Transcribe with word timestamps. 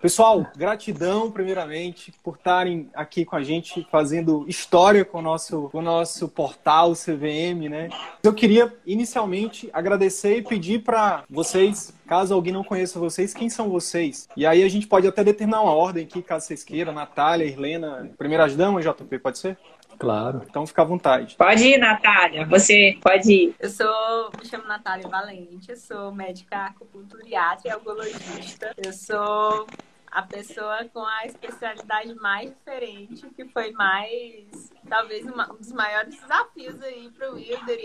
Pessoal, 0.00 0.46
gratidão 0.56 1.30
primeiramente 1.30 2.12
por 2.22 2.36
estarem 2.36 2.88
aqui 2.94 3.24
com 3.24 3.36
a 3.36 3.42
gente 3.42 3.86
fazendo 3.90 4.44
história 4.48 5.04
com 5.04 5.18
o 5.18 5.22
nosso, 5.22 5.68
com 5.70 5.78
o 5.78 5.82
nosso 5.82 6.28
portal 6.28 6.92
CVM, 6.92 7.68
né? 7.68 7.88
Eu 8.22 8.32
queria 8.32 8.72
inicialmente 8.86 9.68
agradecer 9.72 10.36
e 10.36 10.42
pedir 10.42 10.82
para 10.82 11.24
vocês, 11.28 11.92
caso 12.06 12.34
alguém 12.34 12.52
não 12.52 12.64
conheça 12.64 12.98
vocês, 12.98 13.32
quem 13.34 13.48
são 13.48 13.68
vocês? 13.68 14.28
E 14.36 14.46
aí 14.46 14.62
a 14.62 14.68
gente 14.68 14.86
pode 14.86 15.06
até 15.06 15.24
determinar 15.24 15.62
uma 15.62 15.72
ordem 15.72 16.04
aqui, 16.04 16.22
caso 16.22 16.46
vocês 16.46 16.62
queiram, 16.62 16.92
Natália, 16.92 17.44
Irlena, 17.44 18.10
primeiras 18.18 18.56
damas, 18.56 18.84
JP, 18.84 19.18
pode 19.18 19.38
ser? 19.38 19.56
Claro. 20.00 20.40
Então 20.48 20.66
fica 20.66 20.80
à 20.80 20.84
vontade. 20.84 21.36
Pode 21.36 21.62
ir, 21.62 21.76
Natália. 21.76 22.46
Você 22.46 22.98
pode 23.02 23.30
ir. 23.30 23.54
Eu 23.60 23.68
sou, 23.68 24.30
me 24.38 24.46
chamo 24.46 24.66
Natália 24.66 25.06
Valente, 25.06 25.70
eu 25.70 25.76
sou 25.76 26.10
médica 26.10 26.64
acupunturiatra 26.64 27.68
e 27.68 27.70
algologista. 27.70 28.74
Eu 28.82 28.94
sou 28.94 29.66
a 30.10 30.22
pessoa 30.22 30.86
com 30.86 31.04
a 31.04 31.26
especialidade 31.26 32.14
mais 32.14 32.50
diferente, 32.50 33.28
que 33.36 33.44
foi 33.44 33.72
mais, 33.72 34.72
talvez, 34.88 35.26
uma, 35.26 35.52
um 35.52 35.56
dos 35.56 35.72
maiores 35.72 36.18
desafios 36.18 36.82
aí 36.82 37.10
para 37.10 37.30
o 37.30 37.34
Wilder. 37.34 37.78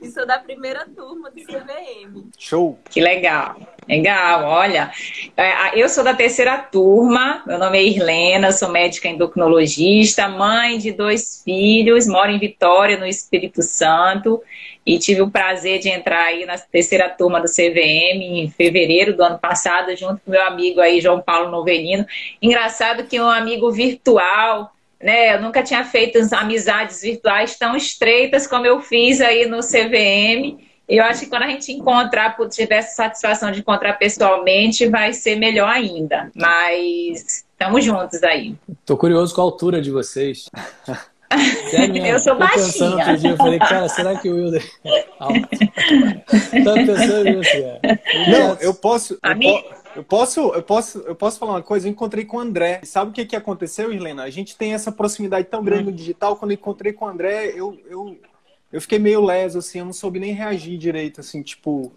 E 0.00 0.08
sou 0.08 0.26
da 0.26 0.38
primeira 0.38 0.86
turma 0.86 1.30
do 1.30 1.36
CVM. 1.36 2.30
Show! 2.38 2.78
Que 2.88 3.00
legal. 3.00 3.56
Legal, 3.86 4.44
olha. 4.44 4.90
É, 5.36 5.78
eu 5.78 5.90
sou 5.90 6.02
da 6.02 6.14
terceira 6.14 6.56
turma, 6.56 7.42
meu 7.46 7.58
nome 7.58 7.76
é 7.76 7.84
Irlena, 7.84 8.50
sou 8.50 8.70
médica 8.70 9.08
endocrinologista, 9.08 10.26
mãe 10.26 10.78
de 10.78 10.92
dois 10.92 11.42
filhos, 11.44 12.06
moro 12.06 12.30
em 12.30 12.38
Vitória, 12.38 12.96
no 12.96 13.06
Espírito 13.06 13.62
Santo, 13.62 14.42
e 14.86 14.98
tive 14.98 15.20
o 15.20 15.30
prazer 15.30 15.80
de 15.80 15.90
entrar 15.90 16.24
aí 16.24 16.46
na 16.46 16.56
terceira 16.56 17.10
turma 17.10 17.38
do 17.38 17.46
CVM 17.46 18.22
em 18.22 18.50
fevereiro 18.50 19.14
do 19.14 19.22
ano 19.22 19.38
passado, 19.38 19.94
junto 19.96 20.22
com 20.24 20.30
meu 20.30 20.42
amigo 20.46 20.80
aí, 20.80 21.00
João 21.00 21.20
Paulo 21.20 21.50
Novelino. 21.50 22.06
Engraçado 22.40 23.04
que 23.04 23.20
um 23.20 23.28
amigo 23.28 23.70
virtual 23.70 24.72
né? 25.02 25.34
Eu 25.34 25.40
nunca 25.40 25.62
tinha 25.62 25.84
feito 25.84 26.18
amizades 26.32 27.00
virtuais 27.02 27.56
tão 27.56 27.76
estreitas 27.76 28.46
como 28.46 28.66
eu 28.66 28.80
fiz 28.80 29.20
aí 29.20 29.46
no 29.46 29.60
CVM. 29.60 30.58
Eu 30.88 31.04
acho 31.04 31.20
que 31.20 31.26
quando 31.26 31.44
a 31.44 31.48
gente 31.48 31.72
encontrar, 31.72 32.36
tiver 32.48 32.76
essa 32.76 32.96
satisfação 32.96 33.52
de 33.52 33.60
encontrar 33.60 33.94
pessoalmente, 33.94 34.88
vai 34.88 35.12
ser 35.12 35.36
melhor 35.36 35.68
ainda. 35.68 36.30
Mas 36.34 37.44
estamos 37.48 37.84
juntos 37.84 38.22
aí. 38.24 38.56
Tô 38.84 38.96
curioso 38.96 39.32
com 39.34 39.40
a 39.40 39.44
altura 39.44 39.80
de 39.80 39.90
vocês. 39.90 40.46
Sério, 41.70 42.04
eu 42.04 42.18
sou 42.18 42.34
baixinha. 42.34 42.64
pensando 42.64 42.98
outro 42.98 43.16
dia, 43.18 43.30
eu 43.30 43.36
falei, 43.36 43.58
cara, 43.60 43.88
será 43.88 44.16
que 44.16 44.28
o 44.28 44.34
Wilder 44.34 44.68
é 44.84 45.06
alto? 45.20 45.48
Tava 46.64 46.74
pensando 46.74 47.24
nisso, 47.24 47.52
cara. 47.52 48.00
Não, 48.28 48.54
eu 48.60 48.74
posso... 48.74 49.16
Eu 49.22 49.38
posso... 49.38 49.79
Eu 49.94 50.04
posso, 50.04 50.40
eu 50.54 50.62
posso, 50.62 50.98
eu 51.00 51.14
posso 51.14 51.38
falar 51.38 51.52
uma 51.52 51.62
coisa. 51.62 51.86
Eu 51.86 51.90
encontrei 51.90 52.24
com 52.24 52.36
o 52.36 52.40
André. 52.40 52.80
Sabe 52.84 53.10
o 53.10 53.14
que, 53.14 53.24
que 53.24 53.36
aconteceu, 53.36 53.92
Helena? 53.92 54.22
A 54.22 54.30
gente 54.30 54.56
tem 54.56 54.72
essa 54.72 54.92
proximidade 54.92 55.48
tão 55.48 55.62
grande 55.62 55.84
no 55.84 55.92
digital. 55.92 56.36
Quando 56.36 56.52
eu 56.52 56.56
encontrei 56.56 56.92
com 56.92 57.04
o 57.04 57.08
André, 57.08 57.52
eu, 57.54 57.78
eu, 57.88 58.16
eu 58.72 58.80
fiquei 58.80 58.98
meio 58.98 59.24
leso, 59.24 59.58
assim. 59.58 59.80
Eu 59.80 59.84
não 59.84 59.92
soube 59.92 60.20
nem 60.20 60.32
reagir 60.32 60.78
direito, 60.78 61.20
assim, 61.20 61.42
tipo. 61.42 61.92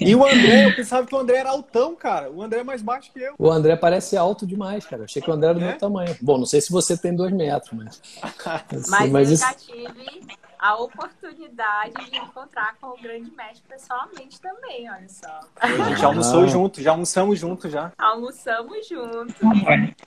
E 0.00 0.14
o 0.14 0.24
André, 0.24 0.66
eu 0.66 0.76
pensava 0.76 1.06
que 1.06 1.14
o 1.14 1.18
André 1.18 1.38
era 1.38 1.50
altão, 1.50 1.94
cara. 1.94 2.30
O 2.30 2.42
André 2.42 2.60
é 2.60 2.64
mais 2.64 2.82
baixo 2.82 3.10
que 3.12 3.20
eu. 3.20 3.34
O 3.38 3.50
André 3.50 3.74
parece 3.76 4.16
alto 4.16 4.46
demais, 4.46 4.84
cara. 4.84 5.02
Eu 5.02 5.04
achei 5.06 5.22
que 5.22 5.30
o 5.30 5.32
André 5.32 5.50
era 5.50 5.58
do 5.58 5.64
é? 5.64 5.68
meu 5.68 5.78
tamanho. 5.78 6.14
Bom, 6.20 6.36
não 6.36 6.46
sei 6.46 6.60
se 6.60 6.70
você 6.70 6.96
tem 6.96 7.14
dois 7.14 7.32
metros, 7.32 7.72
mas. 7.72 8.02
Assim, 8.70 9.10
mas, 9.10 9.30
eu 9.30 9.36
já 9.36 9.54
tive 9.54 10.38
a 10.58 10.76
oportunidade 10.76 12.10
de 12.10 12.16
encontrar 12.16 12.76
com 12.80 12.88
o 12.88 13.00
grande 13.00 13.30
mestre 13.36 13.62
pessoalmente 13.68 14.40
também, 14.40 14.90
olha 14.90 15.08
só. 15.08 15.40
A 15.56 15.68
gente 15.68 16.04
almoçou 16.04 16.44
ah. 16.44 16.46
junto, 16.46 16.82
já 16.82 16.90
almoçamos 16.90 17.38
junto 17.38 17.68
já. 17.68 17.92
Almoçamos 17.98 18.88
junto. 18.88 19.34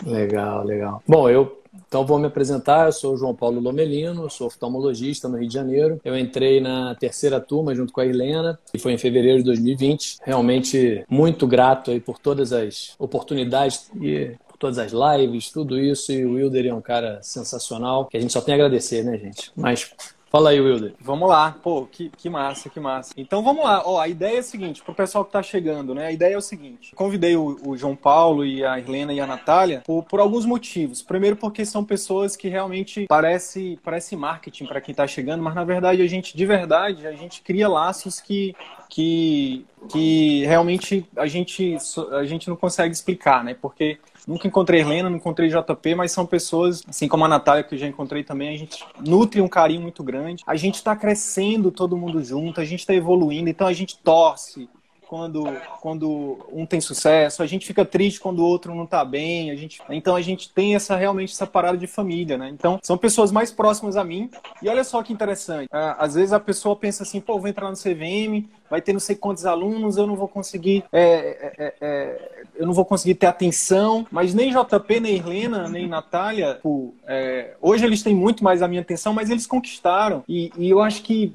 Legal, 0.06 0.64
legal. 0.64 1.04
Bom, 1.08 1.30
eu 1.30 1.62
então 1.88 2.06
vou 2.06 2.20
me 2.20 2.28
apresentar, 2.28 2.88
eu 2.88 2.92
sou 2.92 3.14
o 3.14 3.18
João 3.18 3.34
Paulo 3.34 3.62
Lomelino, 3.62 4.30
sou 4.30 4.48
oftalmologista 4.48 5.30
no 5.30 5.38
Rio 5.38 5.48
de 5.48 5.54
Janeiro. 5.54 6.02
Eu 6.04 6.18
entrei 6.18 6.60
na 6.60 6.96
terceira 6.96 7.40
turma 7.40 7.74
junto 7.74 7.94
com 7.94 8.02
a 8.02 8.06
Helena, 8.06 8.60
e 8.74 8.80
foi 8.80 8.92
em 8.92 8.98
fevereiro 8.98 9.38
de 9.40 9.46
2020. 9.46 10.18
Realmente 10.24 11.06
muito 11.10 11.48
grato 11.48 11.92
aí 11.92 12.00
por 12.00 12.20
todas 12.20 12.52
as 12.52 12.94
oportunidades 13.00 13.90
e 14.02 14.36
todas 14.60 14.78
as 14.78 14.92
lives, 14.92 15.50
tudo 15.50 15.80
isso. 15.80 16.12
E 16.12 16.26
o 16.26 16.34
Wilder 16.34 16.68
é 16.68 16.74
um 16.74 16.82
cara 16.82 17.20
sensacional, 17.22 18.06
que 18.06 18.18
a 18.18 18.20
gente 18.20 18.34
só 18.34 18.42
tem 18.42 18.54
a 18.54 18.56
agradecer, 18.56 19.04
né, 19.04 19.18
gente? 19.18 19.52
Mas 19.56 19.94
Fala 20.32 20.52
aí, 20.52 20.62
Wilder. 20.62 20.94
Vamos 21.02 21.28
lá. 21.28 21.58
Pô, 21.62 21.86
que, 21.86 22.10
que 22.10 22.30
massa, 22.30 22.70
que 22.70 22.80
massa. 22.80 23.14
Então 23.18 23.44
vamos 23.44 23.66
lá. 23.66 23.84
Ó, 23.86 24.00
a 24.00 24.08
ideia 24.08 24.38
é 24.38 24.40
a 24.40 24.44
seguinte, 24.44 24.82
pro 24.82 24.96
pessoal 24.96 25.26
que 25.26 25.32
tá 25.34 25.44
chegando, 25.44 25.94
né? 25.94 26.06
A 26.06 26.12
ideia 26.14 26.36
é 26.36 26.38
o 26.38 26.42
seguinte. 26.42 26.96
Convidei 26.96 27.36
o, 27.36 27.60
o 27.68 27.76
João 27.76 27.98
Paulo 27.98 28.46
e 28.46 28.64
a 28.64 28.80
Helena 28.80 29.12
e 29.12 29.20
a 29.20 29.28
Natália 29.28 29.84
por, 29.86 30.04
por, 30.04 30.22
alguns 30.22 30.46
motivos. 30.46 31.02
Primeiro 31.02 31.36
porque 31.36 31.66
são 31.66 31.84
pessoas 31.84 32.38
que 32.38 32.48
realmente 32.48 33.08
parece, 33.10 33.78
parece 33.84 34.16
marketing 34.16 34.68
para 34.68 34.80
quem 34.80 34.96
tá 34.96 35.06
chegando, 35.06 35.44
mas 35.44 35.54
na 35.54 35.66
verdade 35.66 36.02
a 36.02 36.08
gente, 36.08 36.38
de 36.38 36.46
verdade, 36.46 37.06
a 37.06 37.12
gente 37.12 37.42
cria 37.42 37.68
laços 37.68 38.22
que, 38.22 38.56
que, 38.88 39.66
que 39.90 40.46
realmente 40.46 41.06
a 41.18 41.28
gente, 41.28 41.76
a 42.14 42.24
gente 42.24 42.48
não 42.48 42.56
consegue 42.56 42.94
explicar, 42.94 43.44
né? 43.44 43.54
Porque 43.54 44.00
Nunca 44.28 44.48
encontrei 44.48 44.82
Helena, 44.82 45.10
não 45.10 45.18
encontrei 45.18 45.50
JP, 45.50 45.96
mas 45.96 46.12
são 46.12 46.26
pessoas, 46.26 46.84
assim 46.88 47.08
como 47.08 47.26
a 47.26 47.28
Natália, 47.28 47.64
que 47.64 47.76
eu 47.76 47.80
já 47.80 47.88
encontrei 47.88 48.24
também, 48.24 48.50
a 48.50 48.58
gente 48.58 48.86
nutre 49.00 49.42
um 49.42 49.48
carinho 49.48 49.82
muito 49.82 50.04
grande. 50.04 50.44
A 50.46 50.56
gente 50.56 50.76
está 50.76 50.96
crescendo 50.96 51.72
todo 51.72 51.98
mundo 51.98 52.24
junto, 52.24 52.62
a 52.62 52.66
gente 52.66 52.82
está 52.82 52.94
evoluindo, 52.94 53.50
então 53.50 53.68
a 53.68 53.74
gente 53.74 53.98
torce 53.98 54.70
quando, 55.12 55.44
quando 55.82 56.40
um 56.54 56.66
tem 56.66 56.80
sucesso, 56.80 57.44
a 57.44 57.46
gente 57.46 57.66
fica 57.68 57.84
triste 57.84 58.18
quando 58.22 58.40
o 58.40 58.46
outro 58.46 58.74
não 58.74 58.86
está 58.86 59.04
bem, 59.04 59.52
a 59.52 59.56
gente, 59.58 59.82
então 59.90 60.16
a 60.16 60.22
gente 60.22 60.50
tem 60.54 60.74
essa 60.74 60.96
realmente 60.96 61.34
essa 61.34 61.46
parada 61.46 61.78
de 61.78 61.86
família, 61.86 62.38
né? 62.38 62.48
Então 62.48 62.80
são 62.82 62.98
pessoas 62.98 63.30
mais 63.30 63.52
próximas 63.52 63.98
a 63.98 64.06
mim. 64.06 64.30
E 64.62 64.70
olha 64.70 64.86
só 64.86 65.04
que 65.04 65.12
interessante, 65.12 65.68
às 65.72 66.16
vezes 66.16 66.32
a 66.32 66.40
pessoa 66.40 66.78
pensa 66.78 67.04
assim, 67.04 67.20
pô, 67.20 67.38
vou 67.38 67.50
entrar 67.50 67.70
no 67.70 67.76
CVM, 67.76 68.48
vai 68.72 68.82
ter 68.82 68.94
não 68.94 69.02
sei 69.02 69.18
quantos 69.18 69.46
alunos, 69.46 69.98
eu 69.98 70.08
não 70.08 70.16
vou 70.16 70.30
conseguir, 70.30 70.86
é, 70.94 71.04
é, 71.04 71.54
é, 71.58 71.74
é 71.82 72.32
eu 72.56 72.66
não 72.66 72.74
vou 72.74 72.86
conseguir 72.86 73.16
ter 73.16 73.26
atenção, 73.26 74.08
mas 74.10 74.34
nem 74.34 74.52
JP, 74.52 75.00
nem 75.00 75.18
Helena, 75.18 75.68
nem 75.68 75.88
Natália, 75.88 76.60
pô, 76.64 76.94
é, 77.06 77.56
hoje 77.62 77.86
eles 77.86 78.02
têm 78.02 78.16
muito 78.16 78.44
mais 78.44 78.62
a 78.62 78.68
minha 78.68 78.82
atenção, 78.82 79.14
mas 79.14 79.30
eles 79.30 79.46
conquistaram. 79.46 80.24
E, 80.28 80.52
e 80.58 80.70
eu 80.70 80.82
acho 80.82 81.02
que, 81.02 81.34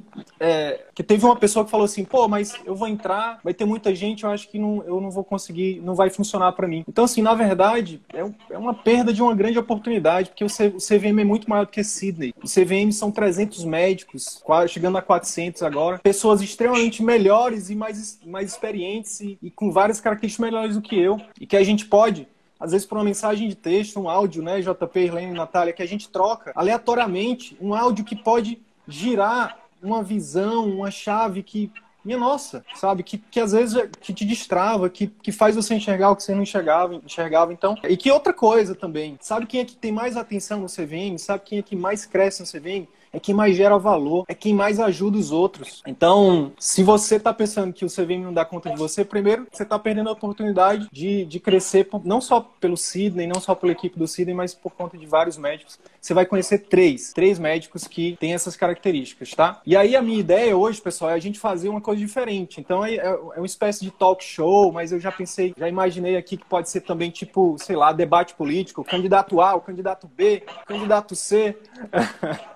que 0.94 1.02
teve 1.02 1.24
uma 1.24 1.36
pessoa 1.36 1.64
que 1.64 1.70
falou 1.70 1.84
assim, 1.84 2.04
pô, 2.04 2.26
mas 2.26 2.54
eu 2.64 2.74
vou 2.74 2.88
entrar, 2.88 3.40
vai 3.44 3.52
ter 3.52 3.64
muita 3.64 3.94
gente, 3.94 4.24
eu 4.24 4.30
acho 4.30 4.48
que 4.48 4.58
não, 4.58 4.82
eu 4.86 5.00
não 5.00 5.10
vou 5.10 5.24
conseguir, 5.24 5.82
não 5.84 5.94
vai 5.94 6.08
funcionar 6.08 6.52
para 6.52 6.66
mim. 6.66 6.84
Então, 6.88 7.04
assim, 7.04 7.20
na 7.20 7.34
verdade, 7.34 8.00
é, 8.14 8.24
é, 8.50 8.56
uma 8.56 8.72
perda 8.72 9.12
de 9.12 9.20
uma 9.20 9.34
grande 9.34 9.58
oportunidade, 9.58 10.30
porque 10.30 10.44
o, 10.44 10.48
CVM 10.48 11.20
é 11.20 11.24
muito 11.24 11.50
maior 11.50 11.66
do 11.66 11.72
que 11.72 11.84
Sydney. 11.84 12.32
O 12.42 12.46
CVM 12.46 12.92
são 12.92 13.10
300 13.10 13.64
médicos, 13.64 14.42
chegando 14.68 14.96
a 14.96 15.02
400 15.02 15.62
agora, 15.62 15.98
pessoas 15.98 16.40
extremamente 16.40 17.02
melhores 17.02 17.25
e 17.70 17.74
mais, 17.74 18.20
mais 18.24 18.50
experientes 18.50 19.20
e, 19.20 19.38
e 19.42 19.50
com 19.50 19.70
várias 19.70 20.00
características 20.00 20.44
melhores 20.44 20.76
do 20.76 20.82
que 20.82 20.98
eu, 20.98 21.20
e 21.40 21.46
que 21.46 21.56
a 21.56 21.64
gente 21.64 21.86
pode 21.86 22.28
às 22.58 22.72
vezes 22.72 22.86
por 22.86 22.96
uma 22.96 23.04
mensagem 23.04 23.48
de 23.48 23.54
texto, 23.54 24.00
um 24.00 24.08
áudio, 24.08 24.42
né, 24.42 24.60
JP, 24.60 24.98
Helene 24.98 25.32
Natália, 25.32 25.74
que 25.74 25.82
a 25.82 25.86
gente 25.86 26.08
troca 26.08 26.52
aleatoriamente, 26.54 27.56
um 27.60 27.74
áudio 27.74 28.04
que 28.04 28.16
pode 28.16 28.58
girar 28.88 29.58
uma 29.82 30.02
visão, 30.02 30.66
uma 30.66 30.90
chave 30.90 31.42
que 31.42 31.70
minha 32.06 32.18
nossa, 32.18 32.64
sabe? 32.76 33.02
Que, 33.02 33.18
que 33.18 33.40
às 33.40 33.50
vezes 33.50 33.76
é, 33.76 33.88
que 34.00 34.14
te 34.14 34.24
destrava, 34.24 34.88
que, 34.88 35.08
que 35.08 35.32
faz 35.32 35.56
você 35.56 35.74
enxergar 35.74 36.10
o 36.10 36.16
que 36.16 36.22
você 36.22 36.34
não 36.34 36.44
enxergava, 36.44 36.94
enxergava. 36.94 37.52
Então, 37.52 37.76
e 37.82 37.96
que 37.96 38.12
outra 38.12 38.32
coisa 38.32 38.76
também, 38.76 39.18
sabe 39.20 39.44
quem 39.44 39.60
é 39.60 39.64
que 39.64 39.74
tem 39.74 39.90
mais 39.90 40.16
atenção 40.16 40.60
no 40.60 40.68
CVM? 40.68 41.18
Sabe 41.18 41.42
quem 41.44 41.58
é 41.58 41.62
que 41.62 41.74
mais 41.74 42.06
cresce 42.06 42.40
no 42.40 42.46
CVM? 42.46 42.86
É 43.16 43.18
quem 43.18 43.34
mais 43.34 43.56
gera 43.56 43.78
valor, 43.78 44.26
é 44.28 44.34
quem 44.34 44.52
mais 44.52 44.78
ajuda 44.78 45.16
os 45.16 45.32
outros. 45.32 45.82
Então, 45.86 46.52
se 46.58 46.82
você 46.82 47.16
está 47.16 47.32
pensando 47.32 47.72
que 47.72 47.82
o 47.82 47.88
CVM 47.88 48.22
não 48.22 48.32
dá 48.32 48.44
conta 48.44 48.68
de 48.68 48.76
você, 48.76 49.06
primeiro 49.06 49.46
você 49.50 49.62
está 49.62 49.78
perdendo 49.78 50.10
a 50.10 50.12
oportunidade 50.12 50.86
de, 50.92 51.24
de 51.24 51.40
crescer, 51.40 51.88
não 52.04 52.20
só 52.20 52.40
pelo 52.60 52.76
Sidney, 52.76 53.26
não 53.26 53.40
só 53.40 53.54
pela 53.54 53.72
equipe 53.72 53.98
do 53.98 54.06
Sidney, 54.06 54.34
mas 54.34 54.52
por 54.54 54.70
conta 54.72 54.98
de 54.98 55.06
vários 55.06 55.38
médicos. 55.38 55.78
Você 55.98 56.12
vai 56.12 56.26
conhecer 56.26 56.58
três, 56.58 57.14
três 57.14 57.38
médicos 57.38 57.88
que 57.88 58.18
têm 58.20 58.34
essas 58.34 58.54
características, 58.54 59.30
tá? 59.30 59.62
E 59.64 59.74
aí 59.74 59.96
a 59.96 60.02
minha 60.02 60.20
ideia 60.20 60.54
hoje, 60.54 60.78
pessoal, 60.82 61.10
é 61.10 61.14
a 61.14 61.18
gente 61.18 61.38
fazer 61.38 61.70
uma 61.70 61.80
coisa 61.80 61.98
diferente. 61.98 62.60
Então 62.60 62.84
é, 62.84 62.96
é, 62.96 63.06
é 63.06 63.38
uma 63.38 63.46
espécie 63.46 63.82
de 63.82 63.90
talk 63.90 64.22
show, 64.22 64.70
mas 64.70 64.92
eu 64.92 65.00
já 65.00 65.10
pensei, 65.10 65.54
já 65.56 65.66
imaginei 65.66 66.18
aqui 66.18 66.36
que 66.36 66.44
pode 66.44 66.68
ser 66.68 66.82
também 66.82 67.10
tipo, 67.10 67.56
sei 67.58 67.76
lá, 67.76 67.92
debate 67.92 68.34
político, 68.34 68.84
candidato 68.84 69.40
A, 69.40 69.54
o 69.54 69.60
candidato 69.62 70.06
B, 70.06 70.44
candidato 70.66 71.16
C. 71.16 71.56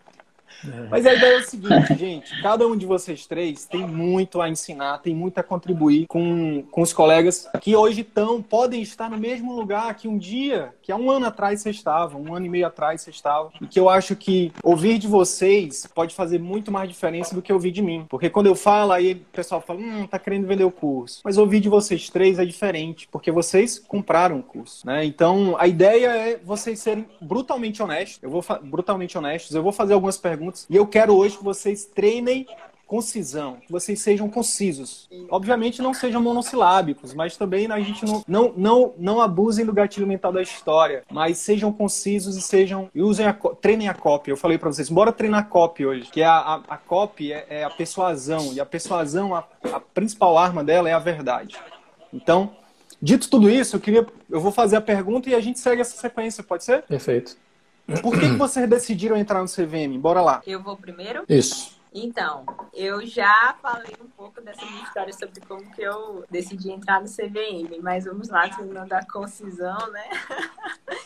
Mas 0.89 1.05
a 1.05 1.13
ideia 1.13 1.35
é 1.35 1.39
o 1.39 1.43
seguinte, 1.43 1.95
gente: 1.95 2.41
cada 2.41 2.67
um 2.67 2.75
de 2.75 2.85
vocês 2.85 3.25
três 3.25 3.65
tem 3.65 3.85
muito 3.87 4.41
a 4.41 4.49
ensinar, 4.49 4.99
tem 4.99 5.15
muito 5.15 5.37
a 5.37 5.43
contribuir 5.43 6.07
com, 6.07 6.63
com 6.69 6.81
os 6.81 6.93
colegas 6.93 7.49
que 7.61 7.75
hoje 7.75 8.01
estão, 8.01 8.41
podem 8.41 8.81
estar 8.81 9.09
no 9.09 9.17
mesmo 9.17 9.55
lugar 9.55 9.93
que 9.95 10.07
um 10.07 10.17
dia, 10.17 10.73
que 10.81 10.91
há 10.91 10.95
um 10.95 11.09
ano 11.09 11.27
atrás 11.27 11.61
vocês 11.61 11.75
estavam, 11.75 12.21
um 12.21 12.35
ano 12.35 12.45
e 12.45 12.49
meio 12.49 12.67
atrás 12.67 13.01
vocês 13.01 13.15
estavam. 13.15 13.51
E 13.61 13.67
que 13.67 13.79
eu 13.79 13.89
acho 13.89 14.15
que 14.15 14.51
ouvir 14.63 14.97
de 14.97 15.07
vocês 15.07 15.87
pode 15.93 16.13
fazer 16.13 16.39
muito 16.39 16.71
mais 16.71 16.89
diferença 16.89 17.35
do 17.35 17.41
que 17.41 17.51
ouvir 17.51 17.71
de 17.71 17.81
mim. 17.81 18.05
Porque 18.09 18.29
quando 18.29 18.47
eu 18.47 18.55
falo, 18.55 18.91
aí 18.91 19.13
o 19.13 19.17
pessoal 19.33 19.61
fala, 19.61 19.79
hum, 19.79 20.07
tá 20.07 20.19
querendo 20.19 20.47
vender 20.47 20.63
o 20.63 20.71
curso. 20.71 21.21
Mas 21.23 21.37
ouvir 21.37 21.59
de 21.59 21.69
vocês 21.69 22.09
três 22.09 22.39
é 22.39 22.45
diferente, 22.45 23.07
porque 23.11 23.31
vocês 23.31 23.79
compraram 23.79 24.39
o 24.39 24.43
curso, 24.43 24.85
né? 24.85 25.05
Então 25.05 25.55
a 25.57 25.67
ideia 25.67 26.07
é 26.07 26.39
vocês 26.43 26.79
serem 26.79 27.05
brutalmente 27.21 27.81
honestos. 27.81 28.19
Eu 28.21 28.29
vou 28.29 28.43
brutalmente 28.63 29.17
honestos. 29.17 29.55
Eu 29.55 29.63
vou 29.63 29.71
fazer 29.71 29.93
algumas 29.93 30.17
perguntas 30.17 30.50
E 30.69 30.75
eu 30.75 30.87
quero 30.87 31.15
hoje 31.15 31.37
que 31.37 31.43
vocês 31.43 31.85
treinem 31.85 32.47
concisão, 32.91 33.55
que 33.65 33.71
vocês 33.71 34.01
sejam 34.01 34.27
concisos. 34.27 35.07
Obviamente 35.29 35.81
não 35.81 35.93
sejam 35.93 36.21
monossilábicos, 36.21 37.13
mas 37.13 37.37
também 37.37 37.71
a 37.71 37.79
gente 37.79 38.03
não, 38.03 38.21
não, 38.27 38.53
não, 38.57 38.93
não 38.97 39.21
abusem 39.21 39.65
do 39.65 39.71
gatilho 39.71 40.05
mental 40.05 40.33
da 40.33 40.41
história, 40.41 41.05
mas 41.09 41.37
sejam 41.37 41.71
concisos 41.71 42.35
e 42.35 42.41
sejam 42.41 42.89
e 42.93 43.01
usem 43.01 43.25
a, 43.25 43.31
treinem 43.31 43.87
a 43.87 43.93
copy. 43.93 44.29
Eu 44.29 44.35
falei 44.35 44.57
para 44.57 44.69
vocês, 44.69 44.89
bora 44.89 45.13
treinar 45.13 45.39
a 45.39 45.43
copy 45.43 45.85
hoje, 45.85 46.11
que 46.11 46.21
a, 46.21 46.33
a, 46.33 46.55
a 46.67 46.77
copy 46.77 47.31
é, 47.31 47.45
é, 47.49 47.63
a 47.63 47.69
persuasão 47.69 48.51
e 48.51 48.59
a 48.59 48.65
persuasão 48.65 49.33
a, 49.33 49.47
a 49.71 49.79
principal 49.79 50.37
arma 50.37 50.61
dela 50.61 50.89
é 50.89 50.93
a 50.93 50.99
verdade. 50.99 51.57
Então, 52.11 52.53
dito 53.01 53.29
tudo 53.29 53.49
isso, 53.49 53.77
eu 53.77 53.79
queria 53.79 54.05
eu 54.29 54.41
vou 54.41 54.51
fazer 54.51 54.75
a 54.75 54.81
pergunta 54.81 55.29
e 55.29 55.33
a 55.33 55.39
gente 55.39 55.61
segue 55.61 55.79
essa 55.79 55.95
sequência, 55.95 56.43
pode 56.43 56.65
ser? 56.65 56.81
Perfeito. 56.81 57.37
Por 58.01 58.13
que, 58.13 58.29
que 58.29 58.37
vocês 58.37 58.69
decidiram 58.69 59.17
entrar 59.17 59.41
no 59.41 59.47
CVM? 59.47 59.99
Bora 59.99 60.21
lá. 60.21 60.41
Eu 60.45 60.61
vou 60.61 60.77
primeiro? 60.77 61.23
Isso. 61.27 61.79
Então, 61.93 62.45
eu 62.73 63.05
já 63.05 63.55
falei 63.61 63.93
um 64.01 64.07
pouco 64.07 64.39
dessa 64.39 64.65
minha 64.65 64.83
história 64.83 65.11
sobre 65.11 65.41
como 65.41 65.69
que 65.71 65.81
eu 65.81 66.23
decidi 66.29 66.71
entrar 66.71 67.01
no 67.01 67.07
CVM, 67.07 67.81
mas 67.81 68.05
vamos 68.05 68.29
lá, 68.29 68.47
terminando 68.47 68.93
a 68.93 69.05
concisão, 69.05 69.91
né? 69.91 70.09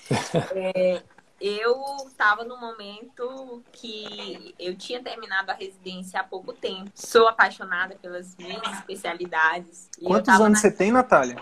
é, 0.53 1.01
eu 1.41 1.83
estava 2.07 2.43
no 2.43 2.57
momento 2.57 3.63
que 3.71 4.53
eu 4.59 4.77
tinha 4.77 5.01
terminado 5.01 5.49
a 5.49 5.55
residência 5.55 6.19
há 6.19 6.23
pouco 6.23 6.53
tempo. 6.53 6.91
Sou 6.93 7.27
apaixonada 7.27 7.95
pelas 7.95 8.35
minhas 8.37 8.61
especialidades. 8.77 9.89
Quantos 10.03 10.29
anos 10.29 10.49
na... 10.49 10.55
você 10.55 10.71
tem, 10.71 10.91
Natália? 10.91 11.35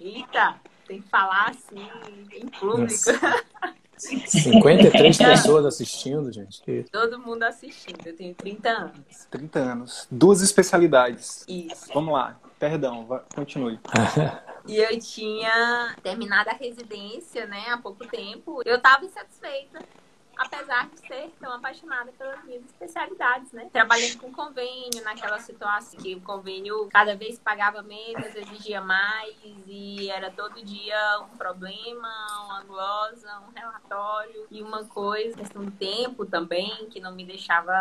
Eita, 0.00 0.56
tem 0.86 1.00
que 1.00 1.08
falar 1.08 1.50
assim, 1.50 1.88
em 2.32 2.48
público. 2.48 2.92
53 3.96 5.16
pessoas 5.18 5.64
assistindo, 5.64 6.32
gente. 6.32 6.84
Todo 6.90 7.18
mundo 7.18 7.42
assistindo. 7.42 8.06
Eu 8.06 8.16
tenho 8.16 8.34
30 8.34 8.68
anos. 8.68 9.26
30 9.30 9.58
anos. 9.58 10.06
Duas 10.10 10.40
especialidades. 10.40 11.44
Isso. 11.48 11.92
Vamos 11.92 12.14
lá. 12.14 12.38
Perdão, 12.58 13.20
continue. 13.34 13.78
e 14.66 14.76
eu 14.76 14.98
tinha 14.98 15.94
terminado 16.02 16.50
a 16.50 16.54
residência, 16.54 17.46
né, 17.46 17.64
há 17.68 17.78
pouco 17.78 18.06
tempo. 18.06 18.62
Eu 18.64 18.76
estava 18.76 19.04
insatisfeita 19.04 19.80
apesar 20.36 20.88
de 20.88 21.00
ser 21.00 21.32
tão 21.40 21.52
apaixonada 21.52 22.12
pelas 22.12 22.42
minhas 22.44 22.64
especialidades, 22.64 23.52
né? 23.52 23.68
Trabalhando 23.72 24.18
com 24.18 24.32
convênio 24.32 25.02
naquela 25.04 25.38
situação 25.38 26.00
que 26.00 26.14
o 26.14 26.20
convênio 26.20 26.88
cada 26.88 27.16
vez 27.16 27.38
pagava 27.38 27.82
menos, 27.82 28.34
exigia 28.34 28.80
mais 28.80 29.34
e 29.66 30.10
era 30.10 30.30
todo 30.30 30.64
dia 30.64 31.20
um 31.20 31.36
problema, 31.36 32.08
uma 32.44 32.62
glosa, 32.64 33.40
um 33.48 33.52
relatório 33.52 34.46
e 34.50 34.62
uma 34.62 34.84
coisa, 34.84 35.36
questão 35.36 35.64
do 35.64 35.70
tempo 35.70 36.26
também, 36.26 36.88
que 36.90 37.00
não 37.00 37.14
me 37.14 37.24
deixava 37.24 37.72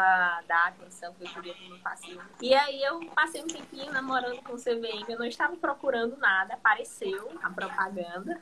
dar 0.47 0.65
a 0.65 0.67
atenção 0.67 1.13
que 1.13 1.23
eu 1.23 1.29
queria 1.29 1.53
para 1.53 1.65
o 1.65 1.69
meu 1.69 1.79
paciente. 1.79 2.23
E 2.41 2.53
aí 2.53 2.81
eu 2.83 2.99
passei 3.15 3.41
um 3.41 3.47
tempinho 3.47 3.91
namorando 3.91 4.41
com 4.43 4.53
o 4.53 4.57
CVM, 4.57 5.09
eu 5.09 5.19
não 5.19 5.25
estava 5.25 5.55
procurando 5.55 6.17
nada, 6.17 6.53
apareceu 6.53 7.31
a 7.41 7.49
propaganda 7.49 8.39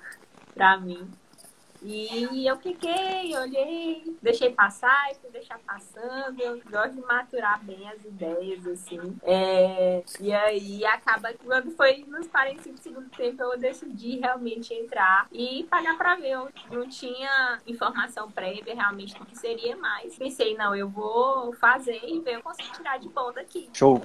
para 0.54 0.78
mim. 0.78 1.10
E 1.83 2.45
eu 2.45 2.57
fiquei, 2.57 3.36
olhei, 3.36 4.16
deixei 4.22 4.51
passar 4.51 5.12
e 5.12 5.16
fui 5.16 5.31
deixar 5.31 5.60
passando. 5.60 6.39
Eu 6.39 6.62
gosto 6.69 6.95
de 6.95 7.01
maturar 7.01 7.63
bem 7.63 7.89
as 7.89 8.04
ideias, 8.06 8.66
assim. 8.68 9.18
É, 9.24 10.04
e 10.19 10.31
aí 10.31 10.86
acaba 10.86 11.33
que 11.33 11.44
quando 11.44 11.72
foi 11.72 12.06
nos 12.07 12.28
45 12.28 12.78
segundo 12.78 13.10
tempo 13.10 13.42
eu 13.42 13.57
decidi 13.57 14.19
realmente 14.19 14.74
entrar 14.74 15.28
e 15.31 15.63
pagar 15.69 15.98
pra 15.98 16.16
ver. 16.16 16.31
Eu 16.31 16.51
não 16.72 16.88
tinha 16.88 17.60
informação 17.66 18.31
prévia 18.31 18.75
realmente 18.75 19.18
do 19.18 19.25
que 19.25 19.38
seria 19.38 19.75
mais. 19.75 20.16
Pensei, 20.16 20.56
não, 20.56 20.75
eu 20.75 20.88
vou 20.88 21.54
fazer 21.54 22.01
e 22.04 22.19
ver 22.19 22.36
eu 22.36 22.44
consigo 22.44 22.72
tirar 22.74 23.00
de 23.00 23.10
bom 23.10 23.31
daqui. 23.31 23.69
Show! 23.74 24.01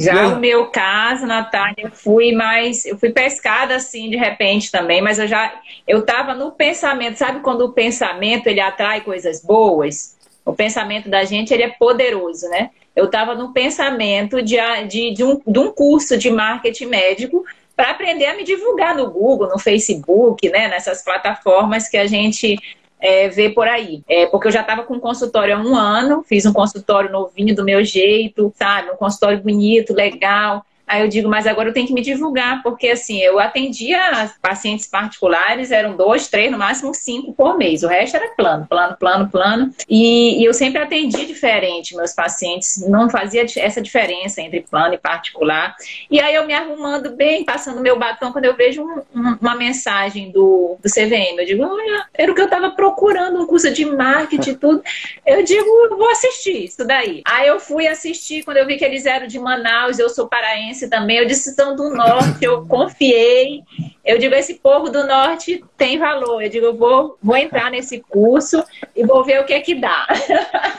Já 0.00 0.28
o 0.28 0.40
meu 0.40 0.66
caso, 0.66 1.26
Natália, 1.26 1.74
eu 1.84 1.90
fui 1.90 2.32
mais. 2.32 2.84
Eu 2.86 2.98
fui 2.98 3.10
pescada 3.10 3.76
assim 3.76 4.08
de 4.08 4.16
repente 4.16 4.70
também, 4.70 5.02
mas 5.02 5.18
eu 5.18 5.28
já. 5.28 5.52
Eu 5.86 6.04
tava 6.04 6.34
no 6.34 6.52
pensamento, 6.52 7.16
sabe 7.16 7.40
quando 7.40 7.62
o 7.62 7.72
pensamento 7.72 8.46
ele 8.46 8.60
atrai 8.60 9.02
coisas 9.02 9.42
boas? 9.42 10.16
O 10.44 10.52
pensamento 10.52 11.08
da 11.08 11.24
gente 11.24 11.52
ele 11.52 11.62
é 11.62 11.68
poderoso, 11.68 12.48
né? 12.48 12.70
Eu 12.96 13.04
estava 13.04 13.34
no 13.34 13.52
pensamento 13.52 14.42
de, 14.42 14.56
de, 14.88 15.12
de, 15.12 15.22
um, 15.22 15.40
de 15.46 15.58
um 15.58 15.70
curso 15.72 16.16
de 16.16 16.30
marketing 16.30 16.86
médico 16.86 17.44
para 17.76 17.90
aprender 17.90 18.26
a 18.26 18.36
me 18.36 18.42
divulgar 18.42 18.94
no 18.94 19.10
Google, 19.10 19.48
no 19.48 19.58
Facebook, 19.58 20.48
né? 20.50 20.68
Nessas 20.68 21.02
plataformas 21.02 21.88
que 21.88 21.96
a 21.96 22.06
gente 22.06 22.58
é, 23.00 23.28
ver 23.28 23.50
por 23.50 23.66
aí. 23.66 24.02
É, 24.08 24.26
porque 24.26 24.48
eu 24.48 24.52
já 24.52 24.60
estava 24.60 24.82
com 24.82 24.94
um 24.94 25.00
consultório 25.00 25.56
há 25.56 25.58
um 25.58 25.74
ano, 25.74 26.22
fiz 26.22 26.44
um 26.46 26.52
consultório 26.52 27.10
novinho 27.10 27.54
do 27.54 27.64
meu 27.64 27.84
jeito, 27.84 28.52
sabe? 28.56 28.90
Um 28.90 28.96
consultório 28.96 29.42
bonito, 29.42 29.94
legal. 29.94 30.64
Aí 30.90 31.02
eu 31.02 31.08
digo, 31.08 31.28
mas 31.28 31.46
agora 31.46 31.68
eu 31.68 31.72
tenho 31.72 31.86
que 31.86 31.92
me 31.92 32.00
divulgar, 32.00 32.64
porque 32.64 32.88
assim, 32.88 33.20
eu 33.20 33.38
atendia 33.38 34.28
pacientes 34.42 34.88
particulares, 34.88 35.70
eram 35.70 35.96
dois, 35.96 36.26
três, 36.26 36.50
no 36.50 36.58
máximo 36.58 36.92
cinco 36.92 37.32
por 37.32 37.56
mês. 37.56 37.84
O 37.84 37.86
resto 37.86 38.16
era 38.16 38.34
plano, 38.34 38.66
plano, 38.68 38.96
plano, 38.96 39.30
plano. 39.30 39.74
E, 39.88 40.42
e 40.42 40.44
eu 40.44 40.52
sempre 40.52 40.82
atendi 40.82 41.26
diferente 41.26 41.94
meus 41.94 42.12
pacientes, 42.12 42.84
não 42.88 43.08
fazia 43.08 43.46
essa 43.56 43.80
diferença 43.80 44.42
entre 44.42 44.62
plano 44.62 44.94
e 44.94 44.98
particular. 44.98 45.76
E 46.10 46.18
aí 46.18 46.34
eu 46.34 46.44
me 46.44 46.54
arrumando 46.54 47.14
bem, 47.14 47.44
passando 47.44 47.80
meu 47.80 47.96
batom, 47.96 48.32
quando 48.32 48.46
eu 48.46 48.56
vejo 48.56 48.82
um, 48.82 49.02
um, 49.14 49.36
uma 49.40 49.54
mensagem 49.54 50.32
do, 50.32 50.76
do 50.82 50.90
CVM, 50.90 51.38
eu 51.38 51.46
digo, 51.46 51.62
olha, 51.62 52.06
era 52.14 52.32
o 52.32 52.34
que 52.34 52.40
eu 52.40 52.46
estava 52.46 52.70
procurando, 52.70 53.40
um 53.40 53.46
curso 53.46 53.72
de 53.72 53.84
marketing 53.84 54.50
e 54.50 54.56
tudo. 54.56 54.82
Eu 55.24 55.44
digo, 55.44 55.66
vou 55.90 56.10
assistir 56.10 56.64
isso 56.64 56.84
daí. 56.84 57.22
Aí 57.24 57.46
eu 57.46 57.60
fui 57.60 57.86
assistir, 57.86 58.42
quando 58.42 58.56
eu 58.56 58.66
vi 58.66 58.76
que 58.76 58.84
eles 58.84 59.06
eram 59.06 59.28
de 59.28 59.38
Manaus, 59.38 60.00
eu 60.00 60.08
sou 60.08 60.26
paraense, 60.26 60.79
também. 60.88 61.18
Eu 61.18 61.26
disse, 61.26 61.54
são 61.54 61.74
do 61.74 61.90
norte, 61.90 62.44
eu 62.44 62.66
confiei. 62.66 63.62
Eu 64.04 64.18
digo, 64.18 64.34
esse 64.34 64.54
povo 64.54 64.88
do 64.88 65.06
norte 65.06 65.64
tem 65.76 65.98
valor. 65.98 66.42
Eu 66.42 66.48
digo, 66.48 66.66
eu 66.66 66.76
vou, 66.76 67.18
vou 67.22 67.36
entrar 67.36 67.70
nesse 67.70 68.00
curso 68.00 68.64
e 68.94 69.04
vou 69.04 69.24
ver 69.24 69.40
o 69.40 69.44
que 69.44 69.52
é 69.52 69.60
que 69.60 69.74
dá. 69.74 70.06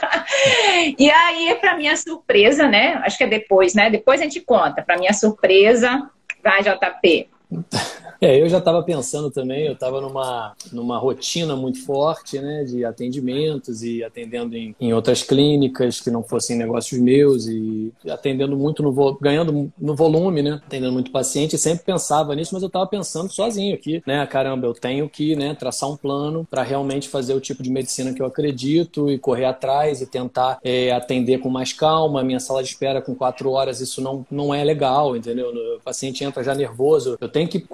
e 0.98 1.10
aí, 1.10 1.54
para 1.60 1.76
minha 1.76 1.96
surpresa, 1.96 2.66
né? 2.68 3.00
Acho 3.04 3.18
que 3.18 3.24
é 3.24 3.28
depois, 3.28 3.74
né? 3.74 3.90
Depois 3.90 4.20
a 4.20 4.24
gente 4.24 4.40
conta. 4.40 4.82
Para 4.82 4.98
minha 4.98 5.12
surpresa, 5.12 6.10
vai, 6.42 6.62
JP. 6.62 7.28
É, 8.22 8.40
eu 8.40 8.48
já 8.48 8.58
estava 8.58 8.80
pensando 8.84 9.32
também, 9.32 9.66
eu 9.66 9.72
estava 9.72 10.00
numa, 10.00 10.54
numa 10.72 10.96
rotina 10.96 11.56
muito 11.56 11.84
forte, 11.84 12.38
né, 12.38 12.62
de 12.62 12.84
atendimentos 12.84 13.82
e 13.82 14.04
atendendo 14.04 14.56
em, 14.56 14.76
em 14.80 14.94
outras 14.94 15.24
clínicas 15.24 16.00
que 16.00 16.08
não 16.08 16.22
fossem 16.22 16.56
negócios 16.56 17.00
meus 17.00 17.48
e 17.48 17.92
atendendo 18.08 18.56
muito 18.56 18.80
no 18.80 19.18
ganhando 19.20 19.72
no 19.76 19.96
volume, 19.96 20.40
né, 20.40 20.60
atendendo 20.64 20.92
muito 20.92 21.10
paciente, 21.10 21.58
sempre 21.58 21.84
pensava 21.84 22.32
nisso, 22.36 22.54
mas 22.54 22.62
eu 22.62 22.68
estava 22.68 22.86
pensando 22.86 23.28
sozinho 23.28 23.74
aqui, 23.74 24.00
né, 24.06 24.24
caramba, 24.28 24.68
eu 24.68 24.72
tenho 24.72 25.08
que, 25.08 25.34
né, 25.34 25.56
traçar 25.56 25.90
um 25.90 25.96
plano 25.96 26.46
para 26.48 26.62
realmente 26.62 27.08
fazer 27.08 27.34
o 27.34 27.40
tipo 27.40 27.60
de 27.60 27.70
medicina 27.72 28.14
que 28.14 28.22
eu 28.22 28.26
acredito 28.26 29.10
e 29.10 29.18
correr 29.18 29.46
atrás 29.46 30.00
e 30.00 30.06
tentar 30.06 30.60
é, 30.62 30.92
atender 30.92 31.38
com 31.38 31.48
mais 31.48 31.72
calma. 31.72 32.22
Minha 32.22 32.38
sala 32.38 32.62
de 32.62 32.68
espera 32.68 33.02
com 33.02 33.16
quatro 33.16 33.50
horas, 33.50 33.80
isso 33.80 34.00
não, 34.00 34.24
não 34.30 34.54
é 34.54 34.62
legal, 34.62 35.16
entendeu? 35.16 35.48
O 35.76 35.80
paciente 35.80 36.22
entra 36.22 36.44
já 36.44 36.54
nervoso. 36.54 37.18
Eu 37.20 37.28
tenho 37.28 37.41
que, 37.46 37.64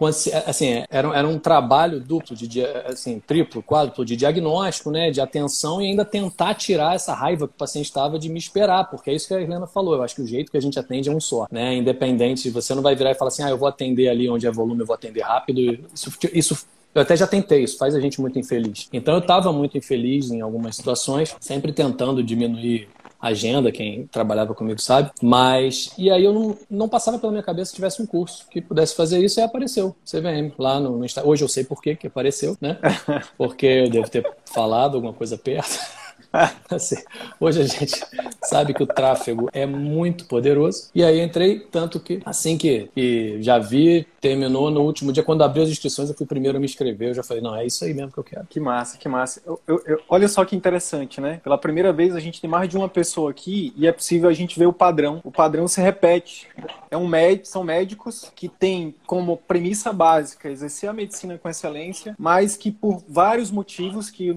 assim, 0.47 0.85
era, 0.91 1.17
era 1.17 1.29
um 1.29 1.39
trabalho 1.39 2.01
duplo, 2.01 2.37
de, 2.37 2.65
assim, 2.87 3.21
triplo, 3.21 3.63
quádruplo, 3.63 4.05
de 4.05 4.17
diagnóstico, 4.17 4.91
né, 4.91 5.11
de 5.11 5.21
atenção 5.21 5.81
e 5.81 5.87
ainda 5.87 6.05
tentar 6.05 6.55
tirar 6.55 6.95
essa 6.95 7.15
raiva 7.15 7.47
que 7.47 7.55
o 7.55 7.59
paciente 7.59 7.87
estava 7.87 8.19
de 8.19 8.29
me 8.29 8.39
esperar, 8.39 8.91
porque 8.91 9.11
é 9.11 9.15
isso 9.15 9.29
que 9.29 9.35
a 9.35 9.41
Helena 9.41 9.67
falou. 9.67 9.95
Eu 9.95 10.03
acho 10.03 10.15
que 10.15 10.23
o 10.23 10.27
jeito 10.27 10.51
que 10.51 10.57
a 10.57 10.63
gente 10.63 10.79
atende 10.79 11.09
é 11.09 11.13
um 11.13 11.21
só, 11.21 11.47
né? 11.51 11.75
Independente, 11.75 12.51
você 12.51 12.75
não 12.75 12.83
vai 12.83 12.95
virar 12.95 13.11
e 13.11 13.15
falar 13.15 13.29
assim, 13.29 13.43
ah, 13.43 13.51
eu 13.51 13.59
vou 13.59 13.69
atender 13.69 14.09
ali 14.09 14.29
onde 14.29 14.47
é 14.47 14.51
volume, 14.51 14.81
eu 14.81 14.87
vou 14.87 14.95
atender 14.95 15.21
rápido. 15.23 15.61
Isso, 15.95 16.13
isso 16.33 16.67
eu 16.95 17.03
até 17.03 17.17
já 17.17 17.27
tentei, 17.27 17.63
isso 17.63 17.77
faz 17.79 17.95
a 17.95 18.01
gente 18.01 18.21
muito 18.21 18.39
infeliz. 18.39 18.89
Então 18.93 19.15
eu 19.15 19.21
estava 19.21 19.53
muito 19.53 19.77
infeliz 19.77 20.31
em 20.31 20.41
algumas 20.41 20.77
situações, 20.77 21.37
sempre 21.41 21.73
tentando 21.73 22.23
diminuir 22.23 22.89
agenda, 23.21 23.73
quem 23.73 24.07
trabalhava 24.07 24.55
comigo 24.55 24.81
sabe. 24.81 25.11
Mas, 25.23 25.91
e 25.99 26.11
aí 26.11 26.25
eu 26.25 26.33
não, 26.33 26.59
não 26.71 26.89
passava 26.89 27.19
pela 27.19 27.33
minha 27.33 27.43
cabeça 27.43 27.71
se 27.71 27.75
tivesse 27.75 28.01
um 28.01 28.07
curso 28.07 28.47
que 28.51 28.61
pudesse 28.61 28.95
fazer 28.95 29.23
isso 29.25 29.41
e 29.41 29.43
apareceu, 29.43 29.95
CVM, 30.05 30.53
lá 30.59 30.79
no, 30.79 30.99
no 30.99 31.05
Instagram. 31.05 31.31
Hoje 31.31 31.45
eu 31.45 31.49
sei 31.49 31.65
por 31.65 31.83
que 31.83 31.99
apareceu, 32.07 32.57
né? 32.61 32.79
Porque 33.37 33.67
eu 33.67 33.91
devo 33.91 34.09
ter 34.09 34.27
falado 34.45 34.95
alguma 34.95 35.13
coisa 35.13 35.37
perto. 35.37 35.79
assim, 36.71 36.97
hoje 37.41 37.63
a 37.63 37.67
gente 37.67 38.05
sabe 38.43 38.75
que 38.75 38.83
o 38.83 38.87
tráfego 38.87 39.49
é 39.53 39.67
muito 39.67 40.27
poderoso. 40.27 40.91
E 40.95 41.03
aí 41.03 41.21
entrei, 41.21 41.61
tanto 41.61 41.99
que 41.99 42.21
assim 42.25 42.59
que, 42.59 42.91
que 42.95 43.43
já 43.43 43.59
vi, 43.59 44.07
terminou 44.21 44.71
no 44.71 44.83
último 44.83 45.13
dia, 45.13 45.23
quando 45.23 45.43
abriu 45.43 45.63
as 45.63 45.71
inscrições, 45.71 46.09
eu 46.09 46.15
fui 46.15 46.27
primeiro 46.27 46.59
a 46.59 46.61
me 46.61 46.67
inscrever. 46.67 47.09
Eu 47.09 47.15
já 47.15 47.23
falei, 47.23 47.43
não, 47.43 47.55
é 47.55 47.65
isso 47.65 47.85
aí 47.85 47.95
mesmo 47.95 48.13
que 48.13 48.19
eu 48.19 48.25
quero. 48.25 48.47
Que 48.49 48.61
massa, 48.61 48.99
que 48.99 49.09
massa. 49.09 49.43
Eu, 49.47 49.61
eu, 49.67 49.83
eu, 49.87 50.01
olha 50.09 50.29
só 50.29 50.45
que 50.45 50.55
interessante, 50.55 51.21
né? 51.21 51.41
Pela 51.43 51.57
primeira 51.57 51.93
vez 51.93 52.15
a 52.15 52.21
gente 52.21 52.41
tem 52.41 52.51
mais 52.51 52.69
de 52.69 52.77
uma 52.77 52.89
pessoa 52.89 53.31
aqui 53.31 53.73
e 53.77 53.87
é 53.87 53.93
possível 53.93 54.29
a 54.29 54.33
gente 54.33 54.59
ver 54.59 54.67
o 54.67 54.73
padrão. 54.73 55.21
O 55.25 55.31
padrão 55.31 55.67
se 55.67 55.81
repete. 55.81 56.49
É 56.91 56.97
um 56.97 57.07
médico, 57.07 57.47
são 57.47 57.65
médicos 57.65 58.31
que 58.35 58.49
têm 58.49 58.95
como 59.07 59.37
premissa 59.37 59.93
básica 59.93 60.49
exercer 60.49 60.89
a 60.89 60.93
medicina 60.93 61.39
com 61.39 61.49
excelência, 61.49 62.15
mas 62.19 62.57
que 62.57 62.71
por 62.71 63.03
vários 63.09 63.51
motivos 63.51 64.11
que 64.11 64.35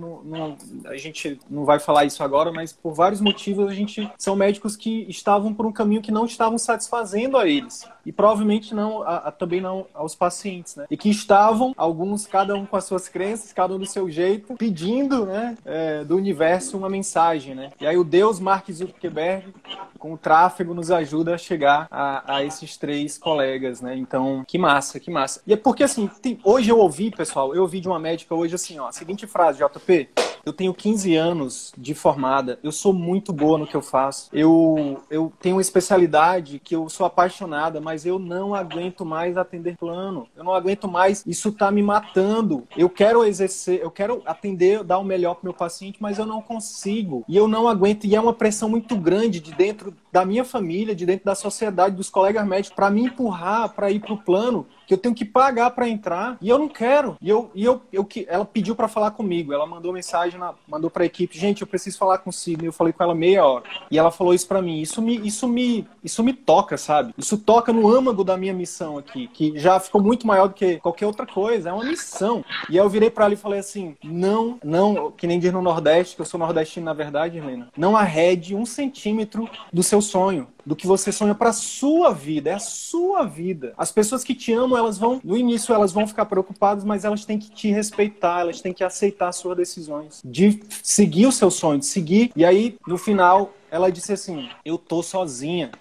a 0.86 0.98
gente 0.98 1.40
não 1.50 1.66
vai 1.66 1.80
falar 1.82 2.06
isso 2.06 2.24
agora, 2.24 2.52
mas 2.52 2.72
por 2.72 2.94
vários 2.94 3.22
motivos 3.22 3.68
a 3.68 3.74
gente 3.74 4.10
são 4.18 4.36
médicos 4.36 4.76
que 4.76 5.06
estavam 5.10 5.54
por 5.54 5.66
um 5.66 5.72
caminho 5.72 6.02
que 6.02 6.12
não 6.12 6.26
estavam 6.26 6.58
satisfazendo 6.58 7.38
a 7.38 7.48
eles 7.48 7.88
e 8.06 8.12
provavelmente 8.12 8.74
não 8.74 9.04
a, 9.04 9.18
a, 9.18 9.32
também 9.32 9.62
não 9.62 9.86
aos 9.94 10.16
pacientes, 10.16 10.76
né? 10.76 10.86
E 10.90 10.98
que 10.98 11.10
estavam 11.10 11.74
alguns 11.78 12.26
cada 12.26 12.56
um 12.56 12.66
com 12.66 12.76
as 12.76 12.86
suas 12.86 13.08
crenças, 13.08 13.54
cada 13.54 13.74
um 13.74 13.80
do 13.80 13.86
seu 13.86 14.10
jeito, 14.10 14.56
pedindo, 14.56 15.26
né, 15.26 15.58
é, 15.66 16.04
do 16.04 16.16
universo 16.16 16.78
uma 16.78 16.90
mensagem, 16.90 17.56
né? 17.56 17.72
E 17.80 17.86
aí 17.86 17.98
o 17.98 18.04
Deus 18.04 18.40
Mark 18.40 18.70
Zuckerberg 18.72 19.54
com 19.98 20.14
o 20.14 20.18
tráfego 20.18 20.74
nos 20.74 20.90
ajuda 20.90 21.36
a 21.36 21.38
chegar 21.38 21.88
a, 21.92 22.38
a 22.38 22.44
esses 22.44 22.76
três 22.78 23.18
colegas, 23.18 23.82
né? 23.82 23.96
Então, 23.96 24.44
que 24.48 24.58
massa, 24.58 25.00
que 25.00 25.12
massa. 25.12 25.42
E 25.46 25.54
é 25.54 25.58
porque 25.58 25.84
assim, 25.84 26.10
tem, 26.22 26.40
hoje 26.44 26.70
eu 26.70 26.80
ouvi, 26.80 27.12
pessoal, 27.12 27.54
eu 27.54 27.62
ouvi 27.62 27.80
de 27.80 27.88
uma 27.88 28.00
médica 28.00 28.34
hoje 28.34 28.56
assim, 28.56 28.80
ó, 28.80 28.88
a 28.88 28.92
seguinte 28.92 29.28
frase, 29.28 29.60
JP, 29.60 30.10
eu 30.46 30.54
tenho 30.54 30.74
15 30.74 31.16
anos 31.16 31.72
de 31.78 31.94
formada, 31.94 32.60
eu 32.64 32.72
sou 32.72 32.94
muito 32.94 33.32
boa 33.32 33.58
no 33.58 33.68
que 33.68 33.76
eu 33.76 33.82
faço. 33.82 34.30
Eu, 34.34 35.04
eu 35.10 35.32
tenho 35.40 35.56
uma 35.56 35.62
especialidade 35.62 36.60
que 36.60 36.76
eu 36.76 36.90
sou 36.90 37.06
apaixonada, 37.06 37.80
mas 37.80 37.91
eu 38.06 38.18
não 38.18 38.56
aguento 38.56 39.06
mais 39.06 39.38
atender 39.38 39.78
plano. 39.78 40.28
Eu 40.36 40.44
não 40.44 40.54
aguento 40.54 40.88
mais, 40.88 41.24
isso 41.26 41.52
tá 41.52 41.70
me 41.70 41.84
matando. 41.84 42.66
Eu 42.76 42.90
quero 42.90 43.24
exercer, 43.24 43.82
eu 43.82 43.92
quero 43.92 44.22
atender, 44.26 44.84
dar 44.84 44.98
o 44.98 45.04
melhor 45.04 45.36
pro 45.36 45.46
meu 45.46 45.54
paciente, 45.54 45.98
mas 46.00 46.18
eu 46.18 46.26
não 46.26 46.42
consigo. 46.42 47.24
E 47.28 47.36
eu 47.36 47.48
não 47.48 47.68
aguento, 47.68 48.06
e 48.06 48.16
é 48.16 48.22
uma 48.22 48.34
pressão 48.34 48.70
muito 48.70 48.96
grande 48.96 49.40
de 49.40 49.52
dentro 49.54 49.94
da 50.12 50.26
minha 50.26 50.44
família, 50.44 50.96
de 50.96 51.06
dentro 51.06 51.26
da 51.26 51.36
sociedade, 51.36 51.96
dos 51.96 52.10
colegas 52.10 52.46
médicos, 52.46 52.76
para 52.76 52.90
me 52.90 53.06
empurrar 53.06 53.70
para 53.70 53.90
ir 53.90 54.00
pro 54.00 54.18
plano 54.18 54.68
que 54.92 54.94
eu 54.94 54.98
tenho 54.98 55.16
que 55.16 55.24
pagar 55.24 55.72
para 55.72 55.88
entrar 55.88 56.38
e 56.42 56.50
eu 56.50 56.60
não 56.60 56.68
quero. 56.68 57.16
E 57.22 57.30
eu, 57.30 57.50
e 57.56 57.64
eu, 57.64 57.82
eu 57.94 58.06
ela 58.28 58.44
pediu 58.44 58.76
para 58.76 58.90
falar 58.90 59.12
comigo. 59.12 59.54
Ela 59.54 59.66
mandou 59.66 59.94
mensagem, 59.94 60.38
na, 60.38 60.54
mandou 60.68 60.90
para 60.90 61.04
a 61.04 61.06
equipe, 61.06 61.40
gente, 61.40 61.62
eu 61.62 61.68
preciso 61.68 61.98
falar 61.98 62.18
com 62.18 62.30
o 62.30 62.34
Sidney. 62.34 62.68
Eu 62.68 62.74
falei 62.74 62.92
com 62.92 63.02
ela 63.02 63.16
meia 63.16 63.46
hora. 63.46 63.64
E 63.90 63.98
ela 63.98 64.12
falou 64.12 64.34
isso 64.34 64.48
para 64.48 64.62
mim. 64.62 64.82
Isso 64.82 65.02
me, 65.02 65.16
isso 65.26 65.48
me, 65.48 65.88
isso 66.04 66.22
me 66.22 66.34
toca, 66.34 66.78
sabe? 66.78 67.14
Isso 67.18 67.38
toca 67.38 67.72
no 67.72 67.88
âmago 67.88 68.22
da 68.24 68.36
minha 68.36 68.54
missão 68.54 68.98
aqui, 68.98 69.28
que 69.28 69.58
já 69.58 69.80
ficou 69.80 70.02
muito 70.02 70.28
maior 70.28 70.50
do 70.50 70.54
que 70.54 70.78
qualquer 70.80 71.06
outra 71.06 71.26
coisa. 71.26 71.70
É 71.70 71.74
uma 71.74 71.86
missão. 71.86 72.44
E 72.70 72.74
aí 72.74 72.86
eu 72.86 72.90
virei 72.90 73.10
para 73.10 73.26
ela 73.26 73.34
e 73.34 73.38
falei 73.38 73.60
assim: 73.60 73.96
não, 74.04 74.60
não, 74.62 75.10
que 75.12 75.26
nem 75.26 75.40
diz 75.40 75.54
no 75.54 75.62
Nordeste, 75.62 76.18
que 76.18 76.22
eu 76.22 76.26
sou 76.26 76.38
nordestino 76.38 76.86
na 76.86 76.94
verdade, 76.94 77.38
Helena. 77.38 77.70
Não 77.78 77.96
arrede 77.96 78.54
um 78.54 78.66
centímetro 78.66 79.50
do 79.72 79.82
seu 79.82 80.01
sonho 80.02 80.48
do 80.66 80.76
que 80.76 80.88
você 80.88 81.12
sonha 81.12 81.34
para 81.34 81.52
sua 81.54 82.14
vida, 82.14 82.50
é 82.50 82.54
a 82.54 82.60
sua 82.60 83.24
vida. 83.24 83.74
As 83.78 83.92
pessoas 83.92 84.24
que 84.24 84.36
te 84.36 84.54
amam, 84.54 84.78
elas 84.78 84.98
vão, 84.98 85.20
no 85.24 85.38
início 85.38 85.74
elas 85.74 85.92
vão 85.92 86.08
ficar 86.08 86.26
preocupadas, 86.26 86.84
mas 86.84 87.04
elas 87.04 87.26
têm 87.26 87.40
que 87.40 87.50
te 87.50 87.72
respeitar, 87.72 88.42
elas 88.42 88.62
têm 88.62 88.74
que 88.74 88.84
aceitar 88.84 89.30
as 89.30 89.38
suas 89.38 89.58
decisões, 89.58 90.22
de 90.24 90.62
seguir 90.84 91.26
o 91.26 91.32
seu 91.32 91.50
sonho, 91.50 91.80
de 91.80 91.86
seguir. 91.86 92.32
E 92.36 92.46
aí, 92.46 92.78
no 92.88 92.98
final, 92.98 93.54
ela 93.70 93.92
disse 93.92 94.14
assim: 94.14 94.50
"Eu 94.64 94.78
tô 94.78 95.02
sozinha". 95.02 95.72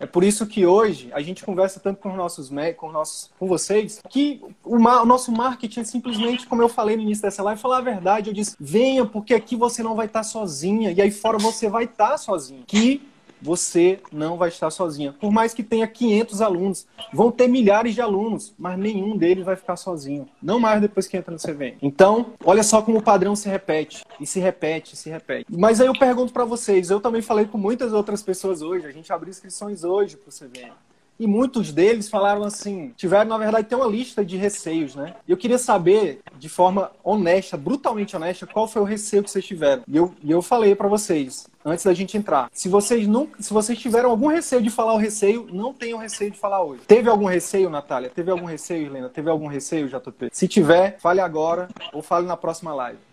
É 0.00 0.06
por 0.06 0.24
isso 0.24 0.46
que 0.46 0.64
hoje 0.64 1.10
a 1.12 1.20
gente 1.20 1.44
conversa 1.44 1.78
tanto 1.78 2.00
com 2.00 2.08
os 2.08 2.16
nossos 2.16 2.50
com 2.78 2.90
nossos 2.90 3.30
com 3.38 3.46
vocês 3.46 4.00
que 4.08 4.40
o, 4.64 4.76
o, 4.76 5.04
nosso 5.04 5.30
marketing 5.30 5.80
é 5.80 5.84
simplesmente, 5.84 6.46
como 6.46 6.62
eu 6.62 6.70
falei 6.70 6.96
no 6.96 7.02
início 7.02 7.20
dessa 7.20 7.42
live, 7.42 7.60
falar 7.60 7.78
a 7.78 7.82
verdade. 7.82 8.30
Eu 8.30 8.34
disse: 8.34 8.56
venha, 8.58 9.04
porque 9.04 9.34
aqui 9.34 9.54
você 9.54 9.82
não 9.82 9.94
vai 9.94 10.06
estar 10.06 10.22
sozinha 10.22 10.90
e 10.90 11.02
aí 11.02 11.10
fora 11.10 11.36
você 11.36 11.68
vai 11.68 11.84
estar 11.84 12.16
sozinho. 12.16 12.64
Que 12.66 13.09
você 13.40 14.00
não 14.12 14.36
vai 14.36 14.48
estar 14.48 14.70
sozinha. 14.70 15.14
Por 15.20 15.30
mais 15.30 15.54
que 15.54 15.62
tenha 15.62 15.86
500 15.86 16.40
alunos, 16.40 16.86
vão 17.12 17.30
ter 17.30 17.48
milhares 17.48 17.94
de 17.94 18.00
alunos, 18.00 18.54
mas 18.58 18.78
nenhum 18.78 19.16
deles 19.16 19.44
vai 19.44 19.56
ficar 19.56 19.76
sozinho. 19.76 20.28
Não 20.42 20.58
mais 20.58 20.80
depois 20.80 21.06
que 21.06 21.16
entra 21.16 21.32
no 21.32 21.38
CVM. 21.38 21.78
Então, 21.82 22.34
olha 22.44 22.62
só 22.62 22.82
como 22.82 22.98
o 22.98 23.02
padrão 23.02 23.34
se 23.34 23.48
repete, 23.48 24.04
e 24.20 24.26
se 24.26 24.40
repete, 24.40 24.94
e 24.94 24.96
se 24.96 25.10
repete. 25.10 25.46
Mas 25.50 25.80
aí 25.80 25.86
eu 25.86 25.98
pergunto 25.98 26.32
para 26.32 26.44
vocês, 26.44 26.90
eu 26.90 27.00
também 27.00 27.22
falei 27.22 27.46
com 27.46 27.58
muitas 27.58 27.92
outras 27.92 28.22
pessoas 28.22 28.62
hoje, 28.62 28.86
a 28.86 28.92
gente 28.92 29.12
abriu 29.12 29.30
inscrições 29.30 29.84
hoje 29.84 30.16
para 30.16 30.28
o 30.28 30.32
CVM. 30.32 30.72
E 31.20 31.26
muitos 31.26 31.70
deles 31.70 32.08
falaram 32.08 32.42
assim, 32.44 32.94
tiveram, 32.96 33.28
na 33.28 33.36
verdade, 33.36 33.68
tem 33.68 33.76
uma 33.76 33.86
lista 33.86 34.24
de 34.24 34.38
receios, 34.38 34.94
né? 34.94 35.14
Eu 35.28 35.36
queria 35.36 35.58
saber, 35.58 36.22
de 36.38 36.48
forma 36.48 36.90
honesta, 37.04 37.58
brutalmente 37.58 38.16
honesta, 38.16 38.46
qual 38.46 38.66
foi 38.66 38.80
o 38.80 38.86
receio 38.86 39.22
que 39.22 39.30
vocês 39.30 39.44
tiveram. 39.44 39.82
E 39.86 39.98
eu, 39.98 40.14
e 40.24 40.30
eu 40.30 40.40
falei 40.40 40.74
para 40.74 40.88
vocês, 40.88 41.46
antes 41.62 41.84
da 41.84 41.92
gente 41.92 42.16
entrar. 42.16 42.48
Se 42.54 42.70
vocês 42.70 43.06
não, 43.06 43.28
se 43.38 43.52
vocês 43.52 43.78
tiveram 43.78 44.08
algum 44.08 44.28
receio 44.28 44.62
de 44.62 44.70
falar 44.70 44.94
o 44.94 44.96
receio, 44.96 45.46
não 45.52 45.74
tenham 45.74 45.98
receio 45.98 46.30
de 46.30 46.38
falar 46.38 46.62
hoje. 46.62 46.80
Teve 46.86 47.10
algum 47.10 47.26
receio, 47.26 47.68
Natália? 47.68 48.08
Teve 48.08 48.30
algum 48.30 48.46
receio, 48.46 48.86
Helena? 48.86 49.10
Teve 49.10 49.28
algum 49.28 49.46
receio, 49.46 49.88
JP? 49.88 50.30
Se 50.32 50.48
tiver, 50.48 50.98
fale 51.00 51.20
agora 51.20 51.68
ou 51.92 52.00
fale 52.00 52.26
na 52.26 52.36
próxima 52.36 52.72
live. 52.72 53.09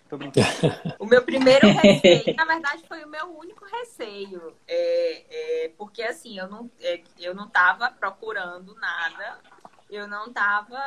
O 0.98 1.06
meu 1.06 1.22
primeiro 1.22 1.68
receio, 1.72 2.34
na 2.36 2.44
verdade, 2.44 2.82
foi 2.88 3.04
o 3.04 3.08
meu 3.08 3.26
único 3.38 3.64
receio. 3.66 4.54
É, 4.66 5.64
é, 5.64 5.72
porque 5.76 6.02
assim, 6.02 6.38
eu 6.38 6.48
não, 6.48 6.70
é, 6.80 7.02
eu 7.18 7.34
não 7.34 7.48
tava 7.48 7.90
procurando 7.90 8.74
nada 8.76 9.38
eu 9.90 10.06
não 10.06 10.26
estava 10.26 10.78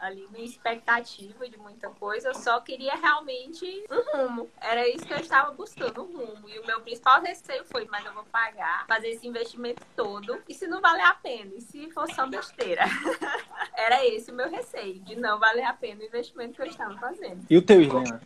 ali 0.00 0.28
na 0.30 0.40
expectativa 0.40 1.48
de 1.48 1.56
muita 1.56 1.88
coisa, 1.88 2.28
eu 2.28 2.34
só 2.34 2.60
queria 2.60 2.94
realmente 2.96 3.84
um 3.90 4.16
rumo. 4.16 4.50
Era 4.60 4.86
isso 4.88 5.06
que 5.06 5.12
eu 5.12 5.18
estava 5.18 5.52
buscando, 5.52 6.02
um 6.02 6.16
rumo. 6.16 6.48
E 6.48 6.58
o 6.58 6.66
meu 6.66 6.80
principal 6.80 7.22
receio 7.22 7.64
foi, 7.64 7.86
mas 7.86 8.04
eu 8.04 8.12
vou 8.12 8.24
pagar, 8.24 8.86
fazer 8.86 9.08
esse 9.08 9.26
investimento 9.26 9.82
todo, 9.96 10.42
e 10.46 10.54
se 10.54 10.66
não 10.66 10.80
valer 10.80 11.04
a 11.04 11.14
pena? 11.14 11.52
E 11.56 11.60
se 11.62 11.90
for 11.90 12.06
só 12.12 12.26
besteira? 12.26 12.84
Era 13.74 14.04
esse 14.06 14.30
o 14.30 14.34
meu 14.34 14.50
receio, 14.50 15.00
de 15.00 15.16
não 15.16 15.38
valer 15.38 15.64
a 15.64 15.72
pena 15.72 16.02
o 16.02 16.04
investimento 16.04 16.54
que 16.54 16.62
eu 16.62 16.66
estava 16.66 16.96
fazendo. 16.98 17.46
E 17.48 17.56
o 17.56 17.62
teu, 17.62 17.80
Helena? 17.80 18.20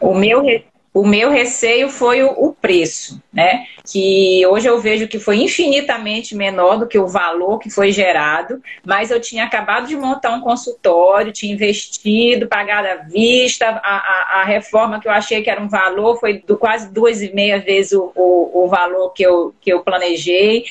O 0.00 0.14
meu, 0.14 0.42
o 0.96 1.06
meu 1.06 1.30
receio 1.30 1.90
foi 1.90 2.22
o, 2.22 2.30
o, 2.30 2.54
preço, 2.54 3.22
né? 3.30 3.66
Que 3.84 4.46
hoje 4.46 4.66
eu 4.66 4.80
vejo 4.80 5.06
que 5.06 5.18
foi 5.18 5.36
infinitamente 5.36 6.34
menor 6.34 6.78
do 6.78 6.86
que 6.86 6.98
o 6.98 7.06
valor 7.06 7.58
que 7.58 7.68
foi 7.68 7.92
gerado, 7.92 8.62
mas 8.82 9.10
eu 9.10 9.20
tinha 9.20 9.44
acabado 9.44 9.86
de 9.86 9.94
montar 9.94 10.32
um 10.32 10.40
consultório, 10.40 11.32
tinha 11.32 11.52
investido, 11.52 12.48
pagado 12.48 12.88
à 12.88 12.94
vista, 12.94 13.66
a, 13.68 13.96
a, 13.96 14.40
a 14.40 14.44
reforma 14.44 14.98
que 14.98 15.06
eu 15.06 15.12
achei 15.12 15.42
que 15.42 15.50
era 15.50 15.60
um 15.60 15.68
valor 15.68 16.18
foi 16.18 16.38
do 16.38 16.56
quase 16.56 16.90
duas 16.90 17.20
e 17.20 17.30
meia 17.34 17.60
vezes 17.60 17.92
o, 17.92 18.10
o, 18.14 18.64
o 18.64 18.68
valor 18.68 19.10
que 19.10 19.22
eu, 19.22 19.54
que 19.60 19.70
eu 19.70 19.80
planejei 19.80 20.64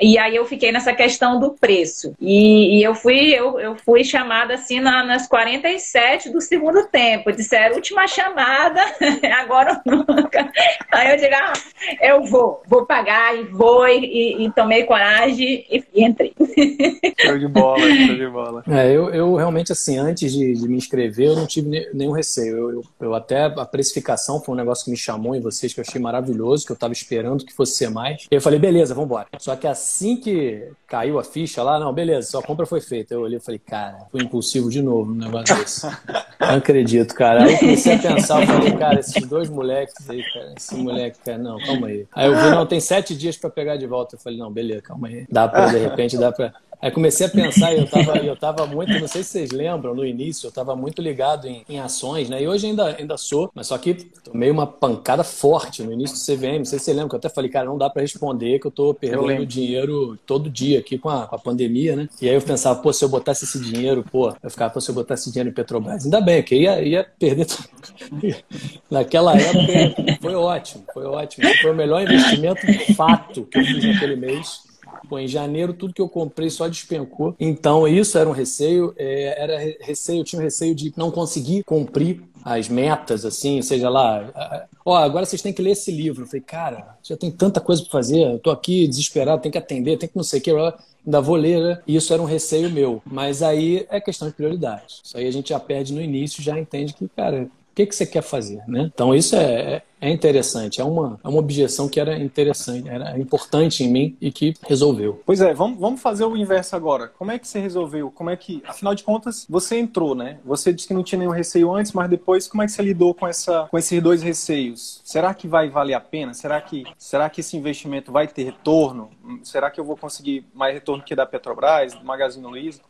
E 0.00 0.18
aí 0.18 0.34
eu 0.34 0.44
fiquei 0.44 0.72
nessa 0.72 0.92
questão 0.92 1.38
do 1.38 1.52
preço. 1.52 2.14
E, 2.20 2.78
e 2.78 2.82
eu 2.82 2.94
fui 2.94 3.32
eu, 3.32 3.60
eu 3.60 3.76
fui 3.76 4.02
chamada 4.02 4.54
assim 4.54 4.80
na, 4.80 5.04
nas 5.04 5.28
47 5.28 6.30
do 6.30 6.40
segundo 6.40 6.86
tempo. 6.88 7.32
Disseram, 7.32 7.76
última 7.76 8.06
chamada, 8.08 8.80
agora 9.38 9.80
nunca. 9.86 10.50
Aí 10.90 11.12
eu 11.12 11.16
digo, 11.16 11.34
ah, 11.34 11.52
eu 12.00 12.24
vou, 12.24 12.62
vou 12.66 12.86
pagar 12.86 13.36
e 13.36 13.44
vou, 13.44 13.86
e, 13.86 14.44
e 14.44 14.52
tomei 14.52 14.84
coragem 14.84 15.64
e, 15.70 15.84
e, 15.94 16.04
entrei. 16.04 16.34
Show 17.20 17.38
de 17.38 17.48
bola, 17.48 17.80
show 17.80 18.16
de 18.16 18.28
bola. 18.28 18.64
É, 18.68 18.90
eu, 18.90 19.10
eu 19.10 19.34
realmente, 19.34 19.72
assim, 19.72 19.98
antes 19.98 20.32
de, 20.32 20.54
de 20.54 20.68
me 20.68 20.76
inscrever, 20.76 21.28
eu 21.28 21.36
não 21.36 21.46
tive 21.46 21.88
nenhum 21.92 22.12
receio. 22.12 22.56
Eu, 22.56 22.70
eu, 22.70 22.84
eu, 23.00 23.14
até, 23.14 23.44
a 23.44 23.64
precificação 23.64 24.40
foi 24.40 24.54
um 24.54 24.58
negócio 24.58 24.84
que 24.84 24.90
me 24.90 24.96
chamou 24.96 25.34
em 25.34 25.40
vocês, 25.40 25.72
que 25.72 25.80
eu 25.80 25.84
achei 25.86 26.00
maravilhoso, 26.00 26.66
que 26.66 26.72
eu 26.72 26.74
estava 26.74 26.92
esperando 26.92 27.44
que 27.44 27.52
fosse 27.52 27.76
ser 27.76 27.90
mais. 27.90 28.26
E 28.30 28.34
eu 28.34 28.40
falei, 28.40 28.58
beleza, 28.58 28.94
vamos 28.94 29.08
embora. 29.08 29.26
Só 29.38 29.54
que 29.56 29.66
assim 29.66 29.83
que 30.22 30.68
caiu 30.86 31.18
a 31.18 31.24
ficha 31.24 31.62
lá, 31.62 31.78
não, 31.78 31.92
beleza, 31.92 32.30
sua 32.30 32.42
compra 32.42 32.64
foi 32.66 32.80
feita. 32.80 33.14
Eu 33.14 33.22
olhei 33.22 33.38
e 33.38 33.40
falei, 33.40 33.58
cara, 33.58 34.06
fui 34.10 34.22
impulsivo 34.22 34.70
de 34.70 34.82
novo 34.82 35.12
no 35.12 35.24
negócio 35.24 35.56
desse. 35.56 35.86
Não 36.40 36.56
acredito, 36.56 37.14
cara. 37.14 37.44
Aí 37.44 37.54
eu 37.54 37.58
comecei 37.58 37.94
a 37.94 37.98
pensar, 37.98 38.42
eu 38.42 38.46
falei, 38.46 38.72
cara, 38.76 39.00
esses 39.00 39.26
dois 39.26 39.48
moleques 39.48 40.08
aí, 40.08 40.22
cara, 40.32 40.52
esse 40.56 40.74
moleque, 40.76 41.18
cara, 41.24 41.38
não, 41.38 41.58
calma 41.58 41.86
aí. 41.86 42.06
Aí 42.12 42.26
eu 42.26 42.34
vi, 42.34 42.50
não, 42.50 42.66
tem 42.66 42.80
sete 42.80 43.16
dias 43.16 43.36
para 43.36 43.48
pegar 43.48 43.76
de 43.76 43.86
volta. 43.86 44.16
Eu 44.16 44.20
falei, 44.20 44.38
não, 44.38 44.52
beleza, 44.52 44.82
calma 44.82 45.08
aí. 45.08 45.26
Dá 45.30 45.48
pra, 45.48 45.66
de 45.66 45.78
repente, 45.78 46.18
dá 46.18 46.30
pra. 46.30 46.52
Aí 46.84 46.90
comecei 46.90 47.26
a 47.26 47.30
pensar 47.30 47.72
e 47.72 47.78
eu 47.78 47.86
tava, 47.86 48.18
eu 48.18 48.36
tava 48.36 48.66
muito, 48.66 48.92
não 49.00 49.08
sei 49.08 49.22
se 49.22 49.30
vocês 49.30 49.50
lembram, 49.52 49.94
no 49.94 50.04
início, 50.04 50.46
eu 50.46 50.52
tava 50.52 50.76
muito 50.76 51.00
ligado 51.00 51.48
em, 51.48 51.64
em 51.66 51.80
ações, 51.80 52.28
né? 52.28 52.42
E 52.42 52.46
hoje 52.46 52.66
ainda, 52.66 52.94
ainda 52.94 53.16
sou, 53.16 53.50
mas 53.54 53.68
só 53.68 53.78
que 53.78 53.94
tomei 54.22 54.50
uma 54.50 54.66
pancada 54.66 55.24
forte 55.24 55.82
no 55.82 55.90
início 55.90 56.14
do 56.14 56.38
CVM. 56.38 56.58
Não 56.58 56.64
sei 56.66 56.78
se 56.78 56.84
você 56.84 56.92
lembra, 56.92 57.08
que 57.08 57.14
eu 57.14 57.18
até 57.20 57.30
falei, 57.30 57.48
cara, 57.48 57.64
não 57.64 57.78
dá 57.78 57.88
para 57.88 58.02
responder 58.02 58.58
que 58.58 58.66
eu 58.66 58.70
tô 58.70 58.92
perdendo 58.92 59.46
dinheiro 59.46 60.18
todo 60.26 60.50
dia 60.50 60.78
aqui 60.78 60.98
com 60.98 61.08
a, 61.08 61.26
com 61.26 61.34
a, 61.34 61.38
pandemia, 61.38 61.96
né? 61.96 62.06
E 62.20 62.28
aí 62.28 62.34
eu 62.34 62.42
pensava, 62.42 62.78
pô, 62.78 62.92
se 62.92 63.02
eu 63.02 63.08
botasse 63.08 63.46
esse 63.46 63.58
dinheiro, 63.58 64.04
pô, 64.12 64.34
eu 64.42 64.50
ficava, 64.50 64.74
pô, 64.74 64.78
se 64.78 64.90
eu 64.90 64.94
botasse 64.94 65.22
esse 65.22 65.32
dinheiro 65.32 65.48
em 65.48 65.54
Petrobras, 65.54 66.04
ainda 66.04 66.20
bem, 66.20 66.42
que 66.42 66.54
ia, 66.54 66.82
ia 66.82 67.06
perder 67.18 67.46
tudo. 67.46 67.66
Naquela 68.90 69.34
época 69.34 70.18
foi 70.20 70.34
ótimo, 70.34 70.84
foi 70.92 71.06
ótimo. 71.06 71.48
Foi 71.62 71.70
o 71.70 71.74
melhor 71.74 72.02
investimento 72.02 72.60
fato 72.94 73.42
que 73.46 73.58
eu 73.58 73.64
fiz 73.64 73.86
naquele 73.86 74.16
mês 74.16 74.73
Pô, 75.08 75.18
em 75.18 75.28
janeiro 75.28 75.72
tudo 75.72 75.94
que 75.94 76.02
eu 76.02 76.08
comprei 76.08 76.50
só 76.50 76.68
despencou. 76.68 77.34
Então 77.38 77.86
isso 77.86 78.18
era 78.18 78.28
um 78.28 78.32
receio, 78.32 78.94
é, 78.96 79.42
era 79.42 79.58
receio, 79.80 80.20
eu 80.20 80.24
tinha 80.24 80.40
um 80.40 80.44
receio 80.44 80.74
de 80.74 80.92
não 80.96 81.10
conseguir 81.10 81.62
cumprir 81.64 82.22
as 82.44 82.68
metas, 82.68 83.24
assim, 83.24 83.62
seja 83.62 83.88
lá, 83.88 84.70
ó, 84.84 84.96
agora 84.96 85.24
vocês 85.24 85.40
têm 85.40 85.52
que 85.52 85.62
ler 85.62 85.70
esse 85.70 85.90
livro. 85.90 86.24
Eu 86.24 86.26
falei, 86.26 86.42
cara, 86.42 86.98
já 87.02 87.16
tem 87.16 87.30
tanta 87.30 87.58
coisa 87.58 87.82
para 87.82 87.90
fazer, 87.90 88.32
eu 88.32 88.38
tô 88.38 88.50
aqui 88.50 88.86
desesperado, 88.86 89.40
tem 89.40 89.50
que 89.50 89.56
atender, 89.56 89.96
tem 89.96 90.08
que 90.08 90.16
não 90.16 90.22
sei 90.22 90.40
o 90.40 90.42
que, 90.42 90.50
ainda 90.50 91.20
vou 91.22 91.36
ler, 91.36 91.60
né? 91.60 91.82
Isso 91.86 92.12
era 92.12 92.20
um 92.20 92.26
receio 92.26 92.70
meu. 92.70 93.02
Mas 93.06 93.42
aí 93.42 93.86
é 93.88 93.98
questão 93.98 94.28
de 94.28 94.34
prioridade. 94.34 95.00
Isso 95.02 95.16
aí 95.16 95.26
a 95.26 95.30
gente 95.30 95.48
já 95.50 95.60
perde 95.60 95.94
no 95.94 96.02
início, 96.02 96.42
já 96.42 96.58
entende 96.58 96.92
que, 96.92 97.08
cara, 97.08 97.48
o 97.74 97.76
que, 97.76 97.86
que 97.86 97.94
você 97.94 98.06
quer 98.06 98.22
fazer, 98.22 98.62
né? 98.68 98.88
Então 98.94 99.12
isso 99.12 99.34
é, 99.34 99.82
é 100.00 100.08
interessante, 100.08 100.80
é 100.80 100.84
uma, 100.84 101.18
é 101.24 101.28
uma 101.28 101.40
objeção 101.40 101.88
que 101.88 101.98
era 101.98 102.16
interessante, 102.16 102.88
era 102.88 103.18
importante 103.18 103.82
em 103.82 103.88
mim 103.88 104.16
e 104.20 104.30
que 104.30 104.54
resolveu. 104.62 105.20
Pois 105.26 105.40
é, 105.40 105.52
vamos, 105.52 105.80
vamos 105.80 106.00
fazer 106.00 106.24
o 106.24 106.36
inverso 106.36 106.76
agora. 106.76 107.08
Como 107.08 107.32
é 107.32 107.38
que 107.38 107.48
você 107.48 107.58
resolveu? 107.58 108.12
Como 108.12 108.30
é 108.30 108.36
que, 108.36 108.62
afinal 108.64 108.94
de 108.94 109.02
contas, 109.02 109.44
você 109.50 109.76
entrou, 109.76 110.14
né? 110.14 110.38
Você 110.44 110.72
disse 110.72 110.86
que 110.86 110.94
não 110.94 111.02
tinha 111.02 111.18
nenhum 111.18 111.32
receio 111.32 111.72
antes, 111.72 111.92
mas 111.92 112.08
depois 112.08 112.46
como 112.46 112.62
é 112.62 112.66
que 112.66 112.70
você 112.70 112.82
lidou 112.82 113.12
com, 113.12 113.26
essa, 113.26 113.66
com 113.68 113.76
esses 113.76 114.00
dois 114.00 114.22
receios? 114.22 115.00
Será 115.02 115.34
que 115.34 115.48
vai 115.48 115.68
valer 115.68 115.94
a 115.94 116.00
pena? 116.00 116.32
Será 116.32 116.60
que, 116.60 116.84
será 116.96 117.28
que 117.28 117.40
esse 117.40 117.56
investimento 117.56 118.12
vai 118.12 118.28
ter 118.28 118.44
retorno? 118.44 119.10
Será 119.42 119.68
que 119.68 119.80
eu 119.80 119.84
vou 119.84 119.96
conseguir 119.96 120.46
mais 120.54 120.74
retorno 120.74 121.02
que 121.02 121.16
da 121.16 121.26
Petrobras, 121.26 121.92
do 121.92 122.04
Magazine 122.04 122.46
Luiza? 122.46 122.80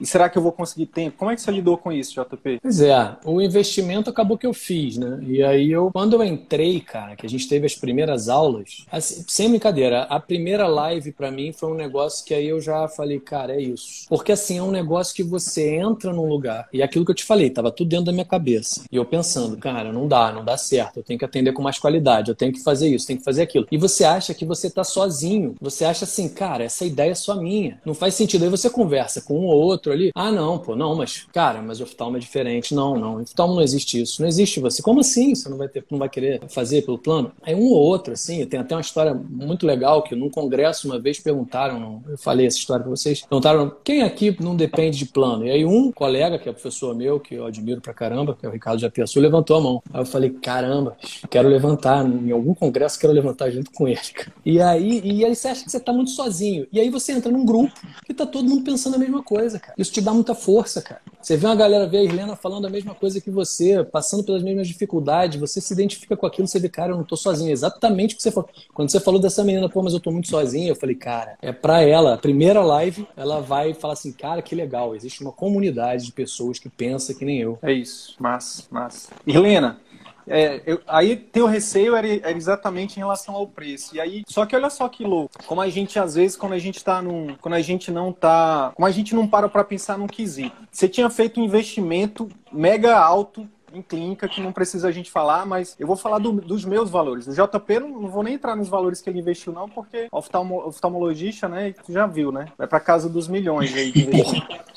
E 0.00 0.06
será 0.06 0.28
que 0.28 0.36
eu 0.36 0.42
vou 0.42 0.52
conseguir 0.52 0.86
tempo? 0.86 1.16
Como 1.18 1.30
é 1.30 1.34
que 1.34 1.40
você 1.40 1.50
lidou 1.50 1.76
com 1.76 1.92
isso, 1.92 2.12
JP? 2.12 2.58
Pois 2.62 2.80
é, 2.80 3.16
o 3.24 3.40
investimento 3.40 4.10
acabou 4.10 4.38
que 4.38 4.46
eu 4.46 4.52
fiz, 4.54 4.96
né? 4.96 5.20
E 5.22 5.42
aí 5.42 5.70
eu, 5.70 5.90
quando 5.92 6.14
eu 6.14 6.24
entrei, 6.24 6.80
cara, 6.80 7.14
que 7.14 7.26
a 7.26 7.28
gente 7.28 7.48
teve 7.48 7.66
as 7.66 7.74
primeiras 7.74 8.28
aulas, 8.28 8.84
assim, 8.90 9.24
sem 9.28 9.48
brincadeira, 9.48 10.02
a 10.04 10.18
primeira 10.18 10.66
live 10.66 11.12
para 11.12 11.30
mim 11.30 11.52
foi 11.52 11.70
um 11.70 11.74
negócio 11.74 12.24
que 12.24 12.34
aí 12.34 12.48
eu 12.48 12.60
já 12.60 12.88
falei, 12.88 13.20
cara, 13.20 13.54
é 13.54 13.60
isso. 13.60 14.06
Porque 14.08 14.32
assim, 14.32 14.58
é 14.58 14.62
um 14.62 14.70
negócio 14.70 15.14
que 15.14 15.22
você 15.22 15.76
entra 15.76 16.12
num 16.12 16.26
lugar, 16.26 16.68
e 16.72 16.80
é 16.80 16.84
aquilo 16.84 17.04
que 17.04 17.10
eu 17.10 17.16
te 17.16 17.24
falei, 17.24 17.50
tava 17.50 17.70
tudo 17.70 17.88
dentro 17.88 18.06
da 18.06 18.12
minha 18.12 18.24
cabeça. 18.24 18.82
E 18.90 18.96
eu 18.96 19.04
pensando, 19.04 19.56
cara, 19.56 19.92
não 19.92 20.08
dá, 20.08 20.32
não 20.32 20.44
dá 20.44 20.56
certo, 20.56 20.98
eu 20.98 21.02
tenho 21.02 21.18
que 21.18 21.24
atender 21.24 21.52
com 21.52 21.62
mais 21.62 21.78
qualidade, 21.78 22.30
eu 22.30 22.34
tenho 22.34 22.52
que 22.52 22.62
fazer 22.62 22.88
isso, 22.88 23.06
tenho 23.06 23.18
que 23.18 23.24
fazer 23.24 23.42
aquilo. 23.42 23.66
E 23.70 23.78
você 23.78 24.04
acha 24.04 24.34
que 24.34 24.44
você 24.44 24.70
tá 24.70 24.84
sozinho, 24.84 25.54
você 25.60 25.84
acha 25.84 26.04
assim, 26.04 26.28
cara, 26.28 26.64
essa 26.64 26.84
ideia 26.84 27.12
é 27.12 27.14
só 27.14 27.36
minha. 27.36 27.80
Não 27.84 27.94
faz 27.94 28.14
sentido. 28.14 28.44
Aí 28.44 28.50
você 28.50 28.70
conversa 28.70 29.20
com 29.20 29.38
um 29.38 29.46
ou 29.46 29.60
outro 29.60 29.81
ali. 29.90 30.10
Ah, 30.14 30.30
não, 30.30 30.58
pô, 30.58 30.76
não, 30.76 30.94
mas, 30.94 31.26
cara, 31.32 31.62
mas 31.62 31.80
oftalmo 31.80 32.16
é 32.16 32.20
diferente. 32.20 32.74
Não, 32.74 32.96
não, 32.96 33.20
oftalmo 33.20 33.54
não 33.54 33.62
existe 33.62 34.00
isso. 34.00 34.20
Não 34.20 34.28
existe 34.28 34.60
você. 34.60 34.82
Como 34.82 35.00
assim? 35.00 35.34
Você 35.34 35.48
não 35.48 35.56
vai 35.56 35.68
ter, 35.68 35.84
não 35.90 35.98
vai 35.98 36.08
querer 36.08 36.40
fazer 36.48 36.82
pelo 36.82 36.98
plano? 36.98 37.32
Aí 37.42 37.54
um 37.54 37.64
ou 37.64 37.76
outro, 37.76 38.12
assim, 38.12 38.44
tem 38.46 38.60
até 38.60 38.74
uma 38.74 38.80
história 38.80 39.14
muito 39.14 39.66
legal 39.66 40.02
que 40.02 40.14
num 40.14 40.30
congresso 40.30 40.86
uma 40.86 40.98
vez 40.98 41.18
perguntaram, 41.18 42.02
eu 42.08 42.18
falei 42.18 42.46
essa 42.46 42.58
história 42.58 42.82
para 42.82 42.90
vocês, 42.90 43.22
perguntaram 43.22 43.74
quem 43.82 44.02
aqui 44.02 44.36
não 44.40 44.54
depende 44.54 44.98
de 44.98 45.06
plano? 45.06 45.46
E 45.46 45.50
aí 45.50 45.64
um 45.64 45.90
colega, 45.90 46.38
que 46.38 46.48
é 46.48 46.52
professor 46.52 46.94
meu, 46.94 47.18
que 47.18 47.34
eu 47.34 47.46
admiro 47.46 47.80
pra 47.80 47.94
caramba, 47.94 48.36
que 48.38 48.44
é 48.44 48.48
o 48.48 48.52
Ricardo 48.52 48.80
Japiaçu, 48.80 49.20
levantou 49.20 49.56
a 49.56 49.60
mão. 49.60 49.82
Aí 49.92 50.00
eu 50.00 50.06
falei, 50.06 50.30
caramba, 50.30 50.96
quero 51.30 51.48
levantar, 51.48 52.04
em 52.04 52.30
algum 52.30 52.54
congresso 52.54 52.98
quero 52.98 53.12
levantar 53.12 53.50
junto 53.50 53.70
com 53.72 53.88
ele. 53.88 54.00
E 54.44 54.60
aí, 54.60 55.00
e 55.04 55.24
aí 55.24 55.34
você 55.34 55.48
acha 55.48 55.64
que 55.64 55.70
você 55.70 55.80
tá 55.80 55.92
muito 55.92 56.10
sozinho. 56.10 56.66
E 56.72 56.80
aí 56.80 56.90
você 56.90 57.12
entra 57.12 57.30
num 57.30 57.44
grupo 57.44 57.72
que 58.04 58.14
tá 58.14 58.26
todo 58.26 58.48
mundo 58.48 58.64
pensando 58.64 58.96
a 58.96 58.98
mesma 58.98 59.22
coisa, 59.22 59.58
cara. 59.58 59.71
Isso 59.76 59.92
te 59.92 60.00
dá 60.00 60.12
muita 60.12 60.34
força, 60.34 60.82
cara. 60.82 61.00
Você 61.20 61.36
vê 61.36 61.46
uma 61.46 61.54
galera, 61.54 61.86
vê 61.86 61.98
a 61.98 62.02
Irlena 62.02 62.34
falando 62.34 62.66
a 62.66 62.70
mesma 62.70 62.94
coisa 62.94 63.20
que 63.20 63.30
você, 63.30 63.84
passando 63.84 64.24
pelas 64.24 64.42
mesmas 64.42 64.66
dificuldades, 64.66 65.38
você 65.38 65.60
se 65.60 65.72
identifica 65.72 66.16
com 66.16 66.26
aquilo, 66.26 66.48
você 66.48 66.58
vê, 66.58 66.68
cara, 66.68 66.92
eu 66.92 66.96
não 66.96 67.04
tô 67.04 67.16
sozinho. 67.16 67.50
Exatamente 67.50 68.14
o 68.14 68.16
que 68.16 68.22
você 68.22 68.30
falou. 68.30 68.48
Quando 68.74 68.90
você 68.90 68.98
falou 68.98 69.20
dessa 69.20 69.44
menina, 69.44 69.68
pô, 69.68 69.82
mas 69.82 69.92
eu 69.92 70.00
tô 70.00 70.10
muito 70.10 70.28
sozinha, 70.28 70.68
eu 70.68 70.76
falei, 70.76 70.96
cara, 70.96 71.36
é 71.40 71.52
pra 71.52 71.82
ela, 71.82 72.14
a 72.14 72.18
primeira 72.18 72.62
live, 72.62 73.06
ela 73.16 73.40
vai 73.40 73.72
falar 73.74 73.94
assim, 73.94 74.12
cara, 74.12 74.42
que 74.42 74.54
legal, 74.54 74.94
existe 74.96 75.22
uma 75.22 75.32
comunidade 75.32 76.06
de 76.06 76.12
pessoas 76.12 76.58
que 76.58 76.68
pensa 76.68 77.14
que 77.14 77.24
nem 77.24 77.38
eu. 77.40 77.58
É 77.62 77.72
isso, 77.72 78.16
massa, 78.18 78.64
massa. 78.70 79.08
Irlena, 79.26 79.78
é, 80.26 80.62
eu, 80.66 80.80
aí 80.86 81.16
teu 81.16 81.46
receio 81.46 81.94
era, 81.96 82.06
era, 82.06 82.32
exatamente 82.32 82.96
em 82.96 83.00
relação 83.00 83.34
ao 83.34 83.46
preço. 83.46 83.94
E 83.96 84.00
aí, 84.00 84.22
só 84.26 84.46
que 84.46 84.54
olha 84.54 84.70
só 84.70 84.88
que 84.88 85.04
louco. 85.04 85.34
Como 85.46 85.60
a 85.60 85.68
gente, 85.68 85.98
às 85.98 86.14
vezes, 86.14 86.36
quando 86.36 86.52
a 86.52 86.58
gente 86.58 86.82
tá 86.82 87.02
num. 87.02 87.34
Quando 87.40 87.54
a 87.54 87.60
gente 87.60 87.90
não 87.90 88.12
tá. 88.12 88.72
Como 88.74 88.86
a 88.86 88.90
gente 88.90 89.14
não 89.14 89.26
para 89.26 89.48
pra 89.48 89.64
pensar 89.64 89.98
num 89.98 90.06
quesito. 90.06 90.56
Você 90.70 90.88
tinha 90.88 91.08
feito 91.10 91.40
um 91.40 91.44
investimento 91.44 92.28
mega 92.52 92.96
alto 92.96 93.48
em 93.74 93.82
clínica, 93.82 94.28
que 94.28 94.40
não 94.40 94.52
precisa 94.52 94.88
a 94.88 94.92
gente 94.92 95.10
falar, 95.10 95.46
mas 95.46 95.74
eu 95.78 95.86
vou 95.86 95.96
falar 95.96 96.18
do, 96.18 96.32
dos 96.32 96.64
meus 96.64 96.90
valores. 96.90 97.26
O 97.26 97.32
JP, 97.32 97.80
não, 97.80 97.88
não, 98.02 98.08
vou 98.08 98.22
nem 98.22 98.34
entrar 98.34 98.54
nos 98.54 98.68
valores 98.68 99.00
que 99.00 99.08
ele 99.08 99.18
investiu, 99.18 99.52
não, 99.52 99.68
porque 99.68 100.08
oftalmo, 100.12 100.66
oftalmologista, 100.66 101.48
né, 101.48 101.72
tu 101.72 101.92
já 101.92 102.06
viu, 102.06 102.30
né? 102.30 102.46
Vai 102.56 102.66
pra 102.66 102.80
casa 102.80 103.08
dos 103.08 103.28
milhões 103.28 103.74
aí 103.74 103.90
de 103.90 104.04
investimento. 104.04 104.72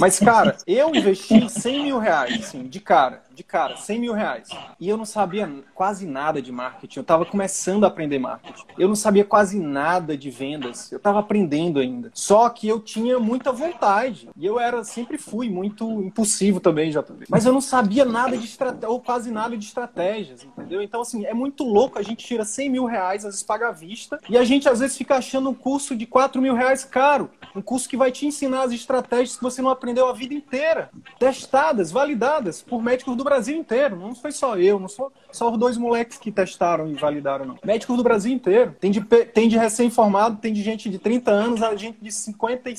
Mas, 0.00 0.18
cara, 0.18 0.56
eu 0.66 0.94
investi 0.94 1.48
100 1.48 1.84
mil 1.84 1.98
reais, 1.98 2.40
assim, 2.40 2.66
de 2.66 2.80
cara 2.80 3.22
de 3.40 3.44
cara, 3.44 3.76
100 3.76 3.98
mil 3.98 4.12
reais. 4.12 4.48
E 4.78 4.88
eu 4.88 4.96
não 4.96 5.04
sabia 5.06 5.50
quase 5.74 6.06
nada 6.06 6.42
de 6.42 6.52
marketing. 6.52 6.98
Eu 6.98 7.02
estava 7.02 7.24
começando 7.24 7.84
a 7.84 7.86
aprender 7.86 8.18
marketing. 8.18 8.64
Eu 8.78 8.86
não 8.86 8.94
sabia 8.94 9.24
quase 9.24 9.58
nada 9.58 10.16
de 10.16 10.30
vendas. 10.30 10.92
Eu 10.92 10.98
estava 10.98 11.20
aprendendo 11.20 11.80
ainda. 11.80 12.10
Só 12.12 12.48
que 12.50 12.68
eu 12.68 12.78
tinha 12.80 13.18
muita 13.18 13.50
vontade. 13.50 14.28
E 14.36 14.44
eu 14.44 14.60
era, 14.60 14.84
sempre 14.84 15.16
fui 15.16 15.48
muito 15.48 16.02
impulsivo 16.02 16.60
também, 16.60 16.92
já 16.92 17.02
Mas 17.28 17.46
eu 17.46 17.52
não 17.52 17.62
sabia 17.62 18.04
nada 18.04 18.36
de 18.36 18.44
estratégia, 18.44 18.90
ou 18.90 19.00
quase 19.00 19.30
nada 19.30 19.56
de 19.56 19.64
estratégias, 19.64 20.44
entendeu? 20.44 20.82
Então, 20.82 21.00
assim, 21.00 21.24
é 21.24 21.32
muito 21.32 21.64
louco. 21.64 21.98
A 21.98 22.02
gente 22.02 22.26
tira 22.26 22.44
100 22.44 22.68
mil 22.68 22.84
reais, 22.84 23.24
às 23.24 23.32
vezes 23.32 23.42
paga 23.42 23.68
à 23.68 23.72
vista. 23.72 24.20
E 24.28 24.36
a 24.36 24.44
gente, 24.44 24.68
às 24.68 24.80
vezes, 24.80 24.96
fica 24.96 25.16
achando 25.16 25.48
um 25.48 25.54
curso 25.54 25.96
de 25.96 26.06
4 26.06 26.42
mil 26.42 26.54
reais 26.54 26.84
caro. 26.84 27.30
Um 27.56 27.62
curso 27.62 27.88
que 27.88 27.96
vai 27.96 28.12
te 28.12 28.26
ensinar 28.26 28.64
as 28.64 28.72
estratégias 28.72 29.36
que 29.36 29.42
você 29.42 29.62
não 29.62 29.70
aprendeu 29.70 29.89
a 29.98 30.12
vida 30.12 30.34
inteira. 30.34 30.90
Testadas, 31.18 31.90
validadas 31.90 32.62
por 32.62 32.82
médicos 32.82 33.16
do 33.16 33.24
Brasil 33.24 33.56
inteiro. 33.56 33.96
Não 33.96 34.14
foi 34.14 34.32
só 34.32 34.56
eu, 34.56 34.78
não 34.78 34.88
sou 34.88 35.12
só 35.32 35.50
os 35.50 35.58
dois 35.58 35.76
moleques 35.76 36.18
que 36.18 36.30
testaram 36.30 36.88
e 36.88 36.94
validaram, 36.94 37.44
não. 37.44 37.58
Médicos 37.64 37.96
do 37.96 38.02
Brasil 38.02 38.32
inteiro. 38.32 38.76
Tem 38.80 38.90
de, 38.90 39.00
tem 39.00 39.48
de 39.48 39.56
recém-formado, 39.56 40.36
tem 40.36 40.52
de 40.52 40.62
gente 40.62 40.88
de 40.88 40.98
30 40.98 41.30
anos, 41.30 41.62
a 41.62 41.74
gente 41.74 41.98
de 42.00 42.12
50 42.12 42.70
e 42.70 42.74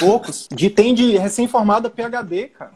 poucos. 0.00 0.48
De, 0.50 0.70
tem 0.70 0.94
de 0.94 1.16
recém-formada 1.16 1.90
PHD, 1.90 2.48
cara. 2.48 2.72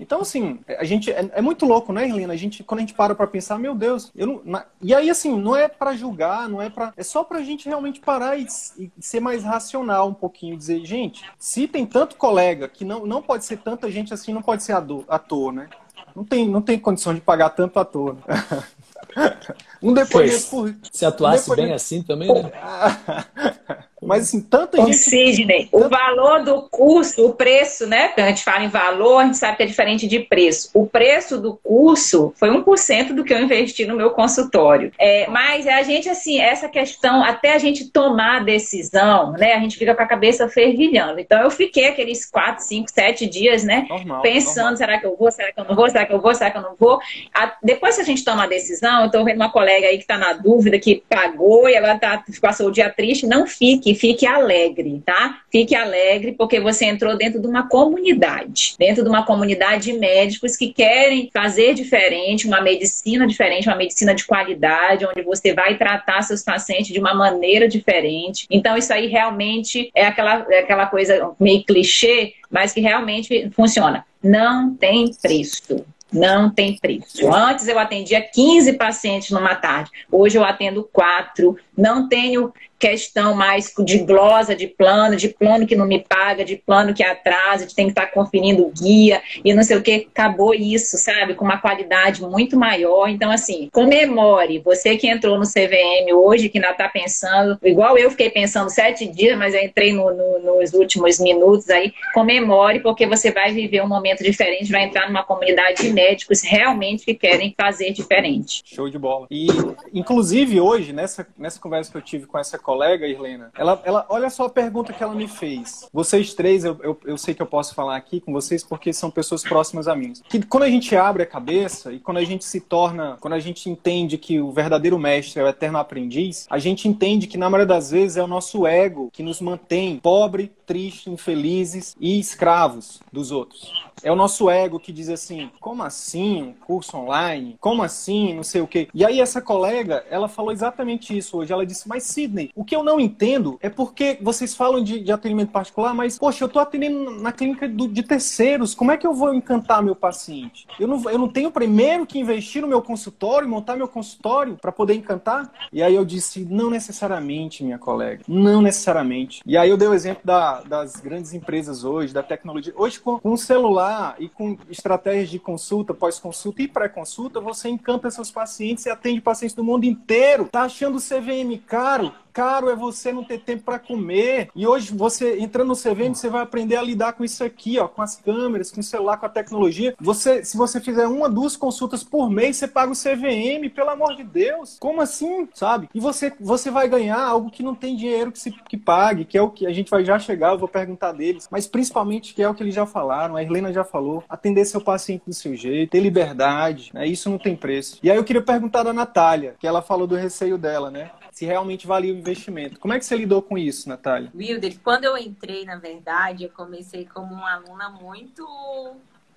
Então, 0.00 0.20
assim, 0.20 0.60
a 0.78 0.84
gente 0.84 1.10
é, 1.10 1.28
é, 1.32 1.42
muito 1.42 1.66
louco, 1.66 1.92
né, 1.92 2.08
Helena? 2.08 2.32
A 2.32 2.36
gente, 2.36 2.62
quando 2.62 2.78
a 2.78 2.82
gente 2.82 2.94
para 2.94 3.14
pra 3.14 3.26
pensar, 3.26 3.58
meu 3.58 3.74
Deus, 3.74 4.12
eu 4.14 4.26
não. 4.26 4.42
Na... 4.44 4.64
E 4.80 4.94
aí, 4.94 5.10
assim, 5.10 5.36
não 5.36 5.56
é 5.56 5.66
para 5.66 5.96
julgar, 5.96 6.48
não 6.48 6.62
é 6.62 6.70
para. 6.70 6.92
É 6.96 7.02
só 7.02 7.24
pra 7.24 7.42
gente 7.42 7.68
realmente 7.68 8.00
parar 8.00 8.38
e, 8.38 8.46
e, 8.78 8.90
ser 9.00 9.20
mais 9.20 9.42
racional 9.42 10.08
um 10.08 10.14
pouquinho. 10.14 10.56
Dizer, 10.56 10.84
gente, 10.84 11.24
se 11.38 11.66
tem 11.66 11.84
tanto 11.84 12.16
colega 12.16 12.68
que 12.68 12.84
não, 12.84 13.04
não 13.04 13.20
pode 13.20 13.44
ser 13.44 13.58
tanta 13.58 13.90
gente 13.90 14.14
assim, 14.14 14.32
não 14.32 14.42
pode 14.42 14.62
ser 14.62 14.72
ator, 15.08 15.52
né? 15.52 15.68
Não 16.14 16.24
tem, 16.24 16.48
não 16.48 16.62
tem 16.62 16.78
condição 16.78 17.14
de 17.14 17.20
pagar 17.20 17.50
tanto 17.50 17.78
ator. 17.78 18.16
um 19.82 19.92
depoimento 19.92 20.46
por. 20.50 20.74
Se 20.92 21.04
atuasse 21.04 21.50
um 21.50 21.54
depoimento... 21.54 21.68
bem 21.68 21.74
assim 21.74 22.02
também, 22.02 22.32
né? 22.32 22.50
Mas 24.00 24.24
assim, 24.24 24.40
tanta 24.40 24.80
Ô, 24.80 24.86
gente. 24.86 24.96
Sidney, 24.96 25.68
o 25.72 25.88
valor 25.88 26.44
do 26.44 26.62
curso, 26.62 27.26
o 27.26 27.32
preço, 27.32 27.86
né? 27.86 28.08
Quando 28.08 28.26
a 28.26 28.28
gente 28.28 28.44
fala 28.44 28.64
em 28.64 28.68
valor, 28.68 29.18
a 29.18 29.24
gente 29.24 29.36
sabe 29.36 29.56
que 29.56 29.62
é 29.64 29.66
diferente 29.66 30.06
de 30.06 30.20
preço. 30.20 30.70
O 30.72 30.86
preço 30.86 31.38
do 31.38 31.56
curso 31.56 32.32
foi 32.36 32.48
1% 32.48 33.12
do 33.12 33.24
que 33.24 33.34
eu 33.34 33.40
investi 33.40 33.84
no 33.86 33.96
meu 33.96 34.10
consultório. 34.10 34.92
É, 34.98 35.26
mas 35.28 35.66
a 35.66 35.82
gente, 35.82 36.08
assim, 36.08 36.40
essa 36.40 36.68
questão, 36.68 37.24
até 37.24 37.54
a 37.54 37.58
gente 37.58 37.90
tomar 37.90 38.36
a 38.36 38.44
decisão, 38.44 39.32
né? 39.32 39.54
A 39.54 39.60
gente 39.60 39.76
fica 39.76 39.94
com 39.94 40.02
a 40.02 40.06
cabeça 40.06 40.48
fervilhando. 40.48 41.18
Então 41.18 41.42
eu 41.42 41.50
fiquei 41.50 41.86
aqueles 41.86 42.24
4, 42.24 42.64
5, 42.64 42.90
7 42.90 43.26
dias, 43.26 43.64
né? 43.64 43.86
Normal, 43.88 44.22
pensando, 44.22 44.56
normal. 44.56 44.76
será 44.76 45.00
que 45.00 45.06
eu 45.06 45.16
vou, 45.16 45.30
será 45.32 45.52
que 45.52 45.60
eu 45.60 45.64
não 45.64 45.74
vou, 45.74 45.90
será 45.90 46.06
que 46.06 46.12
eu 46.12 46.20
vou, 46.20 46.34
será 46.34 46.50
que 46.50 46.58
eu 46.58 46.62
não 46.62 46.76
vou? 46.76 47.00
A- 47.34 47.56
depois 47.62 47.96
que 47.96 48.02
a 48.02 48.04
gente 48.04 48.24
toma 48.24 48.44
a 48.44 48.46
decisão, 48.46 49.04
eu 49.04 49.10
tô 49.10 49.24
vendo 49.24 49.36
uma 49.36 49.50
colega 49.50 49.67
aí 49.70 49.98
que 49.98 50.06
tá 50.06 50.18
na 50.18 50.32
dúvida, 50.32 50.78
que 50.78 51.02
pagou 51.08 51.68
e 51.68 51.76
agora 51.76 51.98
tá, 51.98 52.24
passou 52.40 52.68
o 52.68 52.72
dia 52.72 52.90
triste, 52.90 53.26
não 53.26 53.46
fique, 53.46 53.94
fique 53.94 54.26
alegre, 54.26 55.02
tá? 55.04 55.40
Fique 55.50 55.74
alegre 55.74 56.32
porque 56.32 56.60
você 56.60 56.86
entrou 56.86 57.16
dentro 57.16 57.40
de 57.40 57.46
uma 57.46 57.68
comunidade, 57.68 58.74
dentro 58.78 59.02
de 59.02 59.08
uma 59.08 59.24
comunidade 59.24 59.84
de 59.84 59.92
médicos 59.92 60.56
que 60.56 60.72
querem 60.72 61.30
fazer 61.32 61.74
diferente, 61.74 62.46
uma 62.46 62.60
medicina 62.60 63.26
diferente, 63.26 63.68
uma 63.68 63.76
medicina 63.76 64.14
de 64.14 64.24
qualidade, 64.24 65.06
onde 65.06 65.22
você 65.22 65.54
vai 65.54 65.76
tratar 65.76 66.22
seus 66.22 66.42
pacientes 66.42 66.92
de 66.92 66.98
uma 66.98 67.14
maneira 67.14 67.68
diferente. 67.68 68.46
Então, 68.50 68.76
isso 68.76 68.92
aí 68.92 69.06
realmente 69.06 69.90
é 69.94 70.06
aquela, 70.06 70.46
é 70.50 70.60
aquela 70.60 70.86
coisa 70.86 71.30
meio 71.38 71.64
clichê, 71.64 72.34
mas 72.50 72.72
que 72.72 72.80
realmente 72.80 73.50
funciona. 73.50 74.04
Não 74.22 74.74
tem 74.74 75.12
preço. 75.20 75.84
Não 76.12 76.50
tem 76.50 76.76
preço. 76.78 77.30
Antes 77.32 77.68
eu 77.68 77.78
atendia 77.78 78.20
15 78.20 78.72
pacientes 78.74 79.30
numa 79.30 79.54
tarde. 79.54 79.90
Hoje 80.10 80.38
eu 80.38 80.44
atendo 80.44 80.88
4. 80.92 81.56
Não 81.76 82.08
tenho 82.08 82.52
questão 82.78 83.34
mais 83.34 83.72
de 83.84 83.98
glosa 83.98 84.54
de 84.54 84.66
plano, 84.66 85.16
de 85.16 85.28
plano 85.28 85.66
que 85.66 85.74
não 85.76 85.86
me 85.86 85.98
paga, 85.98 86.44
de 86.44 86.56
plano 86.56 86.94
que 86.94 87.02
atrasa, 87.02 87.66
de 87.66 87.74
tem 87.74 87.86
que 87.86 87.92
estar 87.92 88.06
conferindo 88.08 88.64
o 88.66 88.70
guia 88.70 89.20
e 89.44 89.52
não 89.52 89.62
sei 89.62 89.76
o 89.76 89.82
que. 89.82 90.06
Acabou 90.10 90.54
isso, 90.54 90.96
sabe? 90.96 91.34
Com 91.34 91.44
uma 91.44 91.58
qualidade 91.58 92.22
muito 92.22 92.56
maior. 92.56 93.08
Então, 93.08 93.30
assim, 93.30 93.68
comemore. 93.72 94.58
Você 94.60 94.96
que 94.96 95.08
entrou 95.08 95.38
no 95.38 95.44
CVM 95.44 96.12
hoje, 96.14 96.48
que 96.48 96.58
ainda 96.58 96.70
está 96.70 96.88
pensando, 96.88 97.58
igual 97.64 97.96
eu 97.98 98.10
fiquei 98.10 98.30
pensando 98.30 98.70
sete 98.70 99.06
dias, 99.06 99.36
mas 99.38 99.54
eu 99.54 99.62
entrei 99.62 99.92
no- 99.92 100.10
no- 100.14 100.38
nos 100.58 100.72
últimos 100.72 101.18
minutos 101.18 101.68
aí, 101.70 101.92
comemore, 102.14 102.80
porque 102.80 103.06
você 103.06 103.30
vai 103.30 103.52
viver 103.52 103.82
um 103.82 103.88
momento 103.88 104.22
diferente, 104.22 104.70
vai 104.70 104.84
entrar 104.84 105.06
numa 105.08 105.22
comunidade 105.24 105.82
de 105.82 105.90
médicos 105.92 106.42
realmente 106.42 107.04
que 107.04 107.14
querem 107.14 107.54
fazer 107.60 107.92
diferente. 107.92 108.62
Show 108.64 108.88
de 108.88 108.98
bola. 108.98 109.26
E, 109.30 109.46
inclusive, 109.92 110.60
hoje, 110.60 110.92
nessa, 110.92 111.26
nessa 111.36 111.60
conversa 111.60 111.90
que 111.90 111.96
eu 111.96 112.02
tive 112.02 112.26
com 112.26 112.38
essa 112.38 112.58
colega, 112.68 113.06
Irlena, 113.06 113.50
ela, 113.56 113.80
ela, 113.82 114.06
olha 114.10 114.28
só 114.28 114.44
a 114.44 114.50
pergunta 114.50 114.92
que 114.92 115.02
ela 115.02 115.14
me 115.14 115.26
fez. 115.26 115.88
Vocês 115.90 116.34
três, 116.34 116.66
eu, 116.66 116.78
eu, 116.82 117.00
eu 117.06 117.16
sei 117.16 117.32
que 117.32 117.40
eu 117.40 117.46
posso 117.46 117.74
falar 117.74 117.96
aqui 117.96 118.20
com 118.20 118.30
vocês 118.30 118.62
porque 118.62 118.92
são 118.92 119.10
pessoas 119.10 119.42
próximas 119.42 119.88
a 119.88 119.96
mim. 119.96 120.12
Que 120.28 120.44
quando 120.44 120.64
a 120.64 120.68
gente 120.68 120.94
abre 120.94 121.22
a 121.22 121.26
cabeça 121.26 121.90
e 121.94 121.98
quando 121.98 122.18
a 122.18 122.24
gente 122.24 122.44
se 122.44 122.60
torna, 122.60 123.16
quando 123.22 123.32
a 123.32 123.40
gente 123.40 123.70
entende 123.70 124.18
que 124.18 124.38
o 124.38 124.52
verdadeiro 124.52 124.98
mestre 124.98 125.40
é 125.40 125.44
o 125.44 125.48
eterno 125.48 125.78
aprendiz, 125.78 126.46
a 126.50 126.58
gente 126.58 126.86
entende 126.86 127.26
que, 127.26 127.38
na 127.38 127.48
maioria 127.48 127.74
das 127.74 127.90
vezes, 127.90 128.18
é 128.18 128.22
o 128.22 128.26
nosso 128.26 128.66
ego 128.66 129.08
que 129.14 129.22
nos 129.22 129.40
mantém 129.40 129.98
pobre, 129.98 130.52
triste, 130.66 131.08
infelizes 131.08 131.96
e 131.98 132.20
escravos 132.20 133.00
dos 133.10 133.30
outros. 133.32 133.72
É 134.02 134.12
o 134.12 134.16
nosso 134.16 134.48
ego 134.48 134.78
que 134.78 134.92
diz 134.92 135.08
assim: 135.08 135.50
como 135.60 135.82
assim 135.82 136.42
um 136.42 136.52
curso 136.52 136.96
online? 136.96 137.56
Como 137.60 137.82
assim 137.82 138.34
não 138.34 138.42
sei 138.42 138.60
o 138.60 138.66
quê? 138.66 138.88
E 138.94 139.04
aí, 139.04 139.20
essa 139.20 139.40
colega, 139.40 140.04
ela 140.10 140.28
falou 140.28 140.52
exatamente 140.52 141.16
isso 141.16 141.38
hoje. 141.38 141.52
Ela 141.52 141.66
disse: 141.66 141.88
Mas 141.88 142.04
Sidney, 142.04 142.50
o 142.60 142.64
que 142.64 142.74
eu 142.74 142.82
não 142.82 142.98
entendo 142.98 143.58
é 143.62 143.68
porque 143.70 144.18
vocês 144.20 144.54
falam 144.54 144.82
de, 144.82 145.00
de 145.00 145.12
atendimento 145.12 145.50
particular, 145.50 145.94
mas, 145.94 146.18
poxa, 146.18 146.44
eu 146.44 146.48
tô 146.48 146.58
atendendo 146.58 147.10
na 147.20 147.30
clínica 147.32 147.68
do- 147.68 147.88
de 147.88 148.02
terceiros. 148.02 148.74
Como 148.74 148.90
é 148.90 148.96
que 148.96 149.06
eu 149.06 149.14
vou 149.14 149.32
encantar 149.32 149.82
meu 149.82 149.94
paciente? 149.94 150.66
Eu 150.78 150.88
não, 150.88 151.10
eu 151.10 151.18
não 151.18 151.28
tenho 151.28 151.50
primeiro 151.50 152.04
que 152.06 152.18
investir 152.18 152.62
no 152.62 152.68
meu 152.68 152.82
consultório, 152.82 153.48
montar 153.48 153.76
meu 153.76 153.86
consultório 153.88 154.56
para 154.60 154.72
poder 154.72 154.94
encantar? 154.94 155.50
E 155.72 155.82
aí 155.82 155.94
eu 155.94 156.04
disse: 156.04 156.44
Não 156.44 156.68
necessariamente, 156.70 157.62
minha 157.62 157.78
colega. 157.78 158.22
Não 158.26 158.60
necessariamente. 158.60 159.40
E 159.46 159.56
aí 159.56 159.70
eu 159.70 159.76
dei 159.76 159.88
o 159.88 159.94
exemplo 159.94 160.22
da- 160.24 160.60
das 160.62 160.96
grandes 160.96 161.32
empresas 161.34 161.84
hoje, 161.84 162.12
da 162.12 162.22
tecnologia. 162.22 162.72
Hoje, 162.76 162.98
com, 162.98 163.18
com 163.18 163.36
celular 163.36 164.16
e 164.18 164.28
com 164.28 164.56
estratégias 164.68 165.30
de 165.30 165.38
consulta, 165.38 165.94
pós-consulta 165.94 166.62
e 166.62 166.68
pré-consulta, 166.68 167.40
você 167.40 167.68
encanta 167.68 168.10
seus 168.10 168.30
pacientes 168.30 168.84
e 168.86 168.90
atende 168.90 169.20
pacientes 169.20 169.54
do 169.54 169.62
mundo 169.62 169.84
inteiro. 169.84 170.48
Tá 170.50 170.62
achando 170.62 170.96
o 170.96 171.00
CVM 171.00 171.56
caro? 171.66 172.12
Caro 172.38 172.70
é 172.70 172.76
você 172.76 173.10
não 173.10 173.24
ter 173.24 173.40
tempo 173.40 173.64
para 173.64 173.80
comer. 173.80 174.50
E 174.54 174.64
hoje, 174.64 174.94
você 174.94 175.40
entrando 175.40 175.66
no 175.66 175.74
CVM, 175.74 176.14
você 176.14 176.28
vai 176.28 176.40
aprender 176.40 176.76
a 176.76 176.82
lidar 176.82 177.14
com 177.14 177.24
isso 177.24 177.42
aqui, 177.42 177.80
ó, 177.80 177.88
com 177.88 178.00
as 178.00 178.14
câmeras, 178.14 178.70
com 178.70 178.78
o 178.78 178.84
celular, 178.84 179.16
com 179.16 179.26
a 179.26 179.28
tecnologia. 179.28 179.92
Você, 180.00 180.44
se 180.44 180.56
você 180.56 180.80
fizer 180.80 181.08
uma, 181.08 181.28
duas 181.28 181.56
consultas 181.56 182.04
por 182.04 182.30
mês, 182.30 182.56
você 182.56 182.68
paga 182.68 182.92
o 182.92 182.94
CVM, 182.94 183.68
pelo 183.74 183.90
amor 183.90 184.14
de 184.14 184.22
Deus. 184.22 184.76
Como 184.78 185.02
assim, 185.02 185.48
sabe? 185.52 185.88
E 185.92 185.98
você, 185.98 186.32
você 186.38 186.70
vai 186.70 186.88
ganhar 186.88 187.20
algo 187.20 187.50
que 187.50 187.60
não 187.60 187.74
tem 187.74 187.96
dinheiro 187.96 188.30
que 188.30 188.38
se 188.38 188.52
que 188.52 188.76
pague, 188.76 189.24
que 189.24 189.36
é 189.36 189.42
o 189.42 189.50
que 189.50 189.66
a 189.66 189.72
gente 189.72 189.90
vai 189.90 190.04
já 190.04 190.16
chegar, 190.16 190.52
eu 190.52 190.58
vou 190.58 190.68
perguntar 190.68 191.10
deles, 191.10 191.48
mas 191.50 191.66
principalmente 191.66 192.34
que 192.34 192.42
é 192.42 192.48
o 192.48 192.54
que 192.54 192.62
eles 192.62 192.74
já 192.74 192.86
falaram, 192.86 193.34
a 193.34 193.42
Helena 193.42 193.72
já 193.72 193.82
falou, 193.82 194.22
atender 194.28 194.64
seu 194.64 194.80
paciente 194.80 195.24
do 195.26 195.34
seu 195.34 195.56
jeito, 195.56 195.90
ter 195.90 196.00
liberdade, 196.00 196.92
né? 196.94 197.04
Isso 197.04 197.28
não 197.28 197.38
tem 197.38 197.56
preço. 197.56 197.98
E 198.00 198.08
aí 198.08 198.16
eu 198.16 198.22
queria 198.22 198.42
perguntar 198.42 198.84
da 198.84 198.92
Natália, 198.92 199.56
que 199.58 199.66
ela 199.66 199.82
falou 199.82 200.06
do 200.06 200.14
receio 200.14 200.56
dela, 200.56 200.88
né? 200.88 201.10
Se 201.38 201.46
realmente 201.46 201.86
valia 201.86 202.12
o 202.12 202.16
investimento. 202.16 202.80
Como 202.80 202.92
é 202.92 202.98
que 202.98 203.04
você 203.04 203.16
lidou 203.16 203.40
com 203.40 203.56
isso, 203.56 203.88
Natália? 203.88 204.28
Wilder, 204.34 204.76
quando 204.82 205.04
eu 205.04 205.16
entrei, 205.16 205.64
na 205.64 205.76
verdade, 205.76 206.42
eu 206.42 206.50
comecei 206.50 207.04
como 207.04 207.32
uma 207.32 207.52
aluna 207.52 207.88
muito 207.90 208.44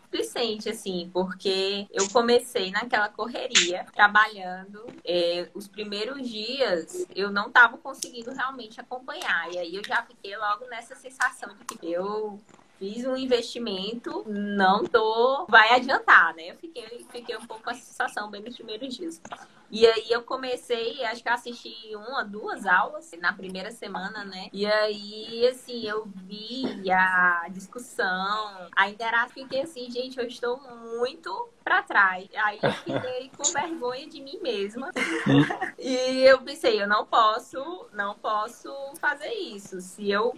displicente, 0.09 0.67
assim, 0.67 1.11
porque 1.13 1.85
eu 1.91 2.09
comecei 2.09 2.71
naquela 2.71 3.07
correria, 3.07 3.85
trabalhando. 3.93 4.83
É, 5.05 5.47
os 5.53 5.67
primeiros 5.67 6.27
dias 6.27 7.05
eu 7.15 7.29
não 7.29 7.49
estava 7.49 7.77
conseguindo 7.77 8.31
realmente 8.31 8.81
acompanhar. 8.81 9.53
E 9.53 9.59
aí 9.59 9.75
eu 9.75 9.83
já 9.85 10.01
fiquei 10.01 10.35
logo 10.35 10.65
nessa 10.71 10.95
sensação 10.95 11.49
de 11.55 11.77
que 11.77 11.91
eu 11.91 12.39
fiz 12.81 13.05
um 13.05 13.15
investimento, 13.15 14.25
não 14.27 14.83
tô. 14.83 15.45
vai 15.47 15.75
adiantar, 15.75 16.33
né? 16.33 16.49
Eu 16.49 16.55
fiquei, 16.55 17.05
fiquei 17.11 17.37
um 17.37 17.45
pouco 17.45 17.63
com 17.63 17.69
essa 17.69 17.81
sensação 17.81 18.31
bem 18.31 18.41
nos 18.41 18.55
primeiros 18.55 18.97
dias. 18.97 19.21
E 19.69 19.85
aí 19.85 20.07
eu 20.09 20.23
comecei, 20.23 21.05
acho 21.05 21.21
que 21.21 21.29
eu 21.29 21.33
assisti 21.33 21.95
uma, 21.95 22.23
duas 22.25 22.65
aulas 22.65 23.11
na 23.19 23.31
primeira 23.33 23.69
semana, 23.69 24.25
né? 24.25 24.49
E 24.51 24.65
aí, 24.65 25.47
assim, 25.47 25.87
eu 25.87 26.07
vi 26.25 26.91
a 26.91 27.45
discussão, 27.51 28.67
a 28.75 28.89
interação, 28.89 29.29
fiquei 29.29 29.61
assim, 29.61 29.89
gente, 29.91 30.19
eu 30.19 30.25
estou 30.25 30.59
muito 30.97 31.49
pra 31.63 31.83
trás. 31.83 32.27
Aí 32.35 32.59
eu 32.63 32.71
fiquei 32.73 33.31
com 33.37 33.43
vergonha 33.43 34.09
de 34.09 34.19
mim 34.21 34.39
mesma. 34.41 34.89
e 35.77 35.95
eu 36.23 36.41
pensei, 36.41 36.81
eu 36.81 36.87
não 36.87 37.05
posso, 37.05 37.87
não 37.93 38.15
posso 38.15 38.73
fazer 38.99 39.31
isso. 39.31 39.79
Se 39.79 40.09
eu 40.09 40.33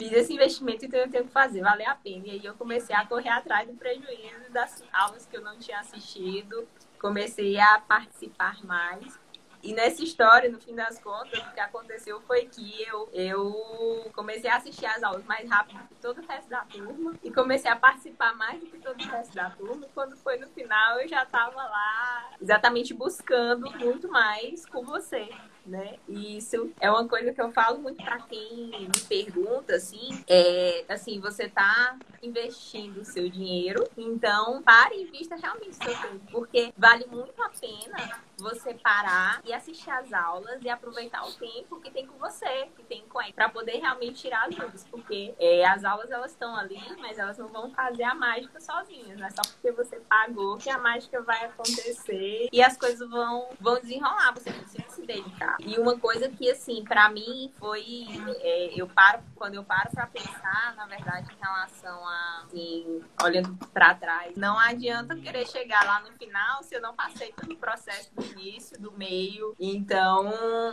fiz 0.00 0.12
esse 0.12 0.32
investimento, 0.32 0.86
então 0.86 0.98
eu 0.98 1.10
tenho 1.10 1.26
que 1.26 1.30
fazer, 1.30 1.60
valer 1.60 1.86
a 1.86 1.94
pena. 1.94 2.26
E 2.26 2.30
aí 2.30 2.44
eu 2.44 2.54
comecei 2.54 2.96
a 2.96 3.04
correr 3.04 3.28
atrás 3.28 3.68
do 3.68 3.74
prejuízo 3.74 4.50
das 4.50 4.82
aulas 4.90 5.26
que 5.26 5.36
eu 5.36 5.42
não 5.42 5.58
tinha 5.58 5.78
assistido, 5.78 6.66
comecei 6.98 7.60
a 7.60 7.78
participar 7.86 8.64
mais. 8.64 9.20
E 9.62 9.74
nessa 9.74 10.02
história, 10.02 10.50
no 10.50 10.58
fim 10.58 10.74
das 10.74 10.98
contas, 10.98 11.38
o 11.38 11.52
que 11.52 11.60
aconteceu 11.60 12.18
foi 12.22 12.46
que 12.46 12.82
eu, 12.82 13.10
eu 13.12 14.10
comecei 14.14 14.48
a 14.48 14.56
assistir 14.56 14.86
as 14.86 15.02
aulas 15.02 15.22
mais 15.26 15.46
rápido 15.50 15.86
que 15.86 15.96
todo 15.96 16.22
o 16.22 16.26
resto 16.26 16.48
da 16.48 16.62
turma 16.62 17.14
e 17.22 17.30
comecei 17.30 17.70
a 17.70 17.76
participar 17.76 18.34
mais 18.34 18.58
do 18.58 18.66
que 18.70 18.78
todo 18.78 18.98
o 18.98 19.06
resto 19.06 19.34
da 19.34 19.50
turma. 19.50 19.86
Quando 19.92 20.16
foi 20.16 20.38
no 20.38 20.48
final, 20.48 20.98
eu 21.00 21.06
já 21.06 21.24
estava 21.24 21.62
lá 21.62 22.30
exatamente 22.40 22.94
buscando 22.94 23.70
muito 23.72 24.08
mais 24.08 24.64
com 24.64 24.82
você 24.82 25.28
né? 25.66 25.96
E 26.08 26.38
isso 26.38 26.70
é 26.80 26.90
uma 26.90 27.06
coisa 27.06 27.32
que 27.32 27.40
eu 27.40 27.52
falo 27.52 27.78
muito 27.80 28.02
para 28.02 28.18
quem 28.20 28.66
me 28.66 29.00
pergunta, 29.08 29.76
assim, 29.76 30.22
é 30.28 30.84
assim, 30.88 31.20
você 31.20 31.48
tá 31.48 31.96
investindo 32.22 33.00
o 33.00 33.04
seu 33.04 33.28
dinheiro, 33.28 33.88
então 33.96 34.62
pare 34.62 34.96
e 34.96 35.02
invista 35.02 35.36
realmente 35.36 35.70
o 35.70 35.84
seu 35.84 35.96
tempo, 35.96 36.20
porque 36.30 36.72
vale 36.76 37.06
muito 37.06 37.40
a 37.42 37.48
pena 37.48 38.20
você 38.40 38.74
parar 38.74 39.40
e 39.44 39.52
assistir 39.52 39.90
as 39.90 40.12
aulas 40.12 40.62
e 40.62 40.68
aproveitar 40.68 41.26
o 41.26 41.32
tempo 41.32 41.80
que 41.80 41.90
tem 41.90 42.06
com 42.06 42.18
você, 42.18 42.68
que 42.76 42.82
tem 42.84 43.04
com 43.08 43.20
ele, 43.20 43.32
para 43.32 43.48
poder 43.48 43.78
realmente 43.78 44.22
tirar 44.22 44.46
as 44.46 44.54
dúvidas, 44.54 44.86
porque 44.90 45.34
é, 45.38 45.66
as 45.66 45.84
aulas 45.84 46.10
elas 46.10 46.30
estão 46.30 46.54
ali, 46.56 46.80
mas 47.00 47.18
elas 47.18 47.38
não 47.38 47.48
vão 47.48 47.70
fazer 47.70 48.04
a 48.04 48.14
mágica 48.14 48.60
sozinhas, 48.60 49.18
não 49.18 49.26
é 49.26 49.30
só 49.30 49.42
porque 49.42 49.72
você 49.72 49.96
pagou 50.00 50.56
que 50.56 50.70
a 50.70 50.78
mágica 50.78 51.20
vai 51.22 51.44
acontecer 51.46 52.48
e 52.52 52.62
as 52.62 52.76
coisas 52.76 53.08
vão, 53.08 53.48
vão 53.60 53.80
desenrolar, 53.80 54.32
você 54.32 54.52
precisa 54.52 54.88
se 54.88 55.00
se 55.00 55.06
dedicar. 55.06 55.56
E 55.60 55.78
uma 55.78 55.98
coisa 55.98 56.28
que, 56.28 56.50
assim, 56.50 56.84
para 56.84 57.08
mim 57.10 57.50
foi. 57.58 58.06
É, 58.40 58.72
eu 58.76 58.86
paro, 58.86 59.22
quando 59.34 59.54
eu 59.54 59.64
paro 59.64 59.90
para 59.90 60.06
pensar, 60.06 60.74
na 60.76 60.86
verdade, 60.86 61.28
em 61.32 61.42
relação 61.42 62.06
a, 62.06 62.44
assim, 62.44 63.02
olhando 63.22 63.56
para 63.72 63.94
trás, 63.94 64.36
não 64.36 64.58
adianta 64.58 65.16
querer 65.16 65.46
chegar 65.46 65.84
lá 65.84 66.00
no 66.00 66.12
final 66.12 66.62
se 66.62 66.74
eu 66.74 66.80
não 66.80 66.94
passei 66.94 67.32
pelo 67.32 67.56
processo 67.56 68.14
do 68.14 68.22
início, 68.32 68.80
do 68.80 68.92
meio. 68.92 69.54
Então, 69.58 70.32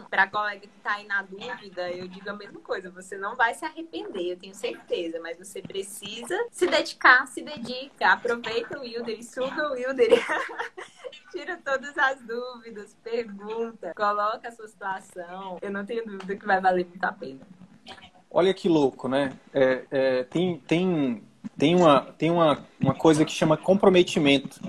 para 0.10 0.28
colega 0.28 0.62
que 0.62 0.80
tá 0.84 0.94
aí 0.94 1.08
na 1.08 1.22
dúvida, 1.22 1.90
eu 1.92 2.08
digo 2.08 2.30
a 2.30 2.34
mesma 2.34 2.60
coisa. 2.60 2.90
Você 2.92 3.18
não 3.18 3.36
vai 3.36 3.54
se 3.54 3.66
arrepender, 3.66 4.32
eu 4.32 4.38
tenho 4.38 4.56
certeza, 4.56 5.20
mas 5.22 5.38
você 5.38 5.62
precisa 5.62 6.36
se 6.52 6.68
dedicar, 6.68 7.26
se 7.28 7.42
dedica, 7.42 8.14
aproveita 8.14 8.78
o 8.78 8.82
Wilder, 8.82 9.24
suga 9.24 9.70
o 9.70 9.74
Wilder. 9.74 10.10
Tira 11.32 11.60
todas 11.64 11.98
as 11.98 12.22
dúvidas, 12.22 12.96
pergunta, 13.04 13.94
coloca 13.96 14.48
a 14.48 14.52
sua 14.52 14.68
situação. 14.68 15.58
Eu 15.62 15.72
não 15.72 15.86
tenho 15.86 16.06
dúvida 16.06 16.36
que 16.36 16.46
vai 16.46 16.60
valer 16.60 16.86
muito 16.86 17.04
a 17.04 17.12
pena. 17.12 17.42
Olha 18.30 18.54
que 18.54 18.68
louco, 18.68 19.08
né? 19.08 19.34
É, 19.54 19.86
é, 19.90 20.24
tem 20.24 20.60
tem, 20.60 21.24
tem, 21.58 21.76
uma, 21.76 22.02
tem 22.18 22.30
uma, 22.30 22.66
uma 22.80 22.94
coisa 22.94 23.24
que 23.24 23.32
chama 23.32 23.58
comprometimento 23.58 24.60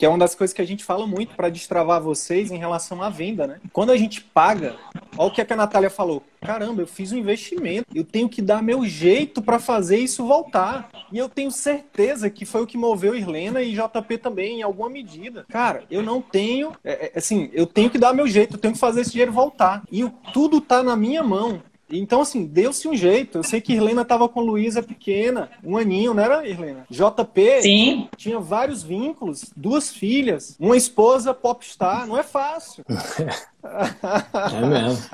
que 0.00 0.06
é 0.06 0.08
uma 0.08 0.16
das 0.16 0.34
coisas 0.34 0.54
que 0.54 0.62
a 0.62 0.66
gente 0.66 0.82
fala 0.82 1.06
muito 1.06 1.36
para 1.36 1.50
destravar 1.50 2.00
vocês 2.00 2.50
em 2.50 2.56
relação 2.56 3.02
à 3.02 3.10
venda, 3.10 3.46
né? 3.46 3.60
Quando 3.70 3.92
a 3.92 3.98
gente 3.98 4.22
paga, 4.22 4.76
olha 5.14 5.28
o 5.28 5.30
que, 5.30 5.42
é 5.42 5.44
que 5.44 5.52
a 5.52 5.56
Natália 5.56 5.90
falou. 5.90 6.22
Caramba, 6.40 6.80
eu 6.80 6.86
fiz 6.86 7.12
um 7.12 7.18
investimento, 7.18 7.86
eu 7.94 8.02
tenho 8.02 8.26
que 8.26 8.40
dar 8.40 8.62
meu 8.62 8.86
jeito 8.86 9.42
para 9.42 9.58
fazer 9.58 9.98
isso 9.98 10.26
voltar. 10.26 10.88
E 11.12 11.18
eu 11.18 11.28
tenho 11.28 11.50
certeza 11.50 12.30
que 12.30 12.46
foi 12.46 12.62
o 12.62 12.66
que 12.66 12.78
moveu 12.78 13.14
Irlena 13.14 13.60
e 13.60 13.74
JP 13.74 14.16
também, 14.16 14.60
em 14.60 14.62
alguma 14.62 14.88
medida. 14.88 15.44
Cara, 15.50 15.84
eu 15.90 16.02
não 16.02 16.22
tenho, 16.22 16.72
é, 16.82 17.12
é, 17.14 17.18
assim, 17.18 17.50
eu 17.52 17.66
tenho 17.66 17.90
que 17.90 17.98
dar 17.98 18.14
meu 18.14 18.26
jeito, 18.26 18.54
eu 18.54 18.58
tenho 18.58 18.72
que 18.72 18.80
fazer 18.80 19.02
esse 19.02 19.12
dinheiro 19.12 19.32
voltar. 19.32 19.82
E 19.92 20.08
tudo 20.32 20.62
tá 20.62 20.82
na 20.82 20.96
minha 20.96 21.22
mão. 21.22 21.62
Então, 21.92 22.20
assim, 22.20 22.46
deu-se 22.46 22.86
um 22.88 22.96
jeito. 22.96 23.38
Eu 23.38 23.42
sei 23.42 23.60
que 23.60 23.72
Irlena 23.72 24.02
estava 24.02 24.28
com 24.28 24.40
Luísa 24.40 24.82
pequena, 24.82 25.50
um 25.62 25.76
aninho, 25.76 26.14
não 26.14 26.22
era, 26.22 26.46
Irlena? 26.46 26.86
JP 26.90 27.62
Sim. 27.62 28.08
tinha 28.16 28.38
vários 28.38 28.82
vínculos, 28.82 29.52
duas 29.56 29.90
filhas, 29.90 30.56
uma 30.58 30.76
esposa 30.76 31.34
popstar. 31.34 32.06
Não 32.06 32.16
é 32.16 32.22
fácil. 32.22 32.84
é 33.62 34.66
mesmo. 34.66 35.10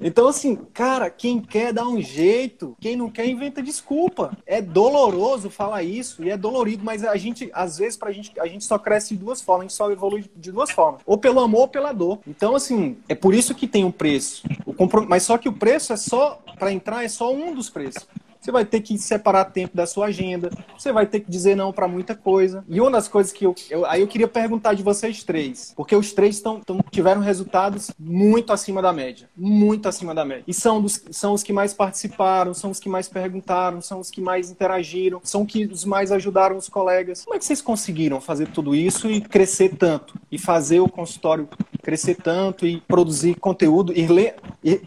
Então, 0.00 0.28
assim, 0.28 0.56
cara, 0.56 1.08
quem 1.08 1.40
quer 1.40 1.72
dá 1.72 1.86
um 1.86 2.00
jeito, 2.00 2.76
quem 2.80 2.96
não 2.96 3.10
quer 3.10 3.26
inventa 3.26 3.62
desculpa. 3.62 4.36
É 4.46 4.60
doloroso 4.60 5.48
falar 5.48 5.82
isso 5.82 6.22
e 6.24 6.30
é 6.30 6.36
dolorido, 6.36 6.84
mas 6.84 7.04
a 7.04 7.16
gente, 7.16 7.50
às 7.54 7.78
vezes, 7.78 7.96
pra 7.96 8.12
gente, 8.12 8.38
a 8.38 8.46
gente 8.46 8.64
só 8.64 8.78
cresce 8.78 9.14
de 9.14 9.24
duas 9.24 9.40
formas, 9.40 9.62
a 9.62 9.68
gente 9.68 9.76
só 9.76 9.90
evolui 9.90 10.30
de 10.36 10.52
duas 10.52 10.70
formas. 10.70 11.00
Ou 11.06 11.16
pelo 11.16 11.40
amor 11.40 11.60
ou 11.62 11.68
pela 11.68 11.92
dor. 11.92 12.18
Então, 12.26 12.54
assim, 12.54 12.98
é 13.08 13.14
por 13.14 13.34
isso 13.34 13.54
que 13.54 13.66
tem 13.66 13.84
um 13.84 13.92
preço. 13.92 14.42
O 14.66 14.74
comprom... 14.74 15.06
Mas 15.08 15.22
só 15.22 15.38
que 15.38 15.48
o 15.48 15.52
preço 15.52 15.92
é 15.92 15.96
só, 15.96 16.40
para 16.58 16.72
entrar, 16.72 17.04
é 17.04 17.08
só 17.08 17.32
um 17.32 17.54
dos 17.54 17.70
preços. 17.70 18.06
Você 18.44 18.52
vai 18.52 18.66
ter 18.66 18.82
que 18.82 18.98
separar 18.98 19.46
tempo 19.46 19.74
da 19.74 19.86
sua 19.86 20.06
agenda, 20.06 20.50
você 20.76 20.92
vai 20.92 21.06
ter 21.06 21.20
que 21.20 21.30
dizer 21.30 21.56
não 21.56 21.72
para 21.72 21.88
muita 21.88 22.14
coisa. 22.14 22.62
E 22.68 22.78
uma 22.78 22.90
das 22.90 23.08
coisas 23.08 23.32
que 23.32 23.46
eu, 23.46 23.54
eu, 23.70 23.86
aí 23.86 24.02
eu 24.02 24.06
queria 24.06 24.28
perguntar 24.28 24.74
de 24.74 24.82
vocês 24.82 25.24
três, 25.24 25.72
porque 25.74 25.96
os 25.96 26.12
três 26.12 26.40
tão, 26.40 26.60
tão, 26.60 26.78
tiveram 26.90 27.22
resultados 27.22 27.90
muito 27.98 28.52
acima 28.52 28.82
da 28.82 28.92
média, 28.92 29.30
muito 29.34 29.88
acima 29.88 30.14
da 30.14 30.26
média. 30.26 30.44
E 30.46 30.52
são, 30.52 30.82
dos, 30.82 31.02
são 31.10 31.32
os 31.32 31.42
que 31.42 31.54
mais 31.54 31.72
participaram, 31.72 32.52
são 32.52 32.70
os 32.70 32.78
que 32.78 32.86
mais 32.86 33.08
perguntaram, 33.08 33.80
são 33.80 33.98
os 33.98 34.10
que 34.10 34.20
mais 34.20 34.50
interagiram, 34.50 35.22
são 35.24 35.46
que 35.46 35.64
os 35.64 35.86
mais 35.86 36.12
ajudaram 36.12 36.58
os 36.58 36.68
colegas. 36.68 37.24
Como 37.24 37.34
é 37.34 37.38
que 37.38 37.46
vocês 37.46 37.62
conseguiram 37.62 38.20
fazer 38.20 38.48
tudo 38.48 38.74
isso 38.74 39.10
e 39.10 39.22
crescer 39.22 39.74
tanto 39.74 40.20
e 40.30 40.38
fazer 40.38 40.80
o 40.80 40.88
consultório 40.88 41.48
crescer 41.82 42.16
tanto 42.16 42.66
e 42.66 42.78
produzir 42.82 43.36
conteúdo? 43.36 43.98
Irle... 43.98 44.34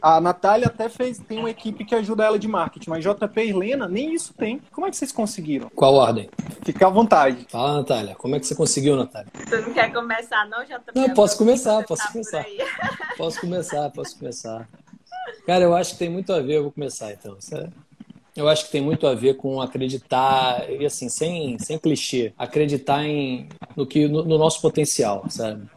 A 0.02 0.20
Natália 0.20 0.68
até 0.68 0.90
fez, 0.90 1.20
tem 1.20 1.38
uma 1.38 1.52
equipe 1.52 1.86
que 1.86 1.94
ajuda 1.94 2.26
ela 2.26 2.40
de 2.40 2.48
marketing, 2.48 2.90
mas 2.90 3.04
JP 3.04 3.47
Irlena, 3.48 3.88
nem 3.88 4.14
isso 4.14 4.34
tem. 4.34 4.62
Como 4.72 4.86
é 4.88 4.90
que 4.90 4.98
vocês 4.98 5.12
conseguiram? 5.12 5.70
Qual 5.76 5.94
ordem? 5.94 6.30
Fica 6.64 6.88
à 6.88 6.90
vontade. 6.90 7.46
Fala, 7.50 7.78
Natália. 7.78 8.16
Como 8.16 8.36
é 8.36 8.40
que 8.40 8.46
você 8.46 8.56
conseguiu, 8.56 8.96
Natália? 8.96 9.32
Tu 9.32 9.62
não 9.62 9.74
quer 9.74 9.92
começar, 9.92 10.48
não, 10.48 10.66
já 10.66 10.80
tá 10.80 10.92
Não, 10.94 11.14
posso 11.14 11.38
começar, 11.38 11.84
posso 11.84 12.08
começar. 12.12 12.46
Posso 13.18 13.40
começar, 13.40 13.90
posso 13.92 14.18
começar. 14.18 14.70
Cara, 15.46 15.64
eu 15.64 15.76
acho 15.76 15.94
que 15.94 16.00
tem 16.00 16.10
muito 16.10 16.34
a 16.34 16.42
ver, 16.42 16.58
eu 16.58 16.64
vou 16.64 16.72
começar 16.72 17.12
então. 17.12 17.38
Eu 18.36 18.48
acho 18.48 18.66
que 18.66 18.72
tem 18.72 18.82
muito 18.82 19.08
a 19.08 19.16
ver 19.16 19.36
com 19.36 19.62
acreditar, 19.62 20.70
e 20.70 20.86
assim, 20.86 21.10
sem, 21.10 21.58
sem 21.58 21.80
clichê, 21.80 22.34
acreditar 22.38 23.04
em, 23.04 23.50
no, 23.76 23.86
que, 23.86 24.08
no, 24.08 24.24
no 24.24 24.38
nosso 24.38 24.62
potencial, 24.62 25.26
sabe? 25.30 25.68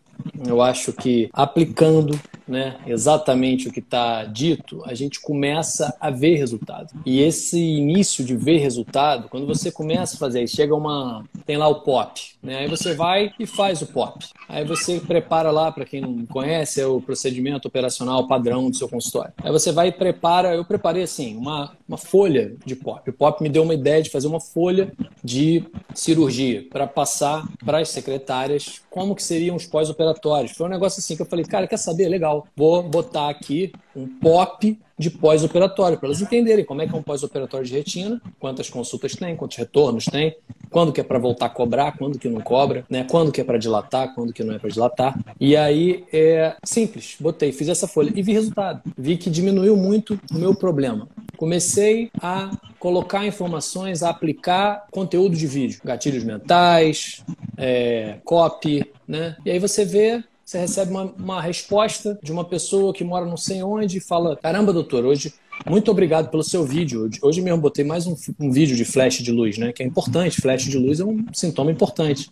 Eu 0.47 0.61
acho 0.63 0.93
que 0.93 1.29
aplicando 1.33 2.19
né, 2.51 2.77
exatamente 2.85 3.69
o 3.69 3.73
que 3.73 3.79
está 3.79 4.25
dito, 4.25 4.83
a 4.85 4.93
gente 4.93 5.21
começa 5.21 5.97
a 6.01 6.11
ver 6.11 6.35
resultado. 6.35 6.89
E 7.07 7.21
esse 7.21 7.57
início 7.57 8.25
de 8.25 8.37
ver 8.37 8.59
resultado, 8.59 9.29
quando 9.29 9.47
você 9.47 9.71
começa 9.71 10.17
a 10.17 10.19
fazer, 10.19 10.47
chega 10.49 10.75
uma. 10.75 11.25
tem 11.47 11.57
lá 11.57 11.69
o 11.69 11.83
pop, 11.83 12.21
né? 12.43 12.59
Aí 12.59 12.69
você 12.69 12.93
vai 12.93 13.33
e 13.39 13.47
faz 13.47 13.81
o 13.83 13.87
pop. 13.87 14.27
Aí 14.49 14.65
você 14.65 14.99
prepara 14.99 15.53
lá, 15.53 15.71
para 15.71 15.85
quem 15.85 16.01
não 16.01 16.27
conhece, 16.27 16.81
é 16.81 16.87
o 16.87 17.01
procedimento 17.01 17.69
operacional 17.69 18.27
padrão 18.27 18.69
do 18.69 18.77
seu 18.77 18.89
consultório. 18.89 19.33
Aí 19.43 19.53
você 19.53 19.71
vai 19.71 19.89
e 19.89 19.93
prepara, 19.93 20.55
eu 20.55 20.65
preparei 20.65 21.05
assim, 21.05 21.37
uma, 21.37 21.73
uma 21.87 21.97
folha 21.97 22.57
de 22.67 22.75
pop. 22.75 23.09
O 23.09 23.13
pop 23.13 23.41
me 23.41 23.49
deu 23.49 23.63
uma 23.63 23.75
ideia 23.75 24.03
de 24.03 24.11
fazer 24.11 24.27
uma 24.27 24.41
folha 24.41 24.93
de 25.23 25.65
cirurgia 25.95 26.67
para 26.69 26.87
passar 26.87 27.47
para 27.65 27.79
as 27.79 27.91
secretárias 27.91 28.81
como 28.91 29.15
que 29.15 29.23
seriam 29.23 29.57
os 29.57 29.67
pós-operatórios. 29.67 30.53
Foi 30.53 30.67
um 30.67 30.71
negócio 30.71 31.01
assim 31.01 31.17
que 31.17 31.23
eu 31.23 31.27
falei, 31.27 31.45
cara, 31.45 31.67
quer 31.67 31.79
saber? 31.79 32.09
Legal 32.09 32.47
vou 32.57 32.83
botar 32.83 33.31
aqui 33.31 33.73
um 33.95 34.07
POP 34.19 34.79
de 35.01 35.09
pós-operatório, 35.09 35.97
para 35.97 36.09
elas 36.09 36.21
entenderem 36.21 36.63
como 36.63 36.83
é 36.83 36.87
que 36.87 36.95
é 36.95 36.99
um 36.99 37.03
pós-operatório 37.03 37.67
de 37.67 37.73
retina, 37.73 38.21
quantas 38.39 38.69
consultas 38.69 39.17
tem, 39.17 39.35
quantos 39.35 39.57
retornos 39.57 40.05
tem, 40.05 40.37
quando 40.69 40.93
que 40.93 41.01
é 41.01 41.03
para 41.03 41.19
voltar 41.19 41.47
a 41.47 41.49
cobrar, 41.49 41.97
quando 41.97 42.19
que 42.19 42.29
não 42.29 42.43
cobra, 42.43 42.85
né? 42.91 43.07
quando 43.11 43.33
que 43.33 43.41
é 43.41 43.45
para 43.45 43.57
dilatar, 43.57 44.15
quando 44.15 44.31
que 44.31 44.45
não 44.45 44.55
é 44.55 44.59
para 44.59 44.69
dilatar. 44.69 45.19
E 45.41 45.57
aí, 45.57 46.05
é 46.13 46.55
simples, 46.63 47.17
botei, 47.19 47.51
fiz 47.51 47.69
essa 47.69 47.89
folha 47.89 48.13
e 48.15 48.21
vi 48.21 48.35
resultado. 48.35 48.83
Vi 48.97 49.17
que 49.17 49.31
diminuiu 49.31 49.75
muito 49.75 50.21
o 50.31 50.35
meu 50.35 50.55
problema. 50.55 51.09
Comecei 51.35 52.11
a 52.21 52.51
colocar 52.79 53.27
informações, 53.27 54.03
a 54.03 54.11
aplicar 54.11 54.87
conteúdo 54.91 55.35
de 55.35 55.47
vídeo, 55.47 55.81
gatilhos 55.83 56.25
mentais, 56.25 57.25
é, 57.57 58.19
copy, 58.23 58.85
né? 59.09 59.35
E 59.47 59.51
aí 59.51 59.59
você 59.59 59.87
vê 59.87 60.23
você 60.51 60.59
recebe 60.59 60.91
uma, 60.91 61.05
uma 61.17 61.41
resposta 61.41 62.19
de 62.21 62.33
uma 62.33 62.45
pessoa 62.45 62.93
que 62.93 63.05
mora 63.05 63.25
não 63.25 63.37
sei 63.37 63.63
onde 63.63 63.99
e 63.99 64.01
fala: 64.01 64.37
Caramba, 64.37 64.73
doutor, 64.73 65.05
hoje 65.05 65.33
muito 65.69 65.91
obrigado 65.91 66.31
pelo 66.31 66.43
seu 66.43 66.65
vídeo. 66.65 67.09
Hoje, 67.23 67.41
mesmo 67.41 67.61
botei 67.61 67.85
mais 67.85 68.07
um, 68.07 68.17
um, 68.39 68.51
vídeo 68.51 68.77
de 68.77 68.85
flash 68.85 69.19
de 69.19 69.31
luz, 69.31 69.59
né? 69.59 69.73
Que 69.73 69.83
é 69.83 69.87
importante. 69.87 70.41
Flash 70.41 70.65
de 70.65 70.79
luz 70.79 71.01
é 71.01 71.05
um 71.05 71.25
sintoma 71.33 71.71
importante. 71.71 72.31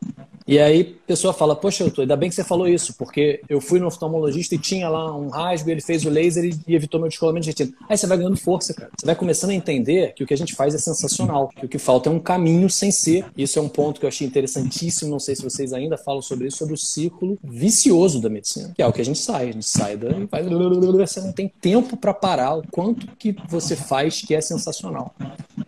E 0.49 0.59
aí 0.59 0.97
a 1.05 1.09
pessoa 1.09 1.35
fala, 1.35 1.55
poxa, 1.55 1.85
doutor, 1.85 2.03
ainda 2.03 2.17
bem 2.17 2.31
que 2.31 2.35
você 2.35 2.43
falou 2.43 2.67
isso, 2.67 2.95
porque 2.97 3.43
eu 3.51 3.61
fui 3.61 3.79
no 3.79 3.87
oftalmologista 3.87 4.55
e 4.55 4.59
tinha 4.59 4.89
lá 4.89 5.15
um 5.15 5.29
rasgo, 5.29 5.69
ele 5.69 5.83
fez 5.83 6.07
o 6.07 6.09
laser 6.09 6.43
e, 6.67 6.75
evitou 6.75 6.99
meu 6.99 7.11
descolamento 7.11 7.45
de 7.45 7.51
retina. 7.51 7.71
Aí 7.87 7.99
você 7.99 8.07
vai 8.07 8.17
ganhando 8.17 8.39
força, 8.39 8.73
cara. 8.73 8.91
Você 8.99 9.05
vai 9.05 9.15
começando 9.15 9.51
a 9.51 9.55
entender 9.55 10.15
que 10.15 10.25
o 10.25 10.27
que 10.27 10.33
a 10.33 10.37
gente 10.37 10.55
faz 10.55 10.75
é 10.75 10.79
sensacional, 10.79 11.49
que 11.49 11.67
o 11.67 11.69
que 11.69 11.79
falta 11.79 12.09
é 12.09 12.13
um 12.13 12.19
caminho 12.19 12.71
sem 12.71 12.91
ser. 12.91 13.27
Isso 13.37 13.59
é 13.59 13.63
um 13.63 13.69
ponto 13.69 14.01
que 14.01 14.07
eu 14.07 14.09
achei 14.09 14.27
interessantíssimo, 14.27 15.11
não 15.11 15.19
sei 15.19 15.37
se 15.37 15.43
vocês 15.43 15.75
ainda 15.75 15.99
falam 15.99 16.23
sobre 16.23 16.49
isso, 16.49 16.57
sobre 16.57 16.73
o 16.73 16.79
ciclo 16.79 17.39
vicioso 17.45 18.19
da 18.19 18.31
medicina, 18.31 18.73
que 18.75 18.81
é 18.81 18.87
o 18.87 18.93
que 18.93 19.03
a 19.03 19.05
gente 19.05 19.19
sai. 19.19 19.51
A 19.51 19.53
gente 19.53 19.67
sai 19.67 19.99
vai... 19.99 20.43
Você 20.43 21.21
não 21.21 21.33
tem 21.33 21.53
tempo 21.61 21.95
para 21.95 22.15
parar 22.15 22.57
o 22.57 22.63
quanto 22.71 23.07
que 23.19 23.37
você 23.49 23.75
faz 23.75 24.23
que 24.23 24.35
é 24.35 24.41
sensacional. 24.41 25.15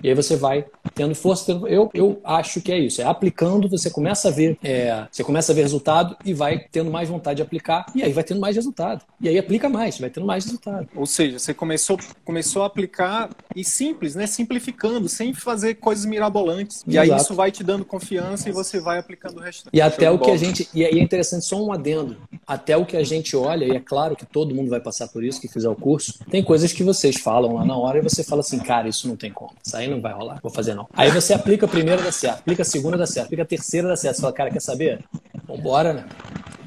E 0.02 0.08
aí 0.08 0.14
você 0.14 0.36
vai 0.36 0.64
tendo 0.94 1.14
força. 1.14 1.46
Tendo... 1.46 1.66
Eu, 1.68 1.90
eu 1.92 2.20
acho 2.24 2.60
que 2.60 2.72
é 2.72 2.78
isso. 2.78 3.02
É 3.02 3.04
aplicando, 3.04 3.68
você 3.68 3.90
começa 3.90 4.28
a 4.28 4.30
ver 4.30 4.58
é, 4.62 5.06
você 5.10 5.24
começa 5.24 5.52
a 5.52 5.54
ver 5.54 5.62
resultado 5.62 6.16
e 6.24 6.32
vai 6.32 6.66
tendo 6.70 6.90
mais 6.90 7.08
vontade 7.08 7.36
de 7.36 7.42
aplicar, 7.42 7.86
e 7.94 8.02
aí 8.02 8.12
vai 8.12 8.24
tendo 8.24 8.40
mais 8.40 8.56
resultado. 8.56 9.04
E 9.20 9.28
aí 9.28 9.38
aplica 9.38 9.68
mais, 9.68 9.98
vai 9.98 10.10
tendo 10.10 10.26
mais 10.26 10.44
resultado. 10.44 10.88
Ou 10.94 11.06
seja, 11.06 11.38
você 11.38 11.52
começou, 11.52 11.98
começou 12.24 12.62
a 12.62 12.66
aplicar 12.66 13.30
e 13.54 13.64
simples, 13.64 14.14
né? 14.14 14.26
Simplificando, 14.26 15.08
sem 15.08 15.34
fazer 15.34 15.74
coisas 15.74 16.04
mirabolantes. 16.04 16.82
E 16.86 16.90
Exato. 16.90 17.12
aí 17.12 17.20
isso 17.20 17.34
vai 17.34 17.50
te 17.50 17.64
dando 17.64 17.84
confiança 17.84 18.48
e 18.48 18.52
você 18.52 18.80
vai 18.80 18.98
aplicando 18.98 19.38
o 19.38 19.40
resto. 19.40 19.68
E 19.72 19.80
até 19.80 20.10
o 20.10 20.18
que 20.18 20.30
a 20.30 20.36
gente. 20.36 20.68
E 20.74 20.84
é 20.84 20.98
interessante, 20.98 21.44
só 21.44 21.62
um 21.62 21.72
adendo. 21.72 22.16
Até 22.46 22.76
o 22.76 22.84
que 22.84 22.96
a 22.96 23.04
gente 23.04 23.36
olha, 23.36 23.64
e 23.64 23.70
é 23.72 23.80
claro 23.80 24.16
que 24.16 24.26
todo 24.26 24.54
mundo 24.54 24.70
vai 24.70 24.80
passar 24.80 25.08
por 25.08 25.24
isso 25.24 25.40
que 25.40 25.48
fizer 25.48 25.68
o 25.68 25.76
curso, 25.76 26.18
tem 26.30 26.42
coisas 26.42 26.72
que 26.72 26.82
vocês 26.82 27.16
falam 27.16 27.39
lá 27.48 27.64
na 27.64 27.76
hora 27.76 27.98
e 27.98 28.02
você 28.02 28.22
fala 28.22 28.40
assim, 28.40 28.58
cara, 28.58 28.88
isso 28.88 29.08
não 29.08 29.16
tem 29.16 29.32
como. 29.32 29.52
Isso 29.62 29.76
aí 29.76 29.88
não 29.88 30.00
vai 30.00 30.12
rolar, 30.12 30.38
vou 30.42 30.50
fazer 30.50 30.74
não. 30.74 30.88
Aí 30.92 31.10
você 31.10 31.32
aplica 31.32 31.66
a 31.66 31.68
primeira, 31.68 32.02
dá 32.02 32.12
certo. 32.12 32.40
Aplica 32.40 32.62
a 32.62 32.64
segunda, 32.64 32.96
dá 32.96 33.06
certo. 33.06 33.26
Aplica 33.26 33.42
a 33.42 33.46
terceira, 33.46 33.88
dá 33.88 33.96
certo. 33.96 34.16
Você 34.16 34.22
fala, 34.22 34.32
cara, 34.32 34.50
quer 34.50 34.62
saber? 34.62 35.04
Vambora, 35.46 35.92
né? 35.92 36.04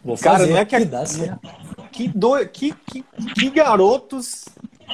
Vou 0.04 0.18
fazer. 0.18 0.38
Cara, 0.38 0.46
não 0.48 0.58
é 0.58 0.66
que, 0.66 0.78
que 0.78 0.86
dá 0.86 1.06
certo. 1.06 1.40
Que, 1.92 2.08
do... 2.08 2.46
que, 2.48 2.74
que, 2.74 3.04
que 3.36 3.50
garotos 3.50 4.46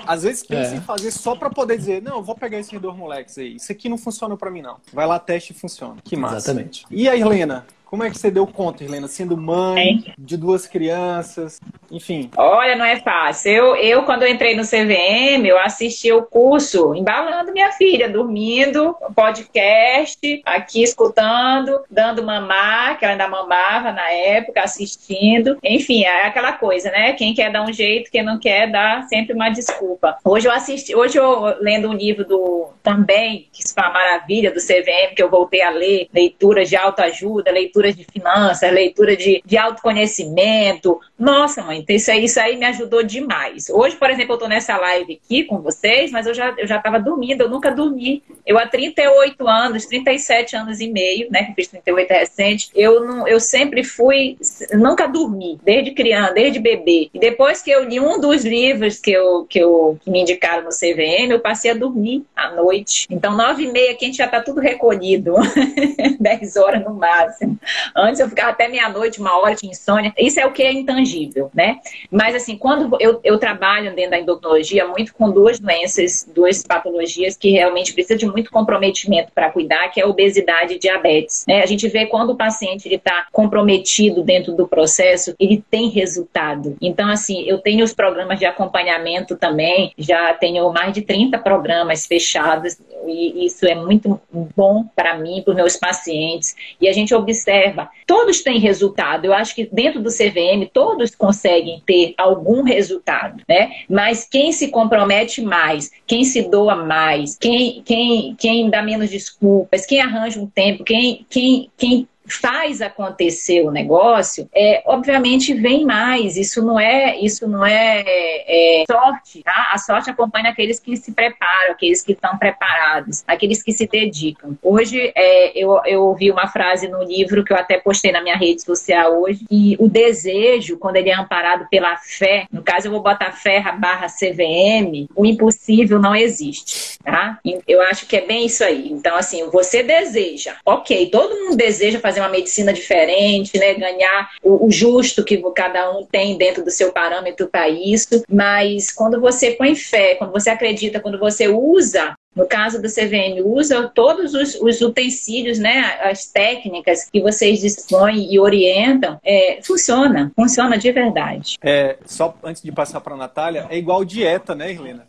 às 0.06 0.24
vezes 0.24 0.44
pensa 0.44 0.74
é. 0.74 0.78
em 0.78 0.82
fazer 0.82 1.12
só 1.12 1.36
para 1.36 1.50
poder 1.50 1.78
dizer, 1.78 2.02
não, 2.02 2.18
eu 2.18 2.24
vou 2.24 2.36
pegar 2.36 2.60
esse 2.60 2.72
redor 2.72 2.96
moleques 2.96 3.38
aí. 3.38 3.56
Isso 3.56 3.72
aqui 3.72 3.90
não 3.90 3.98
funciona 3.98 4.36
para 4.38 4.50
mim, 4.50 4.62
não. 4.62 4.78
Vai 4.94 5.06
lá, 5.06 5.20
teste 5.20 5.52
e 5.52 5.56
funciona. 5.56 5.98
Que 6.04 6.16
massa. 6.16 6.38
Exatamente. 6.38 6.86
E 6.90 7.08
a 7.08 7.18
Helena? 7.18 7.66
Como 7.90 8.04
é 8.04 8.10
que 8.12 8.20
você 8.20 8.30
deu 8.30 8.46
conta, 8.46 8.84
Helena, 8.84 9.08
sendo 9.08 9.36
mãe 9.36 10.04
é. 10.08 10.14
de 10.16 10.38
duas 10.38 10.68
crianças, 10.68 11.60
enfim? 11.90 12.30
Olha, 12.38 12.76
não 12.76 12.86
é 12.86 12.98
fácil. 12.98 13.52
Eu, 13.52 13.76
eu, 13.78 14.04
quando 14.04 14.22
eu 14.22 14.30
entrei 14.30 14.56
no 14.56 14.62
CVM, 14.62 15.44
eu 15.44 15.58
assisti 15.58 16.12
o 16.12 16.22
curso 16.22 16.94
embalando 16.94 17.52
minha 17.52 17.72
filha, 17.72 18.08
dormindo, 18.08 18.96
podcast, 19.16 20.40
aqui 20.46 20.84
escutando, 20.84 21.80
dando 21.90 22.24
mamar, 22.24 23.00
que 23.00 23.06
ela 23.06 23.14
ainda 23.14 23.28
mamava 23.28 23.92
na 23.92 24.08
época, 24.12 24.62
assistindo. 24.62 25.58
Enfim, 25.64 26.04
é 26.04 26.28
aquela 26.28 26.54
coisa, 26.54 26.92
né? 26.92 27.14
Quem 27.14 27.34
quer 27.34 27.52
dar 27.52 27.64
um 27.64 27.74
jeito, 27.74 28.12
quem 28.12 28.22
não 28.22 28.40
quer 28.40 28.72
dá 28.72 29.02
sempre 29.10 29.34
uma 29.34 29.50
desculpa. 29.50 30.16
Hoje 30.24 30.48
eu 30.48 30.52
assisti, 30.52 30.96
hoje 30.96 31.18
eu 31.18 31.58
lendo 31.60 31.90
um 31.90 31.94
livro 31.94 32.24
do 32.24 32.70
também, 32.84 33.48
que 33.52 33.64
isso 33.64 33.74
foi 33.74 33.82
uma 33.82 33.94
maravilha, 33.94 34.52
do 34.52 34.60
CVM, 34.60 35.16
que 35.16 35.24
eu 35.24 35.30
voltei 35.30 35.64
a 35.64 35.72
ler, 35.72 36.08
leituras 36.14 36.70
de 36.70 36.76
autoajuda, 36.76 37.50
leituras 37.80 37.96
de 37.96 38.06
finanças, 38.06 38.72
leitura 38.72 39.16
de, 39.16 39.42
de 39.46 39.58
autoconhecimento. 39.58 41.00
Nossa, 41.18 41.62
mãe, 41.62 41.84
isso 41.90 42.12
aí, 42.12 42.26
isso 42.26 42.40
aí 42.40 42.58
me 42.58 42.66
ajudou 42.66 43.04
demais. 43.04 43.70
Hoje, 43.70 43.96
por 43.96 44.10
exemplo, 44.10 44.36
eu 44.36 44.40
tô 44.40 44.48
nessa 44.48 44.78
live 44.78 45.20
aqui 45.24 45.44
com 45.44 45.60
vocês, 45.62 46.12
mas 46.12 46.28
eu 46.28 46.34
já, 46.34 46.54
eu 46.58 46.68
já 46.68 46.78
dormindo, 47.00 47.42
eu 47.42 47.50
nunca 47.50 47.72
dormi. 47.72 48.24
Eu 48.46 48.58
há 48.58 48.68
38 48.68 49.48
anos, 49.48 49.86
37 49.86 50.56
anos 50.56 50.80
e 50.80 50.90
meio, 50.90 51.30
né, 51.32 51.44
que 51.44 51.54
fiz 51.54 51.68
38 51.68 52.10
recente, 52.10 52.70
eu, 52.74 53.06
não, 53.06 53.28
eu 53.28 53.40
sempre 53.40 53.84
fui, 53.84 54.38
nunca 54.74 55.08
dormi, 55.08 55.60
desde 55.64 55.92
criança, 55.92 56.34
desde 56.34 56.60
bebê. 56.60 57.10
E 57.14 57.20
depois 57.20 57.62
que 57.62 57.70
eu 57.72 57.84
li 57.84 58.00
um 58.00 58.20
dos 58.20 58.44
livros 58.44 59.00
que, 59.00 59.12
eu, 59.12 59.46
que, 59.46 59.60
eu, 59.60 59.98
que 60.02 60.10
me 60.10 60.22
indicaram 60.22 60.64
no 60.64 60.70
CVM, 60.70 61.32
eu 61.32 61.40
passei 61.40 61.72
a 61.72 61.76
dormir 61.76 62.24
à 62.36 62.52
noite. 62.52 63.08
Então, 63.10 63.36
nove 63.36 63.64
e 63.64 63.72
meia, 63.72 63.96
que 63.96 64.06
a 64.06 64.08
gente 64.08 64.18
já 64.18 64.28
tá 64.28 64.42
tudo 64.42 64.60
recolhido. 64.60 65.36
10 66.20 66.56
horas 66.58 66.84
no 66.84 66.94
máximo. 66.94 67.58
Antes 67.96 68.20
eu 68.20 68.30
ficava 68.30 68.52
até 68.52 68.68
meia-noite, 68.68 69.20
uma 69.20 69.38
hora 69.40 69.56
de 69.56 69.68
insônia. 69.68 70.14
Isso 70.18 70.40
é 70.40 70.46
o 70.46 70.52
que 70.52 70.64
é 70.64 70.72
intangível, 70.72 71.50
né? 71.54 71.78
Mas, 72.12 72.36
assim, 72.36 72.58
quando 72.58 72.98
eu, 73.00 73.20
eu 73.24 73.38
trabalho 73.38 73.94
dentro 73.96 74.12
da 74.12 74.20
endocrinologia 74.20 74.88
muito 74.88 75.14
com 75.14 75.30
duas 75.32 75.60
doenças, 75.60 76.28
duas 76.34 76.64
patologias 76.64 77.38
que 77.38 77.52
realmente 77.52 77.94
precisa 77.94 78.18
de 78.18 78.26
muito 78.26 78.52
comprometimento 78.52 79.32
para 79.34 79.50
cuidar, 79.52 79.90
que 79.90 80.00
é 80.00 80.06
obesidade 80.06 80.76
e 80.76 80.80
diabetes. 80.80 81.46
Né? 81.48 81.62
A 81.62 81.66
gente 81.66 81.88
vê 81.88 82.06
quando 82.06 82.32
o 82.32 82.38
paciente 82.38 82.94
está 82.94 83.28
comprometido 83.32 84.24
dentro 84.24 84.54
do 84.54 84.68
processo, 84.68 85.36
ele 85.40 85.64
tem 85.70 85.90
resultado. 85.90 86.76
Então, 86.82 87.10
assim, 87.10 87.44
eu 87.48 87.60
tenho 87.60 87.84
os 87.84 87.94
programas 87.94 88.40
de 88.40 88.46
acompanhamento 88.46 89.36
também, 89.36 89.94
já 89.98 90.34
tenho 90.34 90.72
mais 90.72 90.94
de 90.94 91.02
30 91.02 91.38
programas 91.40 92.06
fechados, 92.06 92.78
e 93.06 93.46
isso 93.46 93.66
é 93.66 93.76
muito 93.76 94.20
bom 94.56 94.86
para 94.96 95.18
mim, 95.18 95.42
para 95.44 95.52
os 95.52 95.56
meus 95.56 95.76
pacientes. 95.76 96.56
E 96.80 96.88
a 96.88 96.94
gente 96.94 97.14
observa, 97.14 97.59
todos 98.06 98.42
têm 98.42 98.60
resultado. 98.60 99.26
Eu 99.26 99.34
acho 99.34 99.56
que 99.56 99.70
dentro 99.72 100.02
do 100.02 100.10
CVM, 100.10 100.70
todos 100.74 101.16
conseguem 101.16 101.82
ter 101.86 102.14
algum 102.18 102.64
resultado, 102.64 103.44
né? 103.48 103.72
Mas 103.90 104.28
quem 104.30 104.52
se 104.52 104.70
compromete 104.70 105.42
mais, 105.42 105.92
quem 106.06 106.24
se 106.24 106.44
doa 106.44 106.76
mais, 106.76 107.38
quem, 107.38 107.82
quem, 107.84 108.36
quem 108.38 108.70
dá 108.70 108.82
menos 108.82 109.10
desculpas, 109.10 109.86
quem 109.86 110.02
arranja 110.02 110.40
um 110.40 110.48
tempo, 110.48 110.84
quem, 110.84 111.26
quem, 111.30 111.70
quem 111.78 112.08
faz 112.30 112.82
acontecer 112.82 113.62
o 113.62 113.72
negócio, 113.72 114.50
é, 114.54 114.82
obviamente 114.86 115.54
vem 115.54 115.86
mais. 115.86 116.38
Isso 116.38 116.64
não 116.64 116.80
é, 116.80 117.18
isso 117.18 117.48
não 117.48 117.66
é, 117.66 118.04
é, 118.06 118.84
sorte, 118.90 119.44
tá? 119.44 119.72
A 119.74 119.78
sorte 119.78 120.10
acompanha 120.10 120.50
aqueles 120.50 120.80
que 120.80 120.96
se 120.98 121.12
preparam, 121.12 121.72
aqueles 121.72 122.02
que 122.02 122.14
estão 122.14 122.38
preparados, 122.38 123.24
aqueles 123.28 123.64
que 123.64 123.72
se 123.72 123.88
dedicam. 123.88 124.58
Hoje 124.62 125.12
é, 125.16 125.58
eu, 125.58 125.80
eu 125.86 126.04
ouvi 126.04 126.32
uma 126.32 126.48
frase 126.48 126.88
no 126.88 127.04
livro 127.04 127.44
que 127.44 127.54
eu 127.54 127.58
até 127.58 127.78
postei 127.78 128.12
na 128.12 128.22
minha 128.22 128.38
rede 128.38 128.62
social 128.62 129.22
hoje, 129.22 129.46
que 129.50 129.76
o 129.80 129.88
desejo, 129.88 130.78
quando 130.78 130.98
ele 130.98 131.10
é 131.10 131.16
amparado 131.16 131.68
pela 131.70 131.98
fé, 131.98 132.46
no 132.52 132.62
caso 132.62 132.88
eu 132.88 132.92
vou 132.92 133.02
botar 133.02 133.32
fé 133.32 133.60
barra 133.78 134.08
CVM, 134.08 135.08
o 135.16 135.26
impossível 135.26 136.00
não 136.00 136.16
existe, 136.16 136.98
tá? 137.04 137.40
Eu 137.68 137.82
acho 137.84 138.06
que 138.06 138.16
é 138.16 138.26
bem 138.26 138.46
isso 138.46 138.64
aí. 138.64 138.92
Então, 138.92 139.16
assim, 139.16 139.50
você 139.50 139.84
deseja, 139.84 140.56
ok, 140.66 141.10
todo 141.10 141.36
mundo 141.36 141.56
deseja 141.56 142.00
fazer 142.00 142.19
fazer 142.20 142.22
uma 142.22 142.30
medicina 142.30 142.74
diferente, 142.74 143.58
né? 143.58 143.74
Ganhar 143.74 144.30
o, 144.44 144.68
o 144.68 144.72
justo 144.72 145.24
que 145.24 145.42
cada 145.56 145.92
um 145.92 146.06
tem 146.06 146.38
dentro 146.38 146.64
do 146.64 146.72
seu 146.72 146.92
parâmetro 146.92 147.48
para 147.48 147.70
isso. 147.70 148.24
Mas 148.30 148.92
quando 148.92 149.20
você 149.20 149.52
põe 149.52 149.76
fé, 149.76 150.16
quando 150.16 150.32
você 150.32 150.50
acredita, 150.50 151.00
quando 151.00 151.18
você 151.18 151.48
usa 151.48 152.14
no 152.36 152.48
caso 152.48 152.82
do 152.82 152.88
CVM, 152.88 153.44
usa 153.44 153.90
todos 153.94 154.34
os, 154.34 154.56
os, 154.56 154.80
utensílios, 154.82 155.58
né, 155.58 156.00
as 156.04 156.28
técnicas 156.28 157.10
que 157.12 157.20
vocês 157.20 157.60
dispõem 157.60 158.32
e 158.32 158.40
orientam, 158.40 159.20
é, 159.26 159.60
funciona, 159.62 160.32
funciona 160.36 160.78
de 160.78 160.92
verdade. 160.92 161.58
É, 161.62 161.98
só 162.06 162.34
antes 162.44 162.62
de 162.62 162.72
passar 162.72 163.02
para 163.02 163.16
a 163.16 163.18
Natália, 163.18 163.68
é 163.70 163.78
igual 163.78 164.06
dieta, 164.06 164.56
né, 164.56 164.72
Helena? 164.72 165.09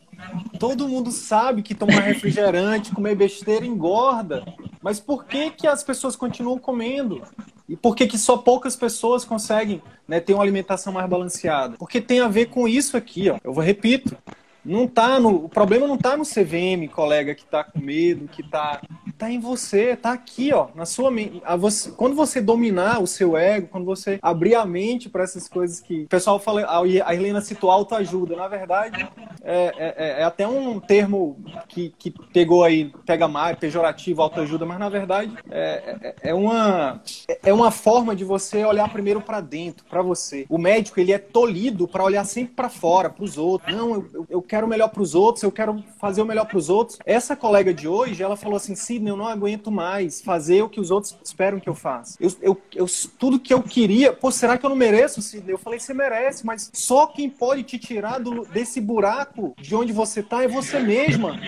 Todo 0.58 0.88
mundo 0.88 1.10
sabe 1.10 1.62
que 1.62 1.74
tomar 1.74 2.00
refrigerante, 2.00 2.92
comer 2.92 3.14
besteira 3.14 3.64
engorda. 3.64 4.44
Mas 4.82 5.00
por 5.00 5.24
que, 5.24 5.50
que 5.50 5.66
as 5.66 5.82
pessoas 5.82 6.16
continuam 6.16 6.58
comendo? 6.58 7.22
E 7.68 7.76
por 7.76 7.94
que, 7.94 8.06
que 8.06 8.18
só 8.18 8.36
poucas 8.36 8.74
pessoas 8.74 9.24
conseguem 9.24 9.80
né, 10.06 10.20
ter 10.20 10.34
uma 10.34 10.42
alimentação 10.42 10.92
mais 10.92 11.08
balanceada? 11.08 11.76
Porque 11.78 12.00
tem 12.00 12.20
a 12.20 12.28
ver 12.28 12.46
com 12.46 12.66
isso 12.66 12.96
aqui, 12.96 13.30
ó. 13.30 13.38
Eu 13.44 13.52
vou 13.52 13.62
repito. 13.62 14.16
Não 14.64 14.86
tá 14.86 15.18
no, 15.18 15.44
o 15.44 15.48
problema 15.48 15.86
não 15.86 15.94
está 15.94 16.16
no 16.16 16.24
CVM, 16.24 16.88
colega, 16.92 17.34
que 17.34 17.42
está 17.42 17.64
com 17.64 17.78
medo, 17.78 18.28
que 18.28 18.42
está 18.42 18.80
tá 19.18 19.30
em 19.30 19.38
você, 19.38 19.96
tá 19.96 20.12
aqui, 20.12 20.52
ó, 20.52 20.68
na 20.74 20.86
sua 20.86 21.10
mente. 21.10 21.42
Você, 21.58 21.90
quando 21.92 22.14
você 22.14 22.40
dominar 22.40 23.02
o 23.02 23.06
seu 23.06 23.36
ego, 23.36 23.68
quando 23.68 23.84
você 23.84 24.18
abrir 24.22 24.54
a 24.54 24.64
mente 24.64 25.08
para 25.08 25.24
essas 25.24 25.48
coisas 25.48 25.80
que 25.80 26.02
o 26.02 26.08
pessoal 26.08 26.38
fala, 26.38 26.66
a 27.04 27.14
Helena 27.14 27.40
citou 27.40 27.70
autoajuda, 27.70 28.36
na 28.36 28.48
verdade, 28.48 29.08
é, 29.42 29.54
é, 29.54 29.94
é, 29.96 30.20
é, 30.20 30.24
até 30.24 30.46
um 30.46 30.78
termo 30.78 31.38
que, 31.68 31.94
que 31.98 32.10
pegou 32.32 32.64
aí, 32.64 32.92
pega 33.06 33.26
mais, 33.26 33.58
pejorativo, 33.58 34.22
autoajuda, 34.22 34.66
mas 34.66 34.78
na 34.78 34.88
verdade 34.88 35.36
é, 35.50 36.14
é, 36.22 36.30
é 36.30 36.34
uma, 36.34 37.02
é 37.42 37.52
uma 37.52 37.70
forma 37.70 38.14
de 38.14 38.24
você 38.24 38.64
olhar 38.64 38.90
primeiro 38.92 39.20
para 39.20 39.40
dentro, 39.40 39.84
para 39.86 40.02
você. 40.02 40.46
O 40.48 40.58
médico, 40.58 41.00
ele 41.00 41.12
é 41.12 41.18
tolhido 41.18 41.88
para 41.88 42.04
olhar 42.04 42.24
sempre 42.24 42.54
para 42.54 42.68
fora, 42.68 43.10
para 43.10 43.24
os 43.24 43.38
outros. 43.38 43.74
Não, 43.74 43.94
eu, 43.94 44.26
eu 44.28 44.42
quero 44.50 44.66
o 44.66 44.68
melhor 44.68 44.88
para 44.88 45.00
os 45.00 45.14
outros, 45.14 45.44
eu 45.44 45.52
quero 45.52 45.80
fazer 45.96 46.20
o 46.20 46.24
melhor 46.24 46.44
para 46.44 46.58
os 46.58 46.68
outros. 46.68 46.98
Essa 47.06 47.36
colega 47.36 47.72
de 47.72 47.86
hoje, 47.86 48.20
ela 48.20 48.36
falou 48.36 48.56
assim: 48.56 48.74
Sidney, 48.74 49.12
eu 49.12 49.16
não 49.16 49.28
aguento 49.28 49.70
mais 49.70 50.20
fazer 50.20 50.62
o 50.62 50.68
que 50.68 50.80
os 50.80 50.90
outros 50.90 51.16
esperam 51.22 51.60
que 51.60 51.68
eu 51.68 51.74
faça. 51.74 52.16
Eu, 52.20 52.32
eu, 52.42 52.62
eu, 52.74 52.86
tudo 53.16 53.38
que 53.38 53.54
eu 53.54 53.62
queria, 53.62 54.12
pô, 54.12 54.28
será 54.32 54.58
que 54.58 54.66
eu 54.66 54.70
não 54.70 54.76
mereço, 54.76 55.22
Sidney? 55.22 55.54
Eu 55.54 55.58
falei: 55.58 55.78
você 55.78 55.94
merece, 55.94 56.44
mas 56.44 56.68
só 56.72 57.06
quem 57.06 57.30
pode 57.30 57.62
te 57.62 57.78
tirar 57.78 58.18
do, 58.18 58.44
desse 58.44 58.80
buraco 58.80 59.54
de 59.56 59.76
onde 59.76 59.92
você 59.92 60.20
tá 60.20 60.42
é 60.42 60.48
você 60.48 60.80
mesma 60.80 61.38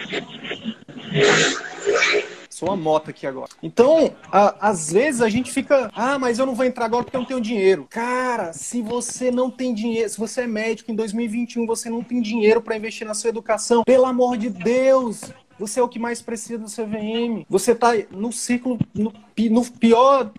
uma 2.68 2.76
moto 2.76 3.10
aqui 3.10 3.26
agora. 3.26 3.50
Então, 3.62 4.14
a, 4.30 4.68
às 4.68 4.92
vezes 4.92 5.20
a 5.20 5.28
gente 5.28 5.50
fica, 5.50 5.90
ah, 5.94 6.18
mas 6.18 6.38
eu 6.38 6.46
não 6.46 6.54
vou 6.54 6.64
entrar 6.64 6.84
agora 6.84 7.04
porque 7.04 7.16
eu 7.16 7.20
não 7.20 7.26
tenho 7.26 7.40
dinheiro. 7.40 7.86
Cara, 7.90 8.52
se 8.52 8.82
você 8.82 9.30
não 9.30 9.50
tem 9.50 9.74
dinheiro, 9.74 10.08
se 10.08 10.18
você 10.18 10.42
é 10.42 10.46
médico 10.46 10.90
em 10.90 10.94
2021, 10.94 11.66
você 11.66 11.88
não 11.88 12.02
tem 12.02 12.20
dinheiro 12.20 12.60
para 12.60 12.76
investir 12.76 13.06
na 13.06 13.14
sua 13.14 13.30
educação, 13.30 13.82
pelo 13.84 14.06
amor 14.06 14.36
de 14.36 14.48
Deus, 14.48 15.32
você 15.58 15.80
é 15.80 15.82
o 15.82 15.88
que 15.88 15.98
mais 15.98 16.20
precisa 16.20 16.58
do 16.58 16.66
CVM. 16.66 17.44
Você 17.48 17.72
está 17.72 17.92
no 18.10 18.32
ciclo, 18.32 18.78
no, 18.94 19.12
no, 19.50 19.64
pior, 19.72 20.30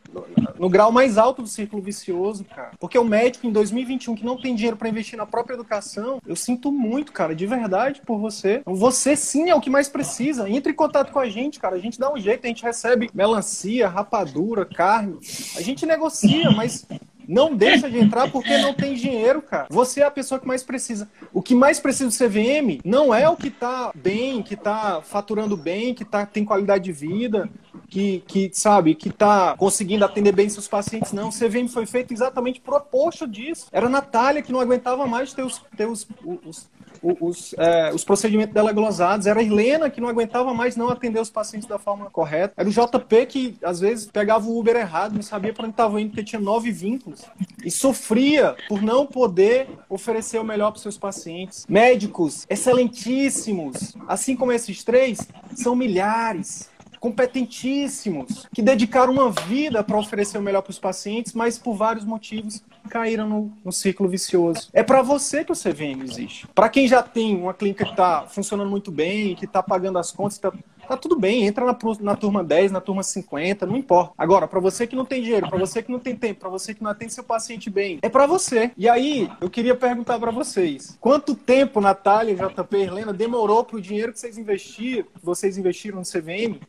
no 0.58 0.70
grau 0.70 0.92
mais 0.92 1.18
alto 1.18 1.42
do 1.42 1.48
círculo 1.48 1.82
vicioso, 1.82 2.44
cara. 2.46 2.72
Porque 2.80 2.98
o 2.98 3.04
médico 3.04 3.48
em 3.48 3.52
2021 3.52 4.16
que 4.16 4.26
não 4.26 4.40
tem 4.40 4.56
dinheiro 4.56 4.78
para 4.78 4.90
investir 4.90 5.18
na 5.18 5.26
própria 5.26 5.56
educação, 5.56 6.22
eu 6.26 6.36
sinto 6.36 6.72
muito, 6.72 7.12
cara, 7.12 7.36
de 7.36 7.46
verdade 7.46 8.02
por 8.06 8.18
você. 8.18 8.62
Você 8.66 9.16
sim 9.16 9.50
é 9.50 9.56
o 9.56 9.62
que 9.62 9.70
mais 9.70 9.88
precisa. 9.88 10.50
Entre 10.50 10.72
em 10.72 10.76
contato 10.76 11.12
com 11.12 11.20
a 11.20 11.30
gente, 11.30 11.60
cara. 11.60 11.76
A 11.76 11.80
gente 11.80 12.00
dá 12.00 12.12
um 12.12 12.18
jeito, 12.18 12.46
a 12.46 12.48
gente 12.48 12.64
recebe 12.64 13.10
melancia, 13.14 13.88
rapadura, 13.88 14.66
carne. 14.66 15.18
A 15.56 15.62
gente 15.62 15.86
negocia, 15.86 16.52
mas 16.52 16.86
não 17.28 17.56
deixa 17.56 17.90
de 17.90 17.98
entrar 17.98 18.32
porque 18.32 18.58
não 18.58 18.74
tem 18.74 18.96
dinheiro, 18.96 19.42
cara. 19.42 19.68
Você 19.70 20.02
é 20.02 20.06
a 20.06 20.12
pessoa 20.12 20.40
que 20.40 20.48
mais 20.48 20.64
precisa. 20.64 21.10
O 21.32 21.42
que 21.42 21.56
mais 21.56 21.80
precisa 21.80 22.10
do 22.10 22.30
CVM 22.30 22.80
não 22.84 23.14
é 23.14 23.28
o 23.28 23.36
que 23.36 23.50
tá 23.50 23.92
bem, 23.96 24.42
que 24.42 24.56
tá 24.56 25.02
faturando 25.02 25.56
bem, 25.56 25.94
que 25.94 26.06
tá, 26.06 26.26
tem 26.26 26.46
qualidade 26.46 26.84
de 26.84 26.92
vida, 26.92 27.50
que, 27.88 28.24
que 28.28 28.50
sabe, 28.54 28.96
que 28.96 29.12
tá 29.12 29.56
conseguindo 29.58 30.06
atender 30.06 30.32
bem 30.32 30.50
seus 30.50 30.68
pacientes. 30.68 31.12
Não, 31.12 31.30
o 31.30 31.32
CVM 31.32 31.68
foi 31.68 31.86
feito 31.86 32.14
exatamente 32.14 32.60
proposto 32.60 33.28
disso. 33.28 33.68
Era 33.72 33.88
a 33.88 33.90
Natália 33.90 34.42
que 34.42 34.52
não 34.52 34.60
aguentava 34.60 35.06
mais 35.06 35.34
ter 35.34 35.44
os, 35.44 35.62
ter 35.76 35.88
os, 35.88 36.08
os 36.46 36.70
os, 37.04 37.54
é, 37.58 37.94
os 37.94 38.04
procedimentos 38.04 38.54
dela 38.54 38.72
glosados. 38.72 39.28
Era 39.28 39.40
a 39.40 39.44
Helena 39.44 39.90
que 39.90 40.00
não 40.00 40.08
aguentava 40.08 40.54
mais 40.54 40.76
não 40.76 40.90
atender 40.90 41.20
os 41.20 41.30
pacientes 41.30 41.68
da 41.68 41.78
forma 41.78 42.10
correta. 42.10 42.54
Era 42.58 42.70
o 42.70 42.72
JP 42.72 43.26
que, 43.26 43.58
às 43.64 43.80
vezes, 43.80 44.06
pegava 44.06 44.48
o 44.48 44.58
Uber 44.58 44.76
errado, 44.76 45.14
não 45.14 45.22
sabia 45.22 45.54
para 45.54 45.66
onde 45.66 45.74
estava 45.74 46.00
indo, 46.00 46.10
porque 46.10 46.24
tinha 46.24 46.42
nove 46.42 46.72
vínculos. 46.72 47.22
E 47.64 47.70
sofria 47.70 48.56
por 48.68 48.82
não 48.82 49.06
poder 49.06 49.68
oferecer 49.90 50.40
o 50.40 50.44
melhor 50.44 50.72
para 50.72 50.82
seus 50.82 50.98
pacientes. 50.98 51.66
Médicos 51.68 52.46
excelentíssimos, 52.50 53.96
assim 54.08 54.36
como 54.36 54.52
esses 54.52 54.84
três, 54.84 55.20
são 55.56 55.76
milhares 55.76 56.73
competentíssimos, 57.04 58.48
que 58.54 58.62
dedicaram 58.62 59.12
uma 59.12 59.30
vida 59.30 59.84
para 59.84 59.98
oferecer 59.98 60.38
o 60.38 60.42
melhor 60.42 60.62
para 60.62 60.72
os 60.72 60.80
pacientes, 60.80 61.34
mas 61.34 61.60
por 61.60 61.76
vários 61.76 62.06
motivos 62.06 62.64
caíram 62.90 63.28
no, 63.28 63.52
no 63.62 63.74
círculo 63.74 64.08
vicioso. 64.08 64.70
É 64.72 64.82
para 64.82 65.02
você 65.02 65.44
que 65.44 65.52
o 65.52 65.56
CVM 65.56 66.02
existe. 66.02 66.48
Para 66.56 66.70
quem 66.70 66.88
já 66.88 67.04
tem 67.04 67.36
uma 67.36 67.54
clínica 67.54 67.84
que 67.84 67.92
está 67.92 68.26
funcionando 68.28 68.70
muito 68.70 68.90
bem, 68.90 69.36
que 69.36 69.44
está 69.44 69.62
pagando 69.62 70.00
as 70.00 70.14
contas, 70.14 70.36
está 70.36 70.54
Tá 70.88 70.98
tudo 70.98 71.18
bem, 71.18 71.46
entra 71.46 71.66
na, 71.66 71.78
na 72.02 72.16
turma 72.16 72.44
10, 72.44 72.72
na 72.72 72.82
turma 72.82 73.04
50, 73.04 73.66
não 73.66 73.76
importa. 73.78 74.14
Agora, 74.18 74.48
para 74.48 74.60
você 74.60 74.86
que 74.86 74.96
não 74.96 75.06
tem 75.06 75.22
dinheiro, 75.22 75.48
para 75.48 75.58
você 75.58 75.82
que 75.82 75.92
não 75.92 76.00
tem 76.00 76.16
tempo, 76.16 76.42
para 76.42 76.50
você 76.50 76.74
que 76.74 76.84
não 76.84 76.92
atende 76.92 77.14
seu 77.14 77.24
paciente 77.24 77.70
bem, 77.70 78.00
é 78.02 78.10
para 78.10 78.26
você. 78.26 78.72
E 78.78 78.90
aí, 78.90 79.30
eu 79.40 79.50
queria 79.50 79.76
perguntar 79.76 80.20
para 80.20 80.32
vocês: 80.32 80.98
quanto 81.00 81.36
tempo, 81.36 81.80
Natália, 81.80 82.36
JP, 82.36 82.78
Helena, 82.78 83.14
demorou 83.14 83.64
para 83.64 83.78
o 83.78 83.82
dinheiro 83.82 84.12
que 84.12 84.20
vocês 84.20 84.38
investiram, 84.38 85.08
vocês 85.22 85.58
investiram 85.58 86.00
no 86.00 86.04
CVM, 86.04 86.60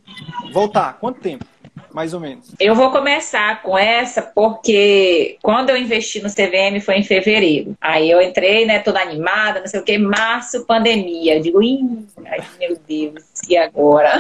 voltar? 0.53 0.99
Quanto 0.99 1.21
tempo? 1.21 1.45
Mais 1.95 2.13
ou 2.13 2.19
menos? 2.19 2.51
Eu 2.59 2.75
vou 2.75 2.91
começar 2.91 3.63
com 3.63 3.79
essa 3.79 4.21
porque 4.21 5.39
quando 5.41 5.71
eu 5.71 5.77
investi 5.77 6.21
no 6.21 6.29
CVM 6.29 6.81
foi 6.85 6.97
em 6.97 7.05
fevereiro. 7.05 7.77
Aí 7.81 8.11
eu 8.11 8.21
entrei, 8.21 8.67
né, 8.67 8.81
toda 8.81 9.01
animada, 9.01 9.61
não 9.61 9.67
sei 9.69 9.79
o 9.79 9.85
que, 9.85 9.97
março, 9.97 10.67
pandemia. 10.67 11.37
Eu 11.37 11.41
digo, 11.41 11.61
ai, 12.27 12.41
meu 12.59 12.77
Deus, 12.87 13.23
e 13.49 13.57
agora? 13.57 14.19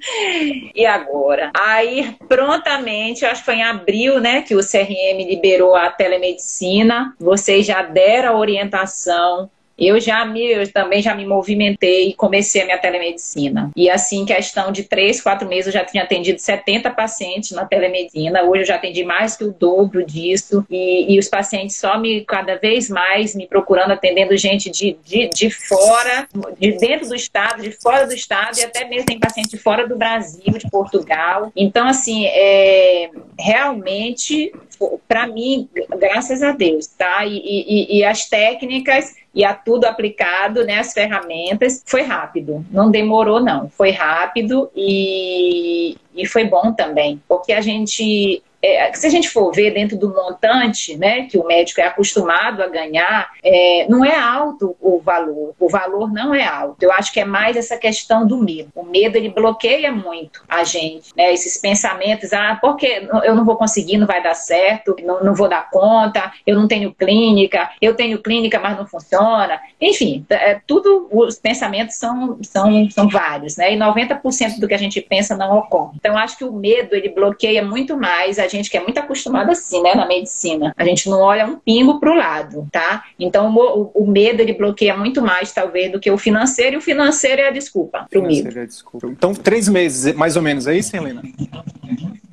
e 0.74 0.86
agora? 0.86 1.50
Aí, 1.54 2.16
prontamente, 2.26 3.26
acho 3.26 3.42
que 3.42 3.46
foi 3.46 3.56
em 3.56 3.62
abril, 3.62 4.18
né, 4.18 4.40
que 4.40 4.56
o 4.56 4.60
CRM 4.60 5.28
liberou 5.28 5.76
a 5.76 5.90
telemedicina. 5.90 7.14
Vocês 7.20 7.66
já 7.66 7.82
deram 7.82 8.36
a 8.36 8.38
orientação 8.38 9.50
eu 9.86 10.00
já 10.00 10.24
me, 10.24 10.42
eu 10.44 10.72
também 10.72 11.02
já 11.02 11.14
me 11.14 11.26
movimentei 11.26 12.08
e 12.08 12.14
comecei 12.14 12.62
a 12.62 12.64
minha 12.64 12.78
telemedicina. 12.78 13.70
E 13.74 13.90
assim, 13.90 14.24
questão 14.24 14.70
de 14.70 14.84
três, 14.84 15.20
quatro 15.20 15.48
meses, 15.48 15.66
eu 15.66 15.72
já 15.72 15.84
tinha 15.84 16.02
atendido 16.02 16.38
70 16.38 16.90
pacientes 16.90 17.50
na 17.52 17.64
telemedicina. 17.64 18.42
Hoje 18.42 18.62
eu 18.62 18.66
já 18.66 18.76
atendi 18.76 19.04
mais 19.04 19.36
que 19.36 19.44
o 19.44 19.52
dobro 19.52 20.04
disso. 20.04 20.64
E, 20.70 21.14
e 21.14 21.18
os 21.18 21.28
pacientes 21.28 21.76
só 21.76 21.98
me, 21.98 22.24
cada 22.24 22.56
vez 22.56 22.88
mais, 22.88 23.34
me 23.34 23.46
procurando, 23.46 23.92
atendendo 23.92 24.36
gente 24.36 24.70
de, 24.70 24.96
de, 25.04 25.28
de 25.28 25.50
fora, 25.50 26.28
de 26.58 26.72
dentro 26.72 27.08
do 27.08 27.14
estado, 27.14 27.62
de 27.62 27.72
fora 27.72 28.06
do 28.06 28.14
estado, 28.14 28.58
e 28.58 28.62
até 28.62 28.84
mesmo 28.84 29.06
tem 29.06 29.18
paciente 29.18 29.50
de 29.50 29.58
fora 29.58 29.86
do 29.86 29.96
Brasil, 29.96 30.52
de 30.58 30.70
Portugal. 30.70 31.50
Então, 31.56 31.86
assim, 31.86 32.26
é, 32.26 33.10
realmente, 33.38 34.52
para 35.08 35.26
mim, 35.26 35.68
graças 35.98 36.42
a 36.42 36.52
Deus, 36.52 36.86
tá? 36.86 37.24
e, 37.26 37.36
e, 37.36 37.98
e 37.98 38.04
as 38.04 38.28
técnicas 38.28 39.14
e 39.34 39.44
a 39.44 39.54
tudo 39.54 39.86
aplicado, 39.86 40.64
né, 40.64 40.78
as 40.78 40.92
ferramentas, 40.92 41.82
foi 41.86 42.02
rápido, 42.02 42.64
não 42.70 42.90
demorou 42.90 43.40
não, 43.40 43.68
foi 43.70 43.90
rápido 43.90 44.70
e, 44.76 45.96
e 46.14 46.26
foi 46.26 46.44
bom 46.44 46.72
também, 46.72 47.20
porque 47.26 47.52
a 47.52 47.60
gente 47.60 48.42
é, 48.62 48.92
se 48.92 49.06
a 49.06 49.10
gente 49.10 49.28
for 49.28 49.52
ver 49.52 49.72
dentro 49.72 49.96
do 49.96 50.08
montante, 50.08 50.96
né, 50.96 51.22
que 51.22 51.36
o 51.36 51.44
médico 51.44 51.80
é 51.80 51.84
acostumado 51.84 52.62
a 52.62 52.68
ganhar, 52.68 53.30
é, 53.42 53.86
não 53.88 54.04
é 54.04 54.16
alto 54.16 54.76
o 54.80 55.00
valor. 55.00 55.54
O 55.58 55.68
valor 55.68 56.12
não 56.12 56.32
é 56.32 56.46
alto. 56.46 56.82
Eu 56.82 56.92
acho 56.92 57.12
que 57.12 57.18
é 57.18 57.24
mais 57.24 57.56
essa 57.56 57.76
questão 57.76 58.26
do 58.26 58.38
medo. 58.38 58.70
O 58.74 58.84
medo 58.84 59.16
ele 59.16 59.30
bloqueia 59.30 59.90
muito 59.90 60.42
a 60.48 60.62
gente, 60.62 61.10
né? 61.16 61.32
Esses 61.32 61.58
pensamentos, 61.58 62.32
ah, 62.32 62.56
porque 62.60 63.08
eu 63.24 63.34
não 63.34 63.44
vou 63.44 63.56
conseguir, 63.56 63.98
não 63.98 64.06
vai 64.06 64.22
dar 64.22 64.34
certo, 64.34 64.94
não, 65.02 65.24
não 65.24 65.34
vou 65.34 65.48
dar 65.48 65.68
conta, 65.70 66.32
eu 66.46 66.54
não 66.54 66.68
tenho 66.68 66.94
clínica, 66.94 67.70
eu 67.80 67.94
tenho 67.94 68.22
clínica, 68.22 68.60
mas 68.60 68.76
não 68.76 68.86
funciona. 68.86 69.60
Enfim, 69.80 70.24
é, 70.30 70.60
tudo 70.66 71.08
os 71.10 71.36
pensamentos 71.36 71.96
são, 71.96 72.38
são, 72.42 72.90
são 72.90 73.08
vários, 73.08 73.56
né? 73.56 73.74
E 73.74 73.76
90% 73.76 74.60
do 74.60 74.68
que 74.68 74.74
a 74.74 74.78
gente 74.78 75.00
pensa 75.00 75.36
não 75.36 75.58
ocorre. 75.58 75.96
Então, 75.96 76.16
acho 76.16 76.38
que 76.38 76.44
o 76.44 76.52
medo 76.52 76.94
ele 76.94 77.08
bloqueia 77.08 77.64
muito 77.64 77.96
mais 77.96 78.38
a 78.38 78.46
gente 78.56 78.70
que 78.70 78.76
é 78.76 78.82
muito 78.82 78.98
acostumado 78.98 79.50
assim, 79.50 79.82
né, 79.82 79.94
na 79.94 80.06
medicina. 80.06 80.74
A 80.76 80.84
gente 80.84 81.08
não 81.08 81.20
olha 81.20 81.46
um 81.46 81.56
pingo 81.56 81.98
pro 81.98 82.14
lado, 82.14 82.66
tá? 82.70 83.04
Então 83.18 83.54
o, 83.54 83.90
o 83.94 84.06
medo 84.06 84.40
ele 84.40 84.54
bloqueia 84.54 84.96
muito 84.96 85.22
mais, 85.22 85.52
talvez, 85.52 85.90
do 85.90 86.00
que 86.00 86.10
o 86.10 86.18
financeiro, 86.18 86.76
e 86.76 86.78
o 86.78 86.82
financeiro 86.82 87.40
é 87.40 87.48
a 87.48 87.50
desculpa 87.50 88.06
pro 88.10 88.22
medo. 88.22 88.58
É 88.58 88.66
desculpa. 88.66 89.06
Então, 89.06 89.34
três 89.34 89.68
meses, 89.68 90.14
mais 90.14 90.36
ou 90.36 90.42
menos, 90.42 90.66
é 90.66 90.76
isso, 90.76 90.96
Helena? 90.96 91.22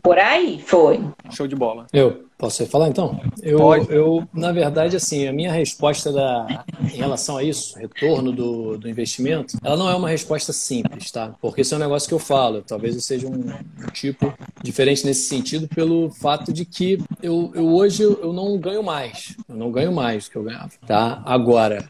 Por 0.01 0.17
aí, 0.17 0.61
foi. 0.65 1.01
Show 1.31 1.47
de 1.47 1.55
bola. 1.55 1.87
Eu. 1.91 2.28
Posso 2.39 2.65
falar 2.67 2.87
então? 2.87 3.19
Eu, 3.43 3.57
Pode. 3.57 3.93
eu, 3.93 4.25
na 4.33 4.53
verdade, 4.53 4.95
assim, 4.95 5.27
a 5.27 5.33
minha 5.33 5.51
resposta 5.51 6.09
da, 6.09 6.63
em 6.81 6.95
relação 6.95 7.35
a 7.35 7.43
isso, 7.43 7.77
retorno 7.77 8.31
do, 8.31 8.77
do 8.77 8.89
investimento, 8.89 9.57
ela 9.61 9.75
não 9.75 9.89
é 9.89 9.93
uma 9.93 10.07
resposta 10.07 10.53
simples, 10.53 11.11
tá? 11.11 11.35
Porque 11.41 11.63
isso 11.63 11.73
é 11.73 11.77
um 11.77 11.81
negócio 11.81 12.07
que 12.07 12.13
eu 12.13 12.19
falo. 12.19 12.61
Talvez 12.61 12.95
eu 12.95 13.01
seja 13.01 13.27
um, 13.27 13.33
um 13.33 13.91
tipo 13.91 14.33
diferente 14.63 15.05
nesse 15.05 15.27
sentido 15.27 15.67
pelo 15.67 16.11
fato 16.11 16.53
de 16.53 16.63
que 16.63 16.97
eu, 17.21 17.51
eu 17.53 17.67
hoje 17.75 18.03
eu, 18.03 18.31
não 18.31 18.57
ganho 18.57 18.81
mais. 18.81 19.35
Eu 19.49 19.57
não 19.57 19.69
ganho 19.69 19.91
mais 19.91 20.23
do 20.23 20.31
que 20.31 20.37
eu 20.37 20.43
ganhava, 20.43 20.71
tá? 20.87 21.21
Agora, 21.25 21.85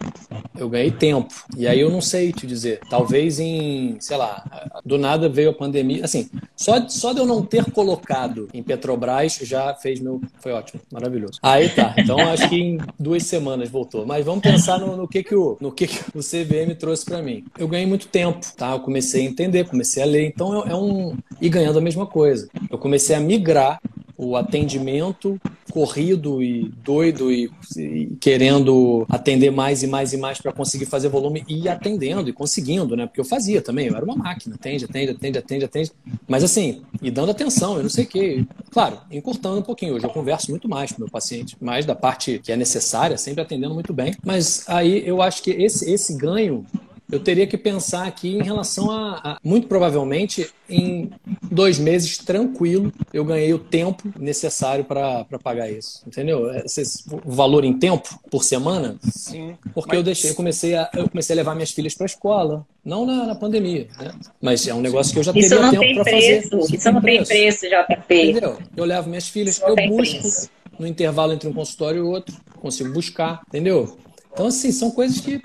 eu 0.58 0.68
ganhei 0.68 0.90
tempo. 0.90 1.32
E 1.56 1.68
aí 1.68 1.80
eu 1.80 1.92
não 1.92 2.02
sei 2.02 2.34
te 2.34 2.48
dizer. 2.48 2.80
Talvez 2.90 3.40
em, 3.40 3.98
sei 4.00 4.18
lá, 4.18 4.44
do 4.84 4.98
nada 4.98 5.30
veio 5.30 5.52
a 5.52 5.54
pandemia. 5.54 6.04
Assim, 6.04 6.28
só, 6.56 6.88
só 6.88 7.14
de 7.14 7.20
eu 7.20 7.26
não 7.28 7.46
ter 7.46 7.70
colocado 7.70 8.48
em 8.52 8.64
Petrobras 8.64 9.38
já 9.44 9.76
fez 9.76 10.00
meu 10.00 10.20
foi 10.40 10.52
ótimo, 10.52 10.82
maravilhoso. 10.92 11.40
Aí 11.42 11.70
tá. 11.70 11.94
Então 11.98 12.18
acho 12.20 12.48
que 12.50 12.56
em 12.56 12.78
duas 12.98 13.24
semanas 13.24 13.70
voltou. 13.70 14.06
Mas 14.06 14.26
vamos 14.26 14.42
pensar 14.42 14.80
no, 14.80 14.96
no 14.96 15.08
que, 15.08 15.24
que, 15.24 15.36
o, 15.36 15.58
no 15.60 15.72
que, 15.72 15.88
que 15.88 16.18
o 16.18 16.22
CVM 16.22 16.76
trouxe 16.78 17.06
para 17.06 17.22
mim. 17.22 17.44
Eu 17.58 17.68
ganhei 17.68 17.86
muito 17.86 18.08
tempo, 18.08 18.40
tá? 18.56 18.72
Eu 18.72 18.80
comecei 18.80 19.26
a 19.26 19.30
entender, 19.30 19.68
comecei 19.68 20.02
a 20.04 20.06
ler. 20.06 20.28
Então 20.28 20.64
é, 20.64 20.72
é 20.72 20.76
um. 20.76 21.18
E 21.42 21.50
ganhando 21.50 21.80
a 21.80 21.82
mesma 21.82 22.06
coisa. 22.06 22.50
Eu 22.70 22.78
comecei 22.78 23.16
a 23.16 23.20
migrar 23.20 23.80
o 24.18 24.36
atendimento 24.36 25.40
corrido 25.72 26.42
e 26.42 26.72
doido 26.84 27.32
e, 27.32 27.50
e, 27.78 28.18
querendo 28.20 29.06
atender 29.10 29.52
mais 29.52 29.84
e 29.84 29.88
mais 29.88 30.14
e 30.14 30.18
mais 30.18 30.40
para 30.40 30.52
conseguir 30.52 30.86
fazer 30.86 31.10
volume 31.10 31.44
e 31.48 31.70
atendendo 31.70 32.30
e 32.30 32.34
conseguindo, 32.34 32.96
né? 32.96 33.06
Porque 33.06 33.20
eu 33.20 33.26
fazia 33.26 33.62
também, 33.62 33.88
eu 33.88 33.96
era 33.96 34.04
uma 34.04 34.16
máquina, 34.16 34.56
atende, 34.56 34.86
atende, 34.86 35.12
atende, 35.12 35.38
atende, 35.38 35.66
atende. 35.66 35.92
Mas 36.28 36.44
assim, 36.44 36.82
e 37.02 37.12
dando 37.12 37.32
atenção, 37.32 37.78
eu 37.78 37.84
não 37.84 37.90
sei 37.90 38.06
o 38.06 38.08
quê. 38.08 38.46
Claro, 38.72 39.00
encurtando 39.12 39.60
um 39.60 39.64
pouquinho. 39.64 39.96
Hoje 39.96 40.06
eu 40.06 40.10
converso 40.10 40.50
muito 40.50 40.68
mais 40.68 40.92
com 40.92 41.02
meu 41.02 41.10
paciente, 41.10 41.56
mais 41.62 41.86
da 41.86 41.96
parte 41.96 42.40
que 42.40 42.52
é 42.52 42.58
necessária, 42.58 43.18
sempre 43.18 43.42
atendendo 43.42 43.74
muito 43.74 43.94
bem. 43.94 44.16
Mas 44.26 44.64
aí 44.68 45.08
eu 45.08 45.22
acho 45.22 45.44
que 45.44 45.52
esse, 45.52 45.90
esse 45.90 46.18
ganho 46.18 46.66
eu 47.12 47.20
teria 47.20 47.48
que 47.48 47.58
pensar 47.58 48.06
aqui 48.06 48.36
em 48.36 48.44
relação 48.44 48.92
a, 48.92 49.16
a, 49.24 49.38
muito 49.44 49.68
provavelmente 49.68 50.50
em 50.70 51.10
dois 51.42 51.80
meses 51.80 52.18
tranquilo 52.18 52.94
eu 53.12 53.26
ganhei 53.26 53.54
o 53.54 53.60
tempo 53.60 54.12
necessário 54.20 54.86
para 54.86 55.26
pagar 55.44 55.70
isso, 55.70 56.04
entendeu? 56.06 56.54
Esse, 56.64 56.84
o 57.26 57.32
valor 57.32 57.64
em 57.64 57.74
tempo 57.74 58.20
por 58.30 58.44
semana? 58.44 58.98
Sim. 59.02 59.58
Porque 59.74 59.90
mas... 59.90 59.98
eu 59.98 60.04
deixei, 60.04 60.30
eu 60.30 60.36
comecei 60.36 60.76
a 60.76 60.90
eu 60.94 61.10
comecei 61.10 61.34
a 61.34 61.38
levar 61.38 61.56
minhas 61.56 61.72
filhas 61.72 61.96
para 61.96 62.06
a 62.06 62.08
escola, 62.08 62.66
não 62.84 63.06
na, 63.06 63.26
na, 63.26 63.36
pandemia, 63.36 63.88
né? 64.00 64.14
Mas 64.42 64.68
é 64.68 64.74
um 64.74 64.82
negócio 64.82 65.14
que 65.14 65.20
eu 65.20 65.24
já 65.24 65.34
teria 65.34 65.50
tempo 65.72 65.96
para 65.96 66.12
fazer. 66.12 66.40
Isso, 66.40 66.76
isso 66.76 66.92
não 66.92 67.02
tem 67.02 67.24
preço, 67.24 67.66
JP. 67.66 68.32
Entendeu? 68.32 68.58
Eu 68.76 68.86
levo 68.86 69.10
minhas 69.10 69.28
filhas, 69.28 69.62
eu 69.62 69.76
busco 69.88 70.20
preço. 70.20 70.50
no 70.78 70.88
intervalo 70.88 71.34
entre 71.34 71.48
um 71.48 71.54
consultório 71.54 72.00
e 72.00 72.02
outro, 72.02 72.36
consigo 72.60 72.92
buscar, 72.94 73.42
entendeu? 73.48 73.98
Então 74.40 74.48
assim, 74.48 74.72
são 74.72 74.90
coisas 74.90 75.20
que 75.20 75.42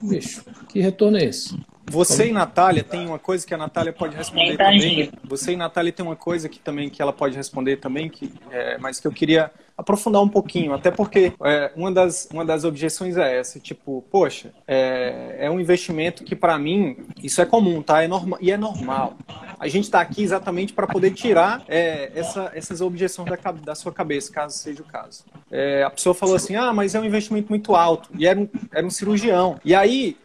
bicho, 0.00 0.44
que 0.68 0.78
retorno 0.78 1.18
é 1.18 1.24
esse? 1.24 1.58
Você 1.90 2.28
e 2.28 2.32
Natália 2.32 2.84
tem 2.84 3.04
uma 3.04 3.18
coisa 3.18 3.44
que 3.44 3.52
a 3.52 3.56
Natália 3.56 3.92
pode 3.92 4.14
responder 4.14 4.56
também. 4.56 5.10
Você 5.24 5.54
e 5.54 5.56
Natália 5.56 5.90
tem 5.90 6.06
uma 6.06 6.14
coisa 6.14 6.48
que 6.48 6.60
também 6.60 6.88
que 6.88 7.02
ela 7.02 7.12
pode 7.12 7.36
responder 7.36 7.78
também, 7.78 8.08
que, 8.08 8.32
é, 8.52 8.78
mas 8.78 9.00
que 9.00 9.06
eu 9.08 9.10
queria 9.10 9.50
aprofundar 9.76 10.22
um 10.22 10.28
pouquinho, 10.28 10.72
até 10.72 10.90
porque 10.90 11.32
é, 11.44 11.70
uma, 11.76 11.92
das, 11.92 12.28
uma 12.32 12.44
das 12.44 12.64
objeções 12.64 13.16
é 13.16 13.38
essa, 13.38 13.60
tipo, 13.60 14.02
poxa, 14.10 14.52
é, 14.66 15.36
é 15.40 15.50
um 15.50 15.60
investimento 15.60 16.24
que 16.24 16.34
para 16.34 16.58
mim, 16.58 16.96
isso 17.22 17.42
é 17.42 17.46
comum, 17.46 17.82
tá? 17.82 18.02
É 18.02 18.08
normal, 18.08 18.38
e 18.40 18.50
é 18.50 18.56
normal. 18.56 19.16
A 19.58 19.68
gente 19.68 19.84
está 19.84 20.00
aqui 20.00 20.22
exatamente 20.22 20.72
para 20.72 20.86
poder 20.86 21.10
tirar 21.12 21.62
é, 21.68 22.10
essa, 22.14 22.50
essas 22.54 22.80
objeções 22.80 23.28
da, 23.28 23.52
da 23.52 23.74
sua 23.74 23.92
cabeça, 23.92 24.32
caso 24.32 24.56
seja 24.56 24.82
o 24.82 24.86
caso. 24.86 25.24
É, 25.50 25.82
a 25.82 25.90
pessoa 25.90 26.14
falou 26.14 26.36
assim, 26.36 26.56
ah, 26.56 26.72
mas 26.72 26.94
é 26.94 27.00
um 27.00 27.04
investimento 27.04 27.48
muito 27.50 27.74
alto, 27.74 28.08
e 28.18 28.26
era 28.26 28.38
um, 28.38 28.48
era 28.72 28.86
um 28.86 28.90
cirurgião. 28.90 29.60
E 29.64 29.74
aí, 29.74 30.16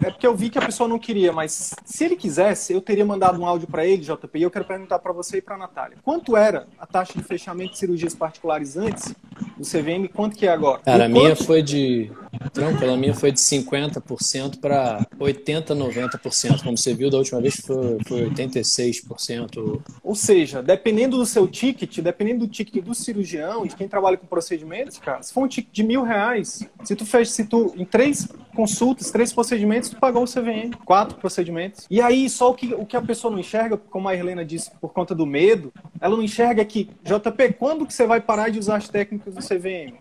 é 0.00 0.10
porque 0.10 0.26
eu 0.26 0.36
vi 0.36 0.50
que 0.50 0.58
a 0.58 0.64
pessoa 0.64 0.88
não 0.88 0.98
queria, 0.98 1.32
mas 1.32 1.74
se 1.84 2.04
ele 2.04 2.14
quisesse, 2.14 2.72
eu 2.72 2.80
teria 2.80 3.04
mandado 3.04 3.40
um 3.40 3.46
áudio 3.46 3.66
para 3.66 3.84
ele, 3.84 4.02
JP, 4.02 4.38
e 4.38 4.42
eu 4.42 4.50
quero 4.50 4.64
perguntar 4.64 5.00
para 5.00 5.12
você 5.12 5.38
e 5.38 5.42
para 5.42 5.56
a 5.56 5.58
Natália. 5.58 5.98
Quanto 6.02 6.36
era 6.36 6.68
a 6.78 6.86
taxa 6.86 7.14
de 7.14 7.24
fechamento 7.24 7.72
de 7.72 7.78
cirurgias 7.78 8.14
particulares 8.14 8.76
antes 8.76 9.14
do 9.56 9.64
CVM 9.64 10.08
quanto 10.12 10.36
que 10.36 10.46
é 10.46 10.50
agora? 10.50 10.80
Cara, 10.84 11.06
a 11.06 11.08
minha 11.08 11.34
foi 11.34 11.62
de. 11.62 12.10
Tranquilo, 12.52 12.94
a 12.94 12.96
minha 12.96 13.14
foi 13.14 13.30
de 13.30 13.40
50% 13.40 14.58
para 14.58 15.06
80%, 15.18 15.68
90%. 15.68 16.62
Como 16.62 16.76
você 16.76 16.94
viu 16.94 17.10
da 17.10 17.18
última 17.18 17.40
vez, 17.40 17.56
foi, 17.56 17.98
foi 18.06 18.30
86%. 18.30 19.82
Ou 20.02 20.14
seja, 20.14 20.62
dependendo 20.62 21.16
do 21.16 21.26
seu 21.26 21.46
ticket, 21.46 21.98
dependendo 21.98 22.46
do 22.46 22.48
ticket 22.50 22.82
do 22.82 22.94
cirurgião, 22.94 23.66
de 23.66 23.76
quem 23.76 23.88
trabalha 23.88 24.16
com 24.16 24.26
procedimentos, 24.26 24.98
cara, 24.98 25.22
se 25.22 25.32
for 25.32 25.44
um 25.44 25.48
ticket 25.48 25.72
de 25.72 25.82
mil 25.82 26.02
reais, 26.02 26.66
se 26.82 26.96
tu 26.96 27.04
fecha, 27.04 27.30
se 27.30 27.44
tu 27.44 27.72
em 27.76 27.84
três 27.84 28.28
consultas, 28.54 29.10
três 29.10 29.32
procedimentos, 29.32 29.90
tu 29.90 29.96
pagou 29.96 30.24
o 30.24 30.26
CVM. 30.26 30.74
Quatro 30.84 31.18
procedimentos. 31.18 31.86
E 31.90 32.00
aí, 32.00 32.28
só 32.28 32.50
o 32.50 32.54
que, 32.54 32.74
o 32.74 32.86
que 32.86 32.96
a 32.96 33.02
pessoa 33.02 33.30
não 33.30 33.38
enxerga, 33.38 33.76
como 33.76 34.08
a 34.08 34.16
Helena 34.16 34.44
disse, 34.44 34.70
por 34.80 34.92
conta 34.92 35.14
do 35.14 35.26
medo, 35.26 35.72
ela 36.00 36.16
não 36.16 36.22
enxerga 36.22 36.64
que, 36.64 36.90
JP, 37.02 37.54
quando 37.58 37.86
que 37.86 37.94
você 37.94 38.06
vai 38.06 38.20
parar 38.20 38.48
de 38.48 38.58
usar 38.58 38.76
as 38.76 38.88
técnicas 38.88 39.34
do 39.34 39.40
CVM? 39.40 39.94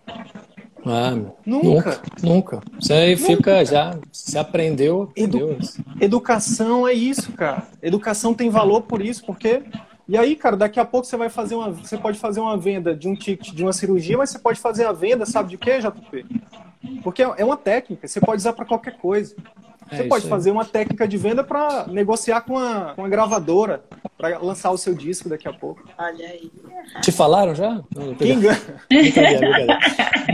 Ah, 0.86 1.16
nunca. 1.46 2.02
Nunca. 2.24 2.62
Você 2.80 2.94
aí 2.94 3.16
nunca. 3.16 3.26
fica 3.28 3.66
já. 3.66 3.98
Se 4.12 4.38
aprendeu, 4.38 5.04
aprendeu. 5.04 5.52
Edu... 5.52 5.60
Educação 6.00 6.88
é 6.88 6.94
isso, 6.94 7.32
cara. 7.34 7.68
Educação 7.82 8.34
tem 8.34 8.50
valor 8.50 8.82
por 8.82 9.02
isso, 9.02 9.24
porque. 9.26 9.64
E 10.08 10.18
aí, 10.18 10.36
cara, 10.36 10.58
daqui 10.58 10.80
a 10.80 10.86
pouco 10.86 11.08
você 11.08 11.16
vai 11.16 11.30
fazer 11.30 11.56
uma. 11.56 11.72
Você 11.72 11.98
pode 11.98 12.18
fazer 12.18 12.40
uma 12.40 12.58
venda 12.58 12.96
de 12.96 13.08
um 13.08 13.16
ticket 13.16 13.54
de 13.54 13.64
uma 13.64 13.74
cirurgia, 13.74 14.18
mas 14.18 14.30
você 14.30 14.40
pode 14.40 14.60
fazer 14.60 14.86
a 14.86 14.92
venda, 14.92 15.26
sabe 15.26 15.50
de 15.50 15.58
quê, 15.58 15.80
JP? 15.80 16.26
Porque 17.04 17.22
é 17.24 17.46
uma 17.46 17.58
técnica, 17.58 18.08
você 18.08 18.20
pode 18.20 18.38
usar 18.38 18.54
para 18.54 18.66
qualquer 18.66 18.98
coisa. 18.98 19.36
É 19.92 19.98
você 19.98 20.04
pode 20.06 20.28
fazer 20.28 20.52
uma 20.52 20.64
técnica 20.64 21.06
de 21.06 21.18
venda 21.18 21.44
para 21.44 21.86
negociar 21.88 22.42
com 22.42 22.58
a, 22.58 22.94
com 22.96 23.04
a 23.04 23.10
gravadora, 23.10 23.84
para 24.18 24.40
lançar 24.40 24.72
o 24.72 24.78
seu 24.78 24.94
disco 24.94 25.28
daqui 25.28 25.48
a 25.48 25.54
pouco. 25.54 25.84
Olha 25.98 26.28
aí. 26.28 26.50
Te 27.02 27.12
falaram 27.12 27.54
já? 27.54 27.82
Quem 28.18 28.40
ganha? 28.40 28.58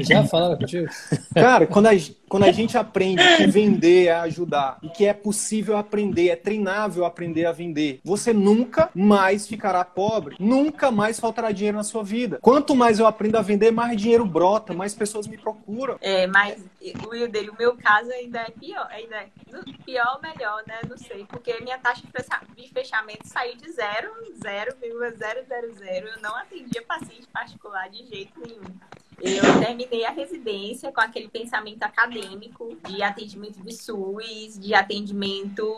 Já 0.01 0.23
falaram 0.25 0.57
contigo? 0.57 0.87
Cara, 1.33 1.65
quando 1.65 1.87
a, 1.87 1.91
quando 2.29 2.43
a 2.43 2.51
gente 2.51 2.77
aprende 2.77 3.23
que 3.37 3.47
vender 3.47 4.07
é 4.07 4.15
ajudar 4.15 4.77
e 4.83 4.89
que 4.89 5.05
é 5.05 5.13
possível 5.13 5.77
aprender, 5.77 6.29
é 6.29 6.35
treinável 6.35 7.05
aprender 7.05 7.45
a 7.45 7.51
vender, 7.51 7.99
você 8.03 8.33
nunca 8.33 8.89
mais 8.93 9.47
ficará 9.47 9.83
pobre, 9.83 10.35
nunca 10.39 10.91
mais 10.91 11.19
faltará 11.19 11.51
dinheiro 11.51 11.77
na 11.77 11.83
sua 11.83 12.03
vida. 12.03 12.39
Quanto 12.41 12.75
mais 12.75 12.99
eu 12.99 13.07
aprendo 13.07 13.37
a 13.37 13.41
vender, 13.41 13.71
mais 13.71 13.99
dinheiro 13.99 14.25
brota, 14.25 14.73
mais 14.73 14.93
pessoas 14.93 15.25
me 15.25 15.37
procuram. 15.37 15.97
É, 16.01 16.27
mas, 16.27 16.57
Wilder, 17.07 17.51
o 17.51 17.57
meu 17.57 17.75
caso 17.77 18.11
ainda 18.11 18.39
é 18.39 18.51
pior, 18.51 18.87
ainda 18.91 19.15
é 19.15 19.27
pior 19.85 20.15
ou 20.15 20.21
melhor, 20.21 20.63
né? 20.67 20.81
Não 20.87 20.97
sei, 20.97 21.25
porque 21.25 21.59
minha 21.61 21.79
taxa 21.79 22.03
de 22.55 22.67
fechamento 22.69 23.27
saiu 23.27 23.55
de 23.55 23.71
0,000. 23.71 26.07
Eu 26.07 26.21
não 26.21 26.35
atendia 26.35 26.83
paciente 26.83 27.27
particular 27.27 27.89
de 27.89 28.05
jeito 28.05 28.39
nenhum. 28.39 28.77
Eu 29.19 29.59
terminei 29.59 30.05
a 30.05 30.11
residência 30.11 30.91
com 30.91 31.01
aquele 31.01 31.27
pensamento 31.27 31.81
acadêmico 31.81 32.77
de 32.87 33.01
atendimento 33.01 33.59
de 33.61 33.73
SUS, 33.73 34.59
de 34.59 34.75
atendimento 34.75 35.75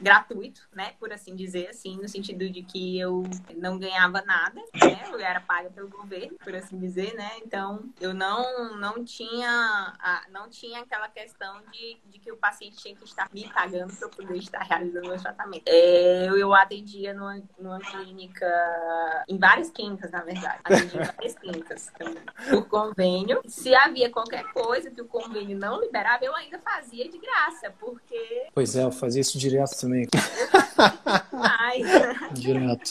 gratuito, 0.00 0.60
né? 0.72 0.92
Por 1.00 1.10
assim 1.10 1.34
dizer, 1.34 1.68
assim, 1.68 1.96
no 1.96 2.08
sentido 2.08 2.48
de 2.50 2.62
que 2.62 2.98
eu 2.98 3.22
não 3.56 3.78
ganhava 3.78 4.20
nada, 4.22 4.60
né? 4.74 5.00
Eu 5.10 5.18
era 5.18 5.40
paga 5.40 5.70
pelo 5.70 5.88
governo, 5.88 6.36
por 6.42 6.54
assim 6.54 6.78
dizer, 6.78 7.14
né? 7.14 7.30
Então, 7.38 7.88
eu 8.00 8.12
não, 8.12 8.76
não 8.76 9.02
tinha 9.02 9.94
não 10.30 10.50
tinha 10.50 10.80
aquela 10.80 11.08
questão 11.08 11.62
de, 11.72 11.96
de 12.04 12.18
que 12.18 12.30
o 12.30 12.36
paciente 12.36 12.76
tinha 12.76 12.94
que 12.94 13.04
estar 13.04 13.28
me 13.32 13.48
pagando 13.50 13.94
para 13.96 14.06
eu 14.06 14.10
poder 14.10 14.36
estar 14.36 14.62
realizando 14.62 15.08
meu 15.08 15.20
tratamento. 15.20 15.64
É, 15.66 16.26
eu 16.28 16.52
atendia 16.52 17.14
numa, 17.14 17.42
numa 17.58 17.78
clínica, 17.78 19.24
em 19.26 19.38
várias 19.38 19.70
clínicas, 19.70 20.10
na 20.10 20.22
verdade. 20.22 20.60
Atendia 20.64 21.00
em 21.00 21.04
várias 21.04 21.34
clínicas 21.34 21.90
também 21.96 22.22
convênio. 22.74 23.40
Se 23.46 23.74
havia 23.74 24.10
qualquer 24.10 24.44
coisa 24.52 24.90
que 24.90 25.00
o 25.00 25.04
convênio 25.04 25.56
não 25.56 25.80
liberava, 25.80 26.24
eu 26.24 26.34
ainda 26.34 26.58
fazia 26.58 27.08
de 27.08 27.18
graça, 27.18 27.72
porque. 27.78 28.48
Pois 28.52 28.74
é, 28.74 28.82
eu 28.82 28.90
fazia 28.90 29.20
isso 29.20 29.38
direto 29.38 29.78
também. 29.80 30.08
demais. 31.30 31.86
direto. 32.32 32.90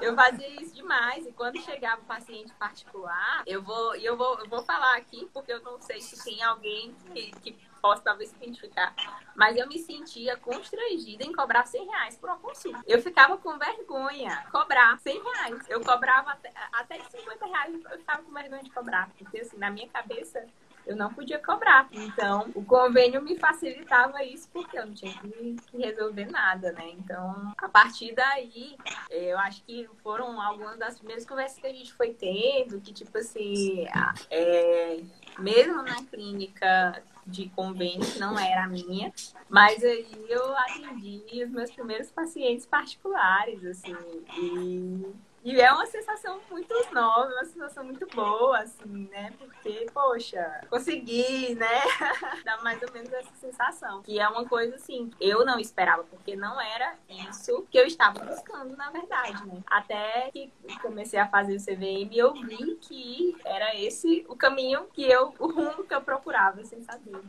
Eu 0.00 0.14
fazia 0.14 0.48
isso 0.62 0.74
demais. 0.74 1.26
E 1.26 1.32
quando 1.32 1.60
chegava 1.60 2.00
o 2.00 2.04
paciente 2.04 2.52
particular, 2.54 3.42
eu 3.46 3.62
vou, 3.62 3.94
eu 3.96 4.16
vou, 4.16 4.38
eu 4.38 4.48
vou 4.48 4.62
falar 4.62 4.96
aqui, 4.96 5.28
porque 5.32 5.52
eu 5.52 5.62
não 5.62 5.80
sei 5.80 6.00
se 6.00 6.22
tem 6.24 6.42
alguém 6.42 6.94
que, 7.12 7.30
que 7.40 7.72
posso 7.82 8.02
talvez 8.02 8.30
se 8.30 8.36
identificar, 8.36 8.94
mas 9.34 9.56
eu 9.56 9.66
me 9.66 9.76
sentia 9.76 10.36
constrangida 10.36 11.24
em 11.24 11.32
cobrar 11.32 11.66
100 11.66 11.86
reais 11.86 12.16
por 12.16 12.30
uma 12.30 12.38
consulta. 12.38 12.80
Eu 12.86 13.02
ficava 13.02 13.36
com 13.36 13.58
vergonha 13.58 14.46
cobrar 14.52 14.96
100 15.00 15.20
reais. 15.20 15.68
Eu 15.68 15.80
cobrava 15.80 16.30
até, 16.30 16.52
até 16.72 17.00
50 17.00 17.44
reais, 17.44 17.74
eu 17.90 17.98
ficava 17.98 18.22
com 18.22 18.32
vergonha 18.32 18.62
de 18.62 18.70
cobrar, 18.70 19.10
porque 19.18 19.40
assim, 19.40 19.58
na 19.58 19.68
minha 19.68 19.88
cabeça 19.88 20.46
eu 20.86 20.96
não 20.96 21.12
podia 21.12 21.38
cobrar. 21.38 21.88
Então, 21.92 22.50
o 22.54 22.64
convênio 22.64 23.22
me 23.22 23.36
facilitava 23.36 24.22
isso 24.24 24.48
porque 24.52 24.78
eu 24.78 24.86
não 24.86 24.94
tinha 24.94 25.12
que, 25.12 25.56
resolver 25.76 26.26
nada, 26.26 26.72
né? 26.72 26.90
Então, 26.90 27.52
a 27.56 27.68
partir 27.68 28.14
daí, 28.14 28.76
eu 29.10 29.38
acho 29.38 29.62
que 29.64 29.88
foram 30.02 30.40
algumas 30.40 30.78
das 30.78 30.98
primeiras 30.98 31.24
conversas 31.24 31.58
que 31.58 31.66
a 31.66 31.72
gente 31.72 31.92
foi 31.92 32.14
tendo, 32.14 32.80
que 32.80 32.92
tipo 32.92 33.16
assim, 33.18 33.86
é, 34.30 35.00
mesmo 35.38 35.82
na 35.82 36.02
clínica 36.04 37.02
de 37.26 37.48
convênio, 37.50 38.00
que 38.00 38.18
não 38.18 38.38
era 38.38 38.64
a 38.64 38.68
minha, 38.68 39.12
mas 39.48 39.82
aí 39.84 40.26
eu 40.28 40.56
atendi 40.56 41.44
os 41.44 41.50
meus 41.50 41.70
primeiros 41.70 42.10
pacientes 42.10 42.66
particulares, 42.66 43.64
assim, 43.64 43.96
e 44.38 45.14
e 45.44 45.60
é 45.60 45.72
uma 45.72 45.86
sensação 45.86 46.40
muito 46.48 46.72
nova, 46.92 47.32
uma 47.32 47.44
sensação 47.44 47.84
muito 47.84 48.06
boa, 48.14 48.60
assim, 48.60 49.08
né? 49.10 49.32
Porque, 49.38 49.86
poxa, 49.92 50.60
consegui, 50.70 51.54
né? 51.56 51.80
Dá 52.44 52.58
mais 52.62 52.80
ou 52.82 52.92
menos 52.92 53.12
essa 53.12 53.32
sensação. 53.40 54.02
Que 54.02 54.20
é 54.20 54.28
uma 54.28 54.46
coisa 54.46 54.76
assim, 54.76 55.10
eu 55.20 55.44
não 55.44 55.58
esperava, 55.58 56.04
porque 56.04 56.36
não 56.36 56.60
era 56.60 56.96
isso 57.08 57.66
que 57.70 57.78
eu 57.78 57.86
estava 57.86 58.24
buscando, 58.24 58.76
na 58.76 58.90
verdade, 58.90 59.44
né? 59.46 59.62
Até 59.66 60.30
que 60.30 60.52
comecei 60.80 61.18
a 61.18 61.26
fazer 61.26 61.56
o 61.56 61.60
CVM, 61.60 62.14
eu 62.14 62.34
vi 62.34 62.76
que 62.76 63.36
era 63.44 63.74
esse 63.76 64.24
o 64.28 64.36
caminho 64.36 64.86
que 64.92 65.02
eu, 65.02 65.34
o 65.40 65.48
rumo 65.48 65.84
que 65.84 65.94
eu 65.94 66.02
procurava, 66.02 66.62
sem 66.64 66.82
saber. 66.84 67.20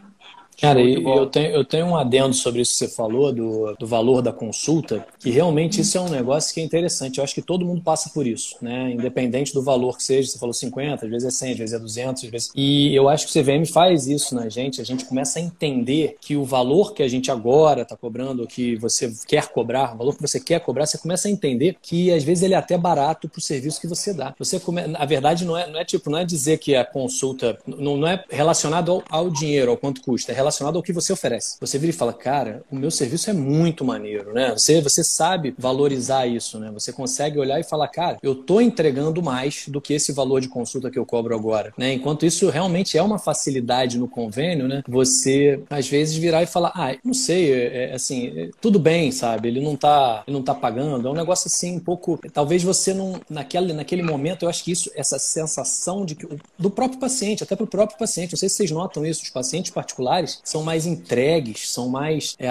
Cara, 0.60 0.82
eu 0.82 1.26
tenho, 1.28 1.52
eu 1.52 1.66
tenho 1.66 1.86
um 1.88 1.96
adendo 1.96 2.34
sobre 2.34 2.62
isso 2.62 2.74
que 2.74 2.78
você 2.80 2.88
falou, 2.88 3.32
do, 3.32 3.76
do 3.78 3.88
valor 3.88 4.22
da 4.22 4.32
consulta, 4.32 5.06
que 5.20 5.30
realmente 5.30 5.82
isso 5.82 5.98
é 5.98 6.02
um 6.02 6.10
negócio 6.10 6.54
que 6.54 6.60
é 6.60 6.64
interessante. 6.64 7.18
Eu 7.18 7.24
acho 7.24 7.34
que 7.34 7.42
todo 7.42 7.66
mundo 7.66 7.82
passa 7.82 8.10
por 8.10 8.26
isso, 8.26 8.56
né? 8.62 8.92
Independente 8.92 9.54
do 9.54 9.62
valor 9.62 9.98
que 9.98 10.04
seja, 10.04 10.30
você 10.30 10.40
falou 10.40 10.54
50, 10.54 11.06
às 11.06 11.12
vezes 11.12 11.28
é 11.28 11.32
100, 11.32 11.52
às 11.52 11.58
vezes 11.58 11.74
é 11.74 11.80
200, 11.80 12.24
às 12.24 12.30
vezes... 12.30 12.52
E 12.56 12.96
eu 12.96 13.10
acho 13.10 13.28
que 13.28 13.40
o 13.40 13.44
CVM 13.44 13.66
faz 13.66 14.08
isso 14.08 14.36
na 14.36 14.50
gente, 14.50 14.82
a 14.82 14.84
gente 14.86 15.06
começa 15.06 15.40
a 15.40 15.42
entender 15.42 16.16
que 16.22 16.36
o 16.36 16.44
valor 16.44 16.94
que 16.94 17.04
a 17.04 17.08
gente 17.08 17.32
agora 17.32 17.82
está 17.82 17.96
cobrando, 17.96 18.48
que 18.48 18.76
você 18.78 19.12
quer 19.28 19.48
cobrar, 19.48 19.96
o 19.96 19.98
valor 19.98 20.16
que 20.16 20.22
você 20.22 20.40
quer 20.40 20.60
cobrar, 20.60 20.86
você 20.86 20.98
começa 20.98 21.28
a 21.28 21.32
entender 21.32 21.78
que 21.82 22.12
às 22.12 22.24
vezes 22.24 22.44
ele 22.44 22.54
é 22.54 22.58
até 22.58 22.78
barato 22.78 23.28
para 23.28 23.40
o 23.40 23.42
serviço 23.42 23.82
que 23.82 23.88
você 23.88 24.14
dá. 24.14 24.34
Você 24.38 24.60
come... 24.60 24.82
A 24.96 25.06
verdade 25.06 25.46
não 25.46 25.58
é, 25.58 25.70
não 25.70 25.80
é 25.80 25.86
tipo, 25.86 26.10
não 26.10 26.20
é 26.20 26.26
dizer 26.26 26.58
que 26.60 26.76
a 26.76 26.86
consulta 26.86 27.58
não, 27.66 27.98
não 27.98 28.08
é 28.08 28.24
relacionado 28.30 28.92
ao, 28.92 29.04
ao 29.10 29.30
dinheiro, 29.30 29.72
ao 29.72 29.78
quanto 29.78 30.02
custa, 30.02 30.32
é 30.32 30.36
relacionado 30.44 30.76
ao 30.76 30.84
que 30.84 30.94
você 30.94 31.12
oferece. 31.12 31.58
Você 31.60 31.80
vira 31.80 31.92
e 31.92 31.96
fala, 31.96 32.14
cara, 32.14 32.64
o 32.70 32.76
meu 32.76 32.92
serviço 32.92 33.30
é 33.30 33.34
muito 33.34 33.84
maneiro, 33.84 34.34
né? 34.34 34.52
Você, 34.52 34.82
você 34.82 35.04
sabe 35.04 35.56
valorizar 35.58 36.28
isso, 36.28 36.60
né? 36.60 36.70
Você 36.72 36.92
consegue 36.92 37.40
olhar 37.40 37.60
e 37.60 37.64
falar, 37.64 37.88
cara, 37.88 38.18
eu 38.22 38.36
tô 38.36 38.62
entregando 38.62 39.22
mais 39.22 39.66
do 39.68 39.82
que 39.82 39.94
esse 39.94 40.12
valor 40.12 40.42
de 40.42 40.50
consulta 40.50 40.92
que 40.92 41.00
eu 41.00 41.06
cobro 41.06 41.36
agora, 41.36 41.74
né? 41.78 41.94
Enquanto 41.94 42.26
isso 42.26 42.50
realmente 42.50 42.98
é 42.98 43.02
uma 43.02 43.18
facilidade 43.18 43.98
no 43.98 44.08
convênio, 44.08 44.68
né? 44.68 44.84
Você 44.88 45.62
às 45.70 45.88
vezes 45.88 46.16
virar 46.16 46.44
e 46.44 46.46
falar, 46.46 46.72
ah, 46.76 46.96
não 47.04 47.14
sei, 47.14 47.54
é, 47.54 47.92
é, 47.92 47.94
assim, 47.94 48.28
é, 48.36 48.50
tudo 48.60 48.78
bem, 48.78 49.12
sabe? 49.12 49.48
Ele 49.48 49.62
não 49.62 49.76
tá, 49.76 50.24
ele 50.28 50.36
não 50.36 50.44
tá 50.44 50.54
pagando. 50.54 51.08
É 51.08 51.12
um 51.12 51.16
negócio 51.16 51.48
assim 51.48 51.76
um 51.76 51.80
pouco, 51.80 52.20
talvez 52.34 52.64
você 52.64 52.94
não 52.94 53.20
naquele 53.30 53.74
naquele 53.74 54.04
momento, 54.04 54.44
eu 54.44 54.50
acho 54.50 54.64
que 54.64 54.72
isso, 54.72 54.92
essa 54.96 55.18
sensação 55.18 56.06
de 56.06 56.16
que 56.16 56.28
do 56.58 56.70
próprio 56.70 57.00
paciente, 57.00 57.44
até 57.44 57.56
pro 57.56 57.68
próprio 57.68 57.98
paciente, 57.98 58.34
não 58.34 58.38
sei 58.38 58.50
se 58.50 58.56
vocês 58.56 58.72
notam 58.72 59.06
isso, 59.06 59.24
os 59.24 59.30
pacientes 59.30 59.72
particulares 59.72 60.33
são 60.44 60.64
mais 60.64 60.86
entregues, 60.86 61.70
são 61.70 61.90
mais. 61.90 62.36
É, 62.40 62.48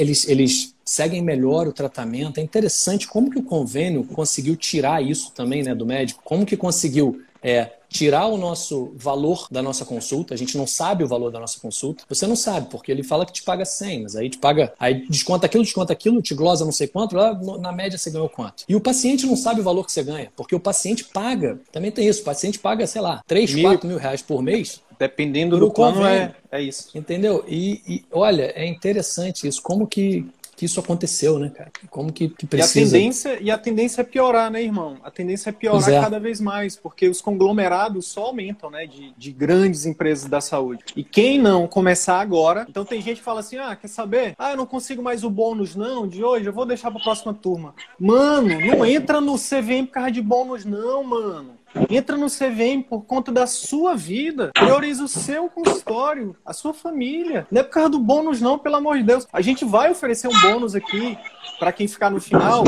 eles, 0.00 0.28
eles 0.28 0.74
seguem 0.84 1.22
melhor 1.22 1.66
o 1.66 1.72
tratamento. 1.72 2.38
É 2.38 2.42
interessante 2.42 3.06
como 3.06 3.30
que 3.30 3.38
o 3.38 3.42
convênio 3.42 4.04
conseguiu 4.04 4.56
tirar 4.56 5.02
isso 5.02 5.32
também 5.32 5.62
né, 5.62 5.74
do 5.74 5.86
médico, 5.86 6.22
como 6.24 6.46
que 6.46 6.56
conseguiu 6.56 7.22
é, 7.42 7.72
tirar 7.88 8.26
o 8.26 8.36
nosso 8.36 8.92
valor 8.96 9.46
da 9.50 9.62
nossa 9.62 9.84
consulta. 9.84 10.34
A 10.34 10.36
gente 10.36 10.56
não 10.56 10.66
sabe 10.66 11.04
o 11.04 11.08
valor 11.08 11.30
da 11.30 11.40
nossa 11.40 11.58
consulta. 11.58 12.04
Você 12.08 12.26
não 12.26 12.36
sabe, 12.36 12.68
porque 12.70 12.92
ele 12.92 13.02
fala 13.02 13.24
que 13.24 13.32
te 13.32 13.42
paga 13.42 13.64
100, 13.64 14.02
mas 14.02 14.16
aí 14.16 14.28
te 14.28 14.38
paga, 14.38 14.72
aí 14.78 15.06
desconta 15.08 15.46
aquilo, 15.46 15.64
desconta 15.64 15.92
aquilo, 15.92 16.22
te 16.22 16.34
glosa 16.34 16.64
não 16.64 16.72
sei 16.72 16.86
quanto, 16.86 17.16
lá 17.16 17.38
na 17.58 17.72
média 17.72 17.98
você 17.98 18.10
ganhou 18.10 18.28
quanto. 18.28 18.64
E 18.68 18.76
o 18.76 18.80
paciente 18.80 19.26
não 19.26 19.36
sabe 19.36 19.60
o 19.60 19.64
valor 19.64 19.84
que 19.84 19.92
você 19.92 20.02
ganha, 20.02 20.30
porque 20.36 20.54
o 20.54 20.60
paciente 20.60 21.04
paga, 21.04 21.58
também 21.72 21.90
tem 21.90 22.06
isso, 22.06 22.22
o 22.22 22.24
paciente 22.24 22.58
paga, 22.58 22.86
sei 22.86 23.00
lá, 23.00 23.22
3, 23.26 23.54
mil, 23.54 23.64
4 23.64 23.88
mil 23.88 23.98
reais 23.98 24.22
por 24.22 24.42
mês 24.42 24.82
Dependendo 24.98 25.60
do 25.60 25.70
plano, 25.70 26.04
é, 26.04 26.34
é 26.50 26.60
isso. 26.60 26.90
Entendeu? 26.92 27.44
E, 27.46 27.80
e, 27.86 28.04
olha, 28.10 28.52
é 28.56 28.66
interessante 28.66 29.46
isso. 29.46 29.62
Como 29.62 29.86
que, 29.86 30.26
que 30.58 30.64
isso 30.64 30.80
aconteceu, 30.80 31.38
né, 31.38 31.50
cara? 31.50 31.70
Como 31.88 32.12
que, 32.12 32.28
que 32.28 32.44
precisa... 32.44 32.96
E 32.96 33.00
a, 33.00 33.00
tendência, 33.00 33.38
e 33.40 33.50
a 33.52 33.56
tendência 33.56 34.00
é 34.00 34.04
piorar, 34.04 34.50
né, 34.50 34.60
irmão? 34.60 34.96
A 35.04 35.10
tendência 35.10 35.50
é 35.50 35.52
piorar 35.52 35.88
é. 35.88 36.00
cada 36.00 36.18
vez 36.18 36.40
mais, 36.40 36.74
porque 36.74 37.08
os 37.08 37.20
conglomerados 37.20 38.06
só 38.06 38.24
aumentam, 38.24 38.68
né, 38.68 38.84
de, 38.84 39.14
de 39.16 39.30
grandes 39.30 39.86
empresas 39.86 40.28
da 40.28 40.40
saúde. 40.40 40.82
E 40.96 41.04
quem 41.04 41.38
não 41.38 41.68
começar 41.68 42.20
agora... 42.20 42.66
Então 42.68 42.84
tem 42.84 43.00
gente 43.00 43.18
que 43.18 43.22
fala 43.22 43.38
assim, 43.38 43.56
ah, 43.56 43.76
quer 43.76 43.86
saber? 43.86 44.34
Ah, 44.36 44.50
eu 44.50 44.56
não 44.56 44.66
consigo 44.66 45.00
mais 45.00 45.22
o 45.22 45.30
bônus 45.30 45.76
não 45.76 46.08
de 46.08 46.24
hoje, 46.24 46.46
eu 46.46 46.52
vou 46.52 46.66
deixar 46.66 46.90
pra 46.90 47.00
próxima 47.00 47.32
turma. 47.32 47.72
Mano, 47.96 48.48
não 48.60 48.84
entra 48.84 49.20
no 49.20 49.36
CVM 49.36 49.86
por 49.86 49.92
causa 49.92 50.10
de 50.10 50.20
bônus 50.20 50.64
não, 50.64 51.04
mano. 51.04 51.57
Entra 51.90 52.16
no 52.16 52.26
CVM 52.26 52.82
por 52.88 53.02
conta 53.02 53.30
da 53.30 53.46
sua 53.46 53.94
vida. 53.94 54.50
Prioriza 54.54 55.04
o 55.04 55.08
seu 55.08 55.48
consultório, 55.48 56.36
a 56.44 56.52
sua 56.52 56.72
família. 56.74 57.46
Não 57.50 57.60
é 57.60 57.64
por 57.64 57.70
causa 57.70 57.90
do 57.90 57.98
bônus, 57.98 58.40
não, 58.40 58.58
pelo 58.58 58.76
amor 58.76 58.98
de 58.98 59.04
Deus. 59.04 59.26
A 59.32 59.40
gente 59.40 59.64
vai 59.64 59.90
oferecer 59.90 60.28
um 60.28 60.40
bônus 60.40 60.74
aqui 60.74 61.16
para 61.58 61.72
quem 61.72 61.88
ficar 61.88 62.10
no 62.10 62.20
final. 62.20 62.64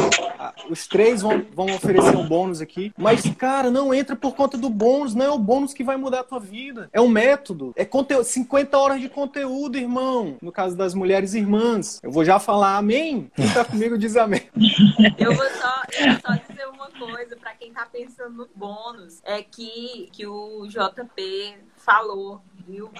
Os 0.68 0.86
três 0.86 1.22
vão, 1.22 1.44
vão 1.55 1.66
oferecer 1.66 2.16
um 2.16 2.26
bônus 2.26 2.61
aqui. 2.61 2.92
Mas, 2.96 3.22
cara, 3.36 3.70
não 3.70 3.92
entra 3.94 4.16
por 4.16 4.34
conta 4.34 4.57
do 4.57 4.68
bônus. 4.68 5.14
Não 5.14 5.24
é 5.24 5.30
o 5.30 5.38
bônus 5.38 5.72
que 5.72 5.84
vai 5.84 5.96
mudar 5.96 6.20
a 6.20 6.24
tua 6.24 6.40
vida. 6.40 6.88
É 6.92 7.01
um 7.01 7.09
método. 7.09 7.72
É 7.76 7.84
conteúdo, 7.84 8.24
50 8.24 8.78
horas 8.78 9.01
de 9.01 9.09
conteúdo, 9.09 9.76
irmão. 9.76 10.36
No 10.40 10.53
caso 10.53 10.76
das 10.76 10.94
mulheres 10.94 11.34
irmãs. 11.34 12.01
Eu 12.03 12.11
vou 12.11 12.24
já 12.24 12.38
falar 12.38 12.76
amém. 12.76 13.30
Quem 13.34 13.48
tá 13.51 13.64
comigo 13.64 13.98
diz 13.98 14.16
amém. 14.16 14.42
Eu 15.18 15.34
vou 15.34 15.46
só, 15.51 15.82
eu 15.98 16.12
vou 16.12 16.20
só 16.20 16.40
dizer 16.48 16.66
uma 16.68 16.88
coisa 16.90 17.36
tá 17.80 17.86
pensando 17.86 18.36
no 18.36 18.48
bônus. 18.54 19.20
É 19.24 19.42
que, 19.42 20.08
que 20.12 20.26
o 20.26 20.66
JP 20.66 21.64
falou, 21.76 22.42
viu? 22.66 22.90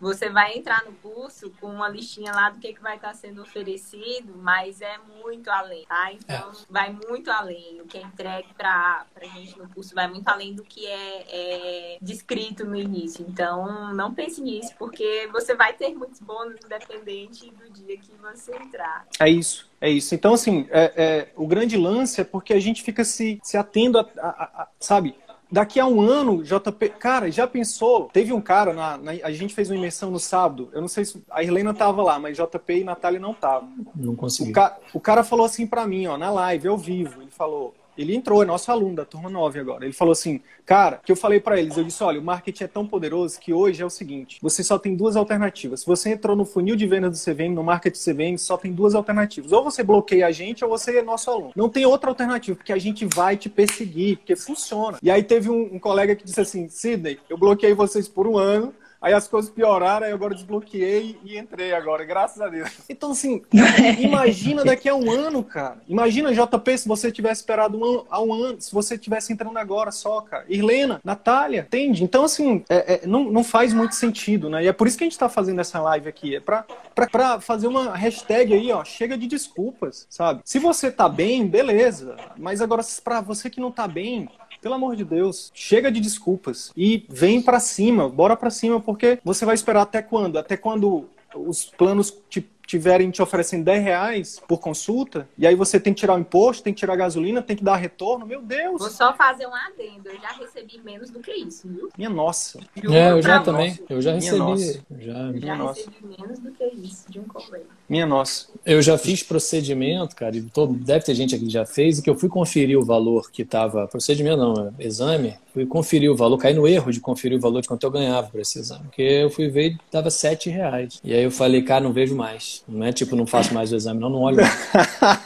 Você 0.00 0.30
vai 0.30 0.56
entrar 0.56 0.84
no 0.84 0.92
curso 0.92 1.52
com 1.60 1.66
uma 1.66 1.88
listinha 1.88 2.32
lá 2.32 2.50
do 2.50 2.58
que, 2.58 2.72
que 2.72 2.80
vai 2.80 2.96
estar 2.96 3.14
sendo 3.14 3.42
oferecido, 3.42 4.34
mas 4.36 4.80
é 4.80 4.96
muito 5.22 5.50
além, 5.50 5.84
tá? 5.86 6.12
Então, 6.12 6.50
é. 6.50 6.54
vai 6.70 6.92
muito 7.08 7.30
além. 7.30 7.80
O 7.82 7.84
que 7.84 7.98
é 7.98 8.02
entregue 8.02 8.48
para 8.54 9.04
a 9.14 9.24
gente 9.26 9.58
no 9.58 9.68
curso 9.68 9.94
vai 9.94 10.08
muito 10.08 10.26
além 10.28 10.54
do 10.54 10.62
que 10.62 10.86
é, 10.86 11.24
é, 11.28 11.98
descrito 12.00 12.64
no 12.64 12.76
início. 12.76 13.24
Então, 13.28 13.92
não 13.94 14.14
pense 14.14 14.40
nisso, 14.40 14.72
porque 14.78 15.28
você 15.32 15.54
vai 15.54 15.74
ter 15.74 15.94
muitos 15.94 16.20
bônus 16.20 16.56
independente 16.64 17.50
do 17.50 17.70
dia 17.70 17.96
que 17.98 18.12
você 18.20 18.56
entrar. 18.56 19.06
É 19.20 19.28
isso. 19.28 19.68
É 19.80 19.88
isso. 19.88 20.14
Então, 20.14 20.34
assim, 20.34 20.66
é, 20.70 20.92
é, 20.96 21.28
o 21.34 21.46
grande 21.46 21.76
lance 21.76 22.20
é 22.20 22.24
porque 22.24 22.52
a 22.52 22.60
gente 22.60 22.82
fica 22.82 23.02
se, 23.02 23.40
se 23.42 23.56
atendo 23.56 23.98
a, 23.98 24.06
a, 24.18 24.62
a 24.62 24.68
sabe, 24.78 25.14
Daqui 25.50 25.80
a 25.80 25.86
um 25.86 26.00
ano, 26.00 26.42
JP. 26.42 26.90
Cara, 26.90 27.30
já 27.30 27.46
pensou? 27.46 28.08
Teve 28.12 28.32
um 28.32 28.40
cara, 28.40 28.72
na, 28.72 28.96
na, 28.96 29.12
a 29.22 29.32
gente 29.32 29.54
fez 29.54 29.68
uma 29.68 29.76
imersão 29.76 30.10
no 30.10 30.20
sábado. 30.20 30.68
Eu 30.72 30.80
não 30.80 30.88
sei 30.88 31.04
se. 31.04 31.22
A 31.30 31.42
Helena 31.42 31.74
tava 31.74 32.02
lá, 32.02 32.18
mas 32.18 32.36
JP 32.36 32.80
e 32.80 32.84
Natália 32.84 33.18
não 33.18 33.32
estavam. 33.32 33.68
Não 33.94 34.14
consegui. 34.14 34.50
O, 34.50 34.54
ca, 34.54 34.78
o 34.94 35.00
cara 35.00 35.24
falou 35.24 35.44
assim 35.44 35.66
para 35.66 35.86
mim, 35.86 36.06
ó, 36.06 36.16
na 36.16 36.30
live, 36.30 36.68
ao 36.68 36.78
vivo. 36.78 37.20
Ele 37.20 37.30
falou: 37.30 37.74
ele 37.96 38.14
entrou, 38.14 38.42
é 38.42 38.46
nosso 38.46 38.70
aluno 38.70 38.96
da 38.96 39.04
turma 39.04 39.28
9 39.28 39.60
agora. 39.60 39.84
Ele 39.84 39.92
falou 39.92 40.12
assim, 40.12 40.40
cara, 40.64 41.00
que 41.04 41.10
eu 41.10 41.16
falei 41.16 41.40
para 41.40 41.58
eles, 41.58 41.76
eu 41.76 41.84
disse, 41.84 42.02
olha, 42.02 42.20
o 42.20 42.24
marketing 42.24 42.64
é 42.64 42.68
tão 42.68 42.86
poderoso 42.86 43.38
que 43.38 43.52
hoje 43.52 43.82
é 43.82 43.86
o 43.86 43.90
seguinte, 43.90 44.38
você 44.42 44.62
só 44.62 44.78
tem 44.78 44.94
duas 44.94 45.16
alternativas. 45.16 45.80
Se 45.80 45.86
você 45.86 46.10
entrou 46.10 46.36
no 46.36 46.44
funil 46.44 46.76
de 46.76 46.86
venda 46.86 47.10
do 47.10 47.16
CVM, 47.16 47.54
no 47.54 47.62
marketing 47.62 47.98
CVM, 47.98 48.38
só 48.38 48.56
tem 48.56 48.72
duas 48.72 48.94
alternativas. 48.94 49.52
Ou 49.52 49.62
você 49.62 49.82
bloqueia 49.82 50.26
a 50.26 50.30
gente 50.30 50.64
ou 50.64 50.70
você 50.70 50.98
é 50.98 51.02
nosso 51.02 51.30
aluno. 51.30 51.52
Não 51.54 51.68
tem 51.68 51.86
outra 51.86 52.10
alternativa, 52.10 52.56
porque 52.56 52.72
a 52.72 52.78
gente 52.78 53.04
vai 53.06 53.36
te 53.36 53.48
perseguir, 53.48 54.18
porque 54.18 54.36
funciona. 54.36 54.98
E 55.02 55.10
aí 55.10 55.22
teve 55.22 55.50
um, 55.50 55.74
um 55.74 55.78
colega 55.78 56.14
que 56.14 56.24
disse 56.24 56.40
assim, 56.40 56.68
Sidney, 56.68 57.18
eu 57.28 57.36
bloqueei 57.36 57.74
vocês 57.74 58.08
por 58.08 58.26
um 58.26 58.38
ano, 58.38 58.74
Aí 59.00 59.14
as 59.14 59.26
coisas 59.26 59.50
pioraram, 59.50 60.06
aí 60.06 60.12
agora 60.12 60.34
desbloqueei 60.34 61.18
e 61.24 61.38
entrei 61.38 61.72
agora, 61.72 62.04
graças 62.04 62.38
a 62.40 62.48
Deus. 62.48 62.70
Então, 62.88 63.12
assim, 63.12 63.42
imagina 63.98 64.62
daqui 64.62 64.90
a 64.90 64.94
um 64.94 65.10
ano, 65.10 65.42
cara. 65.42 65.78
Imagina, 65.88 66.34
JP, 66.34 66.78
se 66.78 66.86
você 66.86 67.10
tivesse 67.10 67.40
esperado 67.40 67.78
um, 67.78 68.04
há 68.10 68.20
um 68.20 68.32
ano, 68.34 68.60
se 68.60 68.72
você 68.72 68.98
tivesse 68.98 69.32
entrando 69.32 69.58
agora 69.58 69.90
só, 69.90 70.20
cara. 70.20 70.44
Irlena, 70.48 71.00
Natália, 71.02 71.60
entende? 71.66 72.04
Então, 72.04 72.24
assim, 72.24 72.62
é, 72.68 72.94
é, 72.94 73.06
não, 73.06 73.30
não 73.30 73.42
faz 73.42 73.72
muito 73.72 73.94
sentido, 73.94 74.50
né? 74.50 74.64
E 74.64 74.68
é 74.68 74.72
por 74.72 74.86
isso 74.86 74.98
que 74.98 75.04
a 75.04 75.06
gente 75.08 75.18
tá 75.18 75.30
fazendo 75.30 75.60
essa 75.60 75.80
live 75.80 76.08
aqui. 76.08 76.36
É 76.36 76.40
pra, 76.40 76.66
pra, 76.94 77.06
pra 77.06 77.40
fazer 77.40 77.68
uma 77.68 77.94
hashtag 77.94 78.52
aí, 78.52 78.70
ó, 78.70 78.84
chega 78.84 79.16
de 79.16 79.26
desculpas, 79.26 80.06
sabe? 80.10 80.42
Se 80.44 80.58
você 80.58 80.90
tá 80.90 81.08
bem, 81.08 81.46
beleza. 81.46 82.16
Mas 82.36 82.60
agora, 82.60 82.82
pra 83.02 83.22
você 83.22 83.48
que 83.48 83.60
não 83.60 83.72
tá 83.72 83.88
bem, 83.88 84.28
pelo 84.60 84.74
amor 84.74 84.96
de 84.96 85.04
Deus, 85.04 85.50
chega 85.54 85.90
de 85.90 86.00
desculpas 86.00 86.72
e 86.76 87.04
vem 87.08 87.40
para 87.40 87.60
cima, 87.60 88.08
bora 88.08 88.36
para 88.36 88.50
cima, 88.50 88.80
porque 88.80 89.18
você 89.24 89.44
vai 89.44 89.54
esperar 89.54 89.82
até 89.82 90.02
quando? 90.02 90.38
Até 90.38 90.56
quando 90.56 91.08
os 91.34 91.64
planos 91.64 92.16
te 92.28 92.40
tiverem 92.70 93.10
te 93.10 93.20
oferecendo 93.20 93.64
10 93.64 93.82
reais 93.82 94.42
por 94.46 94.58
consulta, 94.60 95.28
e 95.36 95.44
aí 95.44 95.56
você 95.56 95.80
tem 95.80 95.92
que 95.92 95.98
tirar 95.98 96.14
o 96.14 96.20
imposto, 96.20 96.62
tem 96.62 96.72
que 96.72 96.78
tirar 96.78 96.92
a 96.92 96.96
gasolina, 96.96 97.42
tem 97.42 97.56
que 97.56 97.64
dar 97.64 97.74
retorno, 97.74 98.24
meu 98.24 98.40
Deus. 98.40 98.78
Vou 98.78 98.90
só 98.90 99.12
fazer 99.12 99.44
um 99.44 99.54
adendo, 99.54 100.08
eu 100.08 100.20
já 100.20 100.28
recebi 100.28 100.80
menos 100.84 101.10
do 101.10 101.18
que 101.18 101.32
isso, 101.32 101.66
viu? 101.66 101.88
Minha 101.98 102.10
nossa. 102.10 102.60
é, 102.76 103.10
eu 103.10 103.20
já 103.20 103.40
também, 103.42 103.76
eu 103.88 104.00
já 104.00 104.14
recebi. 104.14 104.38
Já, 104.38 105.12
já 105.12 105.32
Minha 105.32 105.54
recebi 105.56 105.58
nossa. 105.58 105.90
menos 106.20 106.38
do 106.38 106.52
que 106.52 106.64
isso 106.64 107.10
de 107.10 107.18
um 107.18 107.24
convênio. 107.24 107.66
Minha 107.88 108.06
nossa. 108.06 108.46
Eu 108.64 108.80
já 108.80 108.96
fiz 108.96 109.24
procedimento, 109.24 110.14
cara, 110.14 110.36
e 110.36 110.42
todo, 110.42 110.72
deve 110.72 111.04
ter 111.04 111.14
gente 111.16 111.34
aqui 111.34 111.46
que 111.46 111.50
já 111.50 111.66
fez, 111.66 111.98
e 111.98 112.02
que 112.02 112.08
eu 112.08 112.14
fui 112.14 112.28
conferir 112.28 112.78
o 112.78 112.84
valor 112.84 113.32
que 113.32 113.42
estava, 113.42 113.88
procedimento 113.88 114.36
não, 114.36 114.72
é 114.78 114.84
exame, 114.84 115.34
fui 115.52 115.66
conferir 115.66 116.10
o 116.10 116.16
valor, 116.16 116.38
caí 116.38 116.54
no 116.54 116.66
erro 116.66 116.92
de 116.92 117.00
conferir 117.00 117.38
o 117.38 117.40
valor 117.40 117.60
de 117.60 117.68
quanto 117.68 117.84
eu 117.84 117.90
ganhava 117.90 118.28
por 118.28 118.40
esse 118.40 118.58
exame, 118.58 118.84
porque 118.84 119.02
eu 119.02 119.30
fui 119.30 119.48
ver 119.48 119.72
e 119.72 119.78
dava 119.90 120.10
7 120.10 120.50
reais. 120.50 121.00
E 121.02 121.12
aí 121.12 121.22
eu 121.22 121.30
falei, 121.30 121.62
cara, 121.62 121.82
não 121.82 121.92
vejo 121.92 122.14
mais. 122.14 122.62
Não 122.68 122.84
é 122.84 122.92
tipo, 122.92 123.16
não 123.16 123.26
faço 123.26 123.52
mais 123.52 123.72
o 123.72 123.76
exame, 123.76 124.00
não, 124.00 124.08
não 124.08 124.20
olho. 124.20 124.38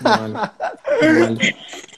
Não 0.02 0.24
olho. 0.24 0.34
Não 1.02 1.26
olho. 1.26 1.38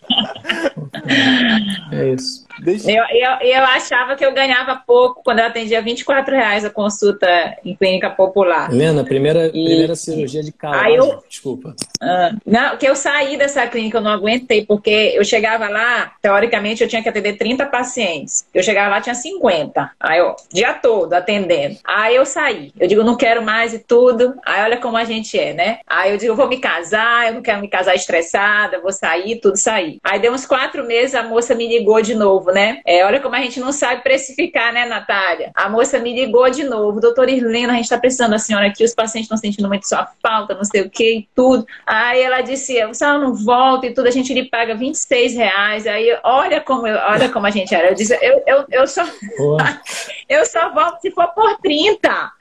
É 1.92 2.12
isso. 2.14 2.46
Deixa... 2.58 2.90
Eu, 2.90 3.04
eu, 3.10 3.30
eu 3.40 3.64
achava 3.64 4.16
que 4.16 4.24
eu 4.24 4.32
ganhava 4.32 4.82
pouco 4.86 5.22
quando 5.22 5.40
eu 5.40 5.46
atendia 5.46 5.82
24 5.82 6.34
reais 6.34 6.64
a 6.64 6.70
consulta 6.70 7.26
em 7.64 7.74
clínica 7.74 8.10
popular. 8.10 8.72
Helena, 8.72 9.04
primeira, 9.04 9.46
e... 9.46 9.50
primeira 9.50 9.94
cirurgia 9.94 10.42
de 10.42 10.52
calagem. 10.52 10.96
Eu... 10.96 11.22
Desculpa. 11.28 11.74
Ah, 12.00 12.32
não, 12.44 12.76
que 12.76 12.86
eu 12.86 12.94
saí 12.94 13.36
dessa 13.36 13.66
clínica, 13.66 13.98
eu 13.98 14.02
não 14.02 14.10
aguentei, 14.10 14.64
porque 14.64 15.12
eu 15.14 15.24
chegava 15.24 15.68
lá, 15.68 16.12
teoricamente, 16.20 16.82
eu 16.82 16.88
tinha 16.88 17.02
que 17.02 17.08
atender 17.08 17.36
30 17.36 17.66
pacientes. 17.66 18.46
Eu 18.52 18.62
chegava 18.62 18.90
lá, 18.90 19.00
tinha 19.00 19.14
50. 19.14 19.90
Aí, 19.98 20.20
ó, 20.20 20.34
dia 20.52 20.74
todo 20.74 21.12
atendendo. 21.14 21.76
Aí 21.84 22.16
eu 22.16 22.24
saí. 22.24 22.72
Eu 22.78 22.86
digo, 22.86 23.02
não 23.02 23.16
quero 23.16 23.42
mais 23.42 23.72
e 23.72 23.78
tudo. 23.78 24.34
Aí 24.44 24.62
olha 24.62 24.76
como 24.78 24.96
a 24.96 25.04
gente 25.04 25.38
é, 25.38 25.52
né? 25.52 25.78
Aí 25.86 26.12
eu 26.12 26.18
digo, 26.18 26.32
eu 26.32 26.36
vou 26.36 26.48
me 26.48 26.58
casar, 26.58 27.28
eu 27.28 27.34
não 27.34 27.42
quero 27.42 27.60
me 27.60 27.68
casar 27.68 27.94
estressada, 27.94 28.80
vou 28.80 28.92
sair, 28.92 29.40
tudo 29.40 29.56
sair. 29.56 29.98
Aí 30.02 30.18
deu 30.20 30.32
uns 30.32 30.46
quatro 30.46 30.84
meses, 30.84 31.14
a 31.14 31.22
moça 31.22 31.54
me 31.54 31.66
ligou 31.66 32.00
de 32.02 32.14
novo, 32.14 32.45
né? 32.52 32.80
É, 32.86 33.04
olha 33.04 33.20
como 33.20 33.34
a 33.34 33.40
gente 33.40 33.60
não 33.60 33.72
sabe 33.72 34.02
precificar, 34.02 34.72
né, 34.72 34.86
Natália? 34.86 35.50
A 35.54 35.68
moça 35.68 35.98
me 35.98 36.14
ligou 36.14 36.48
de 36.50 36.64
novo, 36.64 37.00
doutora 37.00 37.30
Irlena, 37.30 37.72
a 37.72 37.76
gente 37.76 37.88
tá 37.88 37.98
precisando 37.98 38.30
da 38.30 38.38
senhora 38.38 38.66
aqui, 38.66 38.84
os 38.84 38.94
pacientes 38.94 39.26
estão 39.26 39.36
sentindo 39.36 39.68
muito 39.68 39.88
sua 39.88 40.08
falta, 40.22 40.54
não 40.54 40.64
sei 40.64 40.82
o 40.82 40.90
que 40.90 41.18
e 41.18 41.28
tudo. 41.34 41.66
Aí 41.86 42.22
ela 42.22 42.40
disse, 42.40 42.84
você 42.86 43.06
não 43.06 43.34
volta 43.34 43.86
e 43.86 43.94
tudo, 43.94 44.08
a 44.08 44.10
gente 44.10 44.32
lhe 44.32 44.48
paga 44.48 44.74
26 44.74 45.34
reais. 45.34 45.86
Aí 45.86 46.16
olha 46.22 46.60
como, 46.60 46.86
eu, 46.86 46.96
olha 46.96 47.28
como 47.28 47.46
a 47.46 47.50
gente 47.50 47.74
era. 47.74 47.88
Eu 47.88 47.94
disse, 47.94 48.16
eu, 48.20 48.42
eu, 48.46 48.64
eu 48.70 48.86
só. 48.86 49.04
eu 50.28 50.44
só 50.46 50.72
volto 50.72 51.00
se 51.00 51.10
for 51.10 51.28
por 51.28 51.56
30. 51.58 52.32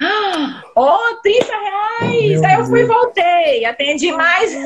Oh, 0.75 1.15
30 1.21 1.45
reais! 1.45 2.41
Meu 2.41 2.49
Aí 2.49 2.59
eu 2.59 2.65
fui 2.65 2.81
e 2.81 2.85
voltei, 2.85 3.65
atendi 3.65 4.11
mais. 4.11 4.53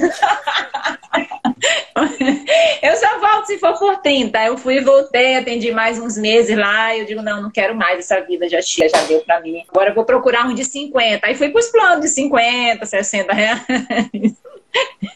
eu 2.81 2.95
só 2.95 3.19
volto 3.19 3.45
se 3.45 3.57
for 3.57 3.77
por 3.77 3.97
30. 3.97 4.45
Eu 4.45 4.57
fui 4.57 4.77
e 4.77 4.81
voltei, 4.81 5.28
atendi 5.38 5.71
mais 5.71 5.99
uns 5.99 6.17
meses 6.17 6.57
lá. 6.57 6.95
Eu 6.95 7.05
digo, 7.05 7.21
não, 7.21 7.41
não 7.41 7.51
quero 7.51 7.75
mais 7.75 7.99
essa 7.99 8.19
vida, 8.21 8.47
já, 8.49 8.59
já 8.61 9.01
deu 9.07 9.21
pra 9.21 9.41
mim. 9.41 9.63
Agora 9.69 9.91
eu 9.91 9.95
vou 9.95 10.05
procurar 10.05 10.45
um 10.45 10.53
de 10.53 10.63
50. 10.63 11.25
Aí 11.25 11.36
fui 11.36 11.49
pros 11.49 11.67
planos 11.67 12.01
de 12.01 12.09
50, 12.09 12.86
60 12.86 13.34
reais. 13.34 13.61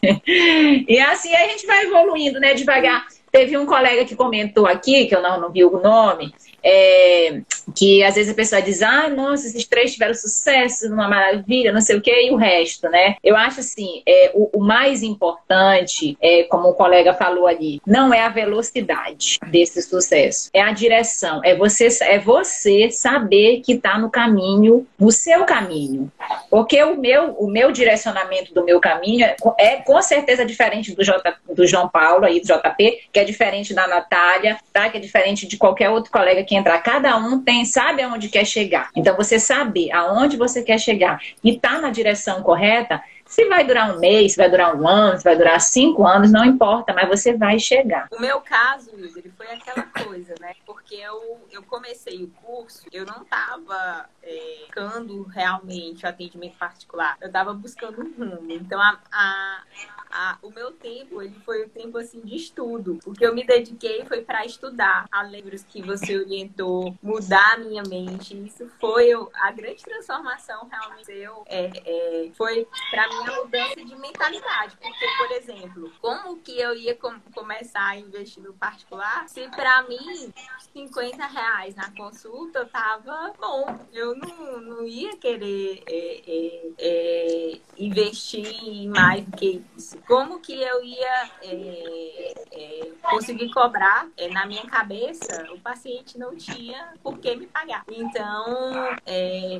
e 0.88 1.00
assim 1.00 1.34
a 1.36 1.48
gente 1.48 1.66
vai 1.66 1.86
evoluindo, 1.86 2.40
né, 2.40 2.54
devagar. 2.54 3.06
Teve 3.32 3.58
um 3.58 3.66
colega 3.66 4.06
que 4.06 4.16
comentou 4.16 4.68
aqui, 4.68 5.06
que 5.06 5.16
eu 5.16 5.22
não, 5.22 5.40
não 5.40 5.52
vi 5.52 5.64
o 5.66 5.82
nome, 5.82 6.34
é, 6.64 7.42
que 7.76 8.04
às 8.04 8.16
vezes 8.16 8.32
a 8.32 8.36
pessoa 8.36 8.62
diz, 8.62 8.82
ah, 8.82 9.10
nossa, 9.10 9.48
esses 9.48 9.66
três 9.66 9.94
tiveram 9.94 10.14
sucesso, 10.14 10.88
uma 10.88 11.08
maravilha, 11.08 11.72
não 11.72 11.82
sei 11.82 11.98
o 11.98 12.02
que, 12.02 12.12
e 12.12 12.32
o 12.32 12.36
resto, 12.36 12.90
né? 12.90 13.16
Eu 13.24 13.36
acho 13.36 13.60
assim, 13.60 14.02
é, 14.08 14.32
o, 14.34 14.50
o 14.58 14.64
mais 14.64 15.04
importante, 15.04 16.18
é, 16.22 16.44
como 16.44 16.70
o 16.70 16.74
colega 16.74 17.14
falou 17.14 17.48
ali, 17.48 17.82
não 17.86 18.14
é 18.14 18.22
a 18.22 18.30
velocidade 18.30 19.40
desse 19.48 19.82
sucesso, 19.82 20.50
é 20.54 20.62
a 20.62 20.72
direção, 20.72 21.42
é 21.44 21.56
você, 21.56 21.88
é 22.02 22.20
você 22.20 22.90
saber 22.92 23.62
que 23.62 23.74
está 23.74 23.98
no 23.98 24.10
caminho, 24.10 24.88
no 25.00 25.12
seu 25.12 25.46
caminho. 25.46 26.12
Porque 26.50 26.82
o 26.84 26.98
meu, 26.98 27.32
o 27.34 27.48
meu 27.48 27.72
direcionamento 27.72 28.54
do 28.54 28.64
meu 28.64 28.80
caminho 28.80 29.26
é, 29.26 29.36
é 29.58 29.76
com 29.78 30.02
certeza 30.02 30.46
diferente 30.46 30.94
do, 30.94 31.04
J, 31.04 31.36
do 31.54 31.66
João 31.68 31.90
Paulo 31.90 32.26
aí, 32.26 32.40
do 32.40 32.48
JP, 32.48 33.10
que 33.12 33.20
é 33.20 33.24
diferente 33.24 33.74
da 33.74 33.88
Natália, 33.88 34.58
tá? 34.72 34.90
Que 34.90 34.98
é 34.98 35.00
diferente 35.00 35.48
de 35.48 35.58
qualquer 35.58 35.90
outro 35.90 36.12
colega 36.12 36.44
que 36.44 36.53
que 36.54 36.60
entrar. 36.60 36.80
Cada 36.82 37.18
um 37.18 37.42
tem, 37.42 37.66
sabe 37.66 38.02
aonde 38.02 38.30
quer 38.30 38.46
chegar. 38.46 38.90
Então, 38.96 39.16
você 39.16 39.40
saber 39.40 39.92
aonde 39.92 40.38
você 40.38 40.62
quer 40.62 40.80
chegar 40.80 41.20
e 41.44 41.58
tá 41.58 41.80
na 41.80 41.90
direção 41.90 42.42
correta, 42.44 43.02
Se 43.26 43.46
vai 43.46 43.64
durar 43.66 43.96
um 43.96 44.00
mês, 44.00 44.34
se 44.34 44.38
vai 44.38 44.50
durar 44.50 44.76
um 44.76 44.88
ano, 44.88 45.18
se 45.18 45.24
vai 45.24 45.36
durar 45.36 45.60
cinco 45.60 46.06
anos, 46.06 46.32
não 46.32 46.46
importa, 46.46 46.94
mas 46.94 47.08
você 47.08 47.36
vai 47.36 47.58
chegar. 47.58 48.08
O 48.12 48.20
meu 48.20 48.40
caso, 48.42 48.92
Wilder, 48.94 49.32
foi 49.36 49.48
aquela 49.48 49.84
coisa, 50.06 50.36
né? 50.40 50.54
Porque 50.66 50.96
eu, 50.96 51.40
eu 51.52 51.64
comecei 51.64 52.22
o 52.24 52.28
curso, 52.44 52.84
eu 52.92 53.06
não 53.06 53.24
estava 53.24 54.08
é, 54.24 54.64
buscando 54.64 55.24
realmente 55.24 56.06
o 56.06 56.10
atendimento 56.10 56.58
particular, 56.58 57.18
eu 57.22 57.28
estava 57.28 57.54
buscando 57.54 58.02
um 58.02 58.12
rumo. 58.14 58.52
Então, 58.52 58.82
a, 58.82 59.00
a, 59.12 59.64
a, 60.12 60.38
o 60.42 60.50
meu 60.50 60.72
tempo, 60.72 61.22
ele 61.22 61.40
foi 61.46 61.64
o 61.64 61.70
tempo, 61.70 61.98
assim, 61.98 62.22
de 62.22 62.36
estudo. 62.36 63.00
O 63.06 63.14
que 63.14 63.26
eu 63.26 63.36
me 63.36 63.46
dediquei 63.46 64.06
foi 64.06 64.22
para 64.22 64.46
estudar, 64.46 65.06
a 65.12 65.24
livros 65.24 65.64
que 65.64 65.82
você 65.82 66.18
orientou, 66.18 66.98
mudar 67.02 67.54
a 67.54 67.58
minha 67.58 67.84
mente. 67.84 68.36
Isso 68.46 68.68
foi 68.80 69.12
a 69.34 69.52
grande 69.52 69.84
transformação 69.84 70.68
realmente 70.68 71.12
eu, 71.12 71.44
é, 71.48 71.70
é, 71.86 72.32
foi 72.34 72.68
para 72.90 73.08
mim 73.10 73.28
a 73.28 73.44
mudança 73.44 73.76
de 73.76 73.96
mentalidade. 73.96 74.78
Porque, 74.78 75.08
por 75.18 75.32
exemplo, 75.32 75.94
como 76.02 76.38
que 76.38 76.60
eu 76.60 76.76
ia 76.76 76.96
com, 76.96 77.20
começar 77.34 77.90
a 77.90 77.98
investir 77.98 78.42
no 78.44 78.54
particular 78.54 79.28
se 79.28 79.48
para 79.50 79.84
mim 79.84 80.34
50 80.74 81.26
reais 81.26 81.76
na 81.76 81.92
consulta 81.92 82.66
tava 82.66 83.34
bom? 83.40 83.80
Eu 83.92 84.13
não, 84.16 84.62
não 84.62 84.88
ia 84.88 85.16
querer 85.18 85.84
é, 85.88 86.22
é, 86.28 86.72
é 86.80 87.60
investir 87.78 88.88
mais 88.90 89.26
do 89.26 89.38
que 89.38 89.62
isso. 89.78 89.98
Como 90.08 90.40
que 90.40 90.54
eu 90.54 90.84
ia 90.84 91.32
é, 91.42 92.34
é, 92.52 92.92
conseguir 93.02 93.52
cobrar? 93.52 94.08
na 94.32 94.46
minha 94.46 94.66
cabeça, 94.66 95.46
o 95.52 95.60
paciente 95.60 96.18
não 96.18 96.36
tinha 96.36 96.94
por 97.02 97.18
que 97.20 97.36
me 97.36 97.48
pagar. 97.48 97.84
Então, 97.90 98.74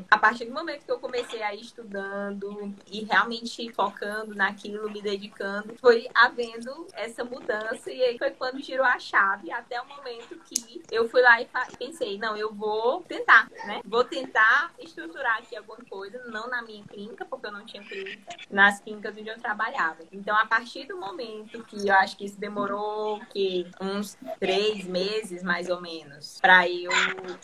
a 0.10 0.18
partir 0.18 0.46
do 0.46 0.54
momento 0.54 0.86
que 0.86 0.92
eu 0.92 1.00
comecei 1.00 1.42
a 1.42 1.54
ir 1.54 1.62
estudando 1.62 2.74
e 2.92 3.04
realmente 3.04 3.72
focando 3.74 4.34
naquilo, 4.36 4.90
me 4.90 5.02
dedicando, 5.02 5.76
foi 5.80 6.08
havendo 6.14 6.88
essa 6.94 7.24
mudança 7.24 7.92
e 7.92 8.02
aí 8.02 8.18
foi 8.18 8.32
quando 8.32 8.62
girou 8.62 8.86
a 8.86 9.00
chave 9.00 9.52
até 9.52 9.82
o 9.82 9.88
momento 9.88 10.40
que 10.46 10.82
eu 10.92 11.10
fui 11.10 11.22
lá 11.22 11.42
e 11.42 11.48
pensei, 11.78 12.18
não, 12.18 12.36
eu 12.36 12.54
vou 12.54 13.02
tentar, 13.04 13.50
né? 13.66 13.82
Vou 13.86 14.04
tentar 14.04 14.43
estruturar 14.80 15.38
aqui 15.38 15.56
alguma 15.56 15.80
coisa, 15.90 16.22
não 16.28 16.48
na 16.48 16.62
minha 16.62 16.84
clínica, 16.86 17.26
porque 17.26 17.48
eu 17.48 17.52
não 17.52 17.66
tinha 17.66 17.84
clínica, 17.84 18.36
nas 18.50 18.80
clínicas 18.80 19.18
onde 19.18 19.30
eu 19.30 19.40
trabalhava. 19.40 20.04
Então, 20.12 20.36
a 20.36 20.46
partir 20.46 20.86
do 20.88 20.98
momento 20.98 21.64
que 21.64 21.88
eu 21.88 21.94
acho 21.96 22.18
que 22.18 22.26
isso 22.26 22.40
demorou 22.40 23.20
que 23.32 23.68
uns 23.80 24.18
três 24.40 24.86
meses, 24.86 25.44
mais 25.44 25.70
ou 25.70 25.82
menos, 25.82 26.40
para 26.42 26.68
eu 26.68 26.92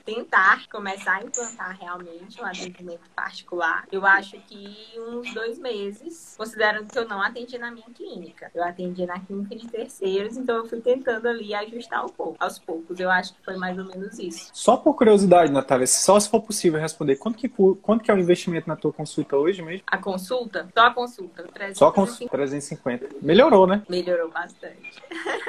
tentar 0.05 0.67
começar 0.69 1.17
a 1.17 1.23
implantar 1.23 1.77
realmente 1.79 2.41
um 2.41 2.45
atendimento 2.45 3.09
particular, 3.15 3.85
eu 3.91 4.05
acho 4.05 4.39
que 4.41 4.75
uns 4.97 5.33
dois 5.33 5.57
meses, 5.59 6.35
considerando 6.37 6.87
que 6.87 6.97
eu 6.97 7.07
não 7.07 7.21
atendi 7.21 7.57
na 7.57 7.71
minha 7.71 7.89
clínica. 7.89 8.51
Eu 8.53 8.63
atendi 8.63 9.05
na 9.05 9.19
clínica 9.19 9.55
de 9.55 9.67
terceiros, 9.67 10.37
então 10.37 10.57
eu 10.57 10.67
fui 10.67 10.81
tentando 10.81 11.27
ali 11.27 11.53
ajustar 11.53 12.05
um 12.05 12.09
pouco, 12.09 12.37
aos 12.39 12.59
poucos. 12.59 12.99
Eu 12.99 13.09
acho 13.09 13.33
que 13.33 13.43
foi 13.43 13.55
mais 13.57 13.77
ou 13.77 13.85
menos 13.85 14.17
isso. 14.19 14.49
Só 14.53 14.77
por 14.77 14.93
curiosidade, 14.95 15.51
Natália, 15.51 15.87
só 15.87 16.19
se 16.19 16.29
for 16.29 16.41
possível 16.41 16.79
responder, 16.89 17.15
quanto 17.15 17.37
que, 17.37 17.49
quanto 17.49 18.03
que 18.03 18.11
é 18.11 18.13
o 18.13 18.17
investimento 18.17 18.67
na 18.67 18.75
tua 18.75 18.91
consulta 18.91 19.37
hoje 19.37 19.61
mesmo? 19.61 19.83
A 19.87 19.97
consulta? 19.97 20.67
Só 20.73 20.87
a 20.87 20.93
consulta. 20.93 21.43
350. 21.43 21.75
Só 21.75 21.87
a 21.87 21.91
consulta, 21.91 22.31
350. 22.31 23.09
Melhorou, 23.21 23.67
né? 23.67 23.81
Melhorou 23.89 24.29
bastante. 24.29 24.91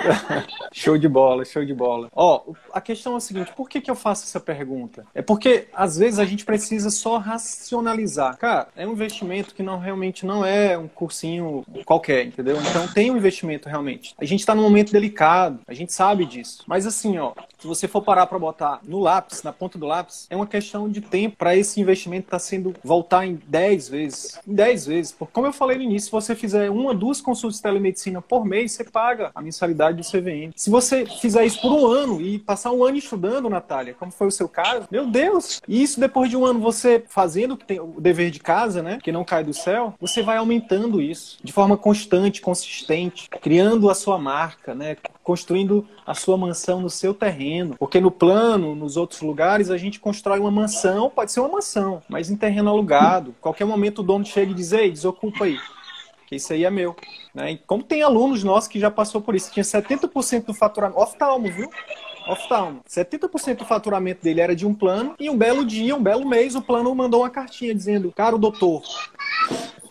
show 0.72 0.96
de 0.96 1.08
bola, 1.08 1.44
show 1.44 1.64
de 1.64 1.74
bola. 1.74 2.08
Ó, 2.14 2.52
a 2.72 2.80
questão 2.80 3.14
é 3.14 3.16
a 3.16 3.20
seguinte, 3.20 3.52
por 3.56 3.68
que, 3.68 3.80
que 3.80 3.90
eu 3.90 3.94
faço 3.94 4.24
essa 4.24 4.40
pergunta? 4.40 5.06
É 5.14 5.22
porque, 5.22 5.68
às 5.72 5.96
vezes, 5.96 6.18
a 6.18 6.24
gente 6.24 6.44
precisa 6.44 6.90
só 6.90 7.18
racionalizar. 7.18 8.36
Cara, 8.38 8.68
é 8.76 8.86
um 8.86 8.92
investimento 8.92 9.54
que 9.54 9.62
não 9.62 9.78
realmente 9.78 10.24
não 10.24 10.44
é 10.44 10.76
um 10.76 10.88
cursinho 10.88 11.64
qualquer, 11.84 12.26
entendeu? 12.26 12.56
Então 12.60 12.86
tem 12.88 13.10
um 13.10 13.16
investimento 13.16 13.68
realmente. 13.68 14.14
A 14.18 14.24
gente 14.24 14.40
está 14.40 14.54
num 14.54 14.62
momento 14.62 14.92
delicado, 14.92 15.60
a 15.66 15.74
gente 15.74 15.92
sabe 15.92 16.24
disso. 16.24 16.62
Mas 16.66 16.86
assim, 16.86 17.18
ó, 17.18 17.32
se 17.58 17.66
você 17.66 17.86
for 17.86 18.02
parar 18.02 18.26
para 18.26 18.38
botar 18.38 18.80
no 18.82 19.00
lápis, 19.00 19.42
na 19.42 19.52
ponta 19.52 19.78
do 19.78 19.86
lápis, 19.86 20.26
é 20.30 20.36
uma 20.36 20.46
questão 20.46 20.88
de 20.88 21.00
tempo 21.00 21.29
para 21.30 21.56
esse 21.56 21.80
investimento 21.80 22.26
estar 22.26 22.36
tá 22.36 22.38
sendo 22.38 22.74
voltar 22.82 23.26
em 23.26 23.40
10 23.46 23.88
vezes. 23.88 24.38
Em 24.46 24.54
10 24.54 24.86
vezes. 24.86 25.12
Porque, 25.12 25.32
como 25.32 25.46
eu 25.46 25.52
falei 25.52 25.76
no 25.76 25.84
início, 25.84 26.06
se 26.06 26.12
você 26.12 26.34
fizer 26.34 26.70
uma, 26.70 26.94
duas 26.94 27.20
consultas 27.20 27.56
de 27.56 27.62
telemedicina 27.62 28.20
por 28.20 28.44
mês, 28.44 28.72
você 28.72 28.84
paga 28.84 29.30
a 29.34 29.42
mensalidade 29.42 29.98
do 29.98 30.04
CVM. 30.04 30.52
Se 30.54 30.70
você 30.70 31.06
fizer 31.06 31.44
isso 31.44 31.60
por 31.60 31.72
um 31.72 31.86
ano 31.86 32.20
e 32.20 32.38
passar 32.38 32.72
um 32.72 32.84
ano 32.84 32.96
estudando, 32.96 33.48
Natália, 33.48 33.94
como 33.94 34.12
foi 34.12 34.28
o 34.28 34.32
seu 34.32 34.48
caso, 34.48 34.86
meu 34.90 35.06
Deus! 35.06 35.60
E 35.66 35.82
isso 35.82 36.00
depois 36.00 36.30
de 36.30 36.36
um 36.36 36.44
ano 36.44 36.60
você 36.60 37.02
fazendo 37.08 37.58
o 37.96 38.00
dever 38.00 38.30
de 38.30 38.40
casa, 38.40 38.82
né? 38.82 38.98
Que 39.02 39.12
não 39.12 39.24
cai 39.24 39.44
do 39.44 39.54
céu, 39.54 39.94
você 40.00 40.22
vai 40.22 40.36
aumentando 40.36 41.00
isso 41.00 41.38
de 41.42 41.52
forma 41.52 41.76
constante, 41.76 42.40
consistente, 42.40 43.28
criando 43.40 43.88
a 43.90 43.94
sua 43.94 44.18
marca, 44.18 44.74
né? 44.74 44.96
Construindo 45.22 45.86
a 46.06 46.14
sua 46.14 46.36
mansão 46.36 46.80
no 46.80 46.90
seu 46.90 47.12
terreno. 47.14 47.76
Porque 47.78 48.00
no 48.00 48.10
plano, 48.10 48.74
nos 48.74 48.96
outros 48.96 49.20
lugares, 49.20 49.70
a 49.70 49.76
gente 49.76 50.00
constrói 50.00 50.38
uma 50.40 50.50
mansão, 50.50 51.10
pode 51.10 51.32
ser 51.32 51.40
uma 51.40 51.48
mansão, 51.48 52.02
mas 52.08 52.30
em 52.30 52.36
terreno 52.36 52.70
alugado. 52.70 53.34
Qualquer 53.40 53.64
momento 53.64 54.00
o 54.00 54.02
dono 54.02 54.24
chega 54.24 54.50
e 54.50 54.54
diz, 54.54 54.72
ei, 54.72 54.90
desocupa 54.90 55.44
aí 55.44 55.58
que 56.30 56.36
isso 56.36 56.52
aí 56.52 56.64
é 56.64 56.70
meu. 56.70 56.94
Né? 57.34 57.52
E 57.52 57.58
como 57.58 57.82
tem 57.82 58.04
alunos 58.04 58.44
nossos 58.44 58.68
que 58.68 58.78
já 58.78 58.88
passou 58.88 59.20
por 59.20 59.34
isso, 59.34 59.50
tinha 59.50 59.64
70% 59.64 60.46
do 60.46 60.54
faturamento, 60.54 61.00
oftalmo, 61.00 61.50
viu? 61.50 61.68
Oftalmo. 62.28 62.82
70% 62.88 63.56
do 63.56 63.64
faturamento 63.64 64.22
dele 64.22 64.40
era 64.40 64.54
de 64.54 64.64
um 64.64 64.72
plano, 64.72 65.16
e 65.18 65.28
um 65.28 65.36
belo 65.36 65.64
dia, 65.64 65.96
um 65.96 66.02
belo 66.02 66.28
mês, 66.28 66.54
o 66.54 66.62
plano 66.62 66.94
mandou 66.94 67.22
uma 67.22 67.30
cartinha 67.30 67.74
dizendo, 67.74 68.12
caro 68.12 68.38
doutor, 68.38 68.82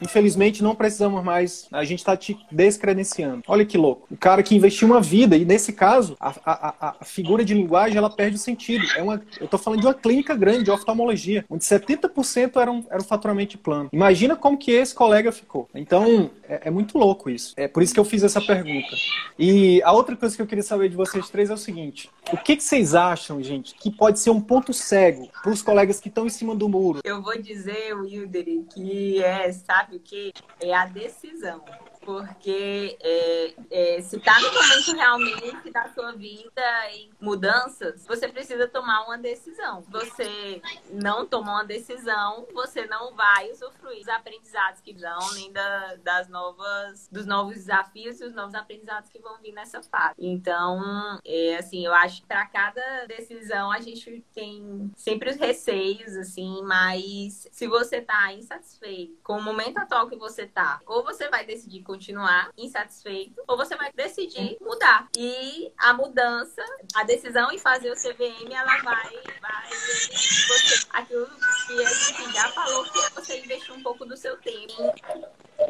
Infelizmente, 0.02 0.64
não 0.64 0.76
precisamos 0.76 1.24
mais. 1.24 1.68
A 1.72 1.84
gente 1.84 2.00
está 2.00 2.16
te 2.16 2.38
descredenciando. 2.52 3.44
Olha 3.48 3.66
que 3.66 3.78
louco. 3.78 4.08
O 4.10 4.18
cara 4.18 4.44
que 4.44 4.56
investiu 4.56 4.88
uma 4.88 5.02
vida, 5.02 5.36
e 5.36 5.46
nesse 5.46 5.74
caso, 5.74 6.16
a, 6.20 6.34
a, 6.46 6.96
a 7.00 7.06
figura 7.06 7.44
de 7.44 7.54
linguagem 7.54 7.98
ela 7.98 8.10
perde 8.10 8.36
o 8.36 8.40
sentido. 8.40 8.86
É 8.96 9.02
uma, 9.02 9.22
eu 9.40 9.46
estou 9.46 9.60
falando 9.60 9.82
de 9.82 9.88
uma 9.88 9.94
clínica 9.94 10.36
grande 10.36 10.64
de 10.64 10.72
oftalmologia, 10.72 11.46
onde 11.50 11.64
70% 11.64 12.60
era 12.60 12.72
um, 12.72 12.84
era 12.90 13.02
faturamento 13.04 13.58
plano. 13.58 13.90
Imagina 13.92 14.36
como 14.36 14.58
que 14.58 14.72
esse 14.72 14.94
colega 14.94 15.32
ficou. 15.32 15.68
Então, 15.74 16.30
é, 16.48 16.68
é, 16.68 16.72
muito 16.72 16.98
louco 16.98 17.30
isso. 17.30 17.54
É 17.58 17.68
por 17.68 17.84
isso 17.84 17.94
que 17.94 18.00
eu 18.00 18.06
fiz 18.06 18.24
essa 18.24 18.42
pergunta. 18.42 18.96
E 19.38 19.82
a 19.84 19.92
outra 19.92 20.16
coisa 20.16 20.36
que 20.36 20.42
eu 20.42 20.48
queria 20.48 20.64
saber 20.64 20.90
de 20.90 20.96
vocês 20.96 21.30
três 21.30 21.50
é 21.50 21.54
o 21.54 21.58
seguinte: 21.58 22.10
o 22.32 22.38
que, 22.38 22.56
que 22.56 22.64
vocês 22.64 22.96
acham, 22.96 23.42
gente, 23.42 23.76
que 23.76 23.92
pode 23.92 24.20
ser 24.20 24.30
um 24.30 24.42
ponto 24.42 24.74
cego 24.74 25.30
para 25.42 25.52
os 25.52 25.62
colegas 25.62 26.00
que 26.00 26.10
estão 26.10 26.26
em 26.26 26.30
cima 26.30 26.56
do 26.56 26.70
muro? 26.70 27.00
Eu 27.04 27.22
vou 27.22 27.40
dizer, 27.42 27.94
Wilder, 27.96 28.46
que 28.74 29.22
é, 29.24 29.52
sabe, 29.52 29.89
sabe 29.90 29.98
o 29.98 30.00
que? 30.00 30.34
É 30.62 30.74
a 30.74 30.86
decisão 30.86 31.64
porque 32.02 32.98
é, 33.02 33.54
é, 33.70 34.02
se 34.02 34.18
está 34.18 34.40
no 34.40 34.52
momento 34.52 34.96
realmente 34.96 35.72
da 35.72 35.88
sua 35.90 36.12
vida 36.14 36.92
em 36.94 37.10
mudanças, 37.20 38.06
você 38.08 38.28
precisa 38.28 38.68
tomar 38.68 39.06
uma 39.06 39.18
decisão. 39.18 39.84
Você 39.90 40.62
não 40.92 41.26
tomar 41.26 41.54
uma 41.54 41.66
decisão, 41.66 42.48
você 42.54 42.86
não 42.86 43.14
vai 43.16 43.52
usufruir 43.52 44.00
dos 44.00 44.08
aprendizados 44.10 44.82
que 44.82 44.94
vão, 44.94 45.34
nem 45.34 45.52
da, 45.52 45.96
das 45.98 46.28
novas, 46.28 47.08
dos 47.12 47.26
novos 47.26 47.56
desafios 47.56 48.20
e 48.20 48.26
os 48.26 48.34
novos 48.34 48.56
aprendizados 48.56 49.10
que 49.10 49.20
vão 49.20 49.38
vir 49.42 49.52
nessa 49.52 49.82
fase. 49.84 50.16
Então, 50.18 51.20
é, 51.26 51.58
assim, 51.58 51.86
eu 51.86 51.94
acho 51.94 52.22
que 52.22 52.28
para 52.28 52.46
cada 52.48 53.06
decisão 53.06 53.72
a 53.72 53.80
gente 53.80 54.24
tem 54.34 54.92
sempre 54.96 55.30
os 55.30 55.38
receios, 55.38 56.16
assim, 56.16 56.62
mas 56.64 57.48
se 57.52 57.68
você 57.68 57.98
está 57.98 58.34
insatisfeito 58.34 59.18
com 59.24 59.38
o 59.38 59.44
momento 59.44 59.78
atual 59.78 60.08
que 60.08 60.16
você 60.16 60.44
está, 60.44 60.82
ou 60.86 61.04
você 61.04 61.30
vai 61.30 61.46
decidir 61.46 61.84
continuar 61.90 62.52
insatisfeito 62.56 63.42
ou 63.48 63.58
você 63.58 63.76
vai 63.76 63.92
decidir 63.94 64.58
mudar. 64.62 65.08
E 65.18 65.74
a 65.76 65.92
mudança, 65.92 66.64
a 66.94 67.04
decisão 67.04 67.52
em 67.52 67.58
fazer 67.58 67.90
o 67.90 67.96
CVM, 67.96 68.54
ela 68.54 68.78
vai, 68.84 69.10
vai 69.42 69.70
você, 69.70 70.86
aquilo 70.92 71.26
que 71.26 71.84
a 71.84 71.90
gente 71.90 72.32
já 72.32 72.48
falou, 72.50 72.84
que 72.84 73.00
é 73.00 73.10
você 73.10 73.40
investir 73.40 73.74
um 73.74 73.82
pouco 73.82 74.06
do 74.06 74.16
seu 74.16 74.38
tempo 74.38 74.94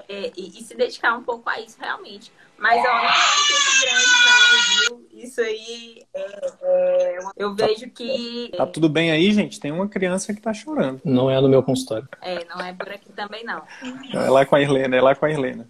é, 0.10 0.32
e, 0.36 0.60
e, 0.60 0.62
se 0.62 0.76
dedicar 0.76 1.18
um 1.18 1.24
pouco 1.24 1.50
a 1.50 1.58
isso 1.62 1.78
realmente. 1.80 2.34
Mas 2.58 2.82
ó, 2.82 2.92
não 2.92 3.00
é 3.00 3.08
um 3.08 3.82
grande, 3.82 4.90
não, 4.90 5.00
viu? 5.00 5.24
Isso 5.24 5.40
aí 5.40 6.06
é, 6.14 6.52
é, 6.62 7.20
eu 7.38 7.56
vejo 7.56 7.90
que. 7.90 8.52
Tá 8.58 8.68
tudo 8.68 8.90
bem 8.90 9.12
aí, 9.12 9.32
gente? 9.32 9.60
Tem 9.60 9.72
uma 9.72 9.88
criança 9.88 10.34
que 10.34 10.42
tá 10.42 10.54
chorando. 10.54 11.00
Não 11.06 11.32
é 11.32 11.40
no 11.40 11.48
meu 11.48 11.64
consultório. 11.64 12.10
É, 12.22 12.44
não 12.46 12.60
é 12.60 12.74
por 12.74 12.90
aqui 12.90 13.14
também, 13.14 13.46
não. 13.46 13.64
É 14.14 14.30
lá 14.30 14.46
com 14.46 14.58
a 14.58 14.62
Irlena, 14.62 14.98
é 14.98 15.02
lá 15.02 15.16
com 15.16 15.26
a 15.26 15.32
Irlena. 15.32 15.70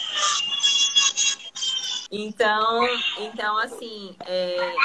Então, 2.11 2.85
então 3.19 3.57
assim, 3.59 4.13
é, 4.25 4.57
é, 4.57 4.75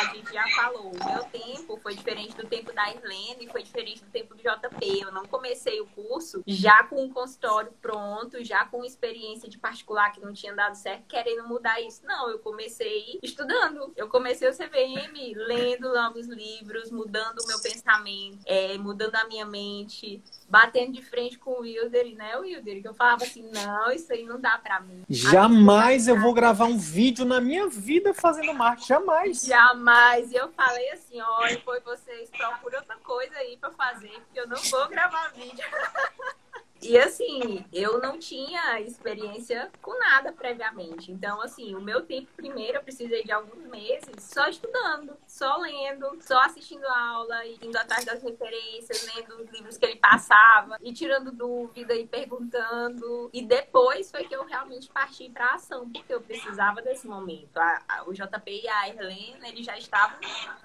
a, 0.00 0.14
gente 0.14 0.32
já 0.32 0.46
falou, 0.54 0.90
o 0.90 1.12
meu 1.12 1.24
tempo 1.24 1.78
foi 1.82 1.94
diferente 1.94 2.34
do 2.34 2.46
tempo 2.46 2.72
da 2.72 2.88
Irlanda 2.88 3.42
e 3.42 3.48
foi 3.50 3.62
diferente 3.62 4.02
do 4.02 4.10
tempo 4.10 4.34
do 4.34 4.42
JP. 4.42 5.00
Eu 5.02 5.12
não 5.12 5.26
comecei 5.26 5.78
o 5.80 5.86
curso 5.86 6.42
já 6.46 6.84
com 6.84 7.04
um 7.04 7.10
consultório 7.12 7.70
pronto, 7.82 8.42
já 8.42 8.64
com 8.64 8.82
experiência 8.82 9.46
de 9.48 9.58
particular 9.58 10.10
que 10.10 10.20
não 10.20 10.32
tinha 10.32 10.54
dado 10.54 10.74
certo, 10.74 11.04
querendo 11.06 11.46
mudar 11.46 11.80
isso. 11.82 12.00
Não, 12.06 12.30
eu 12.30 12.38
comecei 12.38 13.18
estudando. 13.22 13.92
Eu 13.94 14.08
comecei 14.08 14.48
o 14.48 14.56
CVM 14.56 15.34
lendo 15.36 15.92
novos 15.92 16.26
livros, 16.28 16.90
mudando 16.90 17.40
o 17.40 17.46
meu 17.46 17.60
pensamento, 17.60 18.38
é, 18.46 18.78
mudando 18.78 19.16
a 19.16 19.26
minha 19.26 19.44
mente, 19.44 20.22
batendo 20.48 20.92
de 20.92 21.02
frente 21.02 21.38
com 21.38 21.50
o 21.50 21.60
Wilder, 21.60 22.14
né, 22.16 22.36
Wilder? 22.38 22.80
Que 22.80 22.88
eu 22.88 22.94
falava 22.94 23.24
assim, 23.24 23.50
não, 23.52 23.90
isso 23.90 24.10
aí 24.12 24.24
não 24.24 24.40
dá 24.40 24.56
pra 24.58 24.80
mim. 24.80 25.04
Jamais 25.10 26.05
eu 26.08 26.20
vou 26.20 26.32
gravar 26.32 26.64
um 26.64 26.78
vídeo 26.78 27.24
na 27.24 27.40
minha 27.40 27.68
vida 27.68 28.14
fazendo 28.14 28.52
marketing, 28.54 28.88
jamais. 28.88 29.42
Jamais. 29.42 30.32
E 30.32 30.36
eu 30.36 30.48
falei 30.52 30.90
assim, 30.90 31.20
olha, 31.20 31.60
foi 31.60 31.80
vocês 31.80 32.30
procuram 32.30 32.78
outra 32.78 32.96
coisa 32.96 33.36
aí 33.38 33.56
pra 33.56 33.70
fazer, 33.70 34.10
porque 34.26 34.40
eu 34.40 34.48
não 34.48 34.56
vou 34.56 34.88
gravar 34.88 35.32
vídeo. 35.34 35.64
E 36.82 36.98
assim, 36.98 37.64
eu 37.72 38.00
não 38.00 38.18
tinha 38.18 38.80
experiência 38.80 39.70
com 39.80 39.98
nada 39.98 40.32
previamente. 40.32 41.10
Então, 41.10 41.40
assim, 41.40 41.74
o 41.74 41.80
meu 41.80 42.02
tempo 42.02 42.28
primeiro 42.36 42.78
eu 42.78 42.82
precisei 42.82 43.24
de 43.24 43.32
alguns 43.32 43.64
meses 43.66 44.14
só 44.18 44.48
estudando, 44.48 45.16
só 45.26 45.56
lendo, 45.56 46.18
só 46.20 46.38
assistindo 46.40 46.86
aula 46.86 47.44
e 47.46 47.58
indo 47.62 47.76
atrás 47.76 48.04
das 48.04 48.22
referências, 48.22 49.06
lendo 49.14 49.42
os 49.42 49.50
livros 49.50 49.76
que 49.76 49.86
ele 49.86 49.96
passava 49.96 50.76
e 50.82 50.92
tirando 50.92 51.32
dúvida 51.32 51.94
e 51.94 52.06
perguntando. 52.06 53.30
E 53.32 53.42
depois 53.42 54.10
foi 54.10 54.24
que 54.24 54.34
eu 54.34 54.44
realmente 54.44 54.88
parti 54.88 55.30
para 55.30 55.54
ação, 55.54 55.90
porque 55.90 56.12
eu 56.12 56.20
precisava 56.20 56.82
desse 56.82 57.06
momento. 57.06 57.56
A, 57.56 57.82
a, 57.88 58.04
o 58.08 58.12
JP 58.12 58.50
e 58.62 58.68
a 58.68 58.88
Helena, 58.88 59.48
eles 59.48 59.64
já 59.64 59.76
estavam 59.78 60.18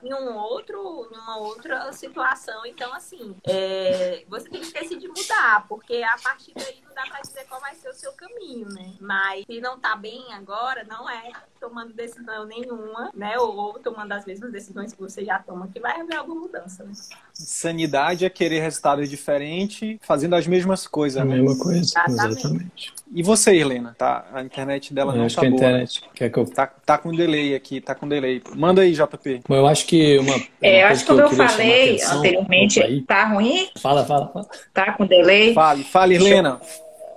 em 0.04 0.14
um 0.14 0.36
outro, 0.36 1.10
numa 1.12 1.38
outra 1.38 1.92
situação. 1.94 2.66
Então, 2.66 2.94
assim, 2.94 3.36
é, 3.48 4.24
você 4.28 4.50
tem 4.50 4.62
que 4.62 4.74
decidir 4.74 5.08
mudar, 5.08 5.66
porque 5.68 6.01
a 6.04 6.18
partir 6.22 6.54
daí 6.56 6.78
não 6.88 6.94
dá 6.96 7.04
para 7.10 7.22
dizer 7.22 7.46
qual 7.48 7.60
vai 7.62 7.74
ser 7.76 7.90
o 7.90 7.94
seu 7.94 8.12
caminho, 8.14 8.68
né? 8.70 8.92
Mas 9.00 9.46
se 9.46 9.60
não 9.62 9.80
tá 9.80 9.96
bem 9.96 10.24
agora, 10.34 10.84
não 10.84 11.10
é 11.10 11.32
tomando 11.60 11.94
decisão 11.94 12.46
nenhuma, 12.46 13.12
né? 13.16 13.38
Ou, 13.38 13.56
ou 13.56 13.74
tomando 13.80 14.12
as 14.14 14.26
mesmas 14.26 14.52
decisões 14.52 14.94
que 14.94 15.00
você 15.00 15.24
já 15.24 15.40
toma, 15.40 15.68
que 15.74 15.80
vai 15.80 16.00
haver 16.02 16.16
alguma 16.16 16.42
mudança, 16.42 16.84
né? 16.84 16.92
Sanidade 17.34 18.26
é 18.26 18.30
querer 18.30 18.60
resultados 18.62 19.10
diferentes, 19.10 19.98
fazendo 20.02 20.36
as 20.36 20.48
mesmas 20.48 20.88
coisas, 20.88 21.22
a 21.22 21.26
né? 21.26 21.36
mesma 21.36 21.58
coisa, 21.58 21.80
exatamente. 21.80 22.38
exatamente. 22.40 22.94
E 23.14 23.22
você, 23.24 23.56
Helena? 23.56 23.96
Tá, 23.98 24.26
a 24.34 24.42
internet 24.42 24.94
dela 24.94 25.14
eu 25.14 25.18
não 25.18 25.26
acho 25.26 25.36
tá 25.36 25.42
que 25.42 25.48
a 25.48 25.50
boa. 25.50 25.60
internet 25.62 26.02
quer 26.14 26.30
que 26.30 26.38
eu... 26.40 26.46
Tá, 26.46 26.68
tá 26.68 26.98
com 26.98 27.12
delay 27.14 27.56
aqui, 27.56 27.82
tá 27.82 27.94
com 27.94 28.08
delay. 28.08 28.42
Manda 28.56 28.82
aí, 28.82 28.94
JP. 28.94 29.42
Bom, 29.48 29.56
eu 29.56 29.68
acho 29.68 29.86
que 29.86 30.18
uma. 30.20 30.36
uma 30.36 30.46
É, 30.62 30.84
eu 30.84 30.88
acho 30.88 31.02
que 31.02 31.08
como 31.08 31.22
eu 31.22 31.28
eu 31.28 31.36
falei 31.36 31.96
atenção- 31.96 32.20
anteriormente, 32.20 33.02
tá 33.08 33.26
ruim? 33.26 33.70
Fala, 33.80 34.06
fala, 34.06 34.28
fala. 34.32 34.48
Tá 34.74 34.94
com 34.94 35.06
delay? 35.06 35.54
Fale, 35.54 35.84
fale, 35.92 36.16
Helena. 36.16 36.60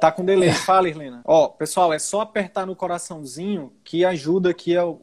Tá 0.01 0.12
com 0.12 0.25
delay. 0.25 0.53
Fala, 0.53 0.89
Helena. 0.89 1.22
Ó, 1.25 1.49
pessoal, 1.49 1.93
é 1.93 1.99
só 1.99 2.20
apertar 2.20 2.66
no 2.66 2.77
coraçãozinho 2.77 3.72
que 3.83 4.05
ajuda 4.05 4.51
aqui 4.51 4.77
o, 4.77 5.01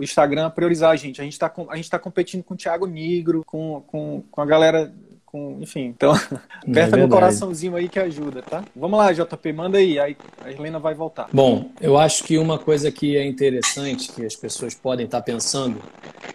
Instagram 0.00 0.46
a 0.46 0.50
priorizar 0.50 0.90
a 0.90 0.96
gente. 0.96 1.20
A 1.20 1.24
gente 1.24 1.38
tá, 1.38 1.48
com- 1.50 1.70
a 1.70 1.76
gente 1.76 1.90
tá 1.90 1.98
competindo 1.98 2.42
com 2.42 2.54
o 2.54 2.56
Thiago 2.56 2.86
Negro, 2.86 3.42
com, 3.44 3.82
com, 3.86 4.22
com 4.30 4.40
a 4.40 4.46
galera. 4.46 4.92
Com, 5.30 5.58
enfim, 5.60 5.86
então 5.86 6.12
aperta 6.66 6.96
no 6.96 7.02
verdade. 7.02 7.10
coraçãozinho 7.10 7.76
aí 7.76 7.88
que 7.88 7.98
ajuda, 8.00 8.42
tá? 8.42 8.64
Vamos 8.74 8.98
lá, 8.98 9.12
JP, 9.12 9.52
manda 9.52 9.78
aí, 9.78 9.98
aí 9.98 10.16
a 10.44 10.50
Helena 10.50 10.78
vai 10.80 10.92
voltar. 10.92 11.28
Bom, 11.32 11.70
eu 11.80 11.96
acho 11.96 12.24
que 12.24 12.36
uma 12.36 12.58
coisa 12.58 12.90
que 12.90 13.16
é 13.16 13.24
interessante 13.24 14.10
que 14.12 14.24
as 14.24 14.34
pessoas 14.34 14.74
podem 14.74 15.06
estar 15.06 15.22
pensando, 15.22 15.80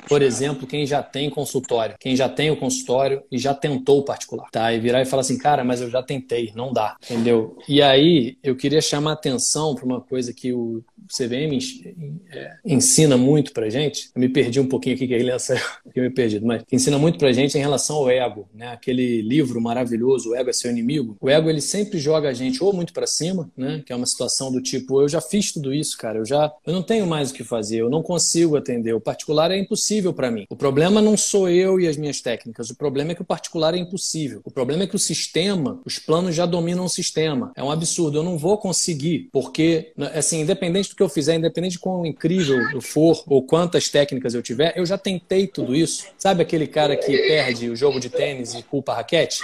por 0.08 0.22
exemplo, 0.22 0.66
quem 0.66 0.86
já 0.86 1.04
tem 1.04 1.30
consultório, 1.30 1.96
quem 2.00 2.16
já 2.16 2.30
tem 2.30 2.52
o 2.52 2.58
consultório 2.58 3.22
e 3.30 3.38
já 3.38 3.54
tentou 3.54 4.00
o 4.00 4.06
particular, 4.06 4.50
tá? 4.50 4.72
E 4.72 4.80
virar 4.80 5.02
e 5.02 5.06
falar 5.06 5.22
assim, 5.22 5.38
cara, 5.38 5.64
mas 5.64 5.82
eu 5.82 5.90
já 5.90 6.02
tentei, 6.02 6.54
não 6.56 6.72
dá, 6.72 6.96
entendeu? 7.04 7.58
E 7.68 7.82
aí 7.82 8.38
eu 8.42 8.56
queria 8.56 8.82
chamar 8.82 9.14
atenção 9.14 9.76
para 9.76 9.86
uma 9.86 10.00
coisa 10.00 10.34
que 10.34 10.54
o 10.54 10.82
CVM 11.08 11.58
é, 12.32 12.58
ensina 12.66 13.18
muito 13.18 13.54
pra 13.54 13.70
gente. 13.70 14.10
Eu 14.16 14.20
me 14.22 14.30
perdi 14.30 14.60
um 14.60 14.68
pouquinho 14.68 14.96
aqui 14.96 15.08
que 15.08 15.14
a 15.14 15.18
Helena 15.18 15.38
que 15.94 16.00
eu 16.00 16.04
me 16.04 16.10
perdi, 16.10 16.40
mas 16.40 16.64
que 16.64 16.76
ensina 16.76 16.98
muito 16.98 17.18
pra 17.18 17.32
gente 17.32 17.58
em 17.58 17.62
relação 17.62 17.98
ao 17.98 18.10
ego, 18.10 18.48
né? 18.54 18.70
Aquele 18.70 19.22
livro 19.22 19.62
maravilhoso, 19.62 20.32
O 20.32 20.36
Ego 20.36 20.50
é 20.50 20.54
Seu 20.54 20.72
Inimigo. 20.72 21.18
O 21.20 21.30
ego 21.30 21.50
ele 21.50 21.62
sempre 21.62 22.00
joga 22.00 22.30
a 22.30 22.34
gente 22.34 22.64
ou 22.64 22.74
muito 22.74 22.94
pra 22.94 23.08
cima, 23.08 23.50
né? 23.56 23.84
Que 23.86 23.94
é 23.94 23.96
uma 23.96 24.06
situação 24.06 24.52
do 24.52 24.62
tipo, 24.62 25.02
eu 25.02 25.08
já 25.08 25.22
fiz 25.22 25.52
tudo 25.52 25.74
isso, 25.74 25.98
cara, 25.98 26.20
eu 26.20 26.26
já 26.26 26.52
eu 26.66 26.74
não 26.74 26.84
tenho 26.84 27.06
mais 27.06 27.32
o 27.32 27.34
que 27.34 27.44
fazer, 27.44 27.78
eu 27.78 27.90
não 27.90 28.02
consigo 28.02 28.56
atender. 28.56 28.94
O 28.94 29.02
particular 29.02 29.52
é 29.52 29.58
impossível 29.58 30.14
pra 30.14 30.32
mim. 30.32 30.46
O 30.50 30.56
problema 30.56 31.02
não 31.02 31.18
sou 31.18 31.50
eu 31.50 31.80
e 31.80 31.88
as 31.88 31.98
minhas 31.98 32.22
técnicas, 32.22 32.70
o 32.70 32.76
problema 32.76 33.12
é 33.12 33.16
que 33.16 33.22
o 33.22 33.26
particular 33.26 33.74
é 33.74 33.78
impossível. 33.78 34.42
O 34.44 34.52
problema 34.52 34.84
é 34.84 34.88
que 34.88 34.96
o 34.96 35.00
sistema, 35.00 35.80
os 35.86 36.00
planos 36.00 36.36
já 36.36 36.46
dominam 36.46 36.86
o 36.86 36.90
sistema. 36.90 37.52
É 37.56 37.64
um 37.64 37.72
absurdo, 37.72 38.18
eu 38.18 38.24
não 38.24 38.38
vou 38.38 38.58
conseguir, 38.58 39.30
porque 39.32 39.94
assim, 40.14 40.42
independente 40.42 40.90
do 40.90 40.95
que 40.96 41.04
eu 41.04 41.10
fizer, 41.10 41.36
independente 41.36 41.74
de 41.74 41.80
quão 41.80 42.06
incrível 42.06 42.58
eu 42.72 42.82
for 42.82 43.24
ou 43.28 43.44
quantas 43.44 43.90
técnicas 43.90 44.34
eu 44.34 44.42
tiver, 44.42 44.74
eu 44.76 44.86
já 44.86 44.98
tentei 44.98 45.48
tudo 45.48 45.76
isso. 45.76 46.06
Sabe 46.18 46.42
aquele 46.42 46.68
cara 46.68 46.96
que 46.96 47.18
perde 47.28 47.70
o 47.70 47.76
jogo 47.76 48.00
de 48.00 48.10
tênis 48.10 48.54
e 48.54 48.64
culpa 48.64 48.94
a 48.94 48.96
raquete? 48.96 49.40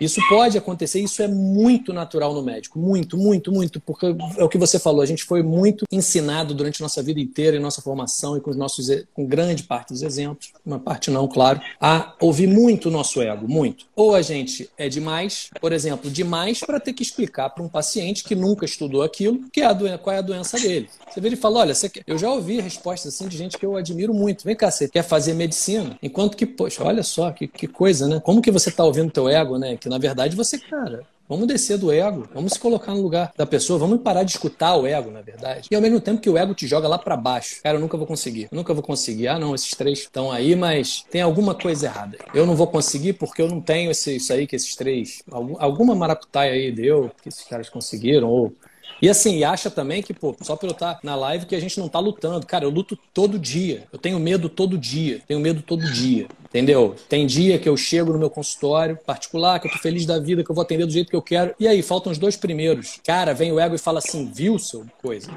Isso 0.00 0.20
pode 0.28 0.58
acontecer, 0.58 1.00
isso 1.00 1.22
é 1.22 1.28
muito 1.28 1.92
natural 1.92 2.34
no 2.34 2.42
médico, 2.42 2.76
muito, 2.78 3.16
muito, 3.16 3.52
muito, 3.52 3.80
porque 3.80 4.06
é 4.36 4.42
o 4.42 4.48
que 4.48 4.58
você 4.58 4.78
falou, 4.78 5.00
a 5.00 5.06
gente 5.06 5.22
foi 5.24 5.42
muito 5.42 5.84
ensinado 5.92 6.54
durante 6.54 6.80
nossa 6.80 7.00
vida 7.02 7.20
inteira, 7.20 7.56
em 7.56 7.60
nossa 7.60 7.80
formação 7.80 8.36
e 8.36 8.40
com 8.40 8.50
os 8.50 8.56
nossos, 8.56 8.88
com 9.14 9.24
grande 9.24 9.62
parte 9.62 9.92
dos 9.92 10.02
exemplos, 10.02 10.52
uma 10.66 10.78
parte 10.78 11.10
não, 11.10 11.28
claro, 11.28 11.60
a 11.80 12.14
ouvir 12.20 12.48
muito 12.48 12.88
o 12.88 12.90
nosso 12.90 13.22
ego, 13.22 13.46
muito. 13.46 13.86
Ou 13.94 14.14
a 14.14 14.22
gente 14.22 14.68
é 14.76 14.88
demais, 14.88 15.50
por 15.60 15.72
exemplo, 15.72 16.10
demais 16.10 16.60
para 16.60 16.80
ter 16.80 16.92
que 16.92 17.02
explicar 17.02 17.50
para 17.50 17.62
um 17.62 17.68
paciente 17.68 18.24
que 18.24 18.34
nunca 18.34 18.64
estudou 18.64 19.02
aquilo, 19.02 19.40
que 19.52 19.60
é 19.60 19.66
a 19.66 19.72
doen- 19.72 19.98
qual 19.98 20.16
é 20.16 20.18
a 20.18 20.22
doença 20.22 20.58
dele. 20.58 20.88
Você 21.08 21.20
vê 21.20 21.28
ele 21.28 21.36
fala, 21.36 21.60
olha, 21.60 21.74
eu 22.06 22.18
já 22.18 22.30
ouvi 22.30 22.60
respostas 22.60 23.14
assim 23.14 23.28
de 23.28 23.36
gente 23.36 23.58
que 23.58 23.64
eu 23.66 23.76
admiro 23.76 24.12
muito. 24.14 24.44
Vem 24.44 24.56
cá, 24.56 24.70
você 24.70 24.88
quer 24.88 25.02
fazer 25.02 25.34
medicina? 25.34 25.98
Enquanto 26.02 26.36
que, 26.36 26.46
poxa, 26.46 26.82
olha 26.82 27.02
só 27.02 27.30
que, 27.30 27.46
que 27.46 27.66
coisa, 27.66 28.08
né? 28.08 28.20
Como 28.20 28.40
que 28.40 28.50
você 28.50 28.70
tá 28.70 28.84
ouvindo 28.84 29.10
teu 29.10 29.28
ego, 29.28 29.41
né? 29.58 29.76
Que 29.76 29.88
na 29.88 29.98
verdade 29.98 30.36
você, 30.36 30.58
cara, 30.58 31.04
Vamos 31.28 31.46
descer 31.46 31.78
do 31.78 31.90
ego, 31.90 32.28
vamos 32.34 32.52
se 32.52 32.58
colocar 32.58 32.92
no 32.92 33.00
lugar 33.00 33.32
da 33.34 33.46
pessoa, 33.46 33.78
vamos 33.78 34.02
parar 34.02 34.22
de 34.22 34.32
escutar 34.32 34.76
o 34.76 34.86
ego, 34.86 35.10
na 35.10 35.22
verdade. 35.22 35.66
E 35.70 35.74
ao 35.74 35.80
mesmo 35.80 35.98
tempo 35.98 36.20
que 36.20 36.28
o 36.28 36.36
ego 36.36 36.52
te 36.54 36.66
joga 36.66 36.86
lá 36.86 36.98
para 36.98 37.16
baixo. 37.16 37.62
Cara, 37.62 37.78
eu 37.78 37.80
nunca 37.80 37.96
vou 37.96 38.06
conseguir. 38.06 38.48
Eu 38.50 38.56
nunca 38.56 38.74
vou 38.74 38.82
conseguir. 38.82 39.28
Ah, 39.28 39.38
não, 39.38 39.54
esses 39.54 39.70
três 39.74 40.00
estão 40.00 40.30
aí, 40.30 40.54
mas 40.54 41.06
tem 41.10 41.22
alguma 41.22 41.54
coisa 41.54 41.86
errada. 41.86 42.18
Eu 42.34 42.44
não 42.44 42.54
vou 42.54 42.66
conseguir 42.66 43.14
porque 43.14 43.40
eu 43.40 43.48
não 43.48 43.62
tenho 43.62 43.90
esse, 43.90 44.16
isso 44.16 44.30
aí 44.30 44.46
que 44.46 44.56
esses 44.56 44.76
três. 44.76 45.22
algum- 45.30 45.56
alguma 45.58 45.94
maracutaia 45.94 46.52
aí 46.52 46.70
deu, 46.70 47.10
que 47.22 47.30
esses 47.30 47.44
caras 47.44 47.70
conseguiram, 47.70 48.28
ou 48.28 48.52
e 49.00 49.08
assim, 49.08 49.38
e 49.38 49.44
acha 49.44 49.68
também 49.68 50.00
que, 50.00 50.14
pô, 50.14 50.36
só 50.42 50.54
pelo 50.54 50.72
estar 50.72 51.00
na 51.02 51.16
live 51.16 51.46
que 51.46 51.56
a 51.56 51.60
gente 51.60 51.80
não 51.80 51.88
tá 51.88 51.98
lutando. 51.98 52.46
Cara, 52.46 52.64
eu 52.64 52.70
luto 52.70 52.96
todo 53.12 53.36
dia. 53.36 53.84
Eu 53.92 53.98
tenho 53.98 54.20
medo 54.20 54.48
todo 54.48 54.78
dia. 54.78 55.20
Tenho 55.26 55.40
medo 55.40 55.60
todo 55.60 55.82
dia. 55.82 56.28
Entendeu? 56.52 56.94
Tem 57.08 57.26
dia 57.26 57.58
que 57.58 57.66
eu 57.66 57.76
chego 57.78 58.12
no 58.12 58.18
meu 58.18 58.28
consultório 58.28 58.98
particular, 59.06 59.58
que 59.58 59.68
eu 59.68 59.72
tô 59.72 59.78
feliz 59.78 60.04
da 60.04 60.18
vida, 60.18 60.44
que 60.44 60.50
eu 60.50 60.54
vou 60.54 60.60
atender 60.60 60.84
do 60.84 60.92
jeito 60.92 61.08
que 61.08 61.16
eu 61.16 61.22
quero. 61.22 61.54
E 61.58 61.66
aí, 61.66 61.82
faltam 61.82 62.12
os 62.12 62.18
dois 62.18 62.36
primeiros. 62.36 63.00
Cara, 63.06 63.32
vem 63.32 63.50
o 63.50 63.58
ego 63.58 63.74
e 63.74 63.78
fala 63.78 64.00
assim: 64.00 64.30
viu, 64.30 64.58
seu 64.58 64.84
coisa? 65.00 65.30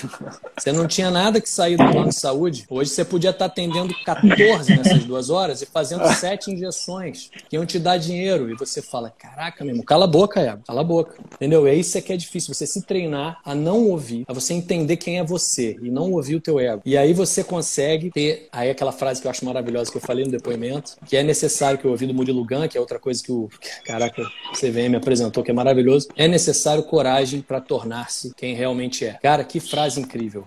Você 0.56 0.72
não 0.72 0.86
tinha 0.86 1.10
nada 1.10 1.38
que 1.38 1.48
sair 1.48 1.76
do 1.76 1.84
plano 1.90 2.08
de 2.08 2.14
saúde. 2.14 2.64
Hoje 2.70 2.90
você 2.90 3.04
podia 3.04 3.30
estar 3.30 3.46
atendendo 3.46 3.92
14 4.04 4.76
nessas 4.76 5.04
duas 5.04 5.28
horas 5.28 5.60
e 5.60 5.66
fazendo 5.66 6.06
sete 6.14 6.50
injeções 6.50 7.30
que 7.48 7.56
iam 7.56 7.66
te 7.66 7.78
dar 7.78 7.98
dinheiro. 7.98 8.50
E 8.50 8.54
você 8.54 8.80
fala: 8.80 9.10
caraca, 9.10 9.64
meu 9.64 9.72
irmão, 9.72 9.84
cala 9.84 10.04
a 10.04 10.08
boca, 10.08 10.40
ego. 10.40 10.62
Cala 10.66 10.80
a 10.80 10.84
boca. 10.84 11.16
Entendeu? 11.34 11.66
É 11.66 11.74
isso 11.74 12.00
que 12.00 12.12
é 12.12 12.16
difícil. 12.16 12.54
Você 12.54 12.66
se 12.66 12.82
treinar 12.82 13.40
a 13.44 13.54
não 13.54 13.88
ouvir, 13.88 14.24
a 14.26 14.32
você 14.32 14.54
entender 14.54 14.96
quem 14.96 15.18
é 15.18 15.24
você 15.24 15.76
e 15.82 15.90
não 15.90 16.12
ouvir 16.12 16.36
o 16.36 16.40
teu 16.40 16.58
ego. 16.58 16.82
E 16.86 16.96
aí 16.96 17.12
você 17.12 17.44
consegue 17.44 18.10
ter. 18.10 18.48
Aí 18.50 18.70
aquela 18.70 18.92
frase 18.92 19.20
que 19.20 19.26
eu 19.26 19.30
acho 19.30 19.44
maravilhosa 19.44 19.90
que 19.90 19.96
eu 19.96 20.02
falei 20.02 20.24
no 20.24 20.30
depoimento, 20.54 20.96
que 21.06 21.16
é 21.16 21.22
necessário 21.22 21.78
que 21.78 21.84
eu 21.84 21.90
ouvi 21.90 22.06
do 22.06 22.14
Murilo 22.14 22.44
Gun, 22.44 22.68
que 22.68 22.78
é 22.78 22.80
outra 22.80 22.98
coisa 22.98 23.22
que 23.22 23.32
o. 23.32 23.48
Caraca, 23.84 24.22
o 24.22 24.52
CVM 24.52 24.96
apresentou, 24.96 25.42
que 25.42 25.50
é 25.50 25.54
maravilhoso. 25.54 26.08
É 26.16 26.26
necessário 26.26 26.82
coragem 26.84 27.40
para 27.40 27.60
tornar-se 27.60 28.32
quem 28.36 28.54
realmente 28.54 29.04
é. 29.04 29.14
Cara, 29.14 29.44
que 29.44 29.60
frase 29.60 30.00
incrível. 30.00 30.46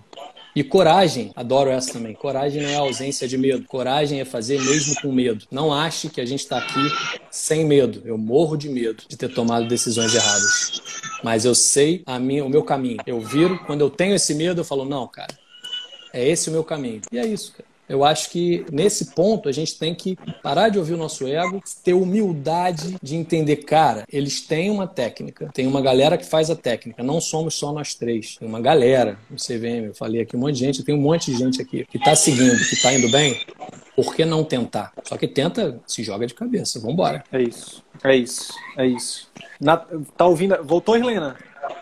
E 0.55 0.63
coragem, 0.63 1.31
adoro 1.35 1.69
essa 1.69 1.93
também. 1.93 2.15
Coragem 2.15 2.63
não 2.63 2.69
é 2.69 2.75
ausência 2.75 3.27
de 3.27 3.37
medo. 3.37 3.67
Coragem 3.67 4.19
é 4.19 4.25
fazer 4.25 4.59
mesmo 4.59 4.99
com 4.99 5.11
medo. 5.11 5.45
Não 5.51 5.71
ache 5.71 6.09
que 6.09 6.19
a 6.19 6.25
gente 6.25 6.39
está 6.39 6.57
aqui 6.57 6.81
sem 7.29 7.63
medo. 7.63 8.01
Eu 8.03 8.17
morro 8.17 8.57
de 8.57 8.67
medo 8.67 9.03
de 9.07 9.15
ter 9.15 9.31
tomado 9.31 9.67
decisões 9.67 10.15
erradas. 10.15 10.81
Mas 11.23 11.45
eu 11.45 11.53
sei 11.53 12.01
a 12.07 12.17
minha, 12.17 12.43
o 12.43 12.49
meu 12.49 12.63
caminho. 12.63 12.97
Eu 13.05 13.21
viro, 13.21 13.59
quando 13.67 13.81
eu 13.81 13.89
tenho 13.89 14.15
esse 14.15 14.33
medo, 14.33 14.61
eu 14.61 14.65
falo, 14.65 14.83
não, 14.83 15.07
cara, 15.07 15.37
é 16.11 16.27
esse 16.27 16.49
o 16.49 16.51
meu 16.51 16.63
caminho. 16.63 17.01
E 17.11 17.19
é 17.19 17.27
isso, 17.27 17.51
cara. 17.51 17.66
Eu 17.87 18.03
acho 18.03 18.29
que 18.29 18.65
nesse 18.71 19.13
ponto 19.13 19.47
a 19.47 19.51
gente 19.51 19.77
tem 19.77 19.95
que 19.95 20.17
parar 20.43 20.69
de 20.69 20.77
ouvir 20.77 20.93
o 20.93 20.97
nosso 20.97 21.25
ego, 21.27 21.61
ter 21.83 21.93
humildade 21.93 22.97
de 23.01 23.15
entender, 23.15 23.57
cara, 23.57 24.03
eles 24.11 24.41
têm 24.41 24.69
uma 24.69 24.87
técnica, 24.87 25.49
tem 25.53 25.67
uma 25.67 25.81
galera 25.81 26.17
que 26.17 26.25
faz 26.25 26.49
a 26.49 26.55
técnica, 26.55 27.01
não 27.01 27.21
somos 27.21 27.55
só 27.55 27.71
nós 27.71 27.93
três, 27.93 28.35
tem 28.37 28.47
uma 28.47 28.59
galera 28.59 29.17
no 29.29 29.37
CVM, 29.37 29.87
eu 29.87 29.95
falei 29.95 30.21
aqui 30.21 30.35
um 30.35 30.39
monte 30.39 30.55
de 30.55 30.59
gente, 30.59 30.83
tem 30.83 30.95
um 30.95 31.01
monte 31.01 31.31
de 31.31 31.37
gente 31.37 31.61
aqui 31.61 31.85
que 31.85 31.97
está 31.97 32.15
seguindo, 32.15 32.57
que 32.57 32.73
está 32.73 32.93
indo 32.93 33.09
bem, 33.09 33.39
por 33.95 34.15
que 34.15 34.25
não 34.25 34.43
tentar? 34.43 34.93
Só 35.03 35.17
que 35.17 35.27
tenta, 35.27 35.79
se 35.87 36.03
joga 36.03 36.27
de 36.27 36.33
cabeça, 36.33 36.79
vambora. 36.79 37.23
É 37.31 37.41
isso, 37.41 37.83
é 38.03 38.15
isso, 38.15 38.53
é 38.77 38.85
isso. 38.85 39.27
Na, 39.59 39.77
tá 39.77 40.25
ouvindo? 40.25 40.63
Voltou, 40.63 40.95
Helena? 40.95 41.35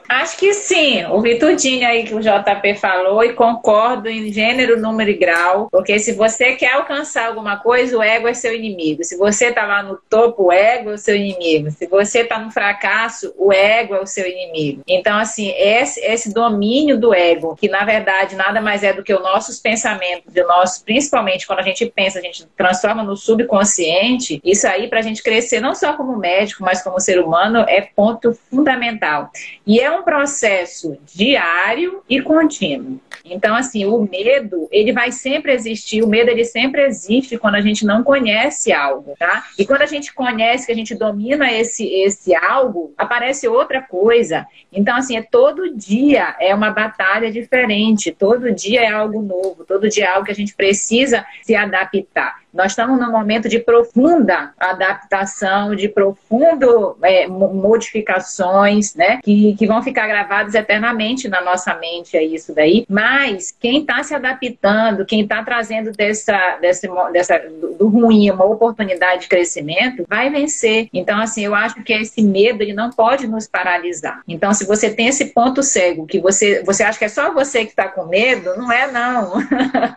Acho 0.08 0.38
que 0.38 0.54
sim, 0.54 1.04
ouvi 1.06 1.40
tudinho 1.40 1.88
aí 1.88 2.04
que 2.04 2.14
o 2.14 2.20
JP 2.20 2.76
falou 2.76 3.24
e 3.24 3.34
concordo 3.34 4.08
em 4.08 4.32
gênero, 4.32 4.80
número 4.80 5.10
e 5.10 5.16
grau, 5.16 5.68
porque 5.72 5.98
se 5.98 6.14
você 6.14 6.56
quer 6.56 6.74
alcançar 6.74 7.28
alguma 7.28 7.58
coisa, 7.58 7.98
o 7.98 8.04
ego 8.04 8.28
é 8.28 8.34
seu 8.34 8.54
inimigo. 8.54 9.04
Se 9.04 9.18
você 9.18 9.52
tá 9.52 9.66
lá 9.66 9.82
no 9.82 9.98
topo, 10.10 10.46
o 10.46 10.52
ego 10.52 10.92
é 10.92 10.94
o 10.94 10.98
seu 10.98 11.16
inimigo. 11.16 11.72
Se 11.72 11.88
você 11.88 12.24
tá 12.24 12.38
no 12.38 12.52
fracasso, 12.52 13.34
o 13.36 13.52
ego 13.52 13.96
é 13.96 14.02
o 14.02 14.06
seu 14.06 14.28
inimigo. 14.28 14.84
Então, 14.88 15.18
assim, 15.18 15.52
esse, 15.58 16.00
esse 16.02 16.32
domínio 16.32 17.00
do 17.00 17.14
ego, 17.14 17.56
que 17.56 17.68
na 17.68 17.84
verdade 17.84 18.36
nada 18.36 18.62
mais 18.62 18.84
é 18.84 18.94
do 18.94 19.04
que 19.04 19.14
os 19.14 19.22
nossos 19.22 19.60
pensamentos, 19.60 20.32
de 20.32 20.44
nós, 20.44 20.78
principalmente 20.78 21.48
quando 21.48 21.60
a 21.60 21.64
gente 21.64 21.86
pensa, 21.88 22.20
a 22.20 22.22
gente 22.22 22.46
transforma 22.56 23.04
no 23.04 23.18
subconsciente, 23.18 24.40
isso 24.46 24.68
aí 24.68 24.88
pra 24.88 25.02
gente 25.02 25.24
crescer 25.24 25.60
não 25.60 25.74
só 25.74 25.94
como 25.94 26.16
médico, 26.18 26.64
mas 26.64 26.84
como 26.84 27.00
ser 27.00 27.20
humano, 27.20 27.65
é 27.68 27.82
ponto 27.82 28.34
fundamental. 28.34 29.32
E 29.66 29.80
é 29.80 29.92
um 29.92 30.04
processo 30.04 30.98
diário 31.14 32.04
e 32.10 32.22
contínuo. 32.22 33.00
Então, 33.24 33.56
assim, 33.56 33.86
o 33.86 34.08
medo, 34.10 34.68
ele 34.72 34.94
vai 34.94 35.12
sempre 35.12 35.52
existir, 35.52 36.04
o 36.04 36.08
medo, 36.08 36.30
ele 36.30 36.46
sempre 36.46 36.84
existe 36.86 37.38
quando 37.38 37.56
a 37.56 37.62
gente 37.62 37.84
não 37.84 38.04
conhece 38.04 38.72
algo, 38.72 39.16
tá? 39.18 39.46
E 39.58 39.66
quando 39.66 39.82
a 39.82 39.88
gente 39.88 40.14
conhece, 40.14 40.68
que 40.68 40.72
a 40.72 40.76
gente 40.76 40.94
domina 40.94 41.52
esse, 41.52 41.88
esse 41.88 42.36
algo, 42.36 42.94
aparece 42.96 43.48
outra 43.48 43.82
coisa. 43.82 44.46
Então, 44.72 44.96
assim, 44.96 45.18
é 45.18 45.24
todo 45.24 45.76
dia 45.76 46.36
é 46.40 46.54
uma 46.54 46.70
batalha 46.70 47.32
diferente, 47.32 48.12
todo 48.12 48.54
dia 48.54 48.82
é 48.82 48.92
algo 48.92 49.22
novo, 49.22 49.66
todo 49.66 49.90
dia 49.90 50.06
é 50.06 50.08
algo 50.08 50.26
que 50.26 50.32
a 50.32 50.36
gente 50.36 50.56
precisa 50.56 51.26
se 51.42 51.56
adaptar. 51.56 52.45
Nós 52.56 52.72
estamos 52.72 52.98
num 52.98 53.12
momento 53.12 53.50
de 53.50 53.60
profunda 53.60 54.54
adaptação, 54.58 55.76
de 55.76 55.90
profundo 55.90 56.98
é, 57.04 57.28
modificações, 57.28 58.96
né? 58.96 59.20
Que, 59.24 59.56
que 59.56 59.68
vão 59.68 59.84
ficar 59.84 60.08
gravadas 60.08 60.56
eternamente 60.56 61.28
na 61.28 61.42
nossa 61.42 61.76
mente, 61.76 62.16
é 62.16 62.24
isso 62.24 62.56
daí. 62.56 62.86
Mas 62.90 63.52
quem 63.60 63.82
está 63.82 64.02
se 64.04 64.16
adaptando, 64.16 65.06
quem 65.06 65.22
está 65.22 65.44
trazendo 65.44 65.92
dessa, 65.92 66.58
dessa, 66.62 66.88
dessa, 67.12 67.40
do 67.78 67.90
ruim 67.90 68.32
uma 68.32 68.46
oportunidade 68.46 69.24
de 69.24 69.28
crescimento, 69.28 70.06
vai 70.08 70.30
vencer. 70.30 70.88
Então, 70.94 71.20
assim, 71.20 71.44
eu 71.44 71.54
acho 71.54 71.84
que 71.84 71.94
esse 71.94 72.22
medo 72.22 72.62
ele 72.62 72.74
não 72.74 72.90
pode 72.90 73.28
nos 73.28 73.48
paralisar. 73.48 74.22
Então, 74.28 74.54
se 74.54 74.66
você 74.66 74.90
tem 74.90 75.08
esse 75.08 75.26
ponto 75.26 75.62
cego, 75.62 76.06
que 76.06 76.20
você, 76.20 76.64
você 76.64 76.84
acha 76.84 76.98
que 76.98 77.06
é 77.06 77.10
só 77.10 77.34
você 77.34 77.66
que 77.66 77.72
está 77.72 77.88
com 77.90 78.06
medo, 78.06 78.56
não 78.56 78.72
é 78.72 78.90
não. 78.90 79.34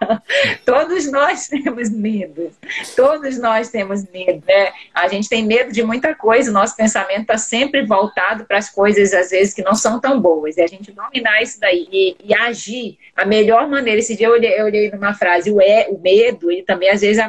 Todos 0.67 1.11
nós 1.11 1.47
temos 1.47 1.91
medo. 1.91 2.48
Todos 2.97 3.39
nós 3.39 3.71
temos 3.71 4.05
medo, 4.11 4.43
né? 4.47 4.73
A 4.95 5.09
gente 5.09 5.29
tem 5.29 5.45
medo 5.45 5.73
de 5.73 5.83
muita 5.83 6.15
coisa, 6.15 6.51
o 6.51 6.55
nosso 6.55 6.77
pensamento 6.77 7.23
está 7.23 7.39
sempre 7.39 7.85
voltado 7.85 8.45
para 8.45 8.59
as 8.59 8.71
coisas, 8.71 9.13
às 9.13 9.31
vezes, 9.31 9.55
que 9.55 9.63
não 9.63 9.75
são 9.75 10.01
tão 10.01 10.21
boas. 10.21 10.57
E 10.57 10.63
a 10.63 10.67
gente 10.67 10.93
dominar 10.93 11.43
isso 11.43 11.61
daí 11.61 11.89
e, 11.91 12.17
e 12.25 12.35
agir 12.35 12.99
a 13.17 13.25
melhor 13.25 13.69
maneira. 13.69 13.99
Esse 13.99 14.17
dia 14.17 14.27
eu 14.27 14.33
olhei, 14.33 14.61
eu 14.61 14.67
olhei 14.67 14.91
numa 14.91 15.15
frase, 15.15 15.51
o, 15.51 15.61
é, 15.61 15.89
o 15.89 15.99
medo, 15.99 16.51
ele 16.51 16.63
também 16.63 16.91
às 16.91 17.01
vezes 17.01 17.23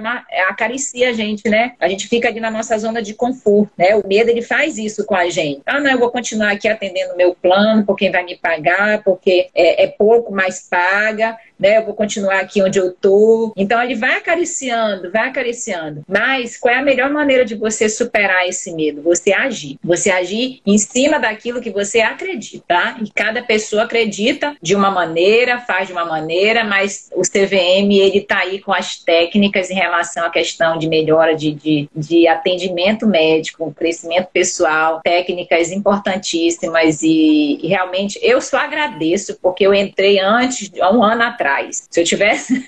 acaricia 0.47 1.09
a 1.09 1.13
gente, 1.13 1.49
né? 1.49 1.73
A 1.79 1.87
gente 1.87 2.07
fica 2.07 2.27
ali 2.27 2.39
na 2.39 2.51
nossa 2.51 2.77
zona 2.77 3.01
de 3.01 3.13
conforto, 3.13 3.71
né? 3.77 3.95
O 3.95 4.07
medo, 4.07 4.29
ele 4.29 4.41
faz 4.41 4.77
isso 4.77 5.05
com 5.05 5.15
a 5.15 5.29
gente. 5.29 5.61
Ah, 5.65 5.79
não, 5.79 5.91
eu 5.91 5.99
vou 5.99 6.11
continuar 6.11 6.51
aqui 6.51 6.67
atendendo 6.67 7.13
o 7.13 7.17
meu 7.17 7.35
plano, 7.35 7.85
porque 7.85 8.09
vai 8.09 8.23
me 8.23 8.37
pagar, 8.37 9.03
porque 9.03 9.49
é, 9.55 9.83
é 9.83 9.87
pouco, 9.87 10.33
mas 10.33 10.67
paga 10.69 11.37
né? 11.59 11.77
Eu 11.77 11.85
vou 11.85 11.93
continuar 11.93 12.39
aqui 12.39 12.61
onde 12.61 12.79
eu 12.79 12.93
tô. 12.93 13.53
Então 13.55 13.81
ele 13.81 13.95
vai 13.95 14.15
acariciando, 14.15 15.11
vai 15.11 15.27
acariciando. 15.27 16.03
Mas 16.07 16.57
qual 16.57 16.73
é 16.73 16.77
a 16.77 16.83
melhor 16.83 17.09
maneira 17.09 17.43
de 17.43 17.55
você 17.55 17.89
superar 17.89 18.47
esse 18.47 18.73
medo? 18.73 19.01
Você 19.01 19.33
agir. 19.33 19.77
Você 19.83 20.09
agir 20.09 20.61
em 20.65 20.77
cima 20.77 21.19
daquilo 21.19 21.61
que 21.61 21.69
você 21.69 21.99
acredita, 21.99 22.63
tá? 22.67 22.97
E 23.01 23.09
cada 23.11 23.41
pessoa 23.41 23.83
acredita 23.83 24.55
de 24.61 24.75
uma 24.75 24.89
maneira, 24.89 25.59
faz 25.59 25.87
de 25.87 25.93
uma 25.93 26.05
maneira, 26.05 26.63
mas 26.63 27.09
o 27.15 27.21
CVM 27.21 27.91
ele 27.91 28.21
tá 28.21 28.39
aí 28.39 28.59
com 28.59 28.73
as 28.73 28.99
técnicas 28.99 29.69
em 29.69 29.75
relação 29.75 30.25
à 30.25 30.29
questão 30.29 30.77
de 30.77 30.87
melhora 30.87 31.35
de, 31.35 31.51
de, 31.51 31.89
de 31.95 32.27
atendimento 32.27 33.05
médico, 33.05 33.73
crescimento 33.75 34.27
pessoal, 34.31 35.01
técnicas 35.03 35.71
importantíssimas 35.71 37.01
e, 37.01 37.59
e 37.61 37.67
realmente 37.67 38.19
eu 38.21 38.41
só 38.41 38.57
agradeço 38.57 39.37
porque 39.41 39.65
eu 39.65 39.73
entrei 39.73 40.19
antes, 40.19 40.71
há 40.79 40.91
um 40.91 41.03
ano 41.03 41.23
atrás 41.23 41.48
Se 41.89 41.99
eu 41.99 42.03
tivesse, 42.03 42.59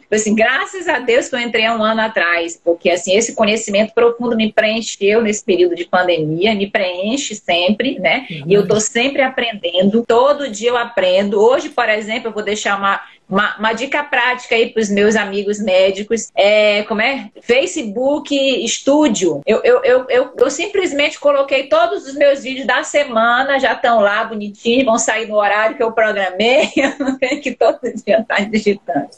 tipo 0.00 0.14
assim, 0.14 0.34
graças 0.34 0.88
a 0.88 0.98
Deus 0.98 1.28
que 1.28 1.34
eu 1.34 1.40
entrei 1.40 1.66
há 1.66 1.76
um 1.76 1.82
ano 1.82 2.00
atrás, 2.00 2.60
porque 2.62 2.90
assim, 2.90 3.16
esse 3.16 3.34
conhecimento 3.34 3.92
profundo 3.94 4.36
me 4.36 4.52
preencheu 4.52 5.22
nesse 5.22 5.44
período 5.44 5.74
de 5.74 5.84
pandemia, 5.84 6.54
me 6.54 6.68
preenche 6.68 7.34
sempre, 7.34 7.98
né? 7.98 8.26
Uhum. 8.30 8.44
E 8.46 8.54
eu 8.54 8.66
tô 8.66 8.80
sempre 8.80 9.22
aprendendo, 9.22 10.04
todo 10.06 10.50
dia 10.50 10.70
eu 10.70 10.76
aprendo. 10.76 11.40
Hoje, 11.40 11.68
por 11.68 11.88
exemplo, 11.88 12.28
eu 12.28 12.32
vou 12.32 12.42
deixar 12.42 12.78
uma 12.78 13.00
uma, 13.30 13.56
uma 13.56 13.72
dica 13.72 14.02
prática 14.02 14.54
aí 14.54 14.70
para 14.70 14.82
os 14.82 14.90
meus 14.90 15.14
amigos 15.16 15.60
médicos 15.60 16.30
é 16.34 16.82
como 16.84 17.00
é 17.00 17.30
Facebook 17.40 18.34
Estúdio. 18.64 19.40
Eu, 19.46 19.60
eu, 19.62 19.84
eu, 19.84 20.06
eu, 20.08 20.32
eu 20.36 20.50
simplesmente 20.50 21.18
coloquei 21.18 21.68
todos 21.68 22.06
os 22.06 22.14
meus 22.14 22.42
vídeos 22.42 22.66
da 22.66 22.82
semana, 22.82 23.58
já 23.58 23.72
estão 23.72 24.00
lá 24.00 24.24
bonitinhos, 24.24 24.84
vão 24.84 24.98
sair 24.98 25.26
no 25.26 25.36
horário 25.36 25.76
que 25.76 25.82
eu 25.82 25.92
programei. 25.92 26.70
Eu 26.80 26.94
não 26.98 27.18
tenho 27.18 27.40
que 27.40 27.52
todo 27.52 27.78
dia 27.82 28.20
estar 28.20 28.48
digitando. 28.48 29.08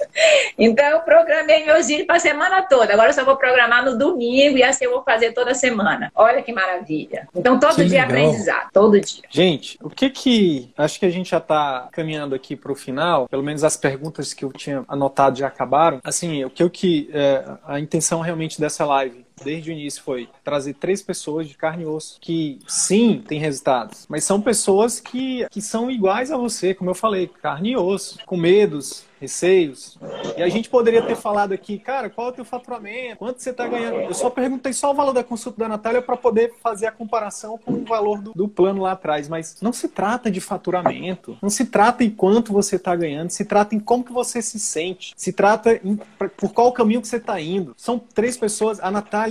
Então 0.58 0.84
eu 0.84 1.00
programei 1.00 1.64
meus 1.64 1.86
vídeos 1.86 2.06
para 2.06 2.16
a 2.16 2.20
semana 2.20 2.62
toda. 2.62 2.92
Agora 2.92 3.10
eu 3.10 3.14
só 3.14 3.24
vou 3.24 3.36
programar 3.36 3.84
no 3.84 3.96
domingo 3.96 4.58
e 4.58 4.62
assim 4.62 4.84
eu 4.84 4.90
vou 4.90 5.02
fazer 5.02 5.32
toda 5.32 5.54
semana. 5.54 6.10
Olha 6.14 6.42
que 6.42 6.52
maravilha. 6.52 7.28
Então 7.34 7.58
todo 7.58 7.76
que 7.76 7.84
dia 7.84 8.00
é 8.00 8.06
legal. 8.06 8.24
aprendizado, 8.24 8.68
todo 8.72 9.00
dia. 9.00 9.22
Gente, 9.30 9.78
o 9.80 9.88
que 9.88 10.10
que 10.10 10.72
acho 10.76 10.98
que 10.98 11.06
a 11.06 11.10
gente 11.10 11.30
já 11.30 11.38
está 11.38 11.88
caminhando 11.92 12.34
aqui 12.34 12.56
para 12.56 12.72
o 12.72 12.74
final, 12.74 13.28
pelo 13.28 13.42
menos 13.42 13.62
as 13.62 13.76
perguntas 13.76 14.01
perguntas 14.02 14.34
que 14.34 14.44
eu 14.44 14.52
tinha 14.52 14.84
anotado 14.88 15.38
já 15.38 15.46
acabaram. 15.46 16.00
Assim, 16.02 16.44
o 16.44 16.50
que 16.50 16.62
eu 16.62 16.68
que 16.68 17.08
é, 17.12 17.44
a 17.64 17.78
intenção 17.78 18.20
realmente 18.20 18.60
dessa 18.60 18.84
live 18.84 19.24
desde 19.44 19.70
o 19.70 19.72
início 19.72 20.02
foi 20.02 20.28
trazer 20.44 20.74
três 20.74 21.02
pessoas 21.02 21.48
de 21.48 21.54
carne 21.54 21.84
e 21.84 21.86
osso 21.86 22.18
que 22.20 22.58
sim 22.66 23.22
têm 23.26 23.38
resultados, 23.38 24.06
mas 24.08 24.24
são 24.24 24.40
pessoas 24.40 25.00
que, 25.00 25.46
que 25.50 25.60
são 25.60 25.90
iguais 25.90 26.30
a 26.30 26.36
você, 26.36 26.74
como 26.74 26.90
eu 26.90 26.94
falei, 26.94 27.28
carne 27.40 27.72
e 27.72 27.76
osso, 27.76 28.18
com 28.26 28.36
medos, 28.36 29.04
receios. 29.22 29.96
E 30.36 30.42
a 30.42 30.48
gente 30.48 30.68
poderia 30.68 31.00
ter 31.00 31.14
falado 31.14 31.52
aqui, 31.52 31.78
cara, 31.78 32.10
qual 32.10 32.26
é 32.26 32.30
o 32.30 32.32
teu 32.32 32.44
faturamento? 32.44 33.18
Quanto 33.18 33.40
você 33.40 33.50
está 33.50 33.68
ganhando? 33.68 34.00
Eu 34.00 34.14
só 34.14 34.28
perguntei 34.28 34.72
só 34.72 34.90
o 34.90 34.94
valor 34.94 35.12
da 35.12 35.22
consulta 35.22 35.60
da 35.60 35.68
Natália 35.68 36.02
para 36.02 36.16
poder 36.16 36.54
fazer 36.60 36.86
a 36.86 36.92
comparação 36.92 37.56
com 37.56 37.72
o 37.72 37.84
valor 37.84 38.20
do, 38.20 38.32
do, 38.34 38.48
plano 38.48 38.82
lá 38.82 38.92
atrás. 38.92 39.28
Mas 39.28 39.58
não 39.62 39.72
se 39.72 39.88
trata 39.88 40.28
de 40.28 40.40
faturamento, 40.40 41.38
não 41.40 41.48
se 41.48 41.66
trata 41.66 42.02
em 42.02 42.10
quanto 42.10 42.52
você 42.52 42.74
está 42.74 42.96
ganhando, 42.96 43.30
se 43.30 43.44
trata 43.44 43.76
em 43.76 43.78
como 43.78 44.02
que 44.02 44.12
você 44.12 44.42
se 44.42 44.58
sente, 44.58 45.12
se 45.16 45.32
trata 45.32 45.80
em, 45.84 45.96
por 46.36 46.52
qual 46.52 46.72
caminho 46.72 47.00
que 47.00 47.06
você 47.06 47.18
está 47.18 47.40
indo. 47.40 47.74
São 47.76 48.00
três 48.00 48.36
pessoas, 48.36 48.80
a 48.80 48.90
Natália 48.90 49.21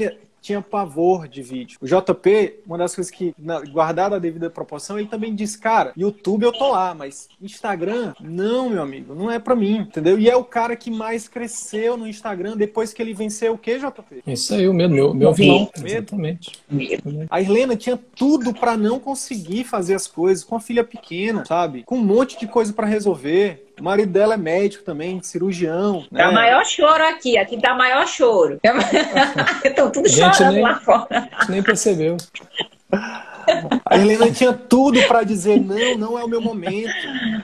tinha 0.42 0.62
pavor 0.62 1.28
de 1.28 1.42
vídeo. 1.42 1.78
O 1.80 1.86
JP, 1.86 2.62
uma 2.66 2.78
das 2.78 2.96
coisas 2.96 3.12
que, 3.12 3.34
guardada 3.72 4.16
a 4.16 4.20
devida 4.20 4.50
proporção, 4.50 4.98
ele 4.98 5.08
também 5.08 5.36
disse, 5.36 5.58
cara, 5.58 5.94
YouTube 5.96 6.44
eu 6.44 6.52
tô 6.52 6.72
lá, 6.72 6.96
mas 6.96 7.30
Instagram, 7.40 8.14
não, 8.20 8.70
meu 8.70 8.82
amigo, 8.82 9.14
não 9.14 9.30
é 9.30 9.38
para 9.38 9.56
mim, 9.56 9.78
entendeu? 9.78 10.18
E 10.18 10.30
é 10.30 10.36
o 10.36 10.44
cara 10.44 10.76
que 10.76 10.90
mais 10.90 11.28
cresceu 11.28 11.96
no 11.96 12.08
Instagram 12.08 12.58
depois 12.58 12.92
que 12.92 13.02
ele 13.02 13.14
venceu 13.14 13.54
o 13.54 13.58
quê, 13.58 13.78
JP? 13.78 14.24
Isso 14.26 14.56
aí, 14.56 14.68
o 14.68 14.74
medo, 14.74 14.94
meu, 14.94 15.14
meu 15.14 15.32
vilão. 15.32 15.70
Exatamente. 15.86 16.60
A 17.30 17.42
Helena 17.42 17.76
tinha 17.76 17.98
tudo 18.16 18.54
para 18.54 18.76
não 18.76 19.00
conseguir 19.00 19.64
fazer 19.64 19.94
as 19.94 20.08
coisas 20.08 20.44
com 20.44 20.56
a 20.56 20.60
filha 20.60 20.84
pequena, 20.84 21.46
sabe? 21.46 21.84
Com 21.84 21.98
um 21.98 22.04
monte 22.04 22.40
de 22.40 22.48
coisa 22.48 22.74
para 22.74 22.88
resolver. 22.88 23.71
O 23.80 23.84
marido 23.84 24.12
dela 24.12 24.36
é 24.36 24.38
médico 24.38 24.84
também, 24.84 25.22
cirurgião. 25.22 26.06
Né? 26.12 26.24
Tá 26.24 26.32
maior 26.32 26.66
choro 26.66 27.04
aqui, 27.04 27.38
aqui 27.38 27.60
tá 27.60 27.76
maior 27.76 28.08
choro. 28.08 28.60
Estão 29.64 29.92
tudo 29.92 30.08
Gente, 30.08 30.38
chorando 30.38 30.54
nem, 30.54 30.64
lá 30.64 30.80
fora. 30.80 31.30
nem 31.50 31.64
percebeu. 31.64 32.18
A 33.86 33.98
Helena 33.98 34.32
tinha 34.32 34.54
tudo 34.54 35.02
para 35.08 35.24
dizer: 35.24 35.60
não, 35.60 35.98
não 35.98 36.20
é 36.20 36.24
o 36.24 36.28
meu 36.28 36.42
momento, 36.42 36.94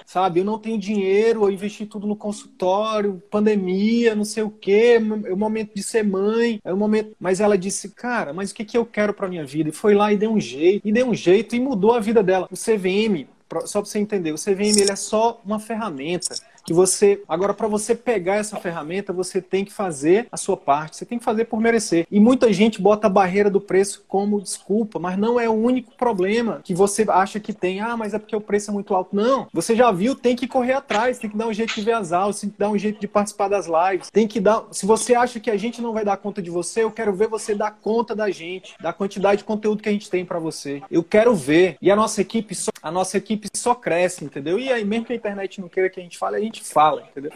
sabe? 0.06 0.40
Eu 0.40 0.46
não 0.46 0.60
tenho 0.60 0.78
dinheiro, 0.78 1.44
eu 1.44 1.52
investi 1.52 1.86
tudo 1.86 2.08
no 2.08 2.16
consultório, 2.16 3.22
pandemia, 3.30 4.16
não 4.16 4.24
sei 4.24 4.44
o 4.44 4.50
quê, 4.50 5.00
é 5.00 5.34
o 5.34 5.38
momento 5.38 5.74
de 5.74 5.84
ser 5.84 6.04
mãe, 6.04 6.60
é 6.64 6.74
o 6.74 6.78
momento. 6.78 7.16
Mas 7.20 7.40
ela 7.40 7.58
disse: 7.58 7.90
cara, 7.90 8.34
mas 8.34 8.52
o 8.52 8.56
que, 8.56 8.66
que 8.66 8.78
eu 8.78 8.86
quero 8.86 9.14
para 9.14 9.28
minha 9.28 9.46
vida? 9.46 9.70
E 9.70 9.74
foi 9.74 9.94
lá 9.94 10.12
e 10.14 10.18
deu 10.18 10.32
um 10.32 10.40
jeito, 10.40 10.88
e 10.88 10.92
deu 10.92 11.08
um 11.08 11.16
jeito 11.16 11.56
e 11.56 11.60
mudou 11.60 11.94
a 11.94 12.00
vida 12.00 12.22
dela. 12.22 12.48
O 12.52 12.56
CVM 12.56 13.28
só 13.66 13.82
para 13.82 13.90
você 13.90 14.00
entender, 14.00 14.32
o 14.32 14.36
CVM 14.36 14.82
ele 14.82 14.92
é 14.92 14.96
só 14.96 15.42
uma 15.46 15.60
ferramenta 15.60 16.36
que 16.68 16.74
você. 16.74 17.24
Agora, 17.28 17.54
para 17.54 17.68
você 17.68 17.96
pegar 17.96 18.36
essa 18.36 18.58
ferramenta, 18.58 19.14
você 19.14 19.42
tem 19.42 19.64
que 19.64 19.72
fazer 19.72 20.28
a 20.30 20.36
sua 20.36 20.58
parte, 20.58 20.98
você 20.98 21.06
tem 21.06 21.18
que 21.18 21.24
fazer 21.24 21.46
por 21.46 21.62
merecer. 21.62 22.06
E 22.12 22.20
muita 22.20 22.52
gente 22.52 22.82
bota 22.82 23.08
a 23.08 23.10
barreira 23.10 23.50
do 23.50 23.62
preço 23.62 24.04
como 24.06 24.42
desculpa, 24.42 25.00
mas 25.00 25.18
não 25.18 25.40
é 25.40 25.48
o 25.50 25.54
único 25.54 25.96
problema 25.96 26.60
que 26.64 26.74
você 26.74 27.06
acha 27.08 27.40
que 27.40 27.54
tem. 27.54 27.80
Ah, 27.80 27.96
mas 27.96 28.14
é 28.14 28.20
porque 28.20 28.36
o 28.36 28.42
preço 28.42 28.70
é 28.70 28.74
muito 28.74 28.94
alto. 28.94 29.16
Não, 29.16 29.48
você 29.54 29.76
já 29.76 29.90
viu, 29.92 30.14
tem 30.14 30.36
que 30.36 30.46
correr 30.46 30.74
atrás, 30.74 31.18
tem 31.18 31.30
que 31.30 31.38
dar 31.38 31.48
um 31.48 31.54
jeito 31.54 31.74
de 31.74 31.82
ver 31.82 31.94
as 31.94 32.12
aulas, 32.12 32.42
tem 32.42 32.50
que 32.50 32.60
dar 32.60 32.70
um 32.70 32.78
jeito 32.78 33.00
de 33.00 33.08
participar 33.08 33.48
das 33.48 33.68
lives, 33.68 34.12
tem 34.12 34.28
que 34.28 34.42
dar. 34.42 34.66
Se 34.72 34.86
você 34.86 35.16
acha 35.16 35.40
que 35.40 35.50
a 35.50 35.56
gente 35.56 35.82
não 35.82 35.94
vai 35.94 36.04
dar 36.04 36.18
conta 36.18 36.42
de 36.42 36.50
você, 36.50 36.84
eu 36.84 36.92
quero 36.92 37.14
ver 37.14 37.30
você 37.30 37.56
dar 37.56 37.72
conta 37.72 38.14
da 38.14 38.30
gente, 38.30 38.76
da 38.82 38.92
quantidade 38.92 39.38
de 39.38 39.44
conteúdo 39.46 39.82
que 39.82 39.88
a 39.88 39.92
gente 39.94 40.10
tem 40.10 40.26
para 40.26 40.38
você. 40.38 40.82
Eu 40.92 41.04
quero 41.04 41.34
ver. 41.34 41.78
E 41.82 41.90
a 41.90 41.96
nossa 41.96 42.20
equipe 42.20 42.54
só, 42.54 42.72
a 42.82 42.92
nossa 42.92 43.18
equipe 43.18 43.48
só 43.56 43.74
cresce, 43.74 44.26
entendeu? 44.26 44.60
E 44.60 44.72
aí, 44.72 44.84
mesmo 44.84 45.06
que 45.06 45.14
a 45.14 45.16
internet 45.16 45.62
não 45.62 45.70
queira 45.70 45.90
que 45.90 46.00
a 46.00 46.04
gente 46.04 46.18
fale, 46.18 46.36
a 46.36 46.40
gente 46.40 46.57
fala, 46.64 47.04
entendeu? 47.10 47.32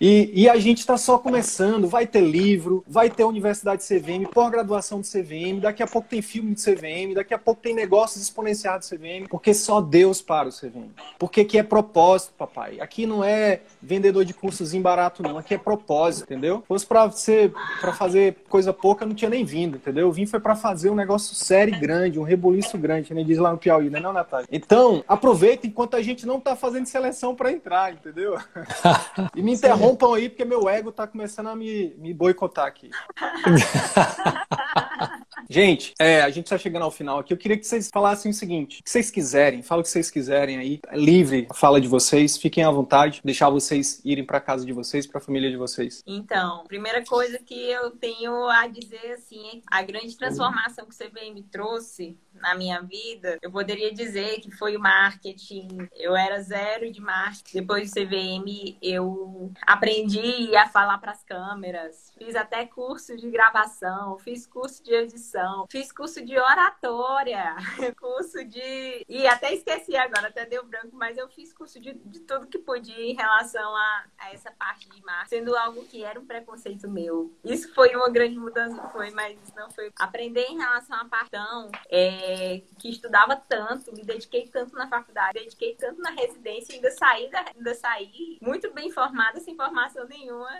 e, 0.00 0.30
e 0.42 0.48
a 0.48 0.56
gente 0.56 0.78
está 0.78 0.96
só 0.96 1.18
começando. 1.18 1.88
Vai 1.88 2.06
ter 2.06 2.20
livro, 2.20 2.84
vai 2.86 3.10
ter 3.10 3.24
Universidade 3.24 3.82
CVM, 3.82 4.26
pós-graduação 4.32 5.00
de 5.00 5.08
CVM, 5.08 5.60
daqui 5.60 5.82
a 5.82 5.86
pouco 5.86 6.08
tem 6.08 6.22
filme 6.22 6.54
de 6.54 6.62
CVM, 6.62 7.14
daqui 7.14 7.34
a 7.34 7.38
pouco 7.38 7.60
tem 7.60 7.74
negócios 7.74 8.22
exponenciados 8.22 8.88
de 8.88 8.96
CVM, 8.96 9.26
porque 9.28 9.52
só 9.52 9.80
Deus 9.80 10.22
para 10.22 10.48
o 10.48 10.52
CVM. 10.52 10.90
Porque 11.18 11.44
que 11.44 11.58
é 11.58 11.62
propósito, 11.62 12.34
papai. 12.38 12.80
Aqui 12.80 13.06
não 13.06 13.24
é 13.24 13.60
vendedor 13.82 14.24
de 14.24 14.32
cursos 14.32 14.74
barato, 14.80 15.22
não. 15.22 15.38
Aqui 15.38 15.54
é 15.54 15.58
propósito, 15.58 16.32
entendeu? 16.32 16.60
Se 16.60 16.66
fosse 16.66 16.86
para 16.86 17.10
ser 17.10 17.52
para 17.80 17.92
fazer 17.92 18.36
coisa 18.48 18.72
pouca, 18.72 19.06
não 19.06 19.14
tinha 19.14 19.30
nem 19.30 19.44
vindo, 19.44 19.76
entendeu? 19.76 20.06
Eu 20.06 20.12
vim 20.12 20.26
foi 20.26 20.40
para 20.40 20.54
fazer 20.54 20.90
um 20.90 20.94
negócio 20.94 21.34
sério 21.34 21.74
e 21.74 21.78
grande, 21.78 22.18
um 22.18 22.22
rebuliço 22.22 22.76
grande, 22.78 23.12
nem 23.12 23.24
diz 23.24 23.38
lá 23.38 23.52
no 23.52 23.58
Piauí, 23.58 23.90
né, 23.90 24.00
não, 24.00 24.12
Natália? 24.12 24.46
Então, 24.50 25.04
aproveita 25.06 25.66
enquanto 25.66 25.96
a 25.96 26.02
gente 26.02 26.26
não 26.26 26.40
tá 26.40 26.56
fazendo 26.56 26.86
seleção 26.86 27.34
para 27.34 27.52
entrar, 27.52 27.92
entendeu? 27.92 28.15
e 29.34 29.42
me 29.42 29.54
interrompam 29.54 30.14
aí, 30.14 30.28
porque 30.28 30.44
meu 30.44 30.68
ego 30.68 30.92
tá 30.92 31.06
começando 31.06 31.48
a 31.48 31.56
me, 31.56 31.94
me 31.98 32.14
boicotar 32.14 32.66
aqui. 32.66 32.90
gente, 35.48 35.94
é, 35.98 36.22
a 36.22 36.30
gente 36.30 36.48
tá 36.48 36.58
chegando 36.58 36.82
ao 36.82 36.90
final 36.90 37.18
aqui. 37.18 37.32
Eu 37.32 37.36
queria 37.36 37.56
que 37.56 37.66
vocês 37.66 37.90
falassem 37.92 38.30
o 38.30 38.34
seguinte: 38.34 38.80
o 38.80 38.84
que 38.84 38.90
vocês 38.90 39.10
quiserem, 39.10 39.62
fala 39.62 39.80
o 39.80 39.84
que 39.84 39.90
vocês 39.90 40.10
quiserem 40.10 40.58
aí. 40.58 40.80
É 40.88 40.96
livre 40.96 41.46
a 41.50 41.54
fala 41.54 41.80
de 41.80 41.88
vocês, 41.88 42.36
fiquem 42.36 42.64
à 42.64 42.70
vontade, 42.70 43.20
deixar 43.24 43.50
vocês 43.50 44.00
irem 44.04 44.24
para 44.24 44.40
casa 44.40 44.64
de 44.64 44.72
vocês, 44.72 45.06
para 45.06 45.18
a 45.18 45.20
família 45.20 45.50
de 45.50 45.56
vocês. 45.56 46.02
Então, 46.06 46.64
primeira 46.66 47.04
coisa 47.04 47.38
que 47.38 47.54
eu 47.70 47.90
tenho 47.90 48.48
a 48.48 48.66
dizer 48.66 49.12
assim, 49.12 49.62
a 49.66 49.82
grande 49.82 50.16
transformação 50.16 50.86
que 50.86 50.94
o 50.94 51.08
CVM 51.08 51.42
trouxe 51.50 52.18
na 52.40 52.54
minha 52.54 52.80
vida, 52.80 53.38
eu 53.42 53.50
poderia 53.50 53.92
dizer 53.92 54.40
que 54.40 54.50
foi 54.50 54.76
o 54.76 54.80
marketing. 54.80 55.88
Eu 55.94 56.14
era 56.16 56.40
zero 56.40 56.90
de 56.90 57.00
marketing. 57.00 57.58
Depois 57.60 57.90
do 57.90 58.00
CVM, 58.00 58.76
eu 58.82 59.52
aprendi 59.62 60.54
a 60.56 60.68
falar 60.68 60.98
para 60.98 61.12
as 61.12 61.22
câmeras. 61.22 62.12
Fiz 62.18 62.34
até 62.34 62.66
curso 62.66 63.16
de 63.16 63.30
gravação, 63.30 64.18
fiz 64.18 64.46
curso 64.46 64.82
de 64.82 64.92
edição, 64.92 65.35
fiz 65.70 65.92
curso 65.92 66.24
de 66.24 66.38
oratória, 66.38 67.56
curso 67.98 68.44
de. 68.44 69.04
E 69.08 69.26
até 69.26 69.52
esqueci 69.54 69.96
agora, 69.96 70.28
até 70.28 70.44
deu 70.46 70.64
branco, 70.64 70.90
mas 70.92 71.16
eu 71.16 71.28
fiz 71.28 71.52
curso 71.52 71.80
de, 71.80 71.94
de 71.94 72.20
tudo 72.20 72.46
que 72.46 72.58
podia 72.58 73.04
em 73.04 73.14
relação 73.14 73.74
a, 73.74 74.04
a 74.18 74.32
essa 74.32 74.50
parte 74.52 74.88
de 74.88 75.02
marketing, 75.02 75.28
sendo 75.28 75.56
algo 75.56 75.84
que 75.84 76.04
era 76.04 76.18
um 76.18 76.26
preconceito 76.26 76.88
meu. 76.88 77.36
Isso 77.44 77.72
foi 77.74 77.94
uma 77.94 78.10
grande 78.10 78.38
mudança, 78.38 78.82
foi, 78.88 79.10
mas 79.10 79.38
não 79.54 79.70
foi. 79.70 79.92
Aprender 79.98 80.46
em 80.46 80.58
relação 80.58 80.96
a 80.98 81.04
partão, 81.04 81.70
é, 81.90 82.62
que 82.78 82.90
estudava 82.90 83.36
tanto, 83.36 83.92
me 83.92 84.02
dediquei 84.02 84.48
tanto 84.48 84.74
na 84.74 84.88
faculdade, 84.88 85.40
dediquei 85.40 85.74
tanto 85.74 86.00
na 86.00 86.10
residência, 86.10 86.74
ainda 86.74 86.90
saí, 86.90 87.30
da, 87.30 87.44
ainda 87.54 87.74
saí 87.74 88.38
muito 88.40 88.72
bem 88.72 88.90
formada, 88.90 89.40
sem 89.40 89.56
formação 89.56 90.06
nenhuma 90.06 90.50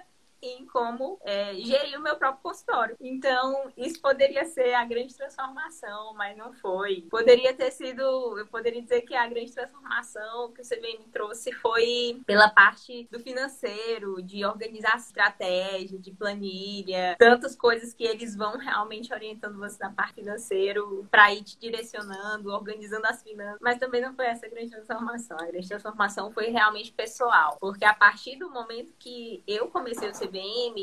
em 0.42 0.66
como 0.66 1.18
é, 1.22 1.54
gerir 1.54 1.98
o 1.98 2.02
meu 2.02 2.16
próprio 2.16 2.42
consultório. 2.42 2.96
Então, 3.00 3.70
isso 3.76 4.00
poderia 4.00 4.44
ser 4.44 4.74
a 4.74 4.84
grande 4.84 5.14
transformação, 5.14 6.14
mas 6.14 6.36
não 6.36 6.52
foi. 6.52 7.06
Poderia 7.10 7.54
ter 7.54 7.70
sido, 7.70 8.38
eu 8.38 8.46
poderia 8.46 8.82
dizer 8.82 9.02
que 9.02 9.14
a 9.14 9.26
grande 9.26 9.52
transformação 9.52 10.52
que 10.52 10.60
o 10.60 10.64
CVM 10.64 11.10
trouxe 11.12 11.52
foi 11.52 12.20
pela 12.26 12.48
parte 12.48 13.08
do 13.10 13.18
financeiro, 13.18 14.22
de 14.22 14.44
organizar 14.44 14.96
estratégia, 14.96 15.98
de 15.98 16.12
planilha, 16.12 17.16
tantas 17.18 17.56
coisas 17.56 17.92
que 17.94 18.04
eles 18.04 18.36
vão 18.36 18.58
realmente 18.58 19.12
orientando 19.12 19.58
você 19.58 19.82
na 19.82 19.90
parte 19.90 20.14
financeira 20.14 20.80
para 21.10 21.32
ir 21.32 21.42
te 21.42 21.58
direcionando, 21.58 22.50
organizando 22.50 23.06
as 23.06 23.22
finanças. 23.22 23.58
Mas 23.60 23.78
também 23.78 24.00
não 24.00 24.14
foi 24.14 24.26
essa 24.26 24.46
a 24.46 24.48
grande 24.48 24.70
transformação. 24.70 25.36
A 25.40 25.46
grande 25.46 25.68
transformação 25.68 26.30
foi 26.30 26.46
realmente 26.46 26.92
pessoal, 26.92 27.56
porque 27.60 27.84
a 27.84 27.94
partir 27.94 28.36
do 28.36 28.50
momento 28.50 28.92
que 28.98 29.42
eu 29.46 29.68
comecei 29.68 30.08
o 30.08 30.12
CVM, 30.12 30.25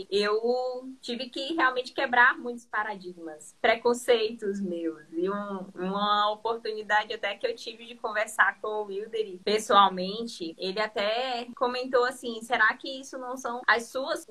Eu 0.09 0.89
tive 1.01 1.29
que 1.29 1.53
realmente 1.53 1.93
quebrar 1.93 2.37
muitos 2.37 2.65
paradigmas, 2.65 3.55
preconceitos 3.61 4.59
meus. 4.59 5.03
E 5.11 5.29
um, 5.29 5.67
uma 5.75 6.31
oportunidade 6.31 7.13
até 7.13 7.35
que 7.35 7.47
eu 7.47 7.55
tive 7.55 7.85
de 7.85 7.95
conversar 7.95 8.59
com 8.61 8.67
o 8.67 8.85
Wilder 8.85 9.39
pessoalmente, 9.43 10.55
ele 10.57 10.79
até 10.79 11.47
comentou 11.55 12.03
assim: 12.05 12.41
será 12.41 12.73
que 12.75 12.99
isso 12.99 13.17
não 13.17 13.37
são 13.37 13.61
as 13.67 13.87
suas, 13.87 14.25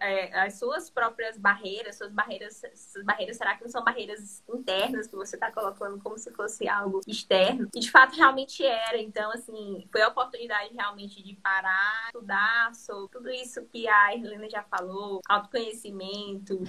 é, 0.00 0.40
as 0.40 0.58
suas 0.58 0.90
próprias 0.90 1.38
barreiras, 1.38 1.96
suas 1.96 2.12
barreiras, 2.12 2.62
suas 2.74 3.04
barreiras, 3.04 3.36
será 3.36 3.56
que 3.56 3.62
não 3.62 3.70
são 3.70 3.84
barreiras 3.84 4.42
internas 4.48 5.06
que 5.06 5.16
você 5.16 5.36
está 5.36 5.50
colocando 5.50 6.00
como 6.02 6.18
se 6.18 6.32
fosse 6.32 6.68
algo 6.68 7.00
externo? 7.06 7.68
E 7.74 7.80
de 7.80 7.90
fato 7.90 8.16
realmente 8.16 8.64
era. 8.64 8.98
Então, 8.98 9.30
assim, 9.32 9.86
foi 9.90 10.02
a 10.02 10.08
oportunidade 10.08 10.74
realmente 10.74 11.22
de 11.22 11.34
parar, 11.36 12.06
estudar 12.06 12.74
sobre 12.74 13.10
tudo 13.12 13.30
isso 13.30 13.64
que 13.66 13.88
a 13.88 14.14
Irlanda 14.14 14.31
já 14.48 14.62
falou, 14.62 15.20
autoconhecimento, 15.28 16.62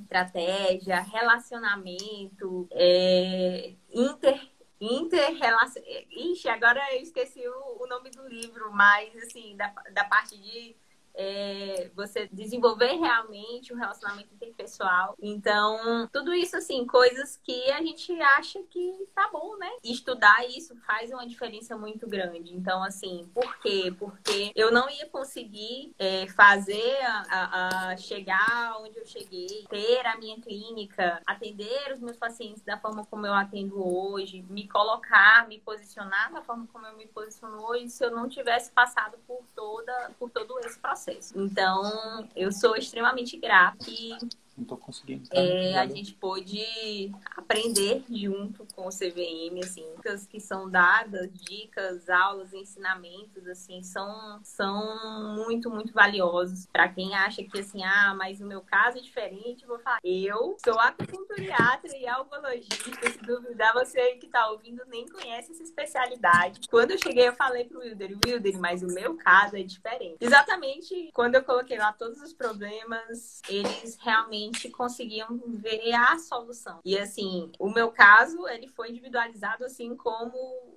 estratégia, 0.00 1.00
relacionamento, 1.00 2.68
é, 2.72 3.74
inter 3.92 4.54
interrelação. 4.80 5.82
Ixi, 6.10 6.48
agora 6.48 6.80
eu 6.94 7.00
esqueci 7.00 7.40
o, 7.46 7.82
o, 7.82 7.86
nome 7.86 8.10
do 8.10 8.28
livro, 8.28 8.70
mas 8.72 9.16
assim, 9.16 9.56
da, 9.56 9.72
da 9.92 10.04
parte 10.04 10.36
de 10.36 10.76
é, 11.14 11.90
você 11.94 12.28
desenvolver 12.32 12.94
realmente 12.94 13.72
um 13.72 13.76
relacionamento 13.76 14.34
interpessoal. 14.34 15.14
Então, 15.20 16.08
tudo 16.12 16.34
isso, 16.34 16.56
assim, 16.56 16.84
coisas 16.86 17.38
que 17.42 17.70
a 17.70 17.80
gente 17.80 18.12
acha 18.20 18.60
que 18.64 19.08
tá 19.14 19.28
bom, 19.32 19.56
né? 19.56 19.70
Estudar 19.82 20.46
isso 20.48 20.74
faz 20.86 21.10
uma 21.10 21.26
diferença 21.26 21.76
muito 21.76 22.06
grande. 22.08 22.54
Então, 22.54 22.82
assim, 22.82 23.30
por 23.32 23.58
quê? 23.58 23.94
Porque 23.98 24.52
eu 24.54 24.72
não 24.72 24.90
ia 24.90 25.06
conseguir 25.06 25.94
é, 25.98 26.26
fazer 26.28 26.98
a, 27.02 27.90
a 27.92 27.96
chegar 27.96 28.78
onde 28.80 28.98
eu 28.98 29.06
cheguei, 29.06 29.64
ter 29.68 30.06
a 30.06 30.16
minha 30.16 30.40
clínica, 30.40 31.20
atender 31.26 31.92
os 31.92 32.00
meus 32.00 32.16
pacientes 32.16 32.62
da 32.62 32.78
forma 32.78 33.04
como 33.06 33.26
eu 33.26 33.34
atendo 33.34 33.86
hoje, 33.86 34.42
me 34.48 34.66
colocar, 34.68 35.46
me 35.46 35.60
posicionar 35.60 36.32
da 36.32 36.42
forma 36.42 36.66
como 36.72 36.86
eu 36.86 36.96
me 36.96 37.06
posiciono 37.06 37.62
hoje, 37.64 37.88
se 37.90 38.04
eu 38.04 38.10
não 38.10 38.28
tivesse 38.28 38.72
passado 38.72 39.18
por 39.26 39.44
toda, 39.54 40.10
por 40.18 40.30
todo 40.30 40.58
esse 40.60 40.78
processo 40.78 41.03
Então, 41.34 42.28
eu 42.34 42.52
sou 42.52 42.76
extremamente 42.76 43.36
grata 43.38 43.86
e 43.88 44.16
não 44.56 44.62
estou 44.62 44.78
conseguindo. 44.78 45.28
Tá? 45.28 45.36
É, 45.36 45.76
a 45.76 45.86
gente 45.86 46.14
pôde 46.14 47.12
aprender 47.36 48.04
junto 48.08 48.66
com 48.74 48.86
o 48.86 48.90
CVM, 48.90 49.60
assim, 49.62 49.84
dicas 49.96 50.26
que 50.26 50.40
são 50.40 50.70
dadas, 50.70 51.30
dicas, 51.32 52.08
aulas, 52.08 52.52
ensinamentos, 52.52 53.46
assim, 53.46 53.82
são, 53.82 54.40
são 54.42 55.34
muito, 55.34 55.70
muito 55.70 55.92
valiosos. 55.92 56.66
Para 56.66 56.88
quem 56.88 57.14
acha 57.14 57.42
que, 57.42 57.60
assim, 57.60 57.82
ah, 57.82 58.14
mas 58.16 58.40
o 58.40 58.46
meu 58.46 58.60
caso 58.60 58.98
é 58.98 59.00
diferente, 59.00 59.66
vou 59.66 59.78
falar. 59.78 59.98
Eu 60.04 60.56
sou 60.64 60.78
acupunturiatra 60.78 61.96
e 61.96 62.06
algologista. 62.06 63.10
Se 63.10 63.18
duvidar, 63.18 63.72
você 63.74 64.16
que 64.16 64.26
está 64.26 64.48
ouvindo 64.50 64.82
nem 64.86 65.06
conhece 65.06 65.52
essa 65.52 65.62
especialidade. 65.62 66.68
Quando 66.68 66.92
eu 66.92 66.98
cheguei, 66.98 67.28
eu 67.28 67.34
falei 67.34 67.64
pro 67.64 67.80
Wilder, 67.80 68.16
Wilder, 68.24 68.58
mas 68.60 68.82
o 68.82 68.86
meu 68.86 69.16
caso 69.16 69.56
é 69.56 69.62
diferente. 69.62 70.18
Exatamente 70.20 71.10
quando 71.12 71.34
eu 71.36 71.44
coloquei 71.44 71.78
lá 71.78 71.92
todos 71.92 72.20
os 72.20 72.32
problemas, 72.32 73.40
eles 73.48 73.96
realmente 74.00 74.43
conseguiam 74.70 75.40
ver 75.46 75.92
a 75.92 76.18
solução. 76.18 76.80
E 76.84 76.98
assim, 76.98 77.50
o 77.58 77.70
meu 77.70 77.90
caso, 77.90 78.46
ele 78.48 78.68
foi 78.68 78.90
individualizado 78.90 79.64
assim 79.64 79.96
como 79.96 80.34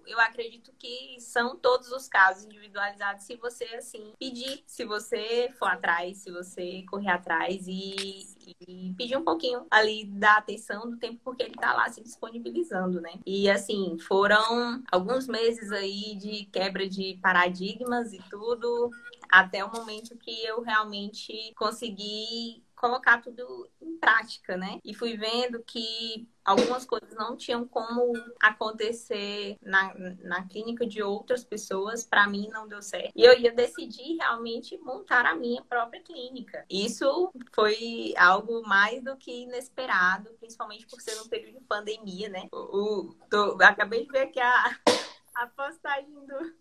eu 0.08 0.20
acredito 0.20 0.72
que 0.80 1.18
são 1.20 1.56
todos 1.58 1.92
os 1.92 2.08
casos 2.08 2.46
individualizados 2.46 3.26
se 3.26 3.36
você 3.36 3.66
assim 3.76 4.14
pedir, 4.18 4.64
se 4.66 4.86
você 4.86 5.52
for 5.60 5.68
atrás, 5.68 6.20
se 6.20 6.32
você 6.32 6.84
correr 6.90 7.10
atrás 7.10 7.68
e, 7.68 8.26
e 8.68 8.94
pedir 8.98 9.18
um 9.18 9.24
pouquinho 9.24 9.66
ali 9.70 10.06
da 10.06 10.38
atenção 10.38 10.90
do 10.90 10.98
tempo 10.98 11.20
porque 11.24 11.44
ele 11.44 11.56
tá 11.56 11.74
lá 11.74 11.90
se 11.90 12.02
disponibilizando, 12.02 13.02
né? 13.02 13.20
E 13.26 13.50
assim, 13.50 13.98
foram 14.00 14.82
alguns 14.92 15.28
meses 15.28 15.72
aí 15.72 16.16
de 16.16 16.46
quebra 16.46 16.88
de 16.88 17.20
paradigmas 17.22 18.14
e 18.14 18.20
tudo, 18.30 18.90
até 19.30 19.64
o 19.64 19.72
momento 19.72 20.18
que 20.18 20.44
eu 20.46 20.62
realmente 20.62 21.54
consegui 21.56 22.64
colocar 22.78 23.22
tudo 23.22 23.70
em 23.82 23.98
prática, 23.98 24.56
né? 24.56 24.80
E 24.86 24.94
fui 24.94 25.18
vendo 25.18 25.62
que 25.64 26.30
algumas 26.46 26.86
coisas 26.86 27.14
não 27.16 27.36
tinham 27.36 27.68
como 27.68 28.14
acontecer 28.42 29.58
na, 29.62 29.94
na 30.20 30.48
clínica 30.48 30.86
de 30.86 31.02
outras 31.02 31.44
pessoas, 31.44 32.06
para 32.06 32.28
mim 32.28 32.48
não 32.50 32.68
deu 32.68 32.82
certo. 32.82 33.12
E 33.16 33.24
eu 33.24 33.38
ia 33.38 33.52
decidir 33.52 34.16
realmente 34.18 34.78
montar 34.78 35.26
a 35.26 35.36
minha 35.36 35.62
própria 35.64 36.02
clínica. 36.02 36.64
Isso 36.70 37.34
foi 37.54 38.14
algo 38.16 38.62
mais 38.62 39.04
do 39.04 39.18
que 39.18 39.44
inesperado, 39.44 40.30
principalmente 40.40 40.86
por 40.86 41.02
ser 41.02 41.20
um 41.20 41.28
período 41.28 41.60
de 41.60 41.66
pandemia, 41.66 42.30
né? 42.30 42.48
O, 42.54 43.10
o 43.10 43.14
tô, 43.30 43.58
acabei 43.62 44.06
de 44.06 44.12
ver 44.12 44.22
aqui 44.22 44.40
a, 44.40 44.80
a 45.36 45.48
postagem 45.48 46.14
do, 46.14 46.56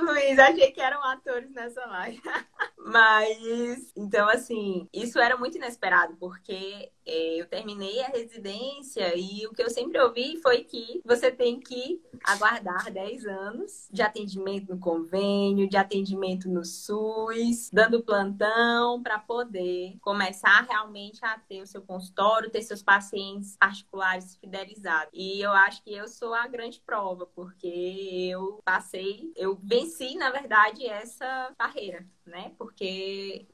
Luiz, 0.00 0.38
achei 0.38 0.72
que 0.72 0.80
eram 0.80 1.02
atores 1.04 1.50
nessa 1.52 1.84
live. 1.86 2.20
Mas, 2.84 3.92
então, 3.96 4.28
assim, 4.28 4.88
isso 4.92 5.18
era 5.18 5.36
muito 5.36 5.56
inesperado, 5.56 6.16
porque 6.18 6.90
é, 7.06 7.40
eu 7.40 7.46
terminei 7.46 8.02
a 8.02 8.08
residência 8.08 9.14
e 9.16 9.46
o 9.46 9.52
que 9.52 9.62
eu 9.62 9.70
sempre 9.70 10.00
ouvi 10.00 10.40
foi 10.40 10.64
que 10.64 11.00
você 11.04 11.30
tem 11.30 11.60
que 11.60 12.00
aguardar 12.24 12.90
10 12.92 13.26
anos 13.26 13.88
de 13.90 14.02
atendimento 14.02 14.74
no 14.74 14.80
convênio, 14.80 15.68
de 15.68 15.76
atendimento 15.76 16.48
no 16.48 16.64
SUS, 16.64 17.70
dando 17.72 18.02
plantão 18.02 19.02
para 19.02 19.18
poder 19.18 19.96
começar 20.00 20.66
realmente 20.68 21.24
a 21.24 21.38
ter 21.38 21.62
o 21.62 21.66
seu 21.66 21.82
consultório, 21.82 22.50
ter 22.50 22.62
seus 22.62 22.82
pacientes 22.82 23.56
particulares 23.56 24.36
fidelizados. 24.36 25.10
E 25.12 25.40
eu 25.40 25.52
acho 25.52 25.82
que 25.82 25.92
eu 25.92 26.08
sou 26.08 26.34
a 26.34 26.46
grande 26.46 26.80
prova, 26.80 27.26
porque 27.26 27.68
eu 28.30 28.60
passei, 28.64 29.32
eu 29.36 29.58
venci, 29.62 29.81
na 30.16 30.30
verdade, 30.30 30.86
essa 30.86 31.54
barreira, 31.58 32.06
né? 32.26 32.54
Porque 32.58 33.46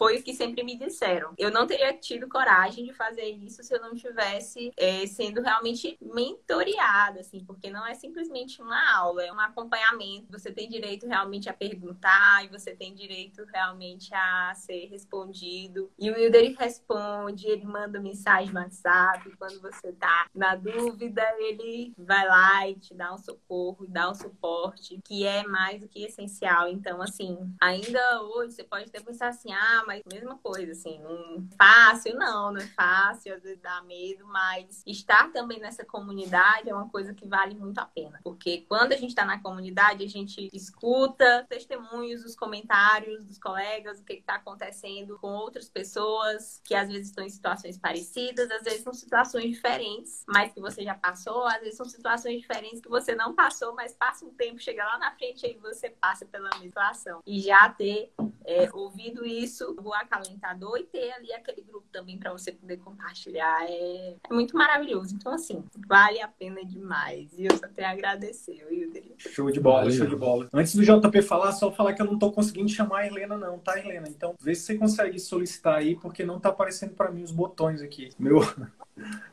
foi 0.00 0.16
o 0.16 0.22
que 0.22 0.32
sempre 0.32 0.62
me 0.64 0.78
disseram. 0.78 1.34
Eu 1.36 1.50
não 1.50 1.66
teria 1.66 1.92
tido 1.92 2.26
coragem 2.26 2.86
de 2.86 2.94
fazer 2.94 3.26
isso 3.26 3.62
se 3.62 3.74
eu 3.74 3.82
não 3.82 3.94
tivesse 3.94 4.72
é, 4.74 5.06
sendo 5.06 5.42
realmente 5.42 5.98
mentoreada, 6.00 7.20
assim, 7.20 7.44
porque 7.44 7.68
não 7.68 7.86
é 7.86 7.92
simplesmente 7.92 8.62
uma 8.62 8.96
aula, 8.96 9.22
é 9.22 9.30
um 9.30 9.38
acompanhamento. 9.38 10.32
Você 10.32 10.50
tem 10.50 10.70
direito 10.70 11.06
realmente 11.06 11.50
a 11.50 11.52
perguntar 11.52 12.42
e 12.42 12.48
você 12.48 12.74
tem 12.74 12.94
direito 12.94 13.44
realmente 13.52 14.08
a 14.14 14.54
ser 14.54 14.86
respondido. 14.86 15.92
E 15.98 16.10
o 16.10 16.14
Wilder 16.14 16.56
responde, 16.58 17.46
ele 17.46 17.66
manda 17.66 18.00
mensagem 18.00 18.54
no 18.54 18.60
WhatsApp. 18.60 19.36
Quando 19.36 19.60
você 19.60 19.92
tá 19.92 20.26
na 20.34 20.54
dúvida, 20.54 21.22
ele 21.40 21.92
vai 21.98 22.26
lá 22.26 22.66
e 22.66 22.74
te 22.76 22.94
dá 22.94 23.12
um 23.12 23.18
socorro, 23.18 23.86
dá 23.86 24.10
um 24.10 24.14
suporte, 24.14 24.98
que 25.04 25.26
é 25.26 25.42
mais 25.46 25.82
do 25.82 25.88
que 25.88 26.06
essencial. 26.06 26.68
Então, 26.68 27.02
assim, 27.02 27.36
ainda 27.60 28.22
hoje 28.22 28.54
você 28.54 28.64
pode 28.64 28.84
até 28.84 28.98
pensar 28.98 29.28
assim, 29.28 29.52
ah, 29.52 29.89
mas 29.90 30.02
mesma 30.06 30.38
coisa, 30.38 30.70
assim, 30.70 31.00
não 31.00 31.48
fácil, 31.58 32.14
não, 32.14 32.52
não 32.52 32.60
é 32.60 32.66
fácil, 32.68 33.34
às 33.34 33.42
vezes 33.42 33.60
dá 33.60 33.82
medo, 33.82 34.24
mas 34.24 34.84
estar 34.86 35.32
também 35.32 35.58
nessa 35.58 35.84
comunidade 35.84 36.70
é 36.70 36.74
uma 36.74 36.88
coisa 36.88 37.12
que 37.12 37.26
vale 37.26 37.56
muito 37.56 37.78
a 37.78 37.86
pena. 37.86 38.20
Porque 38.22 38.64
quando 38.68 38.92
a 38.92 38.96
gente 38.96 39.08
está 39.08 39.24
na 39.24 39.42
comunidade, 39.42 40.04
a 40.04 40.08
gente 40.08 40.48
escuta 40.52 41.44
testemunhos, 41.48 42.24
os 42.24 42.36
comentários 42.36 43.24
dos 43.24 43.36
colegas, 43.36 43.98
o 43.98 44.04
que 44.04 44.12
está 44.12 44.36
acontecendo 44.36 45.18
com 45.18 45.26
outras 45.26 45.68
pessoas 45.68 46.60
que 46.64 46.74
às 46.74 46.88
vezes 46.88 47.08
estão 47.08 47.24
em 47.24 47.30
situações 47.30 47.76
parecidas, 47.76 48.48
às 48.48 48.62
vezes 48.62 48.82
são 48.82 48.94
situações 48.94 49.50
diferentes, 49.50 50.24
mas 50.28 50.52
que 50.52 50.60
você 50.60 50.84
já 50.84 50.94
passou, 50.94 51.48
às 51.48 51.58
vezes 51.58 51.76
são 51.76 51.86
situações 51.86 52.40
diferentes 52.40 52.80
que 52.80 52.88
você 52.88 53.16
não 53.16 53.34
passou, 53.34 53.74
mas 53.74 53.92
passa 53.92 54.24
um 54.24 54.30
tempo, 54.30 54.60
chega 54.60 54.84
lá 54.84 54.98
na 54.98 55.10
frente 55.16 55.44
e 55.44 55.58
você 55.58 55.90
passa 55.90 56.24
pela 56.24 56.48
mesma 56.50 56.66
situação. 56.66 57.22
E 57.26 57.40
já 57.40 57.68
ter 57.70 58.12
é, 58.50 58.68
ouvido 58.72 59.24
isso 59.24 59.76
o 59.82 59.94
acalentador 59.94 60.76
e 60.78 60.84
ter 60.84 61.12
ali 61.12 61.32
aquele 61.32 61.62
grupo 61.62 61.86
também 61.92 62.18
para 62.18 62.32
você 62.32 62.50
poder 62.50 62.78
compartilhar. 62.78 63.64
É, 63.68 64.16
é, 64.28 64.34
muito 64.34 64.56
maravilhoso. 64.56 65.14
Então, 65.14 65.32
assim, 65.32 65.64
vale 65.86 66.20
a 66.20 66.26
pena 66.26 66.64
demais. 66.64 67.30
E 67.38 67.46
eu 67.46 67.56
só 67.56 67.68
tenho 67.68 67.86
a 67.86 67.92
agradecer, 67.92 68.66
Wilder. 68.68 69.04
Show 69.16 69.50
de 69.50 69.60
bola, 69.60 69.82
Valeu. 69.82 69.92
show 69.92 70.06
de 70.06 70.16
bola. 70.16 70.48
Antes 70.52 70.74
do 70.74 70.82
JP 70.82 71.22
falar, 71.22 71.52
só 71.52 71.70
falar 71.70 71.94
que 71.94 72.02
eu 72.02 72.06
não 72.06 72.18
tô 72.18 72.32
conseguindo 72.32 72.68
chamar 72.68 73.00
a 73.00 73.06
Helena, 73.06 73.36
não, 73.36 73.58
tá, 73.58 73.78
Helena? 73.78 74.08
Então, 74.08 74.34
vê 74.40 74.54
se 74.54 74.62
você 74.62 74.74
consegue 74.76 75.18
solicitar 75.18 75.78
aí, 75.78 75.94
porque 75.94 76.24
não 76.24 76.40
tá 76.40 76.48
aparecendo 76.48 76.94
para 76.94 77.10
mim 77.10 77.22
os 77.22 77.30
botões 77.30 77.80
aqui. 77.80 78.10
Meu. 78.18 78.40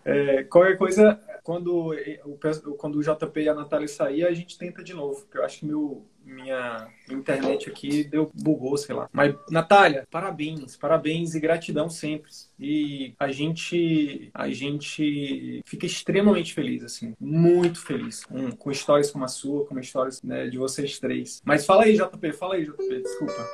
É, 0.05 0.43
qualquer 0.43 0.77
coisa, 0.77 1.19
quando 1.43 1.91
o, 2.23 2.75
quando 2.77 2.95
o 2.95 3.01
JP 3.01 3.41
e 3.41 3.49
a 3.49 3.53
Natália 3.53 3.87
sair, 3.87 4.25
a 4.25 4.31
gente 4.31 4.57
tenta 4.57 4.81
de 4.81 4.93
novo. 4.93 5.21
Porque 5.21 5.37
eu 5.37 5.43
acho 5.43 5.59
que 5.59 5.65
meu, 5.65 6.05
minha 6.27 6.87
internet 7.09 7.69
aqui 7.69 8.03
deu 8.03 8.29
bugou, 8.33 8.77
sei 8.77 8.93
lá. 8.95 9.09
Mas 9.11 9.35
Natália, 9.49 10.07
parabéns, 10.11 10.75
parabéns 10.75 11.33
e 11.33 11.39
gratidão 11.39 11.89
sempre. 11.89 12.29
E 12.59 13.13
a 13.19 13.31
gente 13.31 14.29
a 14.33 14.49
gente 14.49 15.61
fica 15.65 15.85
extremamente 15.85 16.53
feliz 16.53 16.83
assim, 16.83 17.15
muito 17.19 17.79
feliz 17.83 18.25
com, 18.25 18.51
com 18.51 18.71
histórias 18.71 19.11
como 19.11 19.25
a 19.25 19.27
sua, 19.27 19.65
com 19.65 19.79
histórias 19.79 20.21
né, 20.21 20.47
de 20.47 20.57
vocês 20.57 20.99
três. 20.99 21.41
Mas 21.45 21.65
fala 21.65 21.83
aí, 21.83 21.95
JP, 21.95 22.33
fala 22.33 22.55
aí, 22.55 22.65
JP, 22.65 23.01
desculpa. 23.01 23.47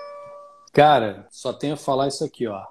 Cara, 0.74 1.28
só 1.30 1.54
tenho 1.54 1.76
a 1.76 1.78
falar 1.78 2.08
isso 2.08 2.26
aqui, 2.26 2.48
ó. 2.48 2.64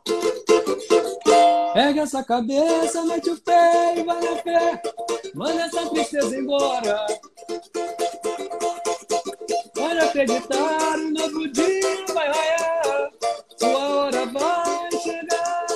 Pega 1.73 2.03
essa 2.03 2.23
cabeça, 2.23 3.05
mete 3.05 3.31
o 3.31 3.41
pé 3.41 3.95
e 3.97 4.03
vai 4.03 4.20
na 4.20 4.37
fé. 4.43 4.83
Manda 5.35 5.62
essa 5.62 5.89
tristeza 5.89 6.37
embora. 6.37 7.07
Pode 9.93 10.05
acreditar, 10.06 10.97
um 10.97 11.10
novo 11.10 11.48
dia 11.48 12.06
vai 12.14 12.27
raiar. 12.27 13.10
Sua 13.59 13.89
hora 13.90 14.24
vai 14.24 14.90
chegar. 15.02 15.66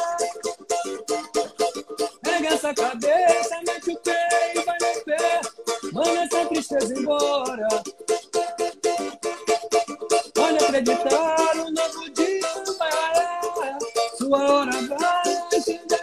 Pega 2.22 2.48
essa 2.48 2.72
cabeça, 2.72 3.60
mete 3.66 3.90
o 3.90 3.96
pé 3.98 4.52
e 4.54 4.60
vai 4.60 4.76
na 4.80 4.94
fé. 5.04 5.40
Manda 5.92 6.20
essa 6.22 6.46
tristeza 6.46 6.98
embora. 6.98 7.68
Pode 10.32 10.64
acreditar, 10.64 11.56
um 11.56 11.70
novo 11.70 12.10
dia 12.14 12.40
vai 12.78 12.90
raiar. 12.90 13.78
Sua 14.16 14.50
hora 14.50 14.72
vai 14.72 15.60
chegar. 15.62 15.95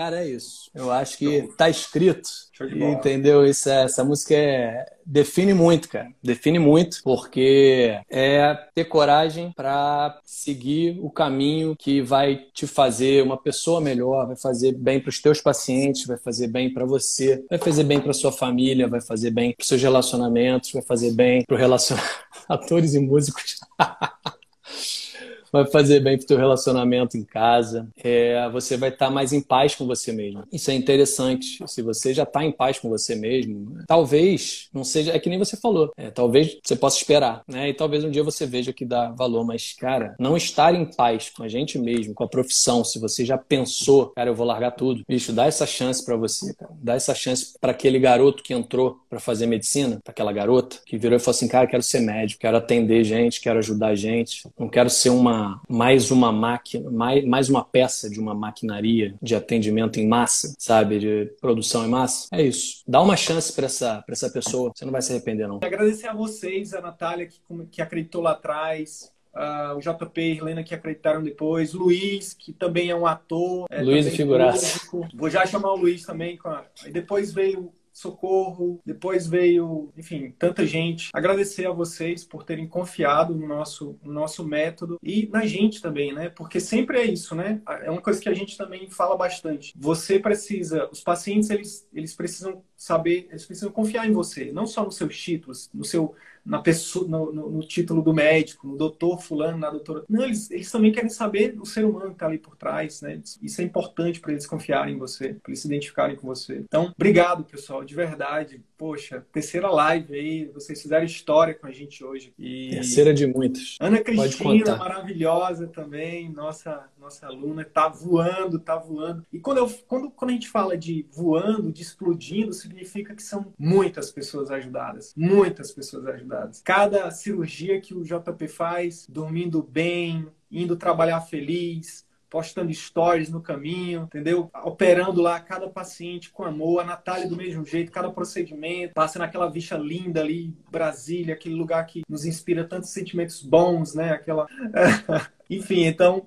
Cara, 0.00 0.24
é 0.24 0.30
isso. 0.30 0.70
Eu 0.74 0.90
acho 0.90 1.18
que 1.18 1.42
tá 1.58 1.68
escrito. 1.68 2.30
Entendeu? 2.58 3.44
Isso, 3.44 3.68
é, 3.68 3.82
essa 3.82 4.02
música 4.02 4.34
é, 4.34 4.86
define 5.04 5.52
muito, 5.52 5.90
cara. 5.90 6.08
Define 6.22 6.58
muito, 6.58 7.02
porque 7.04 8.00
é 8.08 8.54
ter 8.74 8.86
coragem 8.86 9.52
para 9.52 10.18
seguir 10.24 10.98
o 11.02 11.10
caminho 11.10 11.76
que 11.78 12.00
vai 12.00 12.46
te 12.54 12.66
fazer 12.66 13.22
uma 13.22 13.36
pessoa 13.36 13.78
melhor, 13.78 14.26
vai 14.26 14.36
fazer 14.36 14.72
bem 14.72 14.98
para 15.00 15.10
os 15.10 15.20
teus 15.20 15.42
pacientes, 15.42 16.06
vai 16.06 16.16
fazer 16.16 16.48
bem 16.48 16.72
para 16.72 16.86
você, 16.86 17.44
vai 17.50 17.58
fazer 17.58 17.84
bem 17.84 18.00
para 18.00 18.14
sua 18.14 18.32
família, 18.32 18.88
vai 18.88 19.02
fazer 19.02 19.30
bem 19.30 19.52
para 19.52 19.66
seus 19.66 19.82
relacionamentos, 19.82 20.72
vai 20.72 20.82
fazer 20.82 21.12
bem 21.12 21.44
para 21.44 21.58
relacionamento 21.58 22.10
atores 22.48 22.94
e 22.94 23.00
músicos. 23.00 23.60
vai 25.52 25.66
fazer 25.66 26.00
bem 26.00 26.16
pro 26.16 26.26
teu 26.26 26.38
relacionamento 26.38 27.16
em 27.16 27.24
casa. 27.24 27.88
É, 28.02 28.48
você 28.50 28.76
vai 28.76 28.90
estar 28.90 29.06
tá 29.06 29.12
mais 29.12 29.32
em 29.32 29.40
paz 29.40 29.74
com 29.74 29.86
você 29.86 30.12
mesmo. 30.12 30.44
Isso 30.52 30.70
é 30.70 30.74
interessante. 30.74 31.62
Se 31.66 31.82
você 31.82 32.14
já 32.14 32.22
está 32.22 32.44
em 32.44 32.52
paz 32.52 32.78
com 32.78 32.88
você 32.88 33.14
mesmo, 33.14 33.78
talvez 33.86 34.68
não 34.72 34.84
seja. 34.84 35.12
É 35.12 35.18
que 35.18 35.28
nem 35.28 35.38
você 35.38 35.56
falou. 35.56 35.92
É, 35.96 36.10
talvez 36.10 36.58
você 36.62 36.76
possa 36.76 36.98
esperar, 36.98 37.42
né? 37.48 37.68
E 37.68 37.74
talvez 37.74 38.04
um 38.04 38.10
dia 38.10 38.22
você 38.22 38.46
veja 38.46 38.72
que 38.72 38.84
dá 38.84 39.10
valor. 39.10 39.44
Mas, 39.44 39.72
cara, 39.72 40.14
não 40.18 40.36
estar 40.36 40.74
em 40.74 40.84
paz 40.84 41.30
com 41.30 41.42
a 41.42 41.48
gente 41.48 41.78
mesmo, 41.78 42.14
com 42.14 42.24
a 42.24 42.28
profissão, 42.28 42.84
se 42.84 42.98
você 42.98 43.24
já 43.24 43.38
pensou, 43.38 44.10
cara, 44.10 44.30
eu 44.30 44.34
vou 44.34 44.46
largar 44.46 44.72
tudo. 44.72 45.02
Bicho, 45.08 45.32
dá 45.32 45.46
essa 45.46 45.66
chance 45.66 46.04
para 46.04 46.16
você, 46.16 46.54
cara. 46.54 46.72
Dá 46.82 46.94
essa 46.94 47.14
chance 47.14 47.54
para 47.60 47.72
aquele 47.72 47.98
garoto 47.98 48.42
que 48.42 48.54
entrou 48.54 49.00
para 49.08 49.20
fazer 49.20 49.46
medicina, 49.46 50.00
para 50.02 50.12
aquela 50.12 50.32
garota 50.32 50.78
que 50.86 50.98
virou 50.98 51.16
e 51.16 51.20
falou 51.20 51.36
assim: 51.36 51.48
cara, 51.48 51.66
quero 51.66 51.82
ser 51.82 52.00
médico, 52.00 52.40
quero 52.40 52.56
atender 52.56 53.04
gente, 53.04 53.40
quero 53.40 53.58
ajudar 53.58 53.94
gente, 53.94 54.48
não 54.58 54.68
quero 54.68 54.90
ser 54.90 55.10
uma 55.10 55.39
mais 55.68 56.10
uma 56.10 56.32
máquina, 56.32 56.90
mais, 56.90 57.24
mais 57.24 57.48
uma 57.48 57.64
peça 57.64 58.08
de 58.08 58.18
uma 58.18 58.34
maquinaria 58.34 59.14
de 59.20 59.34
atendimento 59.34 59.98
em 59.98 60.06
massa, 60.06 60.54
sabe, 60.58 60.98
de 60.98 61.26
produção 61.40 61.84
em 61.84 61.88
massa. 61.88 62.28
É 62.32 62.42
isso. 62.42 62.82
Dá 62.86 63.00
uma 63.00 63.16
chance 63.16 63.52
para 63.52 63.66
essa, 63.66 64.04
essa 64.08 64.30
pessoa, 64.30 64.72
você 64.74 64.84
não 64.84 64.92
vai 64.92 65.02
se 65.02 65.12
arrepender 65.12 65.46
não. 65.46 65.60
Agradecer 65.62 66.08
a 66.08 66.14
vocês, 66.14 66.74
a 66.74 66.80
Natália 66.80 67.26
que, 67.26 67.40
que 67.70 67.82
acreditou 67.82 68.22
lá 68.22 68.32
atrás, 68.32 69.12
Uh, 69.32 69.76
o 69.76 69.80
JP 69.80 70.20
e 70.20 70.38
Helena 70.38 70.64
que 70.64 70.74
acreditaram 70.74 71.22
depois, 71.22 71.72
Luiz, 71.72 72.34
que 72.34 72.52
também 72.52 72.90
é 72.90 72.96
um 72.96 73.06
ator. 73.06 73.66
É, 73.70 73.80
Luiz 73.80 74.04
e 74.06 74.10
figuraça. 74.10 74.80
Vou 75.14 75.30
já 75.30 75.46
chamar 75.46 75.72
o 75.72 75.76
Luiz 75.76 76.04
também. 76.04 76.36
E 76.84 76.90
depois 76.90 77.32
veio 77.32 77.72
Socorro, 78.00 78.80
depois 78.84 79.26
veio, 79.26 79.92
enfim, 79.96 80.34
tanta 80.38 80.66
gente. 80.66 81.10
Agradecer 81.12 81.66
a 81.66 81.72
vocês 81.72 82.24
por 82.24 82.44
terem 82.44 82.66
confiado 82.66 83.34
no 83.34 83.46
nosso, 83.46 83.98
no 84.02 84.12
nosso 84.12 84.42
método 84.42 84.98
e 85.02 85.28
na 85.30 85.44
gente 85.44 85.82
também, 85.82 86.12
né? 86.12 86.30
Porque 86.30 86.58
sempre 86.58 86.98
é 86.98 87.04
isso, 87.04 87.34
né? 87.34 87.60
É 87.82 87.90
uma 87.90 88.00
coisa 88.00 88.20
que 88.20 88.28
a 88.28 88.34
gente 88.34 88.56
também 88.56 88.88
fala 88.88 89.16
bastante. 89.16 89.74
Você 89.76 90.18
precisa, 90.18 90.88
os 90.90 91.02
pacientes, 91.02 91.50
eles, 91.50 91.86
eles 91.92 92.14
precisam 92.14 92.62
saber, 92.74 93.26
eles 93.28 93.44
precisam 93.44 93.70
confiar 93.70 94.08
em 94.08 94.12
você, 94.12 94.50
não 94.50 94.66
só 94.66 94.82
nos 94.82 94.96
seus 94.96 95.18
títulos, 95.18 95.68
no 95.74 95.84
seu 95.84 96.14
na 96.44 96.58
pessoa, 96.58 97.06
no, 97.06 97.32
no, 97.32 97.50
no, 97.50 97.60
título 97.60 98.02
do 98.02 98.12
médico, 98.12 98.66
no 98.66 98.76
doutor 98.76 99.20
fulano, 99.20 99.58
na 99.58 99.70
doutora. 99.70 100.04
Não, 100.08 100.24
eles, 100.24 100.50
eles 100.50 100.70
também 100.70 100.92
querem 100.92 101.10
saber 101.10 101.56
o 101.60 101.66
ser 101.66 101.84
humano 101.84 102.08
que 102.08 102.12
está 102.12 102.26
ali 102.26 102.38
por 102.38 102.56
trás, 102.56 103.00
né? 103.02 103.20
Isso 103.42 103.60
é 103.60 103.64
importante 103.64 104.20
para 104.20 104.32
eles 104.32 104.46
confiarem 104.46 104.94
em 104.94 104.98
você, 104.98 105.34
para 105.34 105.50
eles 105.50 105.60
se 105.60 105.68
identificarem 105.68 106.16
com 106.16 106.26
você. 106.26 106.56
Então, 106.64 106.92
obrigado, 106.94 107.44
pessoal, 107.44 107.84
de 107.84 107.94
verdade. 107.94 108.62
Poxa, 108.76 109.24
terceira 109.32 109.70
live 109.70 110.14
aí, 110.14 110.46
vocês 110.46 110.80
fizeram 110.80 111.04
história 111.04 111.54
com 111.54 111.66
a 111.66 111.70
gente 111.70 112.02
hoje. 112.02 112.32
E... 112.38 112.70
Terceira 112.70 113.12
de 113.12 113.26
muitas. 113.26 113.76
Ana 113.80 114.00
Cristina, 114.00 114.76
maravilhosa 114.76 115.66
também, 115.66 116.30
nossa, 116.30 116.88
nossa 116.98 117.26
aluna, 117.26 117.64
tá 117.64 117.88
voando, 117.88 118.58
tá 118.58 118.76
voando. 118.76 119.24
E 119.32 119.38
quando, 119.38 119.58
eu, 119.58 119.68
quando, 119.86 120.10
quando 120.10 120.30
a 120.30 120.34
gente 120.34 120.48
fala 120.48 120.76
de 120.76 121.06
voando, 121.12 121.70
de 121.70 121.82
explodindo, 121.82 122.52
significa 122.52 123.14
que 123.14 123.22
são 123.22 123.52
muitas 123.58 124.10
pessoas 124.10 124.50
ajudadas. 124.50 125.12
Muitas 125.16 125.70
pessoas 125.72 126.06
ajudadas. 126.06 126.29
Cada 126.64 127.10
cirurgia 127.10 127.80
que 127.80 127.94
o 127.94 128.04
JP 128.04 128.48
faz, 128.48 129.06
dormindo 129.08 129.62
bem, 129.62 130.26
indo 130.50 130.76
trabalhar 130.76 131.20
feliz, 131.20 132.06
postando 132.30 132.72
stories 132.72 133.28
no 133.28 133.42
caminho, 133.42 134.02
entendeu? 134.04 134.48
Operando 134.64 135.20
lá 135.20 135.40
cada 135.40 135.68
paciente 135.68 136.30
com 136.30 136.44
amor, 136.44 136.80
a 136.80 136.84
Natália 136.84 137.28
do 137.28 137.36
mesmo 137.36 137.64
jeito, 137.64 137.90
cada 137.90 138.10
procedimento, 138.10 138.94
passa 138.94 139.18
naquela 139.18 139.50
vista 139.50 139.76
linda 139.76 140.20
ali, 140.20 140.56
Brasília, 140.70 141.34
aquele 141.34 141.56
lugar 141.56 141.84
que 141.86 142.02
nos 142.08 142.24
inspira 142.24 142.64
tantos 142.64 142.90
sentimentos 142.90 143.42
bons, 143.42 143.94
né? 143.94 144.12
Aquela. 144.12 144.46
Enfim, 145.50 145.84
então, 145.84 146.24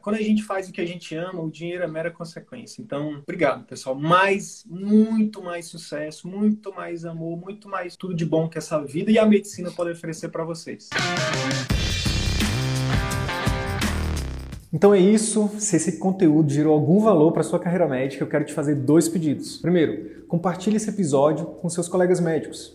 quando 0.00 0.16
a 0.16 0.22
gente 0.22 0.42
faz 0.42 0.70
o 0.70 0.72
que 0.72 0.80
a 0.80 0.86
gente 0.86 1.14
ama, 1.14 1.42
o 1.42 1.50
dinheiro 1.50 1.84
é 1.84 1.86
mera 1.86 2.10
consequência. 2.10 2.80
Então, 2.80 3.18
obrigado, 3.22 3.66
pessoal. 3.66 3.94
Mais, 3.94 4.64
muito 4.66 5.42
mais 5.42 5.66
sucesso, 5.66 6.26
muito 6.26 6.74
mais 6.74 7.04
amor, 7.04 7.38
muito 7.38 7.68
mais 7.68 7.94
tudo 7.94 8.14
de 8.14 8.24
bom 8.24 8.48
que 8.48 8.56
essa 8.56 8.82
vida 8.82 9.10
e 9.10 9.18
a 9.18 9.26
medicina 9.26 9.70
pode 9.70 9.90
oferecer 9.90 10.30
para 10.30 10.44
vocês. 10.44 10.88
Então 14.72 14.94
é 14.94 14.98
isso. 14.98 15.50
Se 15.58 15.76
esse 15.76 15.98
conteúdo 15.98 16.50
gerou 16.50 16.72
algum 16.72 17.00
valor 17.00 17.32
para 17.32 17.42
sua 17.42 17.60
carreira 17.60 17.86
médica, 17.86 18.24
eu 18.24 18.28
quero 18.28 18.46
te 18.46 18.54
fazer 18.54 18.76
dois 18.76 19.10
pedidos. 19.10 19.58
Primeiro, 19.58 20.24
compartilhe 20.26 20.76
esse 20.76 20.88
episódio 20.88 21.44
com 21.44 21.68
seus 21.68 21.86
colegas 21.86 22.18
médicos, 22.18 22.74